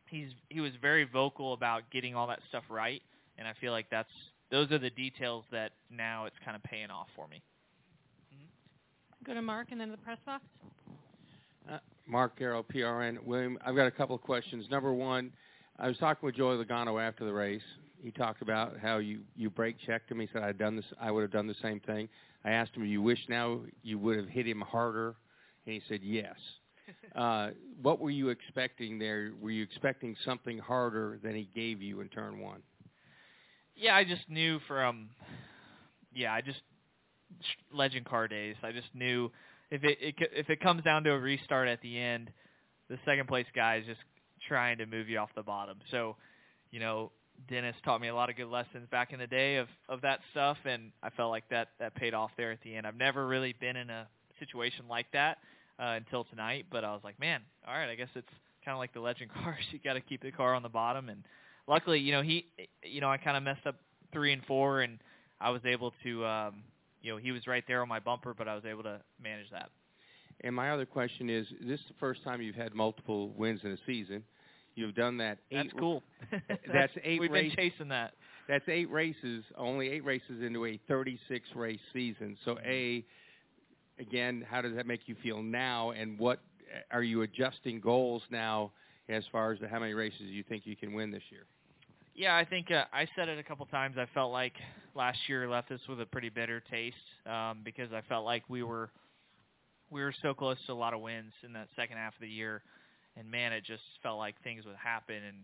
he's 0.10 0.30
he 0.50 0.60
was 0.60 0.72
very 0.82 1.06
vocal 1.06 1.54
about 1.54 1.84
getting 1.92 2.16
all 2.16 2.28
that 2.28 2.40
stuff 2.50 2.64
right, 2.70 3.02
and 3.38 3.48
I 3.48 3.54
feel 3.60 3.72
like 3.72 3.88
that's 3.90 4.10
those 4.52 4.72
are 4.72 4.80
the 4.80 4.90
details 4.90 5.46
that 5.52 5.72
now 5.90 6.26
it's 6.26 6.36
kind 6.44 6.56
of 6.56 6.64
paying 6.64 6.92
off 6.92 7.08
for 7.16 7.28
me. 7.28 7.42
Go 9.24 9.34
to 9.34 9.42
Mark 9.42 9.68
and 9.72 9.80
then 9.80 9.90
the 9.90 9.98
press 9.98 10.18
box. 10.26 10.44
Uh, 11.72 11.78
Mark 12.06 12.38
Garrow, 12.38 12.64
PRN. 12.64 13.24
William, 13.24 13.58
I've 13.66 13.76
got 13.76 13.88
a 13.88 13.92
couple 13.92 14.16
of 14.16 14.22
questions. 14.22 14.66
Number 14.70 14.94
one, 14.94 15.32
I 15.80 15.88
was 15.88 15.98
talking 15.98 16.26
with 16.26 16.36
Joey 16.36 16.64
Logano 16.64 17.02
after 17.02 17.24
the 17.24 17.32
race. 17.32 17.62
He 18.04 18.12
talked 18.12 18.42
about 18.42 18.78
how 18.78 18.98
you 18.98 19.22
you 19.36 19.50
brake 19.50 19.78
checked 19.86 20.12
him. 20.12 20.20
He 20.20 20.28
said 20.34 20.44
I'd 20.44 20.58
done 20.58 20.76
this. 20.76 20.86
I 21.00 21.10
would 21.10 21.22
have 21.22 21.32
done 21.32 21.48
the 21.48 21.56
same 21.62 21.80
thing. 21.80 22.10
I 22.44 22.52
asked 22.52 22.76
him, 22.76 22.86
"You 22.86 23.02
wish 23.02 23.20
now 23.30 23.62
you 23.82 23.98
would 23.98 24.18
have 24.18 24.28
hit 24.28 24.46
him 24.46 24.60
harder?" 24.60 25.16
And 25.66 25.74
he 25.74 25.82
said, 25.88 26.02
"Yes." 26.04 26.36
uh, 27.16 27.52
what 27.82 28.02
were 28.02 28.10
you 28.10 28.28
expecting 28.28 29.00
there? 29.00 29.32
Were 29.40 29.52
you 29.52 29.64
expecting 29.64 30.18
something 30.26 30.58
harder 30.58 31.18
than 31.24 31.34
he 31.34 31.50
gave 31.56 31.82
you 31.82 32.02
in 32.02 32.10
turn 32.10 32.40
one? 32.40 32.62
Yeah, 33.74 33.96
I 33.96 34.04
just 34.04 34.30
knew 34.30 34.60
from 34.68 35.10
yeah, 36.14 36.34
I 36.34 36.42
just 36.42 36.60
legend 37.72 38.06
car 38.06 38.28
days. 38.28 38.58
I 38.64 38.74
just 38.74 38.94
knew 38.94 39.32
if 39.72 39.82
it, 39.86 39.98
it 40.02 40.16
if 40.36 40.50
it 40.50 40.60
comes 40.60 40.84
down 40.84 41.06
to 41.06 41.12
a 41.12 41.20
restart 41.20 41.70
at 41.70 41.82
the 41.82 41.98
end, 41.98 42.32
the 42.90 42.98
second 43.06 43.30
place 43.30 43.48
guy 43.56 43.78
is 43.78 43.86
just 43.86 44.02
trying 44.46 44.78
to 44.80 44.86
move 44.86 45.08
you 45.08 45.20
off 45.20 45.30
the 45.36 45.42
bottom. 45.44 45.78
So, 45.90 46.18
you 46.70 46.82
know, 46.82 47.14
Dennis 47.50 47.76
taught 47.84 48.02
me 48.02 48.08
a 48.08 48.16
lot 48.16 48.30
of 48.30 48.36
good 48.36 48.48
lessons 48.48 48.88
back 48.90 49.12
in 49.14 49.20
the 49.20 49.28
day 49.28 49.58
of 49.58 49.68
of 49.90 50.02
that 50.02 50.20
stuff, 50.32 50.58
and 50.66 50.92
I 51.02 51.10
felt 51.10 51.30
like 51.30 51.48
that 51.50 51.70
that 51.80 51.96
paid 51.96 52.14
off 52.14 52.32
there 52.38 52.52
at 52.52 52.62
the 52.64 52.76
end. 52.76 52.88
I've 52.88 52.98
never 52.98 53.28
really 53.28 53.54
been 53.60 53.76
in 53.76 53.90
a 53.90 54.08
situation 54.40 54.86
like 54.90 55.08
that 55.14 55.38
uh, 55.80 55.98
until 55.98 56.24
tonight, 56.26 56.66
but 56.72 56.84
I 56.84 56.92
was 56.92 57.02
like, 57.04 57.20
man, 57.20 57.42
all 57.68 57.74
right, 57.74 57.90
I 57.90 57.96
guess 57.96 58.10
it's 58.16 58.30
kind 58.64 58.74
of 58.74 58.80
like 58.80 58.94
the 58.94 59.00
legend 59.00 59.32
cars. 59.44 59.64
You 59.72 59.80
got 59.84 59.94
to 59.94 60.02
keep 60.02 60.22
the 60.22 60.32
car 60.32 60.54
on 60.54 60.64
the 60.64 60.70
bottom, 60.70 61.10
and 61.10 61.24
luckily, 61.68 62.00
you 62.00 62.12
know, 62.12 62.22
he, 62.22 62.46
you 62.84 63.02
know, 63.02 63.10
I 63.10 63.18
kind 63.18 63.38
of 63.38 63.44
messed 63.44 63.66
up 63.66 63.76
three 64.12 64.34
and 64.34 64.44
four, 64.46 64.82
and 64.82 65.00
I 65.42 65.50
was 65.50 65.62
able 65.66 65.94
to, 66.04 66.26
um, 66.26 66.64
you 67.02 67.12
know, 67.12 67.18
he 67.18 67.32
was 67.32 67.48
right 67.48 67.64
there 67.68 67.82
on 67.82 67.88
my 67.88 68.00
bumper, 68.00 68.34
but 68.34 68.48
I 68.48 68.56
was 68.56 68.66
able 68.66 68.84
to 68.84 69.02
manage 69.22 69.50
that. 69.52 69.70
And 70.42 70.56
my 70.56 70.72
other 70.72 70.86
question 70.86 71.30
is: 71.30 71.48
This 71.62 71.80
is 71.80 71.86
the 71.88 71.96
first 72.00 72.24
time 72.24 72.42
you've 72.42 72.56
had 72.56 72.74
multiple 72.74 73.30
wins 73.30 73.62
in 73.64 73.72
a 73.72 73.78
season. 73.86 74.24
You've 74.76 74.96
done 74.96 75.18
that. 75.18 75.38
Eight, 75.52 75.58
That's 75.58 75.74
cool. 75.80 76.04
that's 76.74 76.94
eight. 77.04 77.20
We've 77.20 77.32
race, 77.32 77.54
been 77.56 77.72
chasing 77.72 77.88
that. 77.90 78.14
That's 78.48 78.68
eight 78.68 78.90
races. 78.92 79.44
Only 79.58 79.90
eight 79.90 80.04
races 80.04 80.42
into 80.42 80.66
a 80.66 80.80
36 80.88 81.48
race 81.56 81.80
season. 81.94 82.38
So, 82.44 82.58
a 82.66 83.06
again, 84.00 84.46
how 84.50 84.62
does 84.62 84.76
that 84.76 84.88
make 84.88 85.02
you 85.06 85.16
feel 85.22 85.42
now? 85.42 85.92
And 85.92 86.18
what 86.18 86.40
are 86.92 87.04
you 87.04 87.22
adjusting 87.22 87.80
goals 87.80 88.24
now 88.30 88.72
as 89.10 89.24
far 89.32 89.52
as 89.52 89.60
how 89.70 89.80
many 89.80 89.94
races 89.94 90.22
you 90.22 90.44
think 90.44 90.66
you 90.66 90.76
can 90.76 90.94
win 90.94 91.12
this 91.12 91.24
year? 91.30 91.46
Yeah, 92.16 92.36
I 92.36 92.46
think 92.46 92.70
uh, 92.70 92.86
I 92.94 93.08
said 93.16 93.28
it 93.28 93.40
a 93.40 93.44
couple 93.44 93.66
times. 93.68 93.98
I 93.98 94.06
felt 94.14 94.32
like 94.32 94.54
last 94.96 95.18
year 95.28 95.50
left 95.50 95.72
us 95.72 95.80
with 95.90 96.00
a 96.00 96.06
pretty 96.06 96.30
bitter 96.30 96.62
taste 96.72 96.96
um, 97.26 97.60
because 97.64 97.92
I 97.92 98.02
felt 98.08 98.24
like 98.24 98.44
we 98.50 98.62
were 98.62 98.92
we 99.90 100.02
were 100.02 100.14
so 100.22 100.34
close 100.34 100.58
to 100.68 100.74
a 100.74 100.76
lot 100.76 100.94
of 100.94 101.02
wins 101.02 101.34
in 101.44 101.54
that 101.54 101.68
second 101.76 101.98
half 101.98 102.14
of 102.16 102.22
the 102.22 102.28
year, 102.28 102.64
and 103.18 103.30
man, 103.30 103.54
it 103.54 103.64
just 103.64 103.84
felt 104.02 104.18
like 104.18 104.36
things 104.44 104.66
would 104.66 104.76
happen 104.76 105.16
and 105.16 105.38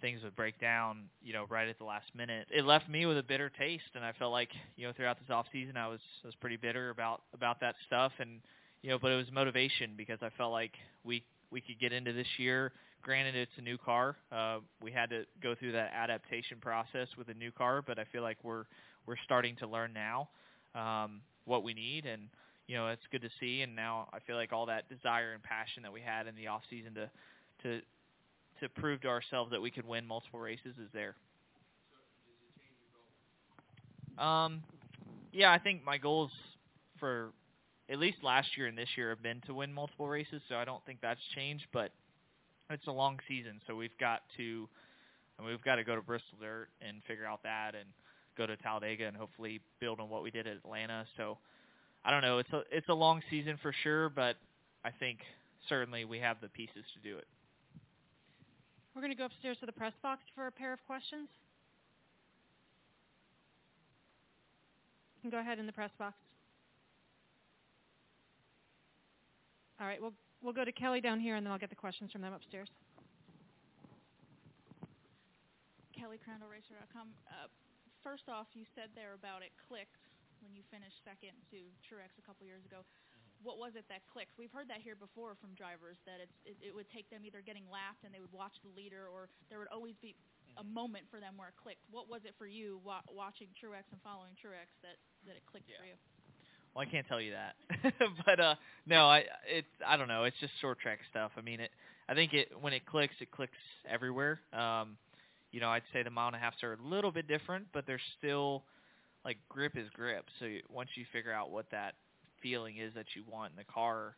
things 0.00 0.22
would 0.24 0.34
break 0.34 0.60
down, 0.60 1.04
you 1.22 1.32
know, 1.32 1.46
right 1.48 1.68
at 1.68 1.78
the 1.78 1.84
last 1.84 2.06
minute. 2.14 2.48
It 2.50 2.64
left 2.64 2.88
me 2.88 3.06
with 3.06 3.16
a 3.16 3.22
bitter 3.22 3.50
taste, 3.50 3.84
and 3.94 4.04
I 4.04 4.12
felt 4.18 4.32
like 4.32 4.50
you 4.76 4.86
know 4.86 4.92
throughout 4.92 5.18
this 5.18 5.30
off 5.30 5.46
season 5.52 5.76
I 5.76 5.88
was 5.88 6.00
I 6.24 6.28
was 6.28 6.34
pretty 6.34 6.56
bitter 6.56 6.90
about 6.90 7.22
about 7.32 7.60
that 7.60 7.76
stuff, 7.86 8.12
and 8.18 8.40
you 8.82 8.90
know, 8.90 8.98
but 8.98 9.12
it 9.12 9.16
was 9.16 9.26
motivation 9.32 9.92
because 9.96 10.18
I 10.22 10.30
felt 10.36 10.52
like 10.52 10.72
we 11.04 11.22
we 11.50 11.60
could 11.60 11.78
get 11.80 11.92
into 11.92 12.12
this 12.12 12.26
year. 12.36 12.72
Granted, 13.02 13.34
it's 13.34 13.52
a 13.58 13.62
new 13.62 13.78
car. 13.78 14.16
Uh, 14.30 14.58
we 14.80 14.92
had 14.92 15.10
to 15.10 15.24
go 15.42 15.54
through 15.54 15.72
that 15.72 15.92
adaptation 15.92 16.58
process 16.60 17.08
with 17.18 17.28
a 17.28 17.34
new 17.34 17.50
car, 17.50 17.82
but 17.82 17.98
I 17.98 18.04
feel 18.12 18.22
like 18.22 18.38
we're 18.42 18.64
we're 19.06 19.16
starting 19.24 19.56
to 19.56 19.66
learn 19.66 19.92
now 19.92 20.28
um, 20.74 21.20
what 21.44 21.62
we 21.64 21.74
need, 21.74 22.06
and 22.06 22.28
you 22.72 22.78
know 22.78 22.88
it's 22.88 23.02
good 23.12 23.20
to 23.20 23.28
see. 23.38 23.60
And 23.60 23.76
now 23.76 24.08
I 24.14 24.18
feel 24.26 24.36
like 24.36 24.50
all 24.50 24.64
that 24.66 24.88
desire 24.88 25.32
and 25.34 25.42
passion 25.42 25.82
that 25.82 25.92
we 25.92 26.00
had 26.00 26.26
in 26.26 26.34
the 26.34 26.46
off 26.46 26.62
season 26.70 26.94
to 26.94 27.10
to 27.64 27.80
to 28.60 28.68
prove 28.80 29.02
to 29.02 29.08
ourselves 29.08 29.50
that 29.50 29.60
we 29.60 29.70
could 29.70 29.86
win 29.86 30.06
multiple 30.06 30.40
races 30.40 30.74
is 30.82 30.88
there. 30.94 31.14
Um, 34.18 34.62
yeah, 35.32 35.52
I 35.52 35.58
think 35.58 35.84
my 35.84 35.98
goals 35.98 36.30
for 36.98 37.32
at 37.90 37.98
least 37.98 38.18
last 38.22 38.56
year 38.56 38.68
and 38.68 38.78
this 38.78 38.88
year 38.96 39.10
have 39.10 39.22
been 39.22 39.42
to 39.46 39.52
win 39.52 39.70
multiple 39.70 40.06
races, 40.06 40.40
so 40.48 40.54
I 40.54 40.64
don't 40.64 40.84
think 40.86 41.00
that's 41.02 41.20
changed. 41.34 41.66
But 41.74 41.90
it's 42.70 42.86
a 42.86 42.92
long 42.92 43.18
season, 43.28 43.60
so 43.66 43.74
we've 43.76 43.96
got 43.98 44.22
to 44.38 44.66
mean, 45.42 45.50
we've 45.50 45.64
got 45.64 45.76
to 45.76 45.84
go 45.84 45.94
to 45.94 46.02
Bristol 46.02 46.38
Dirt 46.40 46.68
and 46.80 47.02
figure 47.06 47.26
out 47.26 47.42
that, 47.42 47.74
and 47.74 47.84
go 48.38 48.46
to 48.46 48.56
Talladega 48.56 49.06
and 49.06 49.16
hopefully 49.16 49.60
build 49.78 50.00
on 50.00 50.08
what 50.08 50.22
we 50.22 50.30
did 50.30 50.46
at 50.46 50.56
Atlanta. 50.56 51.04
So 51.16 51.36
I 52.04 52.10
don't 52.10 52.22
know. 52.22 52.38
It's 52.38 52.52
a 52.52 52.62
it's 52.70 52.88
a 52.88 52.94
long 52.94 53.22
season 53.30 53.58
for 53.62 53.72
sure, 53.82 54.08
but 54.08 54.36
I 54.84 54.90
think 54.90 55.18
certainly 55.68 56.04
we 56.04 56.18
have 56.18 56.38
the 56.40 56.48
pieces 56.48 56.84
to 56.94 57.08
do 57.08 57.16
it. 57.16 57.26
We're 58.94 59.02
going 59.02 59.12
to 59.12 59.16
go 59.16 59.26
upstairs 59.26 59.56
to 59.60 59.66
the 59.66 59.72
press 59.72 59.92
box 60.02 60.20
for 60.34 60.46
a 60.46 60.52
pair 60.52 60.72
of 60.72 60.84
questions. 60.86 61.28
You 65.16 65.30
can 65.30 65.30
go 65.30 65.40
ahead 65.40 65.58
in 65.58 65.66
the 65.66 65.72
press 65.72 65.90
box. 65.98 66.16
All 69.80 69.86
right, 69.86 70.00
we'll 70.00 70.14
we'll 70.42 70.52
go 70.52 70.64
to 70.64 70.72
Kelly 70.72 71.00
down 71.00 71.20
here, 71.20 71.36
and 71.36 71.46
then 71.46 71.52
I'll 71.52 71.58
get 71.58 71.70
the 71.70 71.76
questions 71.76 72.10
from 72.10 72.22
them 72.22 72.32
upstairs. 72.32 72.68
Kelly 75.96 76.18
Crandall, 76.18 76.48
Racer.com. 76.50 77.08
Uh, 77.30 77.46
first 78.02 78.24
off, 78.28 78.46
you 78.54 78.64
said 78.74 78.90
there 78.96 79.14
about 79.14 79.42
it 79.42 79.54
clicked 79.68 80.02
when 80.42 80.52
you 80.52 80.66
finished 80.68 80.98
second 81.06 81.32
to 81.54 81.58
Truex 81.86 82.10
a 82.18 82.24
couple 82.26 82.44
years 82.44 82.66
ago. 82.66 82.82
What 83.42 83.58
was 83.58 83.74
it 83.74 83.86
that 83.90 84.06
clicked? 84.06 84.38
We've 84.38 84.52
heard 84.54 84.70
that 84.70 84.82
here 84.86 84.94
before 84.94 85.34
from 85.42 85.50
drivers 85.58 85.98
that 86.06 86.22
it's, 86.22 86.36
it, 86.46 86.54
it 86.70 86.72
would 86.74 86.86
take 86.94 87.10
them 87.10 87.26
either 87.26 87.42
getting 87.42 87.66
lapped 87.66 88.06
and 88.06 88.14
they 88.14 88.22
would 88.22 88.30
watch 88.30 88.54
the 88.62 88.70
leader, 88.78 89.10
or 89.10 89.26
there 89.50 89.58
would 89.58 89.70
always 89.74 89.98
be 89.98 90.14
a 90.58 90.62
moment 90.62 91.10
for 91.10 91.18
them 91.18 91.34
where 91.34 91.50
it 91.50 91.58
clicked. 91.58 91.82
What 91.90 92.06
was 92.06 92.22
it 92.22 92.34
for 92.38 92.46
you 92.46 92.78
wa- 92.86 93.02
watching 93.10 93.50
Truex 93.58 93.86
and 93.90 93.98
following 94.06 94.34
Truex 94.38 94.70
that 94.86 94.98
that 95.26 95.34
it 95.34 95.42
clicked 95.50 95.70
for 95.74 95.86
you? 95.86 95.98
Well, 96.74 96.86
I 96.86 96.90
can't 96.90 97.06
tell 97.08 97.20
you 97.20 97.34
that, 97.34 97.54
but 98.26 98.38
uh 98.38 98.54
no, 98.86 99.06
I 99.10 99.24
it's 99.48 99.74
I 99.86 99.96
don't 99.96 100.08
know. 100.08 100.24
It's 100.24 100.38
just 100.38 100.52
short 100.60 100.78
track 100.78 100.98
stuff. 101.10 101.32
I 101.36 101.42
mean, 101.42 101.60
it. 101.60 101.70
I 102.08 102.14
think 102.14 102.32
it 102.32 102.48
when 102.60 102.72
it 102.72 102.86
clicks, 102.86 103.14
it 103.20 103.30
clicks 103.30 103.58
everywhere. 103.90 104.40
Um, 104.52 104.96
you 105.52 105.60
know, 105.60 105.68
I'd 105.68 105.82
say 105.92 106.02
the 106.02 106.10
mile 106.10 106.28
and 106.28 106.36
a 106.36 106.38
halfs 106.38 106.62
are 106.62 106.74
a 106.74 106.82
little 106.82 107.12
bit 107.12 107.28
different, 107.28 107.66
but 107.72 107.86
they're 107.86 108.00
still 108.18 108.64
like 109.24 109.38
grip 109.48 109.76
is 109.76 109.88
grip. 109.94 110.26
So 110.40 110.46
once 110.68 110.90
you 110.94 111.04
figure 111.12 111.32
out 111.32 111.50
what 111.50 111.66
that 111.70 111.94
feeling 112.42 112.78
is 112.78 112.92
that 112.94 113.06
you 113.14 113.22
want 113.30 113.52
in 113.52 113.56
the 113.56 113.72
car, 113.72 114.16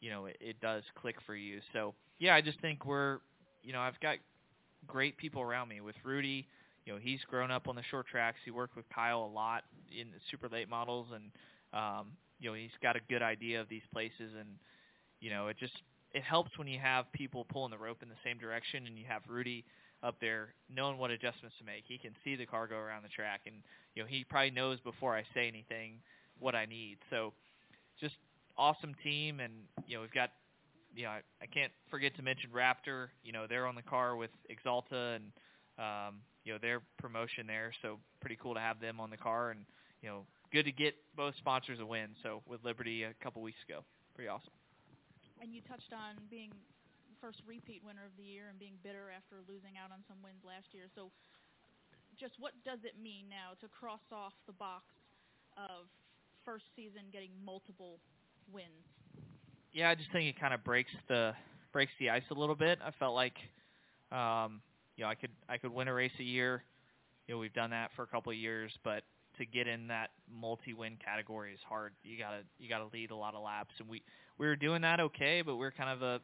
you 0.00 0.10
know, 0.10 0.26
it, 0.26 0.36
it 0.40 0.60
does 0.60 0.82
click 1.00 1.16
for 1.26 1.34
you. 1.34 1.60
So 1.72 1.94
yeah, 2.18 2.34
I 2.34 2.40
just 2.40 2.60
think 2.60 2.86
we're, 2.86 3.18
you 3.62 3.72
know, 3.72 3.80
I've 3.80 3.98
got 4.00 4.16
great 4.86 5.16
people 5.16 5.42
around 5.42 5.68
me 5.68 5.80
with 5.80 5.96
Rudy. 6.04 6.46
You 6.84 6.94
know, 6.94 6.98
he's 6.98 7.20
grown 7.28 7.50
up 7.50 7.68
on 7.68 7.76
the 7.76 7.82
short 7.90 8.06
tracks. 8.06 8.38
He 8.44 8.50
worked 8.50 8.76
with 8.76 8.86
Kyle 8.94 9.22
a 9.24 9.32
lot 9.32 9.64
in 9.90 10.08
the 10.10 10.18
super 10.30 10.48
late 10.48 10.68
models, 10.68 11.08
and 11.14 11.30
um, 11.74 12.12
you 12.40 12.48
know, 12.48 12.54
he's 12.54 12.70
got 12.82 12.96
a 12.96 13.00
good 13.08 13.22
idea 13.22 13.60
of 13.60 13.68
these 13.68 13.82
places. 13.92 14.32
And 14.38 14.48
you 15.20 15.30
know, 15.30 15.48
it 15.48 15.58
just 15.58 15.74
it 16.14 16.22
helps 16.22 16.56
when 16.56 16.66
you 16.66 16.78
have 16.78 17.12
people 17.12 17.44
pulling 17.44 17.70
the 17.70 17.78
rope 17.78 18.02
in 18.02 18.08
the 18.08 18.14
same 18.24 18.38
direction, 18.38 18.86
and 18.86 18.98
you 18.98 19.04
have 19.06 19.22
Rudy 19.28 19.64
up 20.02 20.16
there 20.20 20.54
knowing 20.74 20.98
what 20.98 21.10
adjustments 21.10 21.56
to 21.58 21.64
make. 21.64 21.84
He 21.86 21.98
can 21.98 22.12
see 22.24 22.36
the 22.36 22.46
car 22.46 22.66
go 22.66 22.76
around 22.76 23.02
the 23.02 23.08
track, 23.08 23.42
and 23.46 23.56
you 23.94 24.02
know, 24.02 24.08
he 24.08 24.24
probably 24.24 24.50
knows 24.50 24.78
before 24.80 25.16
I 25.16 25.22
say 25.34 25.48
anything 25.48 26.00
what 26.38 26.54
I 26.54 26.66
need. 26.66 26.98
So, 27.10 27.32
just 28.00 28.14
awesome 28.56 28.94
team, 29.02 29.40
and 29.40 29.52
you 29.86 29.96
know, 29.96 30.02
we've 30.02 30.12
got 30.12 30.30
you 30.94 31.04
know, 31.04 31.10
I, 31.10 31.20
I 31.42 31.46
can't 31.46 31.72
forget 31.90 32.16
to 32.16 32.22
mention 32.22 32.50
Raptor. 32.50 33.08
You 33.22 33.32
know, 33.32 33.46
they're 33.48 33.66
on 33.66 33.74
the 33.74 33.82
car 33.82 34.16
with 34.16 34.30
Axalta 34.50 35.16
and 35.16 35.24
um, 35.78 36.16
you 36.44 36.52
know 36.52 36.58
their 36.60 36.80
promotion 36.98 37.46
there. 37.46 37.72
So 37.82 37.98
pretty 38.20 38.38
cool 38.40 38.54
to 38.54 38.60
have 38.60 38.80
them 38.80 39.00
on 39.00 39.10
the 39.10 39.16
car, 39.16 39.50
and 39.50 39.60
you 40.02 40.08
know, 40.08 40.26
good 40.52 40.64
to 40.64 40.72
get 40.72 40.94
both 41.16 41.34
sponsors 41.38 41.78
a 41.80 41.86
win. 41.86 42.08
So 42.22 42.42
with 42.48 42.64
Liberty 42.64 43.04
a 43.04 43.14
couple 43.22 43.42
weeks 43.42 43.58
ago, 43.68 43.84
pretty 44.14 44.28
awesome. 44.28 44.52
And 45.40 45.54
you 45.54 45.60
touched 45.68 45.92
on 45.92 46.16
being 46.30 46.50
first 47.20 47.42
repeat 47.46 47.82
winner 47.84 48.06
of 48.06 48.14
the 48.16 48.24
year 48.24 48.48
and 48.50 48.58
being 48.58 48.78
bitter 48.82 49.10
after 49.10 49.42
losing 49.46 49.78
out 49.78 49.90
on 49.90 50.02
some 50.06 50.18
wins 50.22 50.42
last 50.42 50.70
year. 50.72 50.86
So 50.94 51.10
just 52.18 52.34
what 52.38 52.52
does 52.64 52.80
it 52.82 52.94
mean 52.98 53.30
now 53.30 53.54
to 53.60 53.66
cross 53.68 54.02
off 54.10 54.34
the 54.46 54.56
box 54.56 54.84
of 55.56 55.86
first 56.44 56.64
season 56.74 57.10
getting 57.12 57.30
multiple 57.44 58.00
wins? 58.52 58.86
Yeah, 59.72 59.90
I 59.90 59.94
just 59.94 60.10
think 60.10 60.26
it 60.26 60.40
kind 60.40 60.54
of 60.54 60.64
breaks 60.64 60.90
the 61.08 61.34
breaks 61.72 61.92
the 62.00 62.10
ice 62.10 62.26
a 62.30 62.34
little 62.34 62.56
bit. 62.56 62.78
I 62.84 62.90
felt 62.98 63.14
like 63.14 63.36
um, 64.10 64.62
you 64.96 65.04
know, 65.04 65.10
I 65.10 65.14
could 65.14 65.30
I 65.48 65.58
could 65.58 65.72
win 65.72 65.88
a 65.88 65.94
race 65.94 66.12
a 66.18 66.24
year. 66.24 66.64
You 67.26 67.34
know, 67.34 67.38
we've 67.38 67.52
done 67.52 67.70
that 67.70 67.90
for 67.94 68.02
a 68.02 68.06
couple 68.06 68.32
of 68.32 68.38
years, 68.38 68.72
but 68.84 69.02
to 69.36 69.46
get 69.46 69.68
in 69.68 69.86
that 69.88 70.10
multi-win 70.30 70.96
category 71.04 71.52
is 71.52 71.60
hard. 71.68 71.92
You 72.02 72.18
gotta 72.18 72.40
you 72.58 72.68
gotta 72.68 72.88
lead 72.92 73.10
a 73.10 73.16
lot 73.16 73.34
of 73.34 73.42
laps, 73.42 73.74
and 73.78 73.88
we 73.88 74.02
we 74.38 74.46
were 74.46 74.56
doing 74.56 74.82
that 74.82 75.00
okay, 75.00 75.42
but 75.42 75.56
we're 75.56 75.70
kind 75.70 75.90
of 75.90 76.02
a 76.02 76.20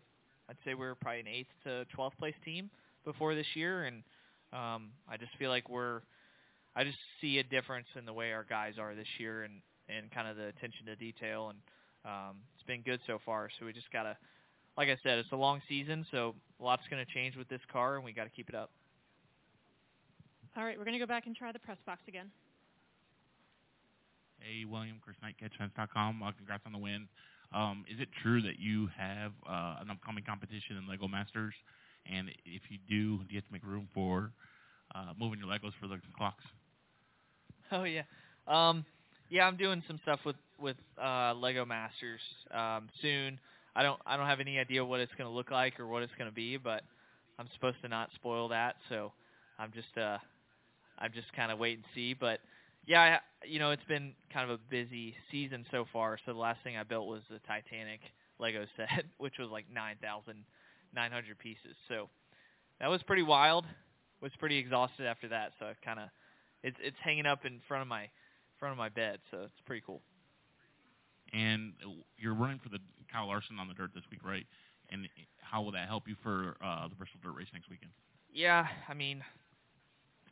I'd 0.49 0.57
say 0.65 0.75
we 0.75 0.87
are 0.87 0.95
probably 0.95 1.21
an 1.21 1.29
eighth 1.29 1.49
to 1.65 1.85
twelfth 1.95 2.19
place 2.19 2.35
team 2.45 2.71
before 3.05 3.35
this 3.35 3.47
year, 3.55 3.85
and 3.85 4.03
um, 4.53 4.91
I 5.09 5.17
just 5.19 5.33
feel 5.39 5.51
like 5.51 5.69
we're 5.69 6.01
I 6.77 6.85
just 6.85 6.99
see 7.21 7.39
a 7.39 7.43
difference 7.43 7.87
in 7.97 8.05
the 8.05 8.13
way 8.13 8.33
our 8.33 8.45
guys 8.45 8.75
are 8.79 8.95
this 8.95 9.09
year, 9.19 9.45
and 9.45 9.55
and 9.89 10.11
kind 10.11 10.29
of 10.29 10.37
the 10.37 10.47
attention 10.47 10.87
to 10.87 10.97
detail, 10.97 11.51
and 11.51 11.59
um, 12.05 12.37
it's 12.55 12.65
been 12.67 12.83
good 12.83 13.01
so 13.07 13.19
far. 13.25 13.49
So 13.59 13.67
we 13.67 13.73
just 13.73 13.91
gotta, 13.93 14.17
like 14.77 14.89
I 14.89 14.97
said, 15.03 15.19
it's 15.19 15.33
a 15.33 15.37
long 15.37 15.61
season, 15.69 16.07
so 16.11 16.35
a 16.61 16.65
lot's 16.65 16.83
going 16.91 17.05
to 17.05 17.13
change 17.13 17.37
with 17.37 17.49
this 17.49 17.61
car, 17.73 17.97
and 17.97 18.05
we 18.05 18.13
got 18.13 18.25
to 18.25 18.31
keep 18.31 18.49
it 18.49 18.55
up. 18.55 18.71
All 20.57 20.65
right, 20.65 20.79
we're 20.79 20.85
going 20.85 20.95
to 20.95 21.01
go 21.01 21.07
back 21.07 21.27
and 21.27 21.35
try 21.35 21.53
the 21.53 21.59
press 21.59 21.79
box 21.85 22.01
again. 22.07 22.31
Hey, 24.39 24.65
William, 24.65 24.97
Chris 25.03 25.17
Knight, 25.23 25.35
CatchFence.com. 25.43 26.23
Uh, 26.23 26.33
congrats 26.33 26.63
on 26.67 26.73
the 26.73 26.79
win. 26.79 27.09
Um, 27.55 27.85
is 27.93 28.01
it 28.01 28.09
true 28.23 28.43
that 28.43 28.59
you 28.61 28.89
have 28.97 29.33
uh, 29.49 29.77
an 29.81 29.91
upcoming 29.91 30.25
competition 30.25 30.77
in 30.77 30.89
Lego 30.89 31.09
Masters? 31.09 31.55
And 32.07 32.31
if 32.45 32.63
you 32.71 32.79
do, 32.89 33.19
do 33.25 33.27
you 33.31 33.39
have 33.39 33.47
to 33.47 33.53
make 33.53 33.65
room 33.65 33.89
for 33.95 34.33
uh, 34.95 35.13
moving 35.19 35.41
your 35.41 35.49
Legos 35.49 35.73
for 35.81 35.89
the 35.89 36.01
clocks? 36.17 36.45
Oh 37.73 37.85
yeah, 37.85 38.03
um, 38.47 38.85
Yeah, 39.31 39.47
I'm 39.47 39.57
doing 39.57 39.83
some 39.87 39.99
stuff 40.03 40.21
with 40.25 40.37
with 40.59 40.77
uh, 41.03 41.35
Lego 41.35 41.65
Masters 41.65 42.21
um, 42.53 42.89
soon. 43.03 43.39
I 43.75 43.83
don't 43.83 44.01
I 44.07 44.17
don't 44.17 44.27
have 44.27 44.41
any 44.41 44.59
idea 44.59 44.85
what 44.85 45.01
it's 45.01 45.13
going 45.19 45.29
to 45.29 45.35
look 45.35 45.51
like 45.51 45.79
or 45.81 45.87
what 45.87 46.03
it's 46.03 46.13
going 46.19 46.31
to 46.31 46.35
be, 46.35 46.57
but 46.57 46.83
I'm 47.39 47.49
supposed 47.55 47.79
to 47.83 47.89
not 47.89 48.11
spoil 48.15 48.49
that, 48.49 48.77
so 48.89 49.13
I'm 49.59 49.73
just 49.73 49.97
uh 49.99 50.19
I'm 50.99 51.13
just 51.13 51.33
kind 51.35 51.51
of 51.53 51.59
wait 51.59 51.79
and 51.79 51.85
see. 51.95 52.15
But 52.15 52.41
yeah, 52.87 53.19
I, 53.43 53.47
you 53.47 53.59
know, 53.59 53.71
it's 53.71 53.85
been 53.85 54.15
kind 54.33 54.51
of 54.51 54.59
a 54.59 54.63
busy 54.71 55.15
season 55.31 55.65
so 55.71 55.85
far. 55.93 56.19
So 56.25 56.33
the 56.33 56.39
last 56.39 56.61
thing 56.63 56.77
I 56.77 56.83
built 56.83 57.07
was 57.07 57.23
the 57.31 57.39
Titanic 57.41 58.01
Lego 58.39 58.67
set, 58.77 59.05
which 59.19 59.35
was 59.39 59.49
like 59.51 59.67
9,900 59.73 61.39
pieces. 61.39 61.77
So 61.89 62.09
that 62.81 62.89
was 62.89 63.03
pretty 63.03 63.23
wild. 63.23 63.65
Was 64.21 64.33
pretty 64.39 64.57
exhausted 64.57 65.07
after 65.07 65.29
that. 65.29 65.53
So 65.59 65.73
kind 65.85 65.99
of 66.01 66.09
it's 66.63 66.77
it's 66.83 66.97
hanging 67.05 67.27
up 67.27 67.45
in 67.45 67.61
front 67.69 67.83
of 67.83 67.89
my 67.89 68.09
front 68.59 68.73
of 68.73 68.79
my 68.79 68.89
bed. 68.89 69.19
So 69.31 69.43
it's 69.43 69.61
pretty 69.67 69.83
cool. 69.85 70.01
And 71.33 71.75
you're 72.17 72.35
running 72.35 72.61
for 72.63 72.71
the 72.71 72.79
Kyle 73.13 73.27
Larson 73.27 73.59
on 73.59 73.69
the 73.69 73.75
dirt 73.75 73.91
this 73.95 74.05
week, 74.11 74.21
right? 74.25 74.47
And 74.91 75.09
how 75.41 75.63
will 75.63 75.73
that 75.73 75.89
help 75.89 76.09
you 76.09 76.15
for 76.23 76.57
uh, 76.65 76.89
the 76.89 76.95
Bristol 76.95 77.21
Dirt 77.23 77.33
Race 77.33 77.49
next 77.53 77.69
weekend? 77.69 77.91
Yeah, 78.33 78.67
I 78.89 78.95
mean, 78.95 79.23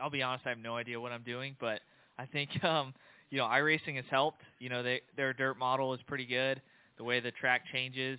I'll 0.00 0.10
be 0.10 0.22
honest, 0.22 0.46
I 0.46 0.50
have 0.50 0.58
no 0.58 0.76
idea 0.76 1.00
what 1.00 1.12
I'm 1.12 1.22
doing, 1.22 1.56
but 1.60 1.80
I 2.18 2.26
think 2.26 2.62
um, 2.64 2.94
you 3.30 3.38
know, 3.38 3.44
iRacing 3.44 3.96
has 3.96 4.04
helped. 4.10 4.42
You 4.58 4.68
know, 4.68 4.82
they 4.82 5.00
their 5.16 5.32
dirt 5.32 5.58
model 5.58 5.94
is 5.94 6.00
pretty 6.06 6.26
good. 6.26 6.60
The 6.98 7.04
way 7.04 7.20
the 7.20 7.30
track 7.30 7.62
changes, 7.72 8.18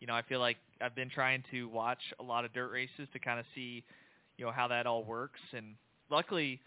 you 0.00 0.06
know, 0.06 0.14
I 0.14 0.22
feel 0.22 0.40
like 0.40 0.58
I've 0.80 0.94
been 0.94 1.10
trying 1.10 1.42
to 1.50 1.68
watch 1.68 2.00
a 2.20 2.22
lot 2.22 2.44
of 2.44 2.52
dirt 2.52 2.70
races 2.70 3.08
to 3.12 3.18
kind 3.18 3.40
of 3.40 3.46
see, 3.54 3.82
you 4.36 4.44
know, 4.44 4.52
how 4.52 4.68
that 4.68 4.86
all 4.86 5.04
works. 5.04 5.40
And 5.56 5.74
luckily, 6.10 6.60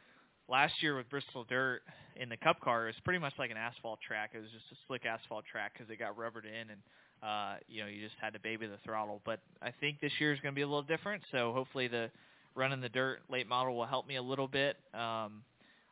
last 0.49 0.73
year 0.81 0.97
with 0.97 1.09
Bristol 1.09 1.45
Dirt 1.47 1.81
in 2.15 2.29
the 2.29 2.37
Cup 2.37 2.59
car, 2.61 2.85
it 2.85 2.87
was 2.87 2.95
pretty 3.03 3.19
much 3.19 3.33
like 3.37 3.51
an 3.51 3.57
asphalt 3.57 3.99
track. 4.05 4.31
It 4.33 4.39
was 4.39 4.49
just 4.51 4.65
a 4.71 4.75
slick 4.87 5.05
asphalt 5.05 5.45
track 5.49 5.73
because 5.73 5.89
it 5.91 5.99
got 5.99 6.17
rubbered 6.17 6.45
in 6.45 6.69
and 6.71 6.81
uh, 7.23 7.55
you 7.67 7.81
know, 7.81 7.87
you 7.87 8.03
just 8.03 8.15
had 8.21 8.33
to 8.33 8.39
baby 8.39 8.67
the 8.67 8.77
throttle. 8.83 9.21
But 9.25 9.39
I 9.61 9.71
think 9.79 9.99
this 9.99 10.11
year 10.19 10.33
is 10.33 10.39
going 10.41 10.53
to 10.53 10.55
be 10.55 10.61
a 10.61 10.67
little 10.67 10.83
different. 10.83 11.23
So 11.31 11.53
hopefully 11.53 11.87
the 11.87 12.11
running 12.55 12.81
the 12.81 12.89
dirt 12.89 13.19
late 13.29 13.47
model 13.47 13.75
will 13.75 13.85
help 13.85 14.07
me 14.07 14.15
a 14.17 14.21
little 14.21 14.47
bit. 14.47 14.77
Um, 14.93 15.43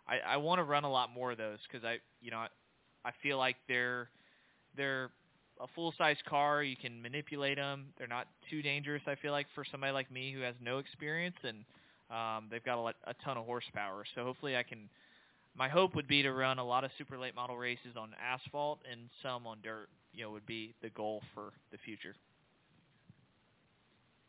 I, 0.08 0.34
I 0.34 0.38
want 0.38 0.60
to 0.60 0.64
run 0.64 0.84
a 0.84 0.92
lot 0.92 1.10
more 1.12 1.32
of 1.32 1.38
those 1.38 1.60
because 1.70 1.86
I, 1.86 1.98
you 2.22 2.32
know, 2.32 2.38
I, 2.38 2.48
I 3.06 3.12
feel 3.22 3.38
like 3.38 3.56
they're 3.68 4.10
they're 4.76 5.12
a 5.62 5.68
full 5.76 5.94
size 5.98 6.18
car. 6.28 6.64
You 6.64 6.76
can 6.76 7.02
manipulate 7.02 7.58
them. 7.58 7.88
They're 7.98 8.08
not 8.08 8.28
too 8.50 8.62
dangerous. 8.62 9.02
I 9.08 9.16
feel 9.16 9.32
like 9.32 9.48
for 9.56 9.64
somebody 9.70 9.94
like 9.94 10.12
me 10.12 10.34
who 10.34 10.42
has 10.42 10.56
no 10.62 10.80
experience 10.80 11.36
and 11.44 11.64
um, 12.10 12.48
they've 12.52 12.64
got 12.64 12.80
a, 12.80 13.10
a 13.10 13.14
ton 13.24 13.38
of 13.38 13.46
horsepower. 13.46 14.04
So 14.16 14.24
hopefully 14.24 14.58
I 14.58 14.64
can. 14.64 14.90
My 15.56 15.70
hope 15.70 15.94
would 15.96 16.08
be 16.08 16.24
to 16.24 16.34
run 16.34 16.58
a 16.58 16.66
lot 16.66 16.84
of 16.84 16.90
super 16.98 17.18
late 17.18 17.36
model 17.36 17.56
races 17.58 17.96
on 17.96 18.10
asphalt 18.20 18.80
and 18.92 19.02
some 19.22 19.46
on 19.46 19.60
dirt. 19.64 19.88
You 20.14 20.24
know, 20.24 20.32
would 20.32 20.46
be 20.46 20.74
the 20.82 20.90
goal 20.90 21.22
for 21.34 21.54
the 21.72 21.78
future. 21.78 22.16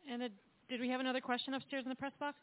And 0.09 0.23
uh, 0.23 0.27
did 0.69 0.79
we 0.79 0.89
have 0.89 0.99
another 0.99 1.21
question 1.21 1.53
upstairs 1.53 1.83
in 1.83 1.89
the 1.89 1.95
press 1.95 2.13
box? 2.19 2.37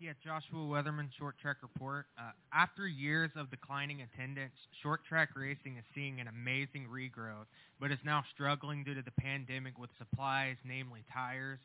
Yeah, 0.00 0.12
Joshua 0.22 0.62
Weatherman, 0.62 1.08
Short 1.18 1.34
Track 1.42 1.56
Report. 1.60 2.06
Uh, 2.16 2.30
after 2.54 2.86
years 2.86 3.30
of 3.34 3.50
declining 3.50 4.02
attendance, 4.02 4.54
short 4.80 5.00
track 5.08 5.30
racing 5.34 5.76
is 5.76 5.84
seeing 5.92 6.20
an 6.20 6.28
amazing 6.28 6.86
regrowth, 6.86 7.50
but 7.80 7.90
is 7.90 7.98
now 8.04 8.22
struggling 8.32 8.84
due 8.84 8.94
to 8.94 9.02
the 9.02 9.10
pandemic 9.20 9.76
with 9.76 9.90
supplies, 9.98 10.54
namely 10.64 11.02
tires. 11.12 11.58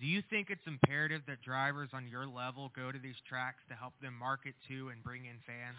Do 0.00 0.06
you 0.06 0.20
think 0.28 0.50
it's 0.50 0.66
imperative 0.66 1.22
that 1.28 1.40
drivers 1.42 1.90
on 1.92 2.08
your 2.08 2.26
level 2.26 2.72
go 2.74 2.90
to 2.90 2.98
these 2.98 3.14
tracks 3.28 3.62
to 3.68 3.76
help 3.76 3.92
them 4.02 4.18
market 4.18 4.54
to 4.66 4.88
and 4.88 5.02
bring 5.04 5.26
in 5.26 5.36
fans? 5.46 5.78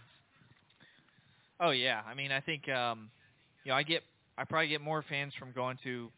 Oh 1.60 1.72
yeah, 1.72 2.02
I 2.08 2.14
mean 2.14 2.32
I 2.32 2.40
think 2.40 2.70
um, 2.70 3.10
you 3.66 3.72
know 3.72 3.76
I 3.76 3.84
get 3.84 4.02
I 4.38 4.46
probably 4.46 4.70
get 4.70 4.80
more 4.80 5.04
fans 5.10 5.34
from 5.38 5.52
going 5.52 5.78
to 5.84 6.10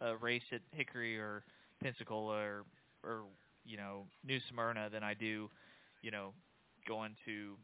a 0.00 0.16
race 0.16 0.42
at 0.52 0.60
Hickory 0.70 1.18
or 1.18 1.42
Pensacola 1.82 2.36
or 2.36 2.64
or 3.02 3.22
you 3.64 3.76
know 3.76 4.06
New 4.24 4.38
Smyrna 4.50 4.88
than 4.90 5.02
I 5.02 5.14
do, 5.14 5.50
you 6.02 6.10
know, 6.10 6.32
going 6.86 7.14
to 7.26 7.54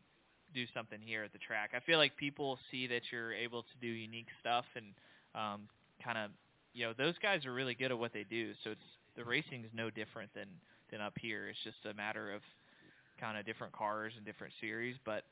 do 0.55 0.65
something 0.75 1.01
here 1.01 1.25
at 1.25 1.33
the 1.33 1.39
track. 1.39 1.71
I 1.75 1.81
feel 1.81 1.99
like 1.99 2.17
people 2.17 2.59
see 2.71 2.87
that 2.87 3.03
you're 3.13 3.33
able 3.33 3.63
to 3.63 3.77
do 3.81 3.87
unique 3.87 4.29
stuff 4.41 4.65
and 4.75 4.87
um, 5.35 5.69
kind 6.03 6.19
of 6.19 6.31
you 6.73 6.87
know 6.87 6.93
those 6.97 7.15
guys 7.21 7.45
are 7.47 7.53
really 7.53 7.75
good 7.75 7.91
at 7.91 7.99
what 7.99 8.13
they 8.13 8.25
do. 8.25 8.53
So 8.65 8.71
it's 8.71 8.89
the 9.17 9.25
racing 9.25 9.65
is 9.65 9.71
no 9.75 9.91
different 9.91 10.33
than 10.35 10.49
than 10.91 11.01
up 11.01 11.15
here. 11.21 11.49
It's 11.49 11.59
just 11.65 11.85
a 11.91 11.95
matter 11.95 12.33
of 12.33 12.43
kind 13.21 13.37
of 13.37 13.45
different 13.45 13.73
cars 13.73 14.13
and 14.17 14.25
different 14.25 14.55
series. 14.61 14.97
But 15.05 15.25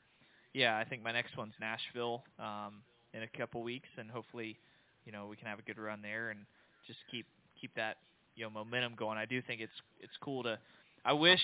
yeah, 0.53 0.77
I 0.77 0.83
think 0.83 1.03
my 1.03 1.11
next 1.11 1.37
one's 1.37 1.53
Nashville 1.59 2.23
um, 2.39 2.83
in 3.13 3.23
a 3.23 3.37
couple 3.37 3.63
weeks, 3.63 3.89
and 3.97 4.09
hopefully, 4.09 4.57
you 5.05 5.11
know, 5.11 5.27
we 5.27 5.35
can 5.35 5.47
have 5.47 5.59
a 5.59 5.61
good 5.61 5.77
run 5.77 6.01
there 6.01 6.29
and 6.29 6.39
just 6.85 6.99
keep 7.09 7.25
keep 7.59 7.73
that 7.75 7.97
you 8.37 8.45
know 8.45 8.49
momentum 8.49 8.93
going. 8.95 9.17
I 9.17 9.25
do 9.25 9.41
think 9.41 9.59
it's 9.59 9.73
it's 9.99 10.13
cool 10.21 10.43
to. 10.43 10.57
I 11.03 11.13
wish 11.13 11.41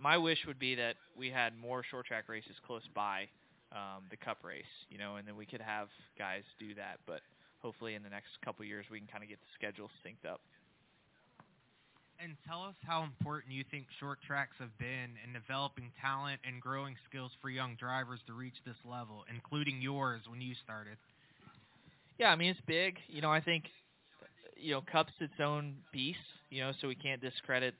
my 0.00 0.16
wish 0.16 0.38
would 0.46 0.58
be 0.58 0.76
that 0.76 0.94
we 1.16 1.28
had 1.28 1.58
more 1.58 1.82
short 1.90 2.06
track 2.06 2.28
races 2.28 2.54
close 2.66 2.86
by 2.94 3.28
um, 3.72 4.04
the 4.10 4.16
Cup 4.16 4.38
race, 4.42 4.64
you 4.88 4.96
know, 4.96 5.16
and 5.16 5.26
then 5.26 5.36
we 5.36 5.44
could 5.44 5.60
have 5.60 5.88
guys 6.18 6.42
do 6.58 6.74
that. 6.76 6.98
But 7.06 7.20
hopefully, 7.60 7.94
in 7.94 8.02
the 8.02 8.08
next 8.08 8.28
couple 8.44 8.62
of 8.62 8.68
years, 8.68 8.86
we 8.90 8.98
can 8.98 9.08
kind 9.08 9.22
of 9.22 9.28
get 9.28 9.38
the 9.40 9.52
schedule 9.58 9.90
synced 10.06 10.30
up. 10.30 10.40
And 12.20 12.34
tell 12.48 12.64
us 12.64 12.74
how 12.84 13.04
important 13.04 13.52
you 13.52 13.62
think 13.70 13.86
short 14.00 14.18
tracks 14.26 14.56
have 14.58 14.76
been 14.78 15.14
in 15.22 15.32
developing 15.32 15.92
talent 16.02 16.40
and 16.44 16.60
growing 16.60 16.96
skills 17.08 17.30
for 17.40 17.48
young 17.48 17.76
drivers 17.78 18.18
to 18.26 18.32
reach 18.32 18.56
this 18.66 18.78
level, 18.84 19.24
including 19.32 19.80
yours 19.80 20.22
when 20.28 20.40
you 20.40 20.54
started. 20.64 20.96
Yeah, 22.18 22.30
I 22.30 22.36
mean 22.36 22.50
it's 22.50 22.60
big. 22.66 22.98
You 23.06 23.22
know, 23.22 23.30
I 23.30 23.40
think 23.40 23.64
you 24.58 24.72
know, 24.72 24.82
Cup's 24.90 25.12
its 25.20 25.34
own 25.40 25.76
beast, 25.92 26.18
you 26.50 26.60
know, 26.60 26.72
so 26.80 26.88
we 26.88 26.94
can't 26.94 27.20
discredit 27.20 27.74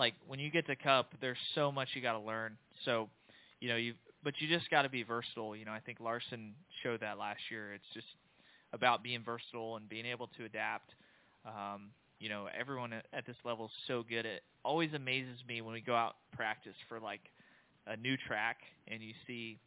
like 0.00 0.14
when 0.26 0.38
you 0.38 0.50
get 0.50 0.66
to 0.66 0.74
Cup, 0.76 1.12
there's 1.20 1.38
so 1.54 1.70
much 1.70 1.88
you 1.92 2.00
got 2.00 2.14
to 2.14 2.18
learn. 2.18 2.56
So, 2.84 3.08
you 3.60 3.68
know, 3.68 3.76
you 3.76 3.94
but 4.24 4.34
you 4.38 4.48
just 4.48 4.70
got 4.70 4.82
to 4.82 4.88
be 4.88 5.02
versatile. 5.02 5.54
You 5.54 5.64
know, 5.64 5.72
I 5.72 5.80
think 5.80 6.00
Larson 6.00 6.54
showed 6.82 7.00
that 7.00 7.18
last 7.18 7.40
year. 7.50 7.72
It's 7.74 7.84
just 7.94 8.06
about 8.72 9.02
being 9.02 9.22
versatile 9.22 9.76
and 9.76 9.88
being 9.88 10.06
able 10.06 10.28
to 10.38 10.44
adapt. 10.44 10.90
Um, 11.46 11.90
you 12.18 12.28
know, 12.28 12.48
everyone 12.58 12.92
at, 12.92 13.26
this 13.26 13.36
level 13.44 13.66
is 13.66 13.70
so 13.86 14.04
good. 14.08 14.26
It 14.26 14.42
always 14.64 14.92
amazes 14.94 15.38
me 15.46 15.60
when 15.62 15.72
we 15.72 15.80
go 15.80 15.94
out 15.94 16.16
practice 16.34 16.74
for 16.88 17.00
like 17.00 17.22
a 17.86 17.96
new 17.96 18.16
track 18.26 18.58
and 18.88 19.02
you 19.02 19.12
see 19.26 19.58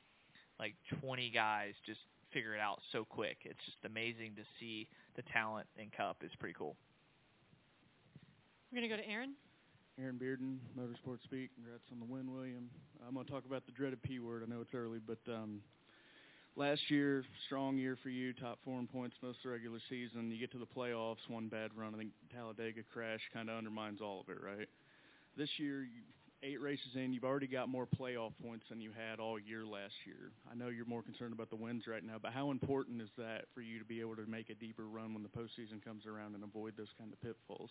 like 0.59 0.75
20 1.01 1.31
guys 1.31 1.73
just 1.85 1.99
figure 2.33 2.55
it 2.55 2.59
out 2.59 2.79
so 2.91 3.05
quick. 3.05 3.37
It's 3.45 3.63
just 3.65 3.77
amazing 3.85 4.35
to 4.35 4.43
see 4.59 4.87
the 5.15 5.21
talent 5.33 5.67
in 5.77 5.89
Cup. 5.95 6.17
It's 6.21 6.35
pretty 6.35 6.55
cool. 6.57 6.75
We're 8.71 8.79
going 8.79 8.89
to 8.89 8.95
go 8.97 9.01
to 9.01 9.07
Aaron. 9.07 9.33
Aaron 10.01 10.17
Bearden, 10.17 10.57
Motorsport 10.77 11.21
Speak. 11.23 11.51
Congrats 11.53 11.83
on 11.91 11.99
the 11.99 12.05
win, 12.05 12.33
William. 12.33 12.69
I'm 13.07 13.13
going 13.13 13.25
to 13.25 13.31
talk 13.31 13.45
about 13.45 13.65
the 13.65 13.71
dreaded 13.71 14.01
P 14.01 14.19
word. 14.19 14.43
I 14.43 14.49
know 14.49 14.61
it's 14.61 14.73
early, 14.73 14.99
but 15.05 15.19
um, 15.31 15.61
last 16.55 16.81
year, 16.89 17.23
strong 17.45 17.77
year 17.77 17.95
for 18.01 18.09
you, 18.09 18.33
top 18.33 18.57
four 18.65 18.79
in 18.79 18.87
points 18.87 19.15
most 19.21 19.37
of 19.37 19.43
the 19.43 19.49
regular 19.49 19.77
season. 19.89 20.31
You 20.31 20.39
get 20.39 20.51
to 20.53 20.57
the 20.57 20.65
playoffs, 20.65 21.27
one 21.27 21.47
bad 21.47 21.69
run. 21.75 21.93
I 21.93 21.97
think 21.99 22.09
Talladega 22.33 22.81
crash 22.91 23.19
kind 23.31 23.49
of 23.49 23.57
undermines 23.57 24.01
all 24.01 24.21
of 24.21 24.29
it, 24.29 24.41
right? 24.43 24.67
This 25.37 25.49
year, 25.57 25.83
you 25.83 26.01
eight 26.43 26.61
races 26.61 26.89
in, 26.95 27.13
you've 27.13 27.23
already 27.23 27.47
got 27.47 27.69
more 27.69 27.87
playoff 27.87 28.31
points 28.45 28.65
than 28.69 28.81
you 28.81 28.91
had 28.91 29.19
all 29.19 29.39
year 29.39 29.63
last 29.63 29.93
year. 30.05 30.31
I 30.51 30.55
know 30.55 30.67
you're 30.67 30.85
more 30.85 31.01
concerned 31.01 31.33
about 31.33 31.49
the 31.49 31.55
wins 31.55 31.87
right 31.87 32.03
now, 32.03 32.17
but 32.21 32.33
how 32.33 32.51
important 32.51 33.01
is 33.01 33.09
that 33.17 33.45
for 33.55 33.61
you 33.61 33.79
to 33.79 33.85
be 33.85 34.01
able 34.01 34.15
to 34.17 34.25
make 34.27 34.49
a 34.49 34.55
deeper 34.55 34.83
run 34.83 35.13
when 35.13 35.23
the 35.23 35.29
postseason 35.29 35.83
comes 35.83 36.05
around 36.05 36.35
and 36.35 36.43
avoid 36.43 36.73
those 36.77 36.89
kind 36.99 37.11
of 37.11 37.21
pitfalls? 37.21 37.69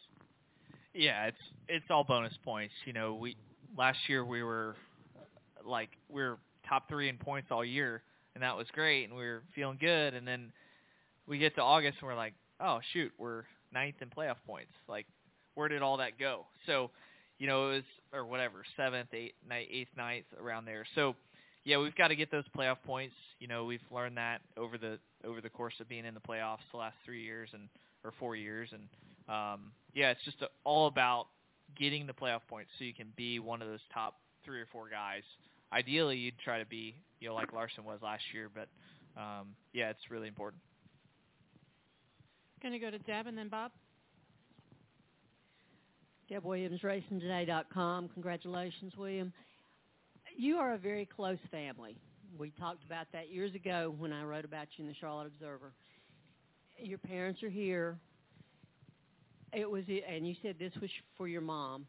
Yeah, 0.94 1.26
it's 1.26 1.36
it's 1.68 1.84
all 1.90 2.04
bonus 2.04 2.34
points. 2.44 2.74
You 2.86 2.92
know, 2.92 3.14
we 3.14 3.36
last 3.76 3.98
year 4.08 4.24
we 4.24 4.42
were 4.42 4.76
like 5.64 5.90
we 6.08 6.22
were 6.22 6.38
top 6.68 6.88
three 6.88 7.08
in 7.08 7.18
points 7.18 7.48
all 7.50 7.64
year, 7.64 8.02
and 8.34 8.42
that 8.42 8.56
was 8.56 8.66
great, 8.72 9.04
and 9.04 9.16
we 9.16 9.24
were 9.24 9.42
feeling 9.54 9.78
good. 9.80 10.14
And 10.14 10.26
then 10.26 10.52
we 11.26 11.38
get 11.38 11.54
to 11.56 11.62
August, 11.62 11.98
and 12.00 12.08
we're 12.08 12.16
like, 12.16 12.34
oh 12.60 12.80
shoot, 12.92 13.12
we're 13.18 13.44
ninth 13.72 13.96
in 14.00 14.08
playoff 14.08 14.36
points. 14.46 14.72
Like, 14.88 15.06
where 15.54 15.68
did 15.68 15.82
all 15.82 15.98
that 15.98 16.18
go? 16.18 16.46
So 16.66 16.90
you 17.38 17.46
know, 17.46 17.70
it 17.70 17.74
was 17.74 17.84
or 18.12 18.26
whatever, 18.26 18.64
seventh, 18.76 19.08
eighth, 19.12 19.34
ninth, 19.48 19.68
eighth, 19.70 19.90
ninth, 19.96 20.26
around 20.40 20.64
there. 20.64 20.84
So, 20.94 21.14
yeah, 21.64 21.78
we've 21.78 21.94
got 21.94 22.08
to 22.08 22.16
get 22.16 22.30
those 22.30 22.44
playoff 22.56 22.76
points. 22.84 23.14
You 23.38 23.48
know, 23.48 23.64
we've 23.64 23.80
learned 23.90 24.16
that 24.16 24.40
over 24.56 24.78
the 24.78 24.98
over 25.24 25.40
the 25.40 25.50
course 25.50 25.74
of 25.80 25.88
being 25.88 26.04
in 26.04 26.14
the 26.14 26.20
playoffs 26.20 26.58
the 26.72 26.78
last 26.78 26.96
three 27.04 27.22
years 27.22 27.48
and 27.52 27.68
or 28.04 28.12
four 28.18 28.34
years, 28.36 28.68
and 28.72 28.82
um, 29.28 29.72
yeah, 29.94 30.10
it's 30.10 30.24
just 30.24 30.38
all 30.64 30.86
about 30.88 31.28
getting 31.78 32.06
the 32.06 32.12
playoff 32.12 32.40
points 32.48 32.70
so 32.78 32.84
you 32.84 32.94
can 32.94 33.12
be 33.16 33.38
one 33.38 33.62
of 33.62 33.68
those 33.68 33.80
top 33.94 34.16
three 34.44 34.60
or 34.60 34.66
four 34.72 34.88
guys. 34.90 35.22
Ideally, 35.72 36.16
you'd 36.16 36.38
try 36.44 36.58
to 36.58 36.66
be, 36.66 36.94
you 37.20 37.28
know, 37.28 37.34
like 37.34 37.52
Larson 37.52 37.84
was 37.84 38.00
last 38.02 38.22
year, 38.34 38.50
but 38.52 38.68
um, 39.16 39.48
yeah, 39.72 39.90
it's 39.90 40.10
really 40.10 40.28
important. 40.28 40.60
Going 42.60 42.72
to 42.72 42.78
go 42.78 42.90
to 42.90 42.98
Deb 42.98 43.26
and 43.26 43.36
then 43.36 43.48
Bob. 43.48 43.72
Deb 46.28 46.44
Williams, 46.44 46.80
RacingToday.com. 46.80 48.08
Congratulations, 48.14 48.92
William. 48.96 49.32
You 50.36 50.56
are 50.56 50.74
a 50.74 50.78
very 50.78 51.04
close 51.04 51.38
family. 51.50 51.96
we 52.38 52.50
talked 52.50 52.84
about 52.84 53.06
that 53.12 53.30
years 53.30 53.54
ago 53.54 53.94
when 53.98 54.12
I 54.12 54.22
wrote 54.22 54.44
about 54.44 54.68
you 54.76 54.84
in 54.84 54.88
the 54.88 54.96
Charlotte 54.98 55.26
Observer. 55.26 55.72
Your 56.78 56.98
parents 56.98 57.42
are 57.42 57.50
here. 57.50 57.98
It 59.52 59.68
was, 59.68 59.84
and 60.08 60.26
you 60.26 60.34
said 60.42 60.56
this 60.58 60.72
was 60.80 60.90
for 61.18 61.28
your 61.28 61.42
mom. 61.42 61.86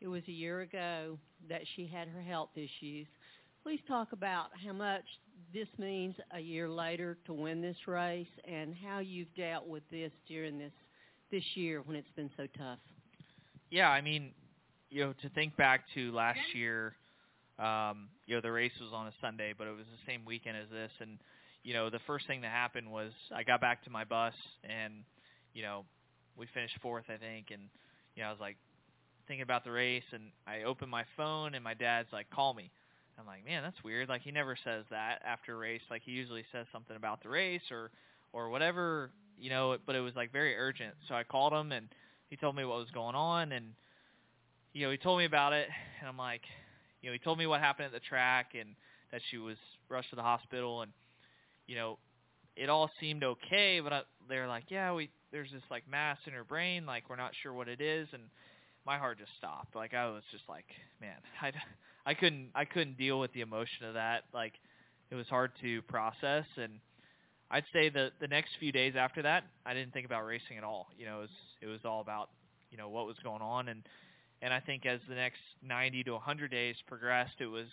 It 0.00 0.06
was 0.08 0.22
a 0.28 0.32
year 0.32 0.60
ago 0.60 1.18
that 1.48 1.62
she 1.74 1.86
had 1.86 2.06
her 2.08 2.22
health 2.22 2.50
issues. 2.54 3.06
Please 3.62 3.80
talk 3.88 4.12
about 4.12 4.46
how 4.64 4.72
much 4.72 5.04
this 5.52 5.68
means 5.78 6.14
a 6.32 6.38
year 6.38 6.68
later 6.68 7.18
to 7.26 7.32
win 7.32 7.60
this 7.60 7.76
race 7.86 8.28
and 8.44 8.74
how 8.74 9.00
you've 9.00 9.34
dealt 9.34 9.66
with 9.66 9.82
this 9.90 10.12
during 10.28 10.58
this 10.58 10.72
this 11.30 11.44
year 11.54 11.80
when 11.82 11.96
it's 11.96 12.10
been 12.16 12.30
so 12.36 12.46
tough. 12.58 12.78
Yeah, 13.70 13.88
I 13.88 14.00
mean, 14.00 14.32
you 14.90 15.04
know, 15.04 15.14
to 15.22 15.28
think 15.30 15.56
back 15.56 15.84
to 15.94 16.12
last 16.12 16.40
year, 16.54 16.94
um, 17.58 18.08
you 18.26 18.34
know, 18.34 18.40
the 18.40 18.50
race 18.50 18.72
was 18.80 18.92
on 18.92 19.06
a 19.06 19.12
Sunday, 19.20 19.54
but 19.56 19.66
it 19.66 19.76
was 19.76 19.86
the 19.86 20.12
same 20.12 20.24
weekend 20.24 20.56
as 20.56 20.68
this, 20.70 20.90
and 21.00 21.18
you 21.62 21.74
know, 21.74 21.90
the 21.90 22.00
first 22.06 22.26
thing 22.26 22.40
that 22.40 22.50
happened 22.50 22.90
was 22.90 23.12
I 23.34 23.42
got 23.42 23.60
back 23.60 23.84
to 23.84 23.90
my 23.90 24.04
bus, 24.04 24.34
and 24.64 25.04
you 25.54 25.62
know, 25.62 25.84
we 26.36 26.46
finished 26.54 26.74
fourth, 26.82 27.04
I 27.08 27.16
think, 27.18 27.48
and 27.52 27.62
you 28.16 28.22
know, 28.22 28.28
I 28.28 28.32
was 28.32 28.40
like 28.40 28.56
thinking 29.28 29.42
about 29.42 29.64
the 29.64 29.70
race, 29.72 30.04
and 30.12 30.24
I 30.46 30.62
opened 30.64 30.90
my 30.90 31.04
phone, 31.16 31.54
and 31.54 31.62
my 31.62 31.74
dad's 31.74 32.08
like, 32.12 32.30
"Call 32.30 32.54
me." 32.54 32.70
I'm 33.18 33.26
like, 33.26 33.44
man, 33.44 33.62
that's 33.62 33.76
weird. 33.84 34.08
Like 34.08 34.22
he 34.22 34.30
never 34.30 34.56
says 34.64 34.84
that 34.90 35.20
after 35.26 35.54
a 35.54 35.58
race. 35.58 35.82
Like 35.90 36.02
he 36.04 36.12
usually 36.12 36.44
says 36.52 36.66
something 36.72 36.96
about 36.96 37.22
the 37.22 37.28
race 37.28 37.62
or 37.70 37.90
or 38.32 38.48
whatever, 38.48 39.10
you 39.38 39.50
know. 39.50 39.76
But 39.86 39.94
it 39.96 40.00
was 40.00 40.14
like 40.16 40.32
very 40.32 40.56
urgent. 40.56 40.94
So 41.08 41.14
I 41.14 41.22
called 41.24 41.52
him 41.52 41.70
and 41.72 41.88
he 42.30 42.36
told 42.36 42.56
me 42.56 42.64
what 42.64 42.78
was 42.78 42.90
going 42.92 43.16
on 43.16 43.52
and 43.52 43.66
you 44.72 44.86
know 44.86 44.90
he 44.90 44.96
told 44.96 45.18
me 45.18 45.24
about 45.24 45.52
it 45.52 45.68
and 45.98 46.08
I'm 46.08 46.16
like, 46.16 46.42
you 47.02 47.10
know, 47.10 47.12
he 47.12 47.18
told 47.18 47.38
me 47.38 47.46
what 47.46 47.60
happened 47.60 47.86
at 47.86 47.92
the 47.92 48.00
track 48.00 48.52
and 48.58 48.70
that 49.12 49.20
she 49.30 49.38
was 49.38 49.56
rushed 49.88 50.10
to 50.10 50.16
the 50.16 50.22
hospital 50.22 50.82
and 50.82 50.92
you 51.66 51.76
know 51.76 51.98
it 52.56 52.68
all 52.68 52.90
seemed 53.00 53.24
okay. 53.24 53.80
But 53.80 54.06
they're 54.28 54.48
like, 54.48 54.64
yeah, 54.68 54.92
we 54.92 55.10
there's 55.32 55.50
this 55.50 55.62
like 55.70 55.84
mass 55.90 56.18
in 56.26 56.32
her 56.32 56.44
brain. 56.44 56.86
Like 56.86 57.10
we're 57.10 57.16
not 57.16 57.32
sure 57.42 57.52
what 57.52 57.68
it 57.68 57.80
is 57.80 58.08
and 58.12 58.22
my 58.86 58.96
heart 58.96 59.18
just 59.18 59.32
stopped. 59.36 59.74
Like 59.74 59.92
I 59.92 60.08
was 60.08 60.22
just 60.30 60.44
like, 60.48 60.66
man, 61.00 61.16
I 61.42 61.52
I 62.06 62.14
couldn't 62.14 62.50
I 62.54 62.64
couldn't 62.64 62.96
deal 62.96 63.18
with 63.18 63.32
the 63.32 63.40
emotion 63.40 63.86
of 63.86 63.94
that. 63.94 64.24
Like 64.32 64.54
it 65.10 65.16
was 65.16 65.26
hard 65.26 65.50
to 65.62 65.82
process 65.82 66.44
and 66.56 66.74
I'd 67.50 67.64
say 67.72 67.88
the 67.88 68.10
the 68.20 68.28
next 68.28 68.50
few 68.60 68.70
days 68.70 68.94
after 68.96 69.22
that, 69.22 69.44
I 69.66 69.74
didn't 69.74 69.92
think 69.92 70.06
about 70.06 70.24
racing 70.24 70.56
at 70.56 70.62
all. 70.64 70.86
You 70.96 71.06
know, 71.06 71.18
it 71.18 71.22
was 71.22 71.30
it 71.60 71.66
was 71.66 71.80
all 71.84 72.00
about, 72.00 72.30
you 72.70 72.78
know, 72.78 72.88
what 72.88 73.06
was 73.06 73.16
going 73.22 73.42
on 73.42 73.68
and 73.68 73.82
and 74.42 74.54
I 74.54 74.60
think 74.60 74.86
as 74.86 75.00
the 75.06 75.14
next 75.14 75.40
90 75.62 76.04
to 76.04 76.12
100 76.12 76.50
days 76.50 76.74
progressed, 76.86 77.40
it 77.40 77.46
was 77.46 77.66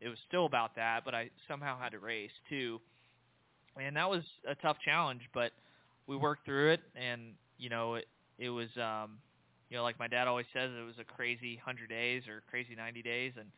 it 0.00 0.08
was 0.08 0.18
still 0.26 0.46
about 0.46 0.76
that, 0.76 1.04
but 1.04 1.14
I 1.14 1.30
somehow 1.48 1.78
had 1.78 1.90
to 1.92 1.98
race 1.98 2.30
too. 2.48 2.80
And 3.80 3.96
that 3.96 4.08
was 4.08 4.22
a 4.48 4.54
tough 4.56 4.76
challenge, 4.84 5.22
but 5.32 5.52
we 6.06 6.16
worked 6.16 6.44
through 6.44 6.72
it 6.72 6.80
and 6.94 7.34
you 7.58 7.68
know, 7.68 7.94
it 7.94 8.06
it 8.38 8.50
was 8.50 8.68
um 8.76 9.18
you 9.70 9.76
know, 9.76 9.82
like 9.82 9.98
my 9.98 10.08
dad 10.08 10.26
always 10.26 10.46
says, 10.52 10.70
it 10.70 10.84
was 10.84 10.98
a 10.98 11.04
crazy 11.04 11.56
100 11.56 11.88
days 11.88 12.22
or 12.26 12.42
crazy 12.48 12.74
90 12.74 13.02
days, 13.02 13.32
and 13.38 13.48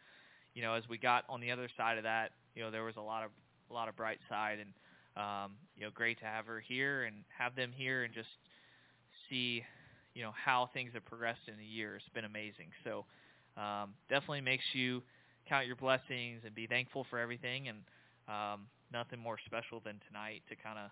you 0.54 0.62
know, 0.62 0.74
as 0.74 0.82
we 0.88 0.98
got 0.98 1.24
on 1.28 1.40
the 1.40 1.50
other 1.50 1.68
side 1.76 1.98
of 1.98 2.04
that, 2.04 2.32
you 2.54 2.62
know, 2.62 2.70
there 2.70 2.84
was 2.84 2.96
a 2.96 3.00
lot 3.00 3.24
of 3.24 3.30
a 3.70 3.72
lot 3.72 3.88
of 3.88 3.96
bright 3.96 4.18
side, 4.28 4.58
and 4.58 4.70
um, 5.16 5.52
you 5.76 5.84
know, 5.84 5.90
great 5.94 6.18
to 6.18 6.24
have 6.24 6.46
her 6.46 6.60
here 6.60 7.04
and 7.04 7.16
have 7.36 7.54
them 7.54 7.70
here 7.74 8.04
and 8.04 8.12
just 8.12 8.28
see, 9.30 9.64
you 10.14 10.22
know, 10.22 10.32
how 10.34 10.68
things 10.74 10.92
have 10.94 11.06
progressed 11.06 11.48
in 11.48 11.54
a 11.60 11.66
year. 11.66 11.96
It's 11.96 12.08
been 12.14 12.26
amazing. 12.26 12.70
So 12.84 13.06
um, 13.60 13.94
definitely 14.10 14.42
makes 14.42 14.64
you 14.74 15.02
count 15.48 15.66
your 15.66 15.76
blessings 15.76 16.42
and 16.44 16.54
be 16.54 16.66
thankful 16.66 17.06
for 17.10 17.18
everything, 17.18 17.68
and 17.68 17.78
um, 18.28 18.66
nothing 18.92 19.20
more 19.20 19.38
special 19.46 19.80
than 19.84 19.96
tonight 20.08 20.42
to 20.48 20.56
kind 20.56 20.78
of, 20.78 20.90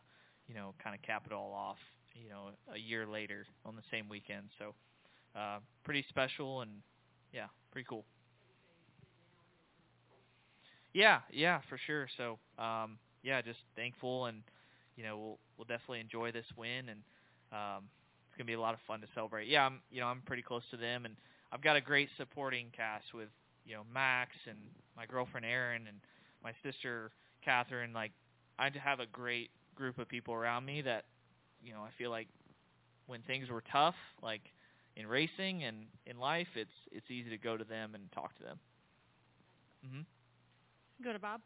you 0.48 0.54
know, 0.54 0.74
kind 0.82 0.96
of 0.96 1.02
cap 1.02 1.24
it 1.26 1.32
all 1.32 1.52
off, 1.52 1.78
you 2.14 2.30
know, 2.30 2.50
a 2.74 2.78
year 2.78 3.06
later 3.06 3.46
on 3.66 3.76
the 3.76 3.82
same 3.90 4.08
weekend. 4.08 4.48
So 4.58 4.74
uh, 5.36 5.58
pretty 5.84 6.04
special 6.08 6.62
and 6.62 6.70
yeah, 7.32 7.46
pretty 7.72 7.86
cool. 7.88 8.04
Yeah, 10.94 11.20
yeah, 11.32 11.60
for 11.68 11.78
sure. 11.86 12.08
So 12.16 12.38
um, 12.62 12.98
yeah, 13.22 13.42
just 13.42 13.58
thankful 13.76 14.26
and 14.26 14.42
you 14.96 15.04
know 15.04 15.18
we'll 15.18 15.38
we'll 15.56 15.64
definitely 15.66 16.00
enjoy 16.00 16.32
this 16.32 16.46
win 16.56 16.88
and 16.88 17.00
um, 17.52 17.84
gonna 18.38 18.46
be 18.46 18.54
a 18.54 18.60
lot 18.60 18.74
of 18.74 18.80
fun 18.86 19.00
to 19.02 19.08
celebrate. 19.14 19.48
Yeah, 19.48 19.66
I'm 19.66 19.80
you 19.90 20.00
know 20.00 20.06
I'm 20.06 20.22
pretty 20.22 20.42
close 20.42 20.62
to 20.70 20.78
them 20.78 21.04
and 21.04 21.16
I've 21.52 21.62
got 21.62 21.76
a 21.76 21.80
great 21.82 22.08
supporting 22.16 22.68
cast 22.76 23.12
with 23.14 23.28
you 23.66 23.74
know 23.74 23.82
Max 23.92 24.32
and 24.48 24.58
my 24.96 25.06
girlfriend 25.06 25.46
Erin 25.46 25.86
and 25.88 25.98
my 26.42 26.52
sister 26.62 27.10
Catherine. 27.44 27.92
Like 27.92 28.12
I 28.58 28.70
have 28.82 29.00
a 29.00 29.06
great 29.06 29.50
group 29.74 29.98
of 29.98 30.08
people 30.08 30.34
around 30.34 30.64
me 30.64 30.82
that 30.82 31.04
you 31.62 31.72
know 31.72 31.80
I 31.82 31.90
feel 31.98 32.10
like 32.10 32.28
when 33.06 33.22
things 33.22 33.48
were 33.50 33.62
tough, 33.72 33.96
like 34.22 34.42
in 34.96 35.06
racing 35.06 35.64
and 35.64 35.86
in 36.06 36.18
life, 36.18 36.48
it's 36.56 36.70
it's 36.92 37.10
easy 37.10 37.30
to 37.30 37.38
go 37.38 37.56
to 37.56 37.64
them 37.64 37.94
and 37.94 38.10
talk 38.12 38.36
to 38.38 38.44
them. 38.44 38.60
Mhm. 39.86 40.06
Go 41.02 41.12
to 41.12 41.18
Bob. 41.18 41.40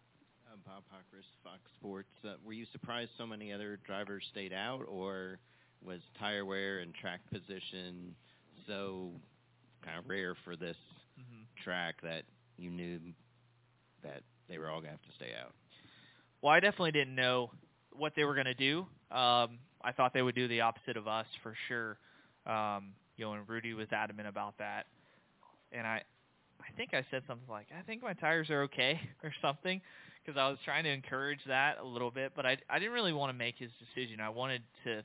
Uh, 0.47 0.57
Bob 0.67 0.85
Pockrass, 0.93 1.25
Fox 1.43 1.61
Sports. 1.79 2.13
Uh, 2.25 2.35
were 2.45 2.53
you 2.53 2.67
surprised 2.73 3.11
so 3.17 3.27
many 3.27 3.53
other 3.53 3.77
drivers 3.85 4.25
stayed 4.31 4.53
out, 4.53 4.83
or 4.89 5.39
was 5.85 6.01
tire 6.19 6.45
wear 6.45 6.79
and 6.81 6.95
track 6.95 7.21
position 7.31 8.15
so 8.67 9.11
kind 9.85 9.99
of 9.99 10.09
rare 10.09 10.35
for 10.45 10.57
this 10.57 10.77
Mhm. 11.19 11.47
track 11.63 11.97
that 12.03 12.25
you 12.57 12.71
knew 12.71 12.99
that 14.03 14.23
they 14.49 14.59
were 14.59 14.69
all 14.69 14.81
going 14.81 14.87
to 14.87 14.91
have 14.93 15.03
to 15.03 15.13
stay 15.17 15.33
out? 15.41 15.53
Well, 16.43 16.53
I 16.53 16.61
definitely 16.61 16.93
didn't 16.93 17.15
know 17.15 17.51
what 17.93 18.15
they 18.15 18.25
were 18.25 18.35
going 18.35 18.47
to 18.47 18.55
do. 18.55 18.81
Um, 19.11 19.59
I 19.83 19.93
thought 19.97 20.13
they 20.15 20.23
would 20.23 20.35
do 20.35 20.49
the 20.49 20.61
opposite 20.61 20.97
of 20.97 21.07
us 21.09 21.27
for 21.43 21.55
sure. 21.69 21.99
Um, 22.47 22.95
you 23.17 23.25
know, 23.25 23.33
and 23.35 23.49
Rudy 23.49 23.75
was 23.75 23.89
adamant 23.93 24.29
about 24.29 24.59
that. 24.59 24.87
And 25.73 25.87
I, 25.87 26.03
I 26.61 26.73
think 26.77 26.95
I 26.95 27.05
said 27.11 27.23
something 27.27 27.49
like, 27.49 27.67
I 27.77 27.83
think 27.83 28.03
my 28.03 28.15
tires 28.15 28.51
are 28.51 28.63
okay 28.63 29.01
or 29.23 29.33
something, 29.43 29.81
because 30.25 30.39
I 30.39 30.49
was 30.49 30.59
trying 30.65 30.85
to 30.85 30.91
encourage 30.91 31.41
that 31.47 31.79
a 31.79 31.85
little 31.85 32.11
bit. 32.11 32.33
But 32.35 32.47
I, 32.47 32.57
I 32.71 32.79
didn't 32.79 32.93
really 32.95 33.13
want 33.13 33.31
to 33.33 33.39
make 33.39 33.57
his 33.59 33.71
decision. 33.79 34.21
I 34.21 34.31
wanted 34.31 34.63
to 34.85 35.03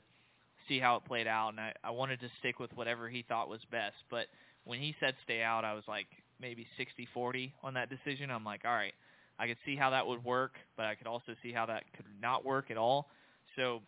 see 0.68 0.78
how 0.78 0.96
it 0.96 1.04
played 1.04 1.26
out, 1.26 1.50
and 1.50 1.60
I, 1.60 1.72
I 1.82 1.90
wanted 1.90 2.20
to 2.20 2.28
stick 2.38 2.58
with 2.58 2.72
whatever 2.74 3.08
he 3.08 3.24
thought 3.26 3.48
was 3.48 3.60
best. 3.70 3.96
But 4.10 4.26
when 4.64 4.78
he 4.78 4.94
said 5.00 5.14
stay 5.24 5.42
out, 5.42 5.64
I 5.64 5.74
was 5.74 5.84
like 5.88 6.06
maybe 6.40 6.66
60-40 7.16 7.52
on 7.62 7.74
that 7.74 7.88
decision. 7.90 8.30
I'm 8.30 8.44
like, 8.44 8.62
all 8.64 8.74
right, 8.74 8.94
I 9.38 9.46
could 9.46 9.56
see 9.64 9.76
how 9.76 9.90
that 9.90 10.06
would 10.06 10.24
work, 10.24 10.52
but 10.76 10.86
I 10.86 10.94
could 10.94 11.06
also 11.06 11.32
see 11.42 11.52
how 11.52 11.66
that 11.66 11.84
could 11.96 12.06
not 12.20 12.44
work 12.44 12.70
at 12.70 12.76
all. 12.76 13.08
So, 13.56 13.82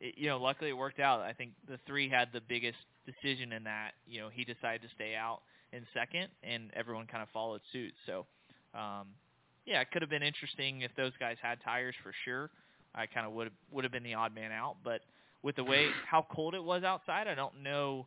it, 0.00 0.14
you 0.18 0.28
know, 0.28 0.38
luckily 0.38 0.70
it 0.70 0.76
worked 0.76 1.00
out. 1.00 1.20
I 1.20 1.32
think 1.32 1.52
the 1.68 1.78
three 1.86 2.08
had 2.08 2.28
the 2.32 2.40
biggest 2.40 2.78
decision 3.06 3.52
in 3.52 3.64
that. 3.64 3.92
You 4.06 4.20
know, 4.20 4.28
he 4.32 4.44
decided 4.44 4.82
to 4.82 4.88
stay 4.94 5.14
out 5.14 5.40
in 5.72 5.86
second, 5.94 6.28
and 6.42 6.70
everyone 6.74 7.06
kind 7.06 7.22
of 7.22 7.28
followed 7.30 7.60
suit. 7.72 7.92
So, 8.06 8.26
um, 8.74 9.08
yeah, 9.66 9.80
it 9.80 9.90
could 9.92 10.02
have 10.02 10.10
been 10.10 10.22
interesting 10.22 10.82
if 10.82 10.90
those 10.96 11.12
guys 11.18 11.36
had 11.42 11.58
tires 11.64 11.94
for 12.02 12.12
sure. 12.24 12.50
I 12.94 13.06
kind 13.06 13.26
of 13.26 13.32
would 13.32 13.50
would 13.72 13.84
have 13.84 13.92
been 13.92 14.04
the 14.04 14.14
odd 14.14 14.34
man 14.34 14.52
out, 14.52 14.76
but 14.84 15.00
with 15.44 15.56
the 15.56 15.62
way 15.64 15.88
how 16.10 16.26
cold 16.32 16.54
it 16.54 16.64
was 16.64 16.82
outside, 16.82 17.28
I 17.28 17.34
don't 17.34 17.62
know. 17.62 18.06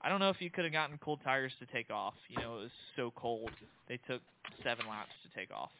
I 0.00 0.08
don't 0.08 0.20
know 0.20 0.30
if 0.30 0.40
you 0.40 0.48
could 0.48 0.62
have 0.64 0.72
gotten 0.72 0.96
cold 0.98 1.18
tires 1.24 1.52
to 1.58 1.66
take 1.66 1.90
off. 1.90 2.14
You 2.30 2.40
know, 2.40 2.58
it 2.58 2.62
was 2.62 2.70
so 2.96 3.12
cold. 3.16 3.50
They 3.88 3.98
took 4.08 4.22
seven 4.62 4.86
laps 4.88 5.10
to 5.24 5.38
take 5.38 5.50
off. 5.50 5.70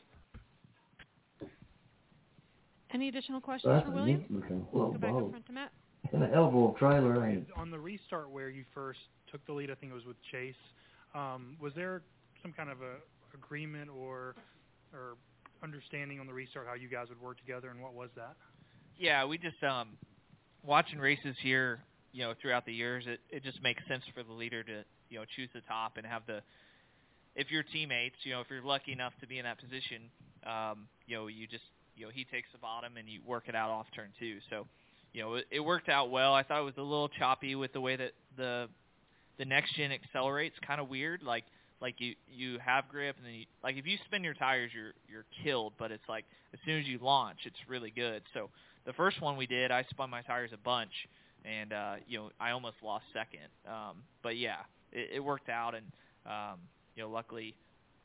Any 2.92 3.08
additional 3.08 3.40
questions 3.40 3.72
That's 3.72 3.86
for 3.86 3.92
William? 3.92 4.20
neat 4.20 4.30
looking 4.30 4.66
little 4.72 4.92
Go 4.92 4.98
back 4.98 5.12
boat. 5.12 5.24
up 5.24 5.30
front 5.30 5.46
to 5.46 5.52
Matt. 5.52 5.70
And 6.12 6.22
an 6.22 6.32
elbow 6.34 6.74
trailer 6.78 7.24
and 7.24 7.46
On 7.56 7.70
the 7.70 7.78
restart 7.78 8.30
where 8.30 8.48
you 8.48 8.64
first 8.74 8.98
took 9.30 9.44
the 9.46 9.52
lead, 9.52 9.70
I 9.70 9.74
think 9.74 9.92
it 9.92 9.94
was 9.94 10.06
with 10.06 10.16
Chase. 10.32 10.54
Um, 11.14 11.56
was 11.60 11.72
there 11.74 12.02
some 12.42 12.52
kind 12.52 12.70
of 12.70 12.78
a 12.82 12.96
agreement 13.34 13.90
or 13.90 14.34
or 14.92 15.16
understanding 15.62 16.18
on 16.18 16.26
the 16.26 16.32
restart 16.32 16.66
how 16.66 16.74
you 16.74 16.88
guys 16.88 17.08
would 17.10 17.20
work 17.20 17.38
together, 17.38 17.68
and 17.68 17.80
what 17.80 17.92
was 17.94 18.08
that? 18.16 18.34
Yeah, 18.98 19.24
we 19.26 19.36
just 19.38 19.62
um 19.62 19.90
watching 20.64 20.98
races 20.98 21.36
here, 21.42 21.80
you 22.12 22.22
know, 22.22 22.34
throughout 22.40 22.66
the 22.66 22.72
years, 22.72 23.04
it 23.06 23.20
it 23.30 23.44
just 23.44 23.62
makes 23.62 23.82
sense 23.88 24.02
for 24.14 24.22
the 24.22 24.32
leader 24.32 24.62
to, 24.62 24.84
you 25.10 25.18
know, 25.18 25.24
choose 25.36 25.48
the 25.54 25.60
top 25.62 25.96
and 25.96 26.06
have 26.06 26.22
the 26.26 26.42
if 27.34 27.50
your 27.50 27.62
teammates, 27.62 28.16
you 28.24 28.32
know, 28.32 28.40
if 28.40 28.48
you're 28.50 28.62
lucky 28.62 28.92
enough 28.92 29.12
to 29.20 29.26
be 29.26 29.38
in 29.38 29.44
that 29.44 29.58
position, 29.60 30.10
um, 30.44 30.88
you 31.06 31.16
know, 31.16 31.28
you 31.28 31.46
just, 31.46 31.62
you 31.96 32.04
know, 32.04 32.10
he 32.12 32.24
takes 32.24 32.48
the 32.52 32.58
bottom 32.58 32.96
and 32.96 33.08
you 33.08 33.20
work 33.26 33.44
it 33.46 33.54
out 33.54 33.70
off 33.70 33.86
turn 33.94 34.08
two. 34.18 34.38
So, 34.50 34.66
you 35.12 35.22
know, 35.22 35.34
it, 35.34 35.44
it 35.50 35.60
worked 35.60 35.88
out 35.88 36.10
well. 36.10 36.34
I 36.34 36.42
thought 36.42 36.60
it 36.60 36.64
was 36.64 36.74
a 36.78 36.82
little 36.82 37.08
choppy 37.08 37.54
with 37.54 37.72
the 37.72 37.80
way 37.80 37.96
that 37.96 38.12
the 38.36 38.68
the 39.38 39.44
next 39.44 39.76
gen 39.76 39.92
accelerates, 39.92 40.56
kind 40.66 40.80
of 40.80 40.88
weird. 40.88 41.22
Like 41.22 41.44
like 41.80 41.94
you 41.98 42.14
you 42.26 42.58
have 42.58 42.88
grip 42.88 43.16
and 43.16 43.26
then 43.26 43.34
you, 43.34 43.46
like 43.62 43.76
if 43.76 43.86
you 43.86 43.98
spin 44.06 44.24
your 44.24 44.34
tires, 44.34 44.70
you're 44.74 44.92
you're 45.08 45.26
killed. 45.44 45.74
But 45.78 45.92
it's 45.92 46.08
like 46.08 46.24
as 46.52 46.60
soon 46.64 46.80
as 46.80 46.86
you 46.86 46.98
launch, 47.00 47.38
it's 47.44 47.56
really 47.68 47.90
good. 47.90 48.22
So 48.34 48.50
the 48.88 48.94
first 48.94 49.20
one 49.20 49.36
we 49.36 49.46
did, 49.46 49.70
I 49.70 49.84
spun 49.90 50.08
my 50.08 50.22
tires 50.22 50.50
a 50.54 50.56
bunch, 50.56 50.90
and 51.44 51.74
uh, 51.74 51.94
you 52.08 52.18
know 52.18 52.30
I 52.40 52.52
almost 52.52 52.76
lost 52.82 53.04
second. 53.12 53.46
Um, 53.68 53.98
but 54.22 54.38
yeah, 54.38 54.64
it, 54.92 55.10
it 55.16 55.20
worked 55.20 55.50
out, 55.50 55.74
and 55.74 55.84
um, 56.24 56.58
you 56.96 57.02
know 57.02 57.10
luckily, 57.10 57.54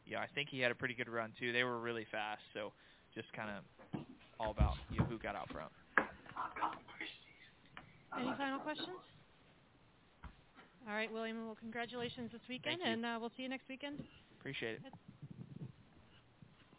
you 0.05 0.13
know 0.13 0.19
I 0.19 0.27
think 0.35 0.49
he 0.49 0.59
had 0.59 0.71
a 0.71 0.75
pretty 0.75 0.93
good 0.93 1.07
run 1.07 1.31
too. 1.39 1.53
They 1.53 1.63
were 1.63 1.79
really 1.79 2.05
fast, 2.11 2.41
so 2.53 2.73
just 3.15 3.31
kind 3.31 3.49
of 3.49 4.01
all 4.41 4.51
about 4.51 4.73
you 4.91 4.99
know, 4.99 5.05
who 5.05 5.17
got 5.17 5.37
out 5.37 5.49
front. 5.53 5.71
Any 8.19 8.33
final 8.37 8.59
questions? 8.59 8.89
All 10.85 10.93
right, 10.93 11.11
William. 11.13 11.45
Well, 11.45 11.55
congratulations 11.61 12.29
this 12.33 12.41
weekend, 12.49 12.81
and 12.85 13.05
uh, 13.05 13.17
we'll 13.21 13.31
see 13.37 13.43
you 13.43 13.49
next 13.49 13.69
weekend. 13.69 14.03
Appreciate 14.37 14.73
it. 14.73 15.67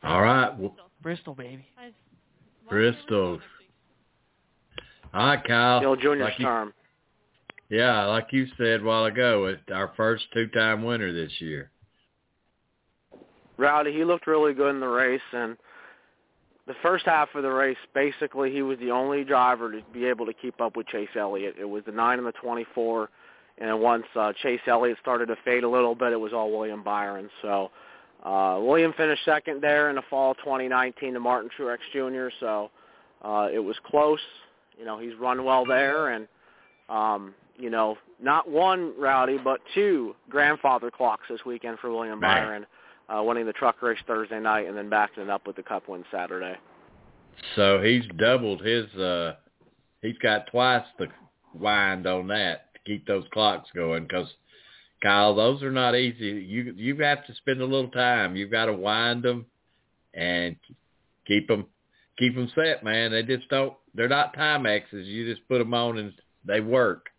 All 0.03 0.21
right. 0.21 0.55
Well, 0.59 0.77
Bristol, 1.01 1.35
baby. 1.35 1.65
Guys, 1.75 1.93
Bristol. 2.69 3.41
Right, 5.15 5.43
Kyle. 5.45 5.81
Bill 5.81 5.97
Junior's 5.97 6.31
Like 6.31 6.39
you- 6.39 6.45
term. 6.45 6.75
Yeah, 7.69 8.05
like 8.07 8.33
you 8.33 8.47
said 8.59 8.83
a 8.83 8.85
while 8.85 9.07
ago, 9.07 9.47
it's 9.47 9.71
our 9.73 9.89
first 9.97 10.31
two-time 10.33 10.85
winner 10.85 11.13
this 11.13 11.41
year. 11.41 11.71
Rowdy, 13.57 13.93
he 13.93 14.05
looked 14.05 14.27
really 14.27 14.53
good 14.53 14.71
in 14.71 14.81
the 14.81 14.89
race, 14.89 15.23
and 15.33 15.57
the 16.67 16.75
first 16.83 17.07
half 17.07 17.35
of 17.35 17.43
the 17.43 17.51
race, 17.51 17.77
basically, 17.95 18.53
he 18.53 18.63
was 18.63 18.79
the 18.81 18.91
only 18.91 19.25
driver 19.25 19.71
to 19.73 19.83
be 19.93 20.05
able 20.07 20.27
to 20.27 20.33
keep 20.33 20.61
up 20.61 20.77
with 20.77 20.87
Chase 20.89 21.09
Elliott. 21.15 21.57
It 21.59 21.69
was 21.69 21.85
the 21.85 21.93
nine 21.93 22.19
and 22.19 22.27
the 22.27 22.33
twenty-four, 22.33 23.11
and 23.59 23.81
once 23.81 24.07
uh, 24.17 24.33
Chase 24.43 24.61
Elliott 24.67 24.99
started 25.01 25.27
to 25.27 25.37
fade 25.45 25.65
a 25.65 25.69
little 25.69 25.95
bit, 25.95 26.13
it 26.13 26.21
was 26.21 26.33
all 26.33 26.51
William 26.51 26.83
Byron. 26.83 27.31
So 27.43 27.71
uh, 28.25 28.59
William 28.61 28.93
finished 28.95 29.25
second 29.25 29.63
there 29.63 29.89
in 29.91 29.97
the 29.97 30.03
fall 30.11 30.33
of 30.33 30.39
2019 30.39 31.15
to 31.15 31.21
Martin 31.21 31.51
Truex 31.57 31.79
Jr. 31.93 32.35
So 32.41 32.71
uh, 33.23 33.49
it 33.53 33.61
was 33.61 33.77
close. 33.85 34.21
You 34.79 34.85
know, 34.85 34.99
he's 34.99 35.15
run 35.19 35.45
well 35.45 35.65
there, 35.65 36.09
and 36.11 36.27
um, 36.89 37.35
you 37.57 37.71
know, 37.71 37.97
not 38.21 38.49
one 38.51 38.93
Rowdy, 38.99 39.39
but 39.39 39.61
two 39.75 40.15
grandfather 40.29 40.91
clocks 40.91 41.25
this 41.29 41.41
weekend 41.47 41.79
for 41.79 41.91
William 41.93 42.21
Man. 42.21 42.45
Byron 42.45 42.67
uh, 43.09 43.23
winning 43.23 43.47
the 43.47 43.53
truck 43.53 43.83
race 43.83 43.99
Thursday 44.07 44.41
night 44.41 44.67
and 44.67 44.77
then 44.77 44.89
backing 44.89 45.25
it 45.25 45.31
up 45.31 45.47
with 45.47 45.57
the 45.57 45.63
Cup 45.63 45.89
win 45.89 46.05
Saturday. 46.11 46.57
So 47.57 47.81
he's 47.83 48.05
doubled 48.19 48.63
his. 48.63 48.87
uh 48.95 49.35
He's 50.03 50.19
got 50.19 50.49
twice 50.49 50.85
the 50.99 51.07
wind 51.55 52.07
on 52.07 52.27
that 52.27 52.75
to 52.75 52.81
keep 52.85 53.07
those 53.07 53.25
clocks 53.33 53.71
going. 53.75 54.03
Because 54.03 54.29
Kyle, 55.03 55.35
those 55.35 55.63
are 55.63 55.73
not 55.73 55.97
easy. 55.97 56.45
You 56.47 56.75
you 56.77 56.95
have 56.99 57.27
to 57.27 57.35
spend 57.37 57.63
a 57.63 57.65
little 57.65 57.89
time. 57.89 58.37
You've 58.37 58.51
got 58.51 58.67
to 58.67 58.75
wind 58.75 59.23
them 59.23 59.47
and 60.13 60.57
keep 61.27 61.49
them 61.49 61.65
keep 62.19 62.35
them 62.35 62.51
set, 62.55 62.85
man. 62.85 63.13
They 63.13 63.23
just 63.23 63.49
don't. 63.49 63.75
They're 63.95 64.09
not 64.09 64.37
Timexes. 64.37 65.07
You 65.07 65.33
just 65.33 65.47
put 65.49 65.59
them 65.59 65.75
on 65.75 65.99
and 65.99 66.13
they 66.45 66.61
work. 66.61 67.11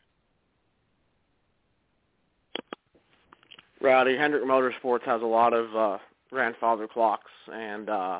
Rowdy 3.82 4.18
Hendrick 4.18 4.44
Motorsports 4.44 5.04
has 5.04 5.22
a 5.22 5.26
lot 5.26 5.54
of 5.54 5.76
uh, 5.76 5.98
grandfather 6.32 6.88
clocks, 6.88 7.32
and 7.54 7.90
uh, 7.90 8.20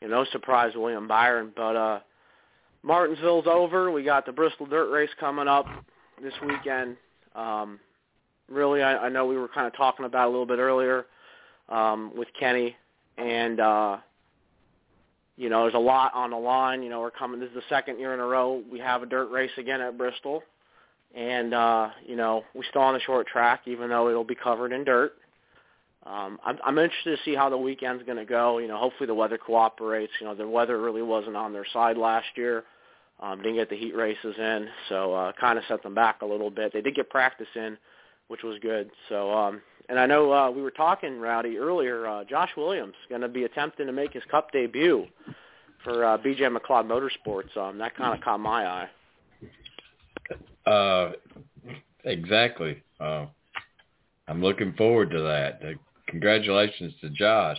you 0.00 0.08
know, 0.08 0.22
no 0.22 0.30
surprise 0.30 0.72
William 0.76 1.08
Byron. 1.08 1.52
But 1.56 1.76
uh, 1.76 2.00
Martinsville's 2.82 3.46
over. 3.46 3.90
We 3.90 4.04
got 4.04 4.26
the 4.26 4.32
Bristol 4.32 4.66
Dirt 4.66 4.90
Race 4.90 5.10
coming 5.18 5.48
up 5.48 5.66
this 6.22 6.34
weekend. 6.46 6.96
Um, 7.34 7.80
really, 8.48 8.82
I, 8.82 9.06
I 9.06 9.08
know 9.08 9.26
we 9.26 9.36
were 9.36 9.48
kind 9.48 9.66
of 9.66 9.76
talking 9.76 10.06
about 10.06 10.28
a 10.28 10.30
little 10.30 10.46
bit 10.46 10.58
earlier 10.58 11.06
um, 11.68 12.12
with 12.16 12.28
Kenny, 12.38 12.76
and 13.18 13.58
uh, 13.58 13.96
you 15.36 15.48
know, 15.48 15.62
there's 15.62 15.74
a 15.74 15.78
lot 15.78 16.12
on 16.14 16.30
the 16.30 16.36
line. 16.36 16.82
You 16.82 16.90
know, 16.90 17.00
we're 17.00 17.10
coming. 17.10 17.40
This 17.40 17.48
is 17.48 17.56
the 17.56 17.62
second 17.68 17.98
year 17.98 18.14
in 18.14 18.20
a 18.20 18.26
row 18.26 18.62
we 18.70 18.78
have 18.78 19.02
a 19.02 19.06
dirt 19.06 19.30
race 19.30 19.50
again 19.58 19.80
at 19.80 19.96
Bristol 19.96 20.42
and 21.14 21.52
uh, 21.52 21.90
you 22.06 22.16
know 22.16 22.44
we're 22.54 22.64
still 22.64 22.82
on 22.82 22.94
the 22.94 23.00
short 23.00 23.26
track, 23.26 23.62
even 23.66 23.90
though 23.90 24.08
it'll 24.08 24.24
be 24.24 24.34
covered 24.34 24.72
in 24.72 24.84
dirt. 24.84 25.14
Um, 26.04 26.40
I'm, 26.44 26.58
I'm 26.64 26.78
interested 26.78 27.16
to 27.16 27.22
see 27.24 27.36
how 27.36 27.48
the 27.48 27.56
weekend's 27.56 28.02
going 28.04 28.18
to 28.18 28.24
go. 28.24 28.58
You 28.58 28.66
know, 28.66 28.78
hopefully 28.78 29.06
the 29.06 29.14
weather 29.14 29.38
cooperates. 29.38 30.12
You 30.20 30.26
know, 30.26 30.34
the 30.34 30.48
weather 30.48 30.80
really 30.80 31.02
wasn't 31.02 31.36
on 31.36 31.52
their 31.52 31.66
side 31.72 31.96
last 31.96 32.26
year. 32.34 32.64
Um, 33.20 33.38
didn't 33.38 33.54
get 33.56 33.70
the 33.70 33.76
heat 33.76 33.94
races 33.94 34.34
in, 34.36 34.68
so 34.88 35.14
uh, 35.14 35.32
kind 35.40 35.56
of 35.56 35.64
set 35.68 35.82
them 35.84 35.94
back 35.94 36.22
a 36.22 36.26
little 36.26 36.50
bit. 36.50 36.72
They 36.72 36.80
did 36.80 36.96
get 36.96 37.08
practice 37.08 37.46
in, 37.54 37.78
which 38.26 38.42
was 38.42 38.58
good. 38.60 38.90
So, 39.08 39.32
um, 39.32 39.62
and 39.88 39.98
I 39.98 40.06
know 40.06 40.32
uh, 40.32 40.50
we 40.50 40.62
were 40.62 40.70
talking, 40.70 41.18
Rowdy, 41.18 41.58
earlier. 41.58 42.06
Uh, 42.06 42.24
Josh 42.24 42.50
Williams 42.56 42.94
going 43.08 43.20
to 43.20 43.28
be 43.28 43.44
attempting 43.44 43.86
to 43.86 43.92
make 43.92 44.12
his 44.12 44.22
Cup 44.30 44.52
debut 44.52 45.06
for 45.84 46.04
uh, 46.04 46.18
BJ 46.18 46.54
McLeod 46.54 46.86
Motorsports. 46.86 47.56
Um, 47.56 47.78
that 47.78 47.96
kind 47.96 48.16
of 48.16 48.24
caught 48.24 48.40
my 48.40 48.66
eye. 48.66 48.88
Uh, 50.70 51.12
exactly. 52.04 52.82
Uh, 53.00 53.26
I'm 54.28 54.42
looking 54.42 54.72
forward 54.74 55.10
to 55.10 55.20
that. 55.22 55.60
Uh, 55.62 55.72
congratulations 56.08 56.94
to 57.00 57.10
Josh. 57.10 57.58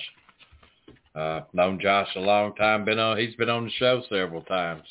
Uh, 1.15 1.41
known 1.53 1.79
Josh 1.79 2.07
a 2.15 2.19
long 2.19 2.55
time. 2.55 2.85
Been 2.85 2.99
on. 2.99 3.17
He's 3.17 3.35
been 3.35 3.49
on 3.49 3.65
the 3.65 3.71
show 3.71 4.01
several 4.09 4.41
times. 4.43 4.83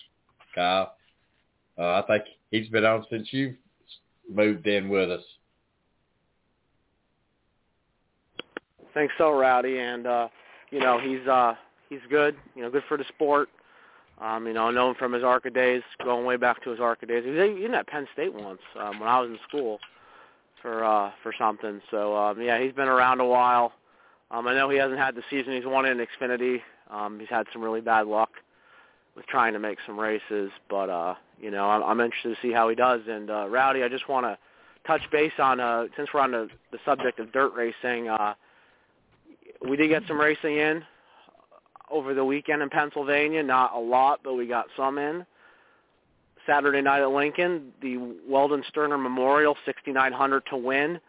Kyle. 0.55 0.95
Uh, 1.79 2.03
I 2.03 2.03
think 2.07 2.25
he's 2.51 2.69
been 2.69 2.85
on 2.85 3.05
since 3.11 3.29
you 3.33 3.57
moved 4.31 4.67
in 4.67 4.89
with 4.89 5.11
us. 5.11 5.23
Thanks 8.95 9.15
so, 9.19 9.31
Rowdy, 9.31 9.79
and 9.79 10.07
uh, 10.07 10.29
you 10.71 10.81
know 10.81 10.99
he's 10.99 11.27
uh, 11.27 11.55
he's 11.89 12.01
good. 12.11 12.37
You 12.55 12.63
know, 12.63 12.71
good 12.71 12.85
for 12.89 12.97
the 12.97 13.05
sport. 13.09 13.49
Um, 14.21 14.47
you 14.47 14.53
know, 14.53 14.69
I 14.69 14.71
know 14.71 14.91
him 14.91 14.97
from 14.97 15.13
his 15.13 15.25
ARCA 15.25 15.51
days, 15.51 15.83
going 16.05 16.25
way 16.25 16.37
back 16.37 16.63
to 16.65 16.71
his 16.71 16.79
ARCA 16.79 17.07
days. 17.07 17.25
He 17.25 17.31
was 17.31 17.51
even 17.59 17.75
at 17.75 17.87
Penn 17.89 18.07
State 18.13 18.33
once 18.33 18.61
um, 18.79 19.01
when 19.01 19.09
I 19.09 19.21
was 19.21 19.31
in 19.31 19.39
school 19.49 19.81
for 20.61 20.85
uh, 20.85 21.11
for 21.23 21.33
something. 21.39 21.81
So 21.91 22.17
um, 22.17 22.41
yeah, 22.41 22.61
he's 22.63 22.73
been 22.73 22.89
around 22.89 23.21
a 23.21 23.27
while. 23.27 23.73
Um, 24.31 24.47
I 24.47 24.55
know 24.55 24.71
he 24.71 24.79
hasn't 24.79 24.99
had 24.99 25.15
the 25.15 25.23
season 25.29 25.55
he's 25.55 25.67
wanted 25.67 25.99
in 25.99 26.07
Xfinity. 26.07 26.61
Um, 26.91 27.19
he's 27.19 27.29
had 27.29 27.47
some 27.53 27.63
really 27.63 27.81
bad 27.81 28.07
luck 28.07 28.31
with 29.17 29.27
trying 29.27 29.53
to 29.53 29.59
make 29.59 29.79
some 29.87 29.99
races, 29.99 30.51
but 30.71 30.89
uh, 30.89 31.15
you 31.41 31.51
know, 31.51 31.69
I'm, 31.69 31.83
I'm 31.83 32.01
interested 32.01 32.31
to 32.31 32.41
see 32.41 32.53
how 32.53 32.69
he 32.69 32.75
does. 32.75 33.01
And 33.09 33.31
uh, 33.31 33.47
Rowdy, 33.49 33.83
I 33.83 33.89
just 33.89 34.09
want 34.09 34.25
to 34.25 34.39
touch 34.87 35.03
base 35.11 35.33
on 35.39 35.61
uh, 35.61 35.87
since 35.97 36.09
we're 36.15 36.21
on 36.21 36.33
the, 36.33 36.49
the 36.71 36.79
subject 36.85 37.19
of 37.19 37.33
dirt 37.33 37.53
racing. 37.55 38.09
Uh, 38.09 38.35
we 39.69 39.77
did 39.77 39.89
get 39.89 40.03
some 40.09 40.21
racing 40.21 40.59
in 40.59 40.85
over 41.91 42.15
the 42.15 42.25
weekend 42.25 42.63
in 42.63 42.71
Pennsylvania. 42.71 43.43
Not 43.43 43.75
a 43.75 43.79
lot, 43.79 44.21
but 44.25 44.35
we 44.35 44.47
got 44.47 44.67
some 44.77 44.99
in. 44.99 45.27
Saturday 46.47 46.81
night 46.81 47.03
at 47.03 47.11
Lincoln, 47.11 47.73
the 47.81 47.99
Weldon 48.29 48.65
Sterner 48.69 48.99
Memorial 48.99 49.57
6900 49.65 50.43
to 50.51 50.57
win. 50.57 51.01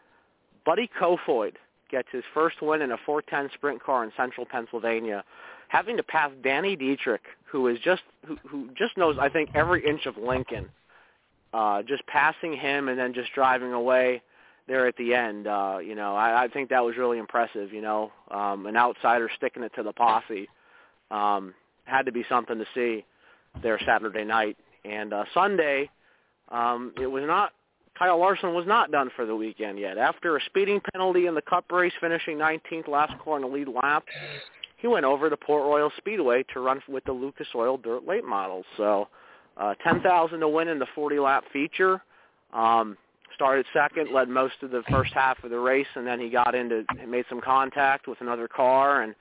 Buddy 0.66 0.90
Kofoid 1.00 1.54
gets 1.90 2.08
his 2.12 2.24
first 2.34 2.62
win 2.62 2.82
in 2.82 2.92
a 2.92 2.98
410 3.06 3.50
sprint 3.56 3.82
car 3.82 4.04
in 4.04 4.12
central 4.16 4.46
Pennsylvania, 4.46 5.24
having 5.68 5.98
to 5.98 6.04
pass 6.04 6.32
Danny 6.44 6.76
Dietrich, 6.76 7.24
who 7.46 7.68
is 7.68 7.80
just 7.80 8.04
who, 8.26 8.38
who 8.48 8.70
just 8.78 8.98
knows 8.98 9.18
I 9.20 9.30
think 9.30 9.50
every 9.56 9.86
inch 9.86 10.06
of 10.06 10.18
Lincoln. 10.18 10.70
Uh, 11.54 11.84
just 11.84 12.06
passing 12.08 12.58
him 12.58 12.90
and 12.90 12.98
then 12.98 13.14
just 13.14 13.32
driving 13.34 13.74
away 13.74 14.24
there 14.68 14.88
at 14.88 14.95
the 14.98 15.14
end. 15.14 15.48
Uh, 15.48 15.77
you 15.84 15.95
know, 15.95 16.15
I, 16.15 16.44
I 16.44 16.48
think 16.48 16.69
that 16.69 16.84
was 16.84 16.98
really 16.98 17.18
impressive. 17.18 17.73
You 17.73 17.81
know, 17.81 18.11
um, 18.31 18.65
an 18.65 18.77
outsider 18.77 19.30
sticking 19.35 19.64
it 19.64 19.72
to 19.76 19.84
the 19.84 19.94
posse 19.94 20.49
um, 21.11 21.53
had 21.85 22.06
to 22.06 22.11
be 22.11 22.26
something 22.30 22.57
to 22.57 22.65
see 22.73 23.06
there 23.61 23.80
Saturday 23.85 24.23
night. 24.23 24.57
And 24.85 25.14
uh, 25.14 25.26
Sunday, 25.34 25.90
um, 26.49 26.94
it 26.99 27.07
was 27.07 27.23
not. 27.26 27.52
Kyle 27.98 28.19
Larson 28.19 28.56
was 28.56 28.65
not 28.65 28.91
done 28.91 29.11
for 29.15 29.26
the 29.26 29.35
weekend 29.35 29.77
yet. 29.77 29.99
After 29.99 30.35
a 30.35 30.41
speeding 30.48 30.81
penalty 30.94 31.27
in 31.27 31.35
the 31.35 31.44
Cup 31.44 31.72
race, 31.72 31.94
finishing 32.02 32.38
19th 32.38 32.88
last 32.88 33.14
the 33.23 33.48
lead 33.48 33.68
lap, 33.68 34.03
he 34.77 34.88
went 34.88 35.06
over 35.06 35.30
to 35.30 35.38
Port 35.38 35.64
Royal 35.64 35.91
Speedway 35.98 36.44
to 36.53 36.60
run 36.60 36.81
with 36.88 37.03
the 37.03 37.11
Lucas 37.11 37.48
Oil 37.53 37.77
Dirt 37.77 38.07
Late 38.07 38.26
Models. 38.26 38.65
So, 38.77 39.10
uh, 39.57 39.76
10,000 39.84 40.40
to 40.40 40.49
win 40.49 40.69
in 40.69 40.80
the 40.80 40.88
40 40.95 41.19
lap 41.19 41.44
feature. 41.53 42.02
Um, 42.52 42.98
started 43.36 43.66
second, 43.74 44.12
led 44.14 44.30
most 44.30 44.56
of 44.62 44.72
the 44.72 44.84
first 44.90 45.14
half 45.14 45.44
of 45.44 45.50
the 45.50 45.60
race, 45.60 45.88
and 45.96 46.06
then 46.06 46.20
he 46.20 46.30
got 46.30 46.56
into 46.56 46.86
made 47.08 47.26
some 47.30 47.42
contact 47.42 48.08
with 48.08 48.22
another 48.22 48.48
car 48.48 49.02
and 49.02 49.16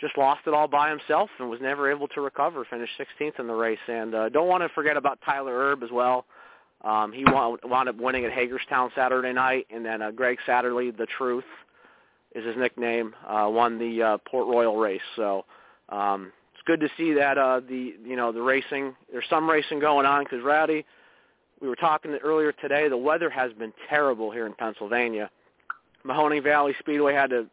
just 0.00 0.18
lost 0.18 0.40
it 0.46 0.52
all 0.52 0.68
by 0.68 0.90
himself 0.90 1.30
and 1.38 1.48
was 1.48 1.60
never 1.60 1.90
able 1.90 2.08
to 2.08 2.20
recover. 2.20 2.64
Finished 2.68 2.92
16th 2.98 3.40
in 3.40 3.46
the 3.46 3.54
race, 3.54 3.78
and 3.88 4.14
uh, 4.14 4.28
don't 4.28 4.48
want 4.48 4.62
to 4.62 4.68
forget 4.70 4.96
about 4.96 5.18
Tyler 5.24 5.54
Erb 5.54 5.82
as 5.82 5.90
well. 5.90 6.26
Um, 6.84 7.12
he 7.12 7.24
wound, 7.24 7.58
up 7.64 7.96
winning 7.96 8.24
at 8.24 8.32
Hagerstown 8.32 8.90
Saturday 8.94 9.32
night, 9.32 9.66
and 9.70 9.84
then 9.84 10.02
uh, 10.02 10.10
Gregg 10.10 10.38
Satterlee, 10.46 10.96
the 10.96 11.06
Truth, 11.18 11.44
is 12.34 12.44
his 12.44 12.56
nickname, 12.56 13.14
uh, 13.26 13.48
won 13.48 13.78
the 13.78 14.02
uh, 14.02 14.18
Port 14.30 14.46
Royal 14.46 14.76
race. 14.76 15.00
So 15.16 15.46
um, 15.88 16.32
it's 16.52 16.62
good 16.66 16.80
to 16.80 16.88
see 16.96 17.14
that 17.14 17.38
uh, 17.38 17.60
the 17.66 17.94
you 18.04 18.16
know 18.16 18.30
the 18.30 18.42
racing. 18.42 18.94
There's 19.10 19.24
some 19.30 19.48
racing 19.48 19.80
going 19.80 20.04
on 20.04 20.24
because 20.24 20.44
Rowdy, 20.44 20.84
we 21.60 21.68
were 21.68 21.76
talking 21.76 22.12
earlier 22.22 22.52
today. 22.52 22.88
The 22.88 22.96
weather 22.96 23.30
has 23.30 23.52
been 23.52 23.72
terrible 23.88 24.30
here 24.30 24.46
in 24.46 24.54
Pennsylvania. 24.54 25.30
Mahoning 26.06 26.42
Valley 26.42 26.74
Speedway 26.78 27.14
had 27.14 27.30
to 27.30 27.46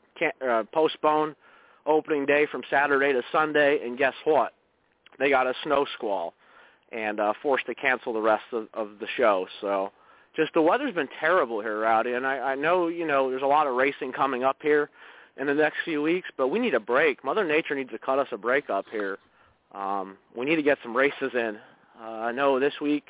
uh, 0.47 0.63
postpone 0.73 1.35
opening 1.85 2.25
day 2.25 2.45
from 2.51 2.61
Saturday 2.69 3.13
to 3.13 3.21
Sunday, 3.31 3.80
and 3.84 3.97
guess 3.97 4.13
what? 4.25 4.53
They 5.19 5.30
got 5.30 5.47
a 5.47 5.53
snow 5.63 5.85
squall 5.95 6.34
and 6.91 7.19
uh, 7.19 7.34
forced 7.41 7.65
to 7.65 7.75
cancel 7.75 8.13
the 8.13 8.21
rest 8.21 8.43
of, 8.51 8.67
of 8.73 8.99
the 8.99 9.07
show. 9.17 9.47
So 9.61 9.91
just 10.35 10.53
the 10.53 10.61
weather's 10.61 10.93
been 10.93 11.09
terrible 11.19 11.61
here, 11.61 11.80
Rowdy, 11.80 12.13
and 12.13 12.25
I, 12.25 12.38
I 12.39 12.55
know 12.55 12.88
you 12.88 13.05
know 13.05 13.30
there's 13.30 13.41
a 13.41 13.47
lot 13.47 13.67
of 13.67 13.75
racing 13.75 14.11
coming 14.11 14.43
up 14.43 14.57
here 14.61 14.89
in 15.38 15.47
the 15.47 15.53
next 15.53 15.77
few 15.84 16.01
weeks, 16.01 16.27
but 16.38 16.49
we 16.49 16.59
need 16.59 16.73
a 16.73 16.80
break. 16.80 17.23
Mother 17.23 17.43
Nature 17.43 17.75
needs 17.75 17.91
to 17.91 17.97
cut 17.97 18.19
us 18.19 18.27
a 18.31 18.38
break 18.38 18.69
up 18.69 18.85
here. 18.91 19.17
Um, 19.73 20.17
we 20.35 20.45
need 20.45 20.57
to 20.57 20.63
get 20.63 20.77
some 20.84 20.95
races 20.95 21.31
in. 21.34 21.57
Uh, 21.99 22.05
I 22.05 22.31
know 22.31 22.59
this 22.59 22.73
week, 22.81 23.05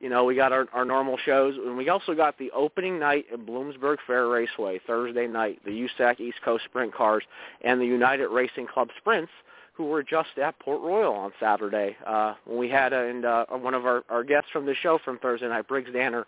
you 0.00 0.08
know, 0.08 0.24
we 0.24 0.34
got 0.34 0.52
our, 0.52 0.66
our 0.72 0.84
normal 0.84 1.16
shows, 1.24 1.54
and 1.56 1.76
we 1.76 1.88
also 1.88 2.14
got 2.14 2.36
the 2.38 2.50
opening 2.50 2.98
night 2.98 3.26
at 3.32 3.40
Bloomsburg 3.40 3.96
Fair 4.06 4.28
Raceway 4.28 4.80
Thursday 4.86 5.26
night, 5.26 5.60
the 5.64 5.70
USAC 5.70 6.20
East 6.20 6.38
Coast 6.44 6.64
Sprint 6.64 6.92
Cars 6.94 7.22
and 7.62 7.80
the 7.80 7.86
United 7.86 8.28
Racing 8.28 8.66
Club 8.66 8.88
Sprints, 8.98 9.30
who 9.72 9.84
were 9.84 10.02
just 10.02 10.36
at 10.42 10.58
Port 10.58 10.80
Royal 10.82 11.14
on 11.14 11.32
Saturday. 11.40 11.96
Uh, 12.06 12.34
we 12.46 12.68
had, 12.68 12.92
uh, 12.92 12.98
and 12.98 13.24
uh, 13.24 13.46
one 13.50 13.74
of 13.74 13.86
our, 13.86 14.04
our 14.08 14.24
guests 14.24 14.50
from 14.52 14.66
the 14.66 14.74
show 14.82 14.98
from 15.04 15.18
Thursday 15.18 15.48
night, 15.48 15.68
Briggs 15.68 15.92
Danner, 15.92 16.26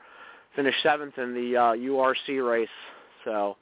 finished 0.54 0.82
seventh 0.82 1.18
in 1.18 1.34
the 1.34 1.56
uh, 1.56 1.72
URC 1.74 2.48
race. 2.48 2.68
So 3.24 3.56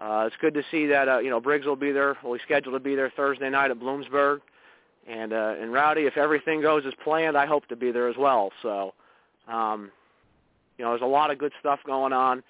uh, 0.00 0.24
it's 0.26 0.36
good 0.40 0.54
to 0.54 0.62
see 0.70 0.86
that 0.86 1.08
uh, 1.08 1.18
you 1.18 1.30
know 1.30 1.40
Briggs 1.40 1.66
will 1.66 1.76
be 1.76 1.92
there. 1.92 2.16
Well, 2.22 2.34
he's 2.34 2.42
scheduled 2.42 2.74
to 2.74 2.80
be 2.80 2.94
there 2.94 3.12
Thursday 3.16 3.50
night 3.50 3.70
at 3.70 3.78
Bloomsburg, 3.78 4.40
and 5.08 5.32
uh, 5.32 5.54
and 5.60 5.72
Rowdy, 5.72 6.02
if 6.02 6.16
everything 6.16 6.62
goes 6.62 6.84
as 6.86 6.94
planned, 7.04 7.36
I 7.36 7.46
hope 7.46 7.66
to 7.66 7.76
be 7.76 7.92
there 7.92 8.08
as 8.08 8.16
well. 8.16 8.50
So, 8.62 8.94
um, 9.50 9.90
you 10.78 10.84
know, 10.84 10.92
there's 10.92 11.02
a 11.02 11.06
lot 11.06 11.30
of 11.30 11.38
good 11.38 11.52
stuff 11.60 11.80
going 11.84 12.12
on. 12.12 12.42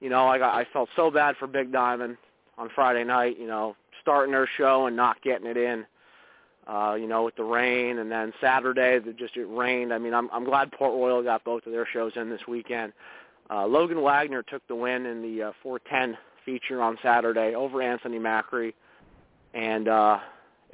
You 0.00 0.10
know, 0.10 0.28
I 0.28 0.38
got 0.38 0.54
I 0.54 0.66
felt 0.72 0.88
so 0.96 1.10
bad 1.10 1.36
for 1.38 1.46
Big 1.46 1.72
Diamond 1.72 2.16
on 2.56 2.68
Friday 2.74 3.04
night. 3.04 3.38
You 3.38 3.46
know, 3.46 3.76
starting 4.02 4.32
their 4.32 4.48
show 4.56 4.86
and 4.86 4.96
not 4.96 5.20
getting 5.22 5.46
it 5.46 5.56
in. 5.56 5.86
Uh, 6.66 6.94
you 6.94 7.06
know, 7.06 7.24
with 7.24 7.34
the 7.36 7.42
rain, 7.42 7.98
and 7.98 8.12
then 8.12 8.30
Saturday, 8.42 9.00
it 9.02 9.16
just 9.16 9.36
it 9.38 9.46
rained. 9.46 9.92
I 9.92 9.98
mean, 9.98 10.12
I'm 10.12 10.28
I'm 10.30 10.44
glad 10.44 10.70
Port 10.72 10.92
Royal 10.92 11.22
got 11.22 11.42
both 11.44 11.64
of 11.64 11.72
their 11.72 11.86
shows 11.90 12.12
in 12.16 12.28
this 12.28 12.42
weekend. 12.46 12.92
Uh, 13.50 13.66
Logan 13.66 14.02
Wagner 14.02 14.42
took 14.42 14.66
the 14.68 14.74
win 14.74 15.06
in 15.06 15.22
the 15.22 15.44
uh, 15.44 15.52
410 15.62 16.18
feature 16.44 16.82
on 16.82 16.98
Saturday 17.02 17.54
over 17.54 17.80
Anthony 17.80 18.18
Macri, 18.18 18.74
and 19.54 19.88
uh, 19.88 20.18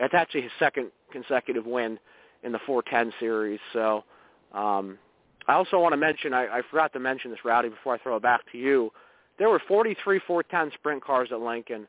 it's 0.01 0.15
actually 0.15 0.43
his 0.43 0.51
second 0.59 0.91
consecutive 1.13 1.67
win 1.67 1.99
in 2.43 2.51
the 2.51 2.59
410 2.67 3.13
series. 3.21 3.61
So 3.73 4.03
um, 4.53 4.99
I 5.47 5.55
also 5.55 5.79
want 5.79 5.93
to 5.93 5.97
mention, 5.97 6.33
I, 6.33 6.47
I 6.47 6.63
forgot 6.71 6.93
to 6.95 7.01
mention 7.01 7.31
this, 7.31 7.41
Rowdy, 7.45 7.69
before 7.69 7.95
I 7.95 7.99
throw 7.99 8.17
it 8.17 8.23
back 8.23 8.41
to 8.53 8.59
you. 8.59 8.91
There 9.39 9.49
were 9.49 9.61
43 9.67 10.21
410 10.27 10.79
sprint 10.79 11.05
cars 11.05 11.29
at 11.33 11.41
Lincoln 11.41 11.87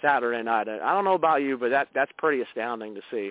Saturday 0.00 0.42
night. 0.42 0.68
I 0.68 0.94
don't 0.94 1.04
know 1.04 1.14
about 1.14 1.42
you, 1.42 1.58
but 1.58 1.70
that 1.70 1.88
that's 1.94 2.12
pretty 2.18 2.42
astounding 2.42 2.94
to 2.94 3.00
see. 3.10 3.30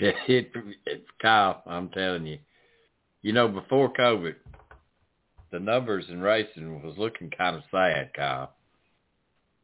It, 0.00 0.14
it, 0.28 0.52
it, 0.86 1.04
Kyle, 1.20 1.62
I'm 1.66 1.90
telling 1.90 2.26
you, 2.26 2.38
you 3.20 3.32
know, 3.32 3.48
before 3.48 3.92
COVID, 3.92 4.34
the 5.50 5.60
numbers 5.60 6.06
in 6.08 6.20
racing 6.20 6.82
was 6.82 6.96
looking 6.96 7.30
kind 7.30 7.56
of 7.56 7.62
sad, 7.70 8.12
Kyle. 8.14 8.54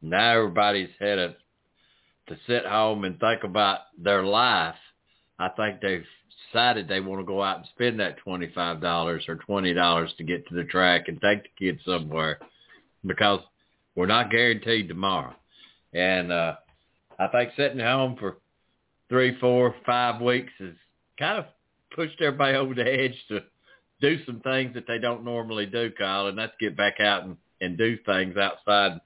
Now 0.01 0.37
everybody's 0.37 0.89
headed 0.99 1.35
to 2.27 2.37
sit 2.47 2.65
home 2.65 3.03
and 3.03 3.19
think 3.19 3.43
about 3.43 3.79
their 3.97 4.23
life. 4.23 4.75
I 5.39 5.49
think 5.49 5.81
they've 5.81 6.05
decided 6.51 6.87
they 6.87 6.99
want 6.99 7.21
to 7.21 7.25
go 7.25 7.41
out 7.41 7.57
and 7.57 7.67
spend 7.75 7.99
that 7.99 8.17
twenty-five 8.17 8.81
dollars 8.81 9.23
or 9.27 9.35
twenty 9.35 9.73
dollars 9.73 10.11
to 10.17 10.23
get 10.23 10.47
to 10.47 10.55
the 10.55 10.63
track 10.63 11.03
and 11.07 11.21
take 11.21 11.43
the 11.43 11.49
kids 11.65 11.79
somewhere, 11.85 12.39
because 13.05 13.39
we're 13.95 14.05
not 14.05 14.31
guaranteed 14.31 14.87
tomorrow. 14.87 15.33
And 15.93 16.31
uh, 16.31 16.55
I 17.19 17.27
think 17.27 17.51
sitting 17.57 17.79
home 17.79 18.15
for 18.19 18.37
three, 19.09 19.37
four, 19.39 19.75
five 19.85 20.21
weeks 20.21 20.51
has 20.59 20.73
kind 21.17 21.39
of 21.39 21.45
pushed 21.95 22.21
everybody 22.21 22.55
over 22.55 22.75
the 22.75 22.87
edge 22.87 23.15
to 23.29 23.41
do 23.99 24.23
some 24.25 24.39
things 24.41 24.73
that 24.75 24.85
they 24.87 24.99
don't 24.99 25.25
normally 25.25 25.65
do, 25.65 25.91
Kyle, 25.97 26.27
and 26.27 26.37
that's 26.37 26.53
get 26.59 26.77
back 26.77 26.99
out 26.99 27.23
and, 27.23 27.35
and 27.59 27.77
do 27.77 27.97
things 28.05 28.37
outside. 28.37 29.01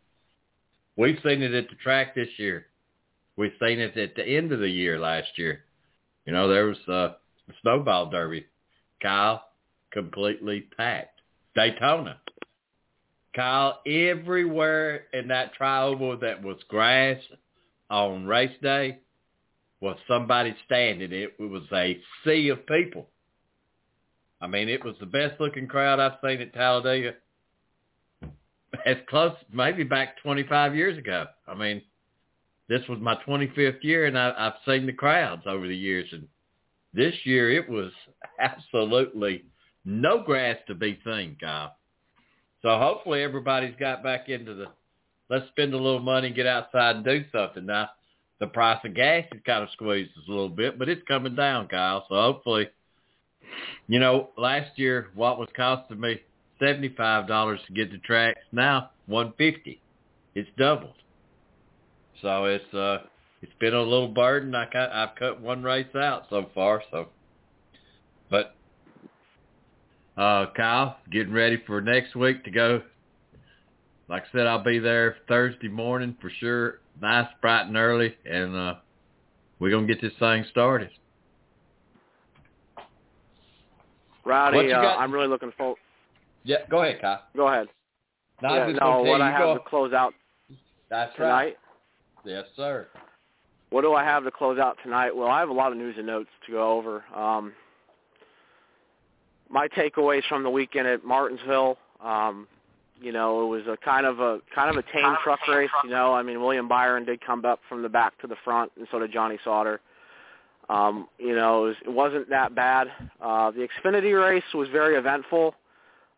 We've 0.96 1.18
seen 1.24 1.42
it 1.42 1.54
at 1.54 1.70
the 1.70 1.76
track 1.82 2.14
this 2.14 2.28
year. 2.38 2.68
We've 3.36 3.54
seen 3.60 3.80
it 3.80 3.98
at 3.98 4.16
the 4.16 4.24
end 4.24 4.52
of 4.52 4.60
the 4.60 4.70
year 4.70 5.00
last 5.00 5.30
year. 5.38 5.64
You 6.26 6.34
know, 6.34 6.48
there 6.48 6.66
was 6.66 6.78
uh, 6.88 7.14
snowball 7.62 8.10
derby. 8.10 8.46
Kyle, 9.02 9.44
completely 9.92 10.62
packed. 10.78 11.22
Daytona. 11.56 12.18
Kyle, 13.36 13.82
everywhere 13.86 15.06
in 15.14 15.28
that 15.30 15.52
trioval 15.60 16.20
that 16.22 16.44
was 16.44 16.58
grass 16.70 17.18
on 17.90 18.26
race 18.26 18.56
day 18.62 19.00
was 19.80 19.98
somebody 20.08 20.56
standing. 20.66 21.12
It, 21.12 21.34
it 21.38 21.50
was 21.50 21.64
a 21.74 22.00
sea 22.24 22.50
of 22.50 22.66
people. 22.68 23.08
I 24.40 24.48
mean, 24.48 24.70
it 24.70 24.84
was 24.84 24.96
the 25.00 25.06
best 25.06 25.40
looking 25.40 25.68
crowd 25.68 26.00
I've 26.00 26.20
seen 26.24 26.42
at 26.42 26.54
Talladega. 26.54 27.16
As 28.86 28.98
close, 29.08 29.36
maybe 29.52 29.84
back 29.84 30.22
25 30.22 30.76
years 30.76 30.98
ago. 30.98 31.26
I 31.48 31.54
mean, 31.54 31.82
this 32.68 32.82
was 32.90 33.00
my 33.00 33.16
25th 33.28 33.84
year, 33.84 34.06
and 34.06 34.18
I, 34.18 34.34
I've 34.38 34.54
seen 34.66 34.86
the 34.86 34.94
crowds 34.94 35.44
over 35.46 35.68
the 35.68 35.76
years. 35.76 36.08
And 36.12 36.28
this 36.94 37.14
year, 37.24 37.52
it 37.52 37.70
was 37.70 37.92
absolutely 38.40 39.46
no 39.86 40.24
grass 40.24 40.58
to 40.68 40.76
be 40.76 41.00
seen, 41.04 41.38
Kyle. 41.40 41.76
So 42.62 42.78
hopefully 42.78 43.24
everybody's 43.24 43.76
got 43.80 44.04
back 44.04 44.30
into 44.30 44.54
the 44.54 44.68
let's 45.30 45.48
spend 45.50 45.74
a 45.74 45.78
little 45.78 46.00
money 46.00 46.30
get 46.30 46.46
outside 46.46 46.98
and 46.98 47.06
do 47.06 47.24
something. 47.32 47.66
Now, 47.66 47.90
the 48.40 48.48
price 48.48 48.80
of 48.86 48.94
gas 48.94 49.26
has 49.32 49.42
kind 49.46 49.64
of 49.64 49.70
squeezed 49.72 50.12
us 50.12 50.24
a 50.28 50.32
little 50.32 50.50
bit, 50.50 50.78
but 50.80 50.90
it's 50.90 51.02
coming 51.08 51.36
down, 51.36 51.68
Kyle. 51.68 52.06
So 52.10 52.16
hopefully, 52.16 52.70
you 53.88 54.00
know, 54.00 54.30
last 54.38 54.78
year 54.78 55.10
what 55.14 55.40
was 55.40 55.50
costing 55.56 56.00
me 56.00 56.22
seventy 56.60 56.90
five 56.90 57.28
dollars 57.28 57.60
to 57.68 57.74
get 57.74 57.92
the 57.92 57.98
tracks 58.00 58.40
now 58.52 58.92
one 59.08 59.34
fifty. 59.38 59.82
It's 60.36 60.50
doubled. 60.58 60.96
So 62.22 62.46
it's 62.46 62.74
uh 62.74 63.00
it's 63.44 63.52
been 63.60 63.74
a 63.74 63.82
little 63.82 64.08
burden. 64.08 64.56
I 64.56 64.66
cut 64.66 64.90
I've 64.92 65.16
cut 65.16 65.42
one 65.42 65.64
race 65.64 65.94
out 65.96 66.24
so 66.30 66.50
far. 66.56 66.82
So, 66.90 67.10
but 68.30 68.56
uh, 70.18 70.46
Kyle, 70.56 70.98
getting 71.12 71.34
ready 71.34 71.62
for 71.68 71.82
next 71.82 72.16
week 72.16 72.46
to 72.46 72.52
go. 72.52 72.82
Like 74.08 74.24
I 74.24 74.32
said, 74.32 74.48
I'll 74.48 74.64
be 74.64 74.80
there 74.80 75.18
Thursday 75.28 75.68
morning 75.68 76.16
for 76.22 76.32
sure. 76.40 76.80
Nice, 77.02 77.28
bright 77.42 77.68
and 77.68 77.76
early, 77.76 78.16
and 78.26 78.56
uh, 78.56 78.76
we're 79.60 79.72
gonna 79.72 79.88
get 79.88 80.02
this 80.02 80.14
thing 80.20 80.46
started. 80.50 80.90
Rowdy, 84.26 84.72
uh, 84.72 84.80
I'm 84.80 85.12
really 85.12 85.28
looking 85.28 85.52
forward. 85.58 85.80
Yeah, 86.46 86.58
go 86.70 86.84
ahead, 86.84 87.02
Kyle. 87.02 87.24
Go 87.36 87.50
ahead. 87.50 87.68
No, 88.42 88.56
yeah, 88.56 88.74
no, 88.80 89.02
what 89.02 89.20
I 89.20 89.32
have 89.32 89.40
go. 89.40 89.54
to 89.56 89.60
close 89.60 89.92
out 89.92 90.14
That's 90.90 91.14
tonight. 91.16 91.30
right. 91.30 91.58
Yes, 92.24 92.46
sir. 92.56 92.88
What 93.74 93.82
do 93.82 93.96
I 93.96 94.04
have 94.04 94.24
to 94.26 94.30
close 94.30 94.60
out 94.60 94.78
tonight? 94.84 95.16
Well, 95.16 95.30
I 95.30 95.40
have 95.40 95.50
a 95.50 95.54
lot 95.54 95.72
of 95.72 95.80
news 95.80 95.96
and 95.98 96.06
notes 96.06 96.30
to 96.46 96.52
go 96.52 96.78
over. 96.78 97.04
Um, 97.12 97.54
my 99.50 99.68
takeaways 99.68 100.22
from 100.30 100.44
the 100.44 100.50
weekend 100.52 100.88
at 100.88 101.04
Martinsville, 101.04 101.80
um, 102.00 102.48
you 103.02 103.12
know, 103.12 103.42
it 103.42 103.48
was 103.48 103.66
a 103.66 103.76
kind 103.84 104.06
of 104.06 104.20
a 104.20 104.42
kind 104.54 104.70
of 104.70 104.76
a 104.78 104.84
tame 104.94 105.16
truck 105.24 105.40
race. 105.48 105.72
You 105.84 105.90
know, 105.90 106.14
I 106.14 106.22
mean, 106.22 106.40
William 106.40 106.68
Byron 106.68 107.04
did 107.04 107.26
come 107.26 107.44
up 107.46 107.62
from 107.68 107.82
the 107.82 107.90
back 107.90 108.16
to 108.22 108.28
the 108.28 108.36
front, 108.44 108.72
and 108.78 108.88
so 108.92 109.00
did 109.00 109.12
Johnny 109.12 109.40
Sauter. 109.44 109.82
Um, 110.70 111.08
you 111.18 111.36
know, 111.36 111.66
it, 111.66 111.68
was, 111.70 111.76
it 111.86 111.92
wasn't 111.94 112.30
that 112.30 112.54
bad. 112.54 112.90
Uh, 113.20 113.50
the 113.50 113.68
Xfinity 113.68 114.14
race 114.24 114.44
was 114.54 114.70
very 114.70 114.98
eventful. 114.98 115.56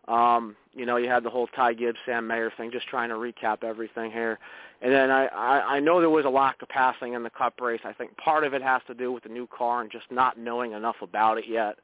Um, 0.10 0.58
you 0.74 0.86
know, 0.86 0.98
you 0.98 1.08
had 1.08 1.24
the 1.24 1.30
whole 1.30 1.48
Ty 1.48 1.76
Gibbs, 1.76 2.00
Sam 2.06 2.28
Mayer 2.28 2.52
thing. 2.58 2.70
Just 2.70 2.88
trying 2.90 3.08
to 3.10 3.16
recap 3.16 3.64
everything 3.64 4.12
here. 4.12 4.40
And 4.82 4.92
then 4.92 5.10
I, 5.10 5.26
I, 5.28 5.76
I 5.76 5.80
know 5.80 6.00
there 6.00 6.10
was 6.10 6.26
a 6.26 6.30
lack 6.30 6.62
of 6.62 6.70
passing 6.70 7.14
in 7.14 7.24
the 7.24 7.30
Cup 7.30 7.60
race. 7.62 7.82
I 7.86 7.94
think 7.94 8.16
part 8.18 8.44
of 8.44 8.54
it 8.54 8.62
has 8.62 8.82
to 8.88 8.94
do 8.94 9.12
with 9.12 9.24
the 9.24 9.30
new 9.30 9.48
car 9.48 9.82
and 9.82 9.92
just 9.92 10.06
not 10.12 10.38
knowing 10.38 10.74
enough 10.74 10.98
about 11.02 11.38
it 11.38 11.46
yet. 11.48 11.78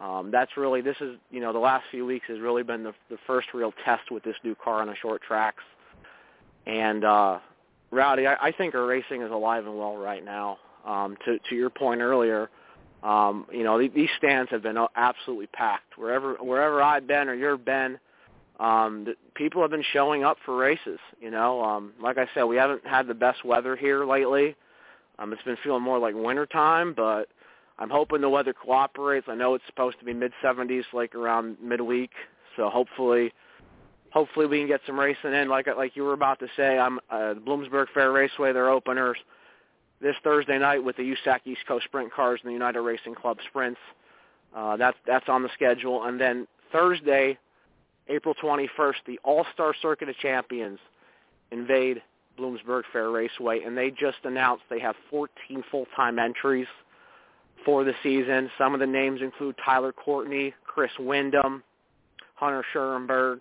Um, 0.00 0.30
that's 0.30 0.56
really 0.56 0.80
this 0.80 0.96
is 1.00 1.16
you 1.30 1.40
know 1.40 1.52
the 1.52 1.58
last 1.58 1.84
few 1.90 2.06
weeks 2.06 2.26
has 2.28 2.38
really 2.38 2.62
been 2.62 2.84
the, 2.84 2.94
the 3.10 3.18
first 3.26 3.48
real 3.52 3.72
test 3.84 4.10
with 4.12 4.22
this 4.22 4.36
new 4.44 4.54
car 4.54 4.80
on 4.80 4.86
the 4.86 4.94
short 4.94 5.22
tracks. 5.22 5.62
And 6.66 7.04
uh, 7.04 7.38
Rowdy, 7.90 8.26
I, 8.26 8.48
I 8.48 8.52
think 8.52 8.74
our 8.74 8.86
racing 8.86 9.22
is 9.22 9.30
alive 9.32 9.66
and 9.66 9.76
well 9.76 9.96
right 9.96 10.24
now. 10.24 10.58
Um, 10.86 11.16
to 11.24 11.38
to 11.50 11.56
your 11.56 11.70
point 11.70 12.00
earlier, 12.00 12.48
um, 13.02 13.46
you 13.52 13.64
know 13.64 13.78
th- 13.78 13.92
these 13.92 14.08
stands 14.16 14.50
have 14.52 14.62
been 14.62 14.78
absolutely 14.94 15.48
packed. 15.48 15.98
Wherever 15.98 16.34
wherever 16.34 16.80
I've 16.80 17.08
been 17.08 17.28
or 17.28 17.34
you've 17.34 17.64
been, 17.64 17.98
um, 18.58 19.04
the, 19.04 19.14
people 19.34 19.62
have 19.62 19.70
been 19.70 19.84
showing 19.92 20.24
up 20.24 20.36
for 20.44 20.56
races. 20.56 20.98
You 21.20 21.30
know, 21.30 21.62
um, 21.62 21.92
like 22.02 22.18
I 22.18 22.26
said, 22.34 22.44
we 22.44 22.56
haven't 22.56 22.86
had 22.86 23.06
the 23.06 23.14
best 23.14 23.44
weather 23.44 23.76
here 23.76 24.04
lately. 24.04 24.56
Um, 25.18 25.32
it's 25.32 25.42
been 25.42 25.56
feeling 25.62 25.82
more 25.82 25.98
like 25.98 26.14
winter 26.14 26.46
time, 26.46 26.94
but 26.96 27.28
I'm 27.78 27.90
hoping 27.90 28.20
the 28.20 28.28
weather 28.28 28.52
cooperates. 28.52 29.26
I 29.28 29.34
know 29.34 29.54
it's 29.54 29.64
supposed 29.66 29.98
to 30.00 30.04
be 30.04 30.12
mid 30.12 30.32
70s, 30.42 30.84
like 30.92 31.14
around 31.14 31.56
midweek. 31.62 32.10
So 32.56 32.68
hopefully, 32.68 33.32
hopefully 34.10 34.46
we 34.46 34.58
can 34.58 34.66
get 34.66 34.80
some 34.86 34.98
racing 34.98 35.34
in. 35.34 35.48
Like 35.48 35.66
like 35.76 35.94
you 35.94 36.02
were 36.02 36.12
about 36.12 36.40
to 36.40 36.48
say, 36.56 36.78
I'm 36.78 36.98
uh, 37.10 37.34
the 37.34 37.40
Bloomsburg 37.40 37.86
Fair 37.94 38.10
Raceway. 38.10 38.52
Their 38.52 38.70
openers 38.70 39.16
this 40.00 40.16
Thursday 40.24 40.58
night 40.58 40.82
with 40.82 40.96
the 40.96 41.02
USAC 41.02 41.40
East 41.44 41.60
Coast 41.66 41.84
Sprint 41.84 42.12
Cars 42.12 42.40
and 42.42 42.48
the 42.48 42.54
United 42.54 42.80
Racing 42.80 43.14
Club 43.14 43.38
Sprints. 43.48 43.80
Uh, 44.54 44.76
that's 44.76 44.96
that's 45.06 45.28
on 45.28 45.42
the 45.42 45.50
schedule. 45.54 46.04
And 46.04 46.20
then 46.20 46.48
Thursday, 46.72 47.38
April 48.08 48.34
21st, 48.42 48.94
the 49.06 49.20
All 49.24 49.44
Star 49.52 49.74
Circuit 49.80 50.08
of 50.08 50.16
Champions 50.18 50.78
invade 51.50 52.02
Bloomsburg 52.38 52.82
Fair 52.92 53.10
Raceway, 53.10 53.62
and 53.62 53.76
they 53.76 53.90
just 53.90 54.18
announced 54.24 54.62
they 54.70 54.80
have 54.80 54.94
14 55.10 55.64
full-time 55.70 56.18
entries 56.18 56.66
for 57.64 57.84
the 57.84 57.92
season. 58.02 58.50
Some 58.56 58.74
of 58.74 58.80
the 58.80 58.86
names 58.86 59.20
include 59.20 59.56
Tyler 59.64 59.92
Courtney, 59.92 60.54
Chris 60.64 60.92
Windom, 60.98 61.62
Hunter 62.34 62.64
Schuerenberg, 62.72 63.40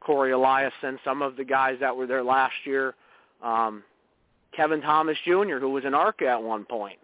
Cory 0.00 0.30
Eliason, 0.30 0.98
some 1.04 1.20
of 1.20 1.36
the 1.36 1.44
guys 1.44 1.76
that 1.80 1.96
were 1.96 2.06
there 2.06 2.24
last 2.24 2.54
year. 2.64 2.94
Um, 3.42 3.82
Kevin 4.56 4.80
Thomas 4.80 5.18
Jr., 5.24 5.58
who 5.58 5.70
was 5.70 5.84
in 5.84 5.94
ARCA 5.94 6.26
at 6.26 6.42
one 6.42 6.64
point. 6.64 6.98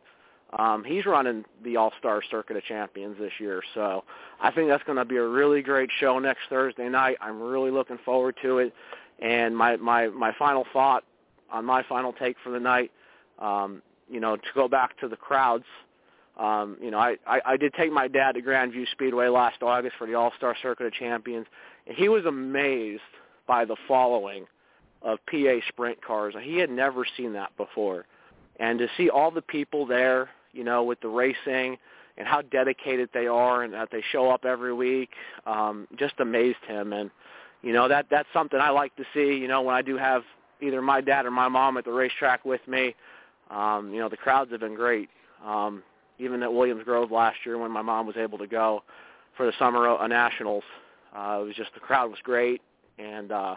Um, 0.59 0.85
he's 0.85 1.07
running 1.07 1.45
the 1.65 1.77
All-Star 1.77 2.23
Circuit 2.31 2.57
of 2.57 2.65
Champions 2.65 3.17
this 3.19 3.33
year, 3.39 3.63
so 3.75 4.05
I 4.41 4.51
think 4.51 4.69
that's 4.69 4.83
going 4.85 4.99
to 4.99 5.05
be 5.05 5.17
a 5.17 5.27
really 5.27 5.63
great 5.63 5.89
show 5.99 6.19
next 6.19 6.43
Thursday 6.51 6.89
night. 6.91 7.17
I'm 7.21 7.41
really 7.41 7.71
looking 7.71 7.99
forward 8.05 8.37
to 8.43 8.59
it. 8.59 8.75
And 9.19 9.57
my 9.57 9.77
my 9.77 10.09
my 10.09 10.33
final 10.39 10.67
thought 10.73 11.05
on 11.51 11.65
my 11.65 11.83
final 11.85 12.13
take 12.13 12.37
for 12.43 12.51
the 12.51 12.61
night, 12.61 12.91
um, 13.39 13.83
you 14.11 14.21
know, 14.21 14.37
to 14.37 14.49
go 14.55 14.69
back 14.69 14.99
to 15.01 15.09
the 15.09 15.17
crowds. 15.17 15.65
Um, 16.37 16.77
you 16.83 16.91
know, 16.91 16.99
I, 16.99 17.17
I 17.27 17.41
I 17.47 17.57
did 17.57 17.73
take 17.75 17.93
my 17.93 18.09
dad 18.09 18.33
to 18.33 18.43
Grandview 18.43 18.91
Speedway 18.91 19.29
last 19.29 19.63
August 19.63 19.97
for 19.97 20.07
the 20.07 20.15
All-Star 20.15 20.57
Circuit 20.61 20.87
of 20.87 20.93
Champions, 20.93 21.47
and 21.87 21.97
he 21.97 22.09
was 22.09 22.27
amazed 22.27 23.03
by 23.47 23.65
the 23.65 23.77
following 23.89 24.47
of 25.03 25.19
PA 25.27 25.61
sprint 25.69 26.05
cars. 26.05 26.35
He 26.43 26.59
had 26.59 26.71
never 26.71 27.07
seen 27.17 27.33
that 27.35 27.57
before. 27.57 28.07
And 28.57 28.79
to 28.79 28.89
see 28.97 29.09
all 29.09 29.31
the 29.31 29.43
people 29.43 29.87
there, 29.87 30.31
you 30.53 30.65
know, 30.65 30.83
with 30.83 31.01
the 31.01 31.09
racing 31.09 31.79
and 32.19 32.27
how 32.27 32.43
dedicated 32.43 33.09
they 33.15 33.27
are 33.27 33.63
and 33.63 33.73
that 33.73 33.89
they 33.91 34.03
show 34.13 34.31
up 34.31 34.45
every 34.45 34.73
week, 34.75 35.11
um, 35.47 35.89
just 35.99 36.15
amazed 36.19 36.65
him. 36.67 36.93
And, 36.93 37.11
you 37.63 37.73
know, 37.73 37.89
that 37.89 38.07
that's 38.11 38.29
something 38.33 38.61
I 38.61 38.71
like 38.71 38.95
to 38.97 39.05
see, 39.15 39.35
you 39.37 39.49
know, 39.49 39.63
when 39.63 39.75
I 39.75 39.83
do 39.83 39.97
have 39.97 40.23
either 40.61 40.83
my 40.83 41.01
dad 41.01 41.27
or 41.27 41.31
my 41.31 41.49
mom 41.49 41.77
at 41.77 41.85
the 41.85 41.93
racetrack 41.93 42.45
with 42.45 42.67
me. 42.69 42.95
Um, 43.51 43.93
you 43.93 44.01
know, 44.01 44.09
the 44.09 44.17
crowds 44.17 44.51
have 44.53 44.61
been 44.61 44.75
great. 44.75 45.09
Um, 45.45 45.83
even 46.19 46.43
at 46.43 46.53
Williams 46.53 46.85
Grove 46.85 47.11
last 47.11 47.39
year 47.45 47.59
when 47.59 47.71
my 47.71 47.83
mom 47.83 48.07
was 48.07 48.17
able 48.17 48.39
to 48.39 48.47
go 48.47 48.83
for 49.37 49.47
the 49.47 49.53
summer 49.59 49.89
uh, 49.89 50.07
nationals, 50.07 50.65
uh, 51.17 51.39
it 51.41 51.47
was 51.47 51.55
just 51.57 51.75
the 51.75 51.81
crowd 51.81 52.11
was 52.11 52.21
great 52.23 52.63
and 52.99 53.33
uh 53.33 53.57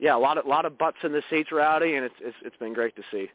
yeah, 0.00 0.16
a 0.16 0.18
lot 0.18 0.38
of 0.38 0.46
lot 0.46 0.64
of 0.64 0.76
butts 0.76 0.96
in 1.02 1.12
the 1.12 1.22
seats, 1.30 1.52
Rowdy, 1.52 1.94
and 1.94 2.04
it's 2.04 2.14
it's 2.20 2.36
it's 2.44 2.56
been 2.56 2.74
great 2.74 2.96
to 2.96 3.02
see. 3.10 3.30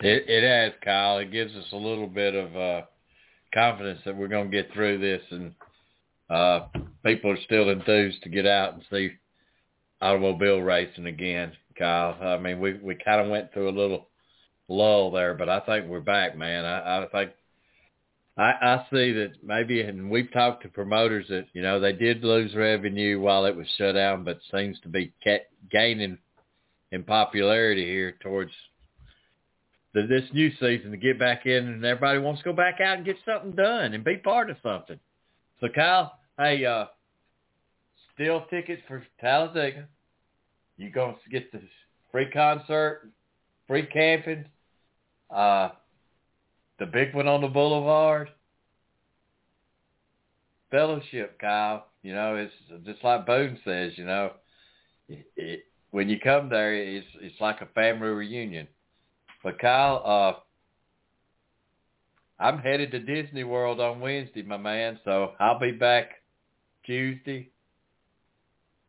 It 0.00 0.24
it 0.28 0.42
has, 0.44 0.72
Kyle. 0.84 1.18
It 1.18 1.32
gives 1.32 1.54
us 1.54 1.66
a 1.72 1.76
little 1.76 2.06
bit 2.06 2.34
of 2.34 2.56
uh 2.56 2.82
confidence 3.54 4.00
that 4.04 4.16
we're 4.16 4.28
going 4.28 4.50
to 4.50 4.62
get 4.62 4.72
through 4.72 4.98
this, 4.98 5.22
and 5.30 5.54
uh 6.28 6.66
people 7.04 7.30
are 7.30 7.42
still 7.44 7.70
enthused 7.70 8.22
to 8.22 8.28
get 8.28 8.46
out 8.46 8.74
and 8.74 8.82
see 8.90 9.10
automobile 10.00 10.60
racing 10.60 11.06
again, 11.06 11.52
Kyle. 11.78 12.16
I 12.20 12.38
mean, 12.38 12.60
we 12.60 12.74
we 12.74 12.94
kind 12.94 13.20
of 13.20 13.30
went 13.30 13.52
through 13.52 13.70
a 13.70 13.78
little 13.80 14.08
lull 14.68 15.10
there, 15.10 15.34
but 15.34 15.48
I 15.48 15.60
think 15.60 15.86
we're 15.86 16.00
back, 16.00 16.36
man. 16.36 16.64
I, 16.64 17.02
I 17.02 17.06
think 17.10 17.30
I, 18.36 18.52
I 18.60 18.86
see 18.90 19.12
that 19.12 19.42
maybe, 19.42 19.80
and 19.80 20.10
we've 20.10 20.30
talked 20.30 20.62
to 20.64 20.68
promoters 20.68 21.26
that 21.28 21.46
you 21.54 21.62
know 21.62 21.80
they 21.80 21.92
did 21.92 22.22
lose 22.22 22.54
revenue 22.54 23.18
while 23.20 23.46
it 23.46 23.56
was 23.56 23.66
shut 23.78 23.94
down, 23.94 24.24
but 24.24 24.40
seems 24.54 24.78
to 24.80 24.88
be 24.88 25.14
kept 25.24 25.50
gaining 25.70 26.18
in 26.92 27.02
popularity 27.02 27.84
here 27.84 28.14
towards 28.20 28.52
the, 29.96 30.06
this 30.06 30.24
new 30.34 30.50
season 30.60 30.90
to 30.90 30.96
get 30.98 31.18
back 31.18 31.46
in, 31.46 31.68
and 31.68 31.84
everybody 31.84 32.18
wants 32.18 32.42
to 32.42 32.44
go 32.44 32.52
back 32.52 32.80
out 32.82 32.98
and 32.98 33.06
get 33.06 33.16
something 33.24 33.52
done 33.52 33.94
and 33.94 34.04
be 34.04 34.18
part 34.18 34.50
of 34.50 34.58
something. 34.62 35.00
So 35.58 35.68
Kyle, 35.74 36.18
hey, 36.38 36.66
uh, 36.66 36.84
still 38.14 38.44
tickets 38.50 38.82
for 38.86 39.02
Talladega. 39.22 39.88
You're 40.76 40.90
gonna 40.90 41.16
get 41.30 41.50
the 41.50 41.62
free 42.12 42.30
concert, 42.30 43.10
free 43.66 43.86
camping. 43.86 44.44
Uh, 45.30 45.70
the 46.78 46.84
big 46.84 47.14
one 47.14 47.26
on 47.26 47.40
the 47.40 47.48
boulevard. 47.48 48.28
Fellowship, 50.70 51.38
Kyle. 51.40 51.86
You 52.02 52.14
know, 52.14 52.36
it's 52.36 52.84
just 52.84 53.02
like 53.02 53.24
Boone 53.24 53.58
says. 53.64 53.92
You 53.96 54.04
know, 54.04 54.32
it, 55.08 55.26
it, 55.36 55.64
when 55.90 56.10
you 56.10 56.20
come 56.20 56.50
there, 56.50 56.74
it's 56.74 57.06
it's 57.22 57.40
like 57.40 57.62
a 57.62 57.66
family 57.74 58.08
reunion. 58.08 58.68
But 59.42 59.58
Kyle, 59.58 60.02
uh, 60.04 60.40
I'm 62.42 62.58
headed 62.58 62.90
to 62.90 62.98
Disney 62.98 63.44
World 63.44 63.80
on 63.80 64.00
Wednesday, 64.00 64.42
my 64.42 64.56
man. 64.56 64.98
So 65.04 65.32
I'll 65.40 65.58
be 65.58 65.72
back 65.72 66.10
Tuesday, 66.84 67.50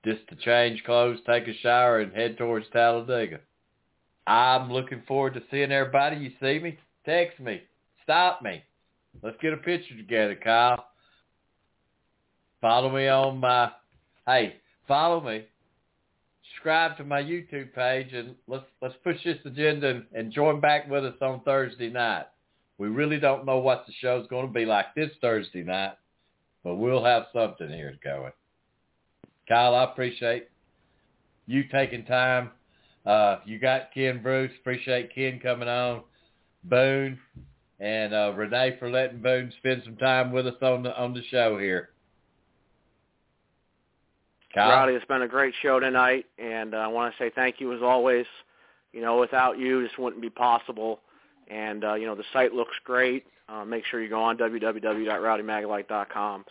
just 0.03 0.27
to 0.29 0.35
change 0.35 0.83
clothes, 0.83 1.19
take 1.25 1.47
a 1.47 1.57
shower, 1.61 1.99
and 1.99 2.13
head 2.13 2.37
towards 2.37 2.65
Talladega. 2.71 3.39
I'm 4.25 4.71
looking 4.71 5.03
forward 5.07 5.33
to 5.35 5.43
seeing 5.49 5.71
everybody. 5.71 6.17
You 6.17 6.31
see 6.41 6.59
me? 6.59 6.77
Text 7.05 7.39
me. 7.39 7.61
Stop 8.03 8.41
me. 8.41 8.63
Let's 9.23 9.37
get 9.41 9.53
a 9.53 9.57
picture 9.57 9.95
together, 9.95 10.35
Kyle. 10.35 10.85
Follow 12.61 12.93
me 12.93 13.07
on 13.07 13.37
my, 13.39 13.71
hey, 14.25 14.55
follow 14.87 15.21
me. 15.21 15.45
Subscribe 16.68 16.98
to 16.98 17.06
my 17.06 17.22
YouTube 17.23 17.73
page 17.73 18.11
and 18.11 18.35
let's 18.45 18.65
let's 18.81 18.95
push 19.02 19.15
this 19.23 19.38
agenda 19.45 19.88
and, 19.88 20.03
and 20.14 20.34
join 20.34 20.60
back 20.60 20.89
with 20.89 21.06
us 21.06 21.15
on 21.22 21.39
Thursday 21.45 21.89
night. 21.89 22.26
We 22.77 22.89
really 22.89 23.22
don't 23.22 23.45
know 23.45 23.60
what 23.60 23.85
the 23.88 23.94
show's 24.02 24.27
going 24.27 24.48
to 24.48 24.52
be 24.52 24.65
like 24.65 24.94
this 24.94 25.11
Thursday 25.22 25.64
night, 25.64 25.94
but 26.65 26.76
we'll 26.76 27.06
have 27.06 27.27
something 27.31 27.69
here 27.69 27.98
going. 28.03 28.34
Kyle, 29.48 29.76
I 29.76 29.85
appreciate 29.85 30.49
you 31.45 31.64
taking 31.72 32.03
time. 32.03 32.52
Uh, 33.06 33.38
you 33.45 33.60
got 33.60 33.94
Ken 33.94 34.22
Bruce. 34.22 34.52
Appreciate 34.60 35.15
Ken 35.15 35.39
coming 35.39 35.69
on. 35.69 36.02
Boone, 36.65 37.18
and 37.80 38.14
uh, 38.14 38.34
Renee 38.35 38.76
for 38.77 38.91
letting 38.91 39.22
Boone 39.22 39.53
spend 39.60 39.84
some 39.85 39.95
time 39.95 40.34
with 40.34 40.45
us 40.45 40.61
on 40.61 40.84
the 40.84 40.94
on 41.02 41.14
the 41.14 41.23
show 41.31 41.57
here. 41.57 41.91
Kyle? 44.57 44.69
Rowdy, 44.69 44.93
it's 44.93 45.05
been 45.05 45.21
a 45.21 45.27
great 45.27 45.53
show 45.61 45.79
tonight, 45.79 46.25
and 46.38 46.73
uh, 46.73 46.77
I 46.77 46.88
want 46.88 47.13
to 47.13 47.23
say 47.23 47.31
thank 47.34 47.59
you 47.59 47.73
as 47.73 47.81
always. 47.81 48.25
You 48.91 49.01
know, 49.01 49.19
without 49.19 49.59
you, 49.59 49.84
this 49.84 49.91
wouldn't 49.97 50.21
be 50.21 50.29
possible. 50.29 50.99
And 51.49 51.84
uh, 51.84 51.95
you 51.95 52.05
know, 52.05 52.15
the 52.15 52.23
site 52.34 52.53
looks 52.53 52.75
great. 52.84 53.25
Uh, 53.49 53.63
make 53.63 53.85
sure 53.85 54.01
you 54.01 54.09
go 54.09 54.21
on 54.21 54.38
www.rowdymaglite.com. 54.38 56.45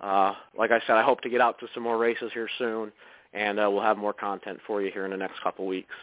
Uh, 0.00 0.34
like 0.56 0.70
I 0.70 0.80
said, 0.86 0.92
I 0.92 1.02
hope 1.02 1.20
to 1.22 1.28
get 1.28 1.40
out 1.40 1.58
to 1.58 1.66
some 1.74 1.82
more 1.82 1.98
races 1.98 2.30
here 2.32 2.48
soon, 2.58 2.92
and 3.34 3.58
uh, 3.58 3.68
we'll 3.70 3.82
have 3.82 3.98
more 3.98 4.12
content 4.12 4.60
for 4.66 4.80
you 4.80 4.90
here 4.92 5.04
in 5.04 5.10
the 5.10 5.16
next 5.16 5.42
couple 5.42 5.66
weeks. 5.66 5.94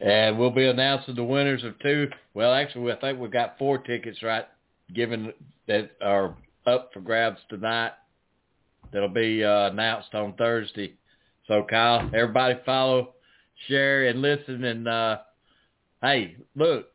And 0.00 0.38
we'll 0.38 0.50
be 0.50 0.66
announcing 0.66 1.14
the 1.14 1.24
winners 1.24 1.62
of 1.62 1.78
two. 1.78 2.08
Well, 2.34 2.52
actually, 2.52 2.92
I 2.92 2.96
think 2.96 3.20
we've 3.20 3.30
got 3.30 3.56
four 3.58 3.78
tickets 3.78 4.22
right, 4.22 4.46
given 4.94 5.32
that 5.68 5.92
are 6.02 6.34
up 6.66 6.90
for 6.92 7.00
grabs 7.00 7.38
tonight. 7.48 7.92
That'll 8.92 9.08
be 9.08 9.44
uh, 9.44 9.70
announced 9.70 10.14
on 10.14 10.34
Thursday. 10.34 10.94
So, 11.46 11.64
Kyle, 11.68 12.10
everybody 12.14 12.58
follow, 12.64 13.14
share, 13.68 14.08
and 14.08 14.20
listen. 14.20 14.64
And 14.64 14.88
uh, 14.88 15.18
hey, 16.02 16.36
look, 16.56 16.88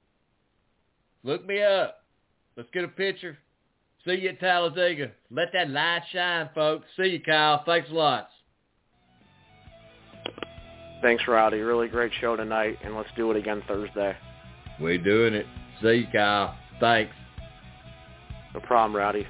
look 1.23 1.45
me 1.45 1.61
up. 1.61 2.03
Let's 2.57 2.69
get 2.73 2.83
a 2.83 2.89
picture. 2.89 3.37
See 4.05 4.13
you 4.13 4.29
at 4.29 4.39
Talladega. 4.39 5.11
Let 5.31 5.49
that 5.53 5.69
light 5.69 6.03
shine, 6.11 6.49
folks. 6.53 6.85
See 6.95 7.07
you, 7.07 7.21
Kyle. 7.21 7.63
Thanks 7.65 7.89
a 7.89 7.93
lot. 7.93 8.29
Thanks, 11.01 11.23
Rowdy. 11.27 11.59
Really 11.59 11.87
great 11.87 12.11
show 12.21 12.35
tonight, 12.35 12.77
and 12.83 12.95
let's 12.95 13.09
do 13.15 13.29
it 13.31 13.37
again 13.37 13.63
Thursday. 13.67 14.15
We're 14.79 14.97
doing 14.97 15.33
it. 15.33 15.45
See 15.81 15.93
you, 15.93 16.07
Kyle. 16.13 16.57
Thanks. 16.79 17.13
No 18.53 18.59
problem, 18.61 18.95
Rowdy. 18.95 19.27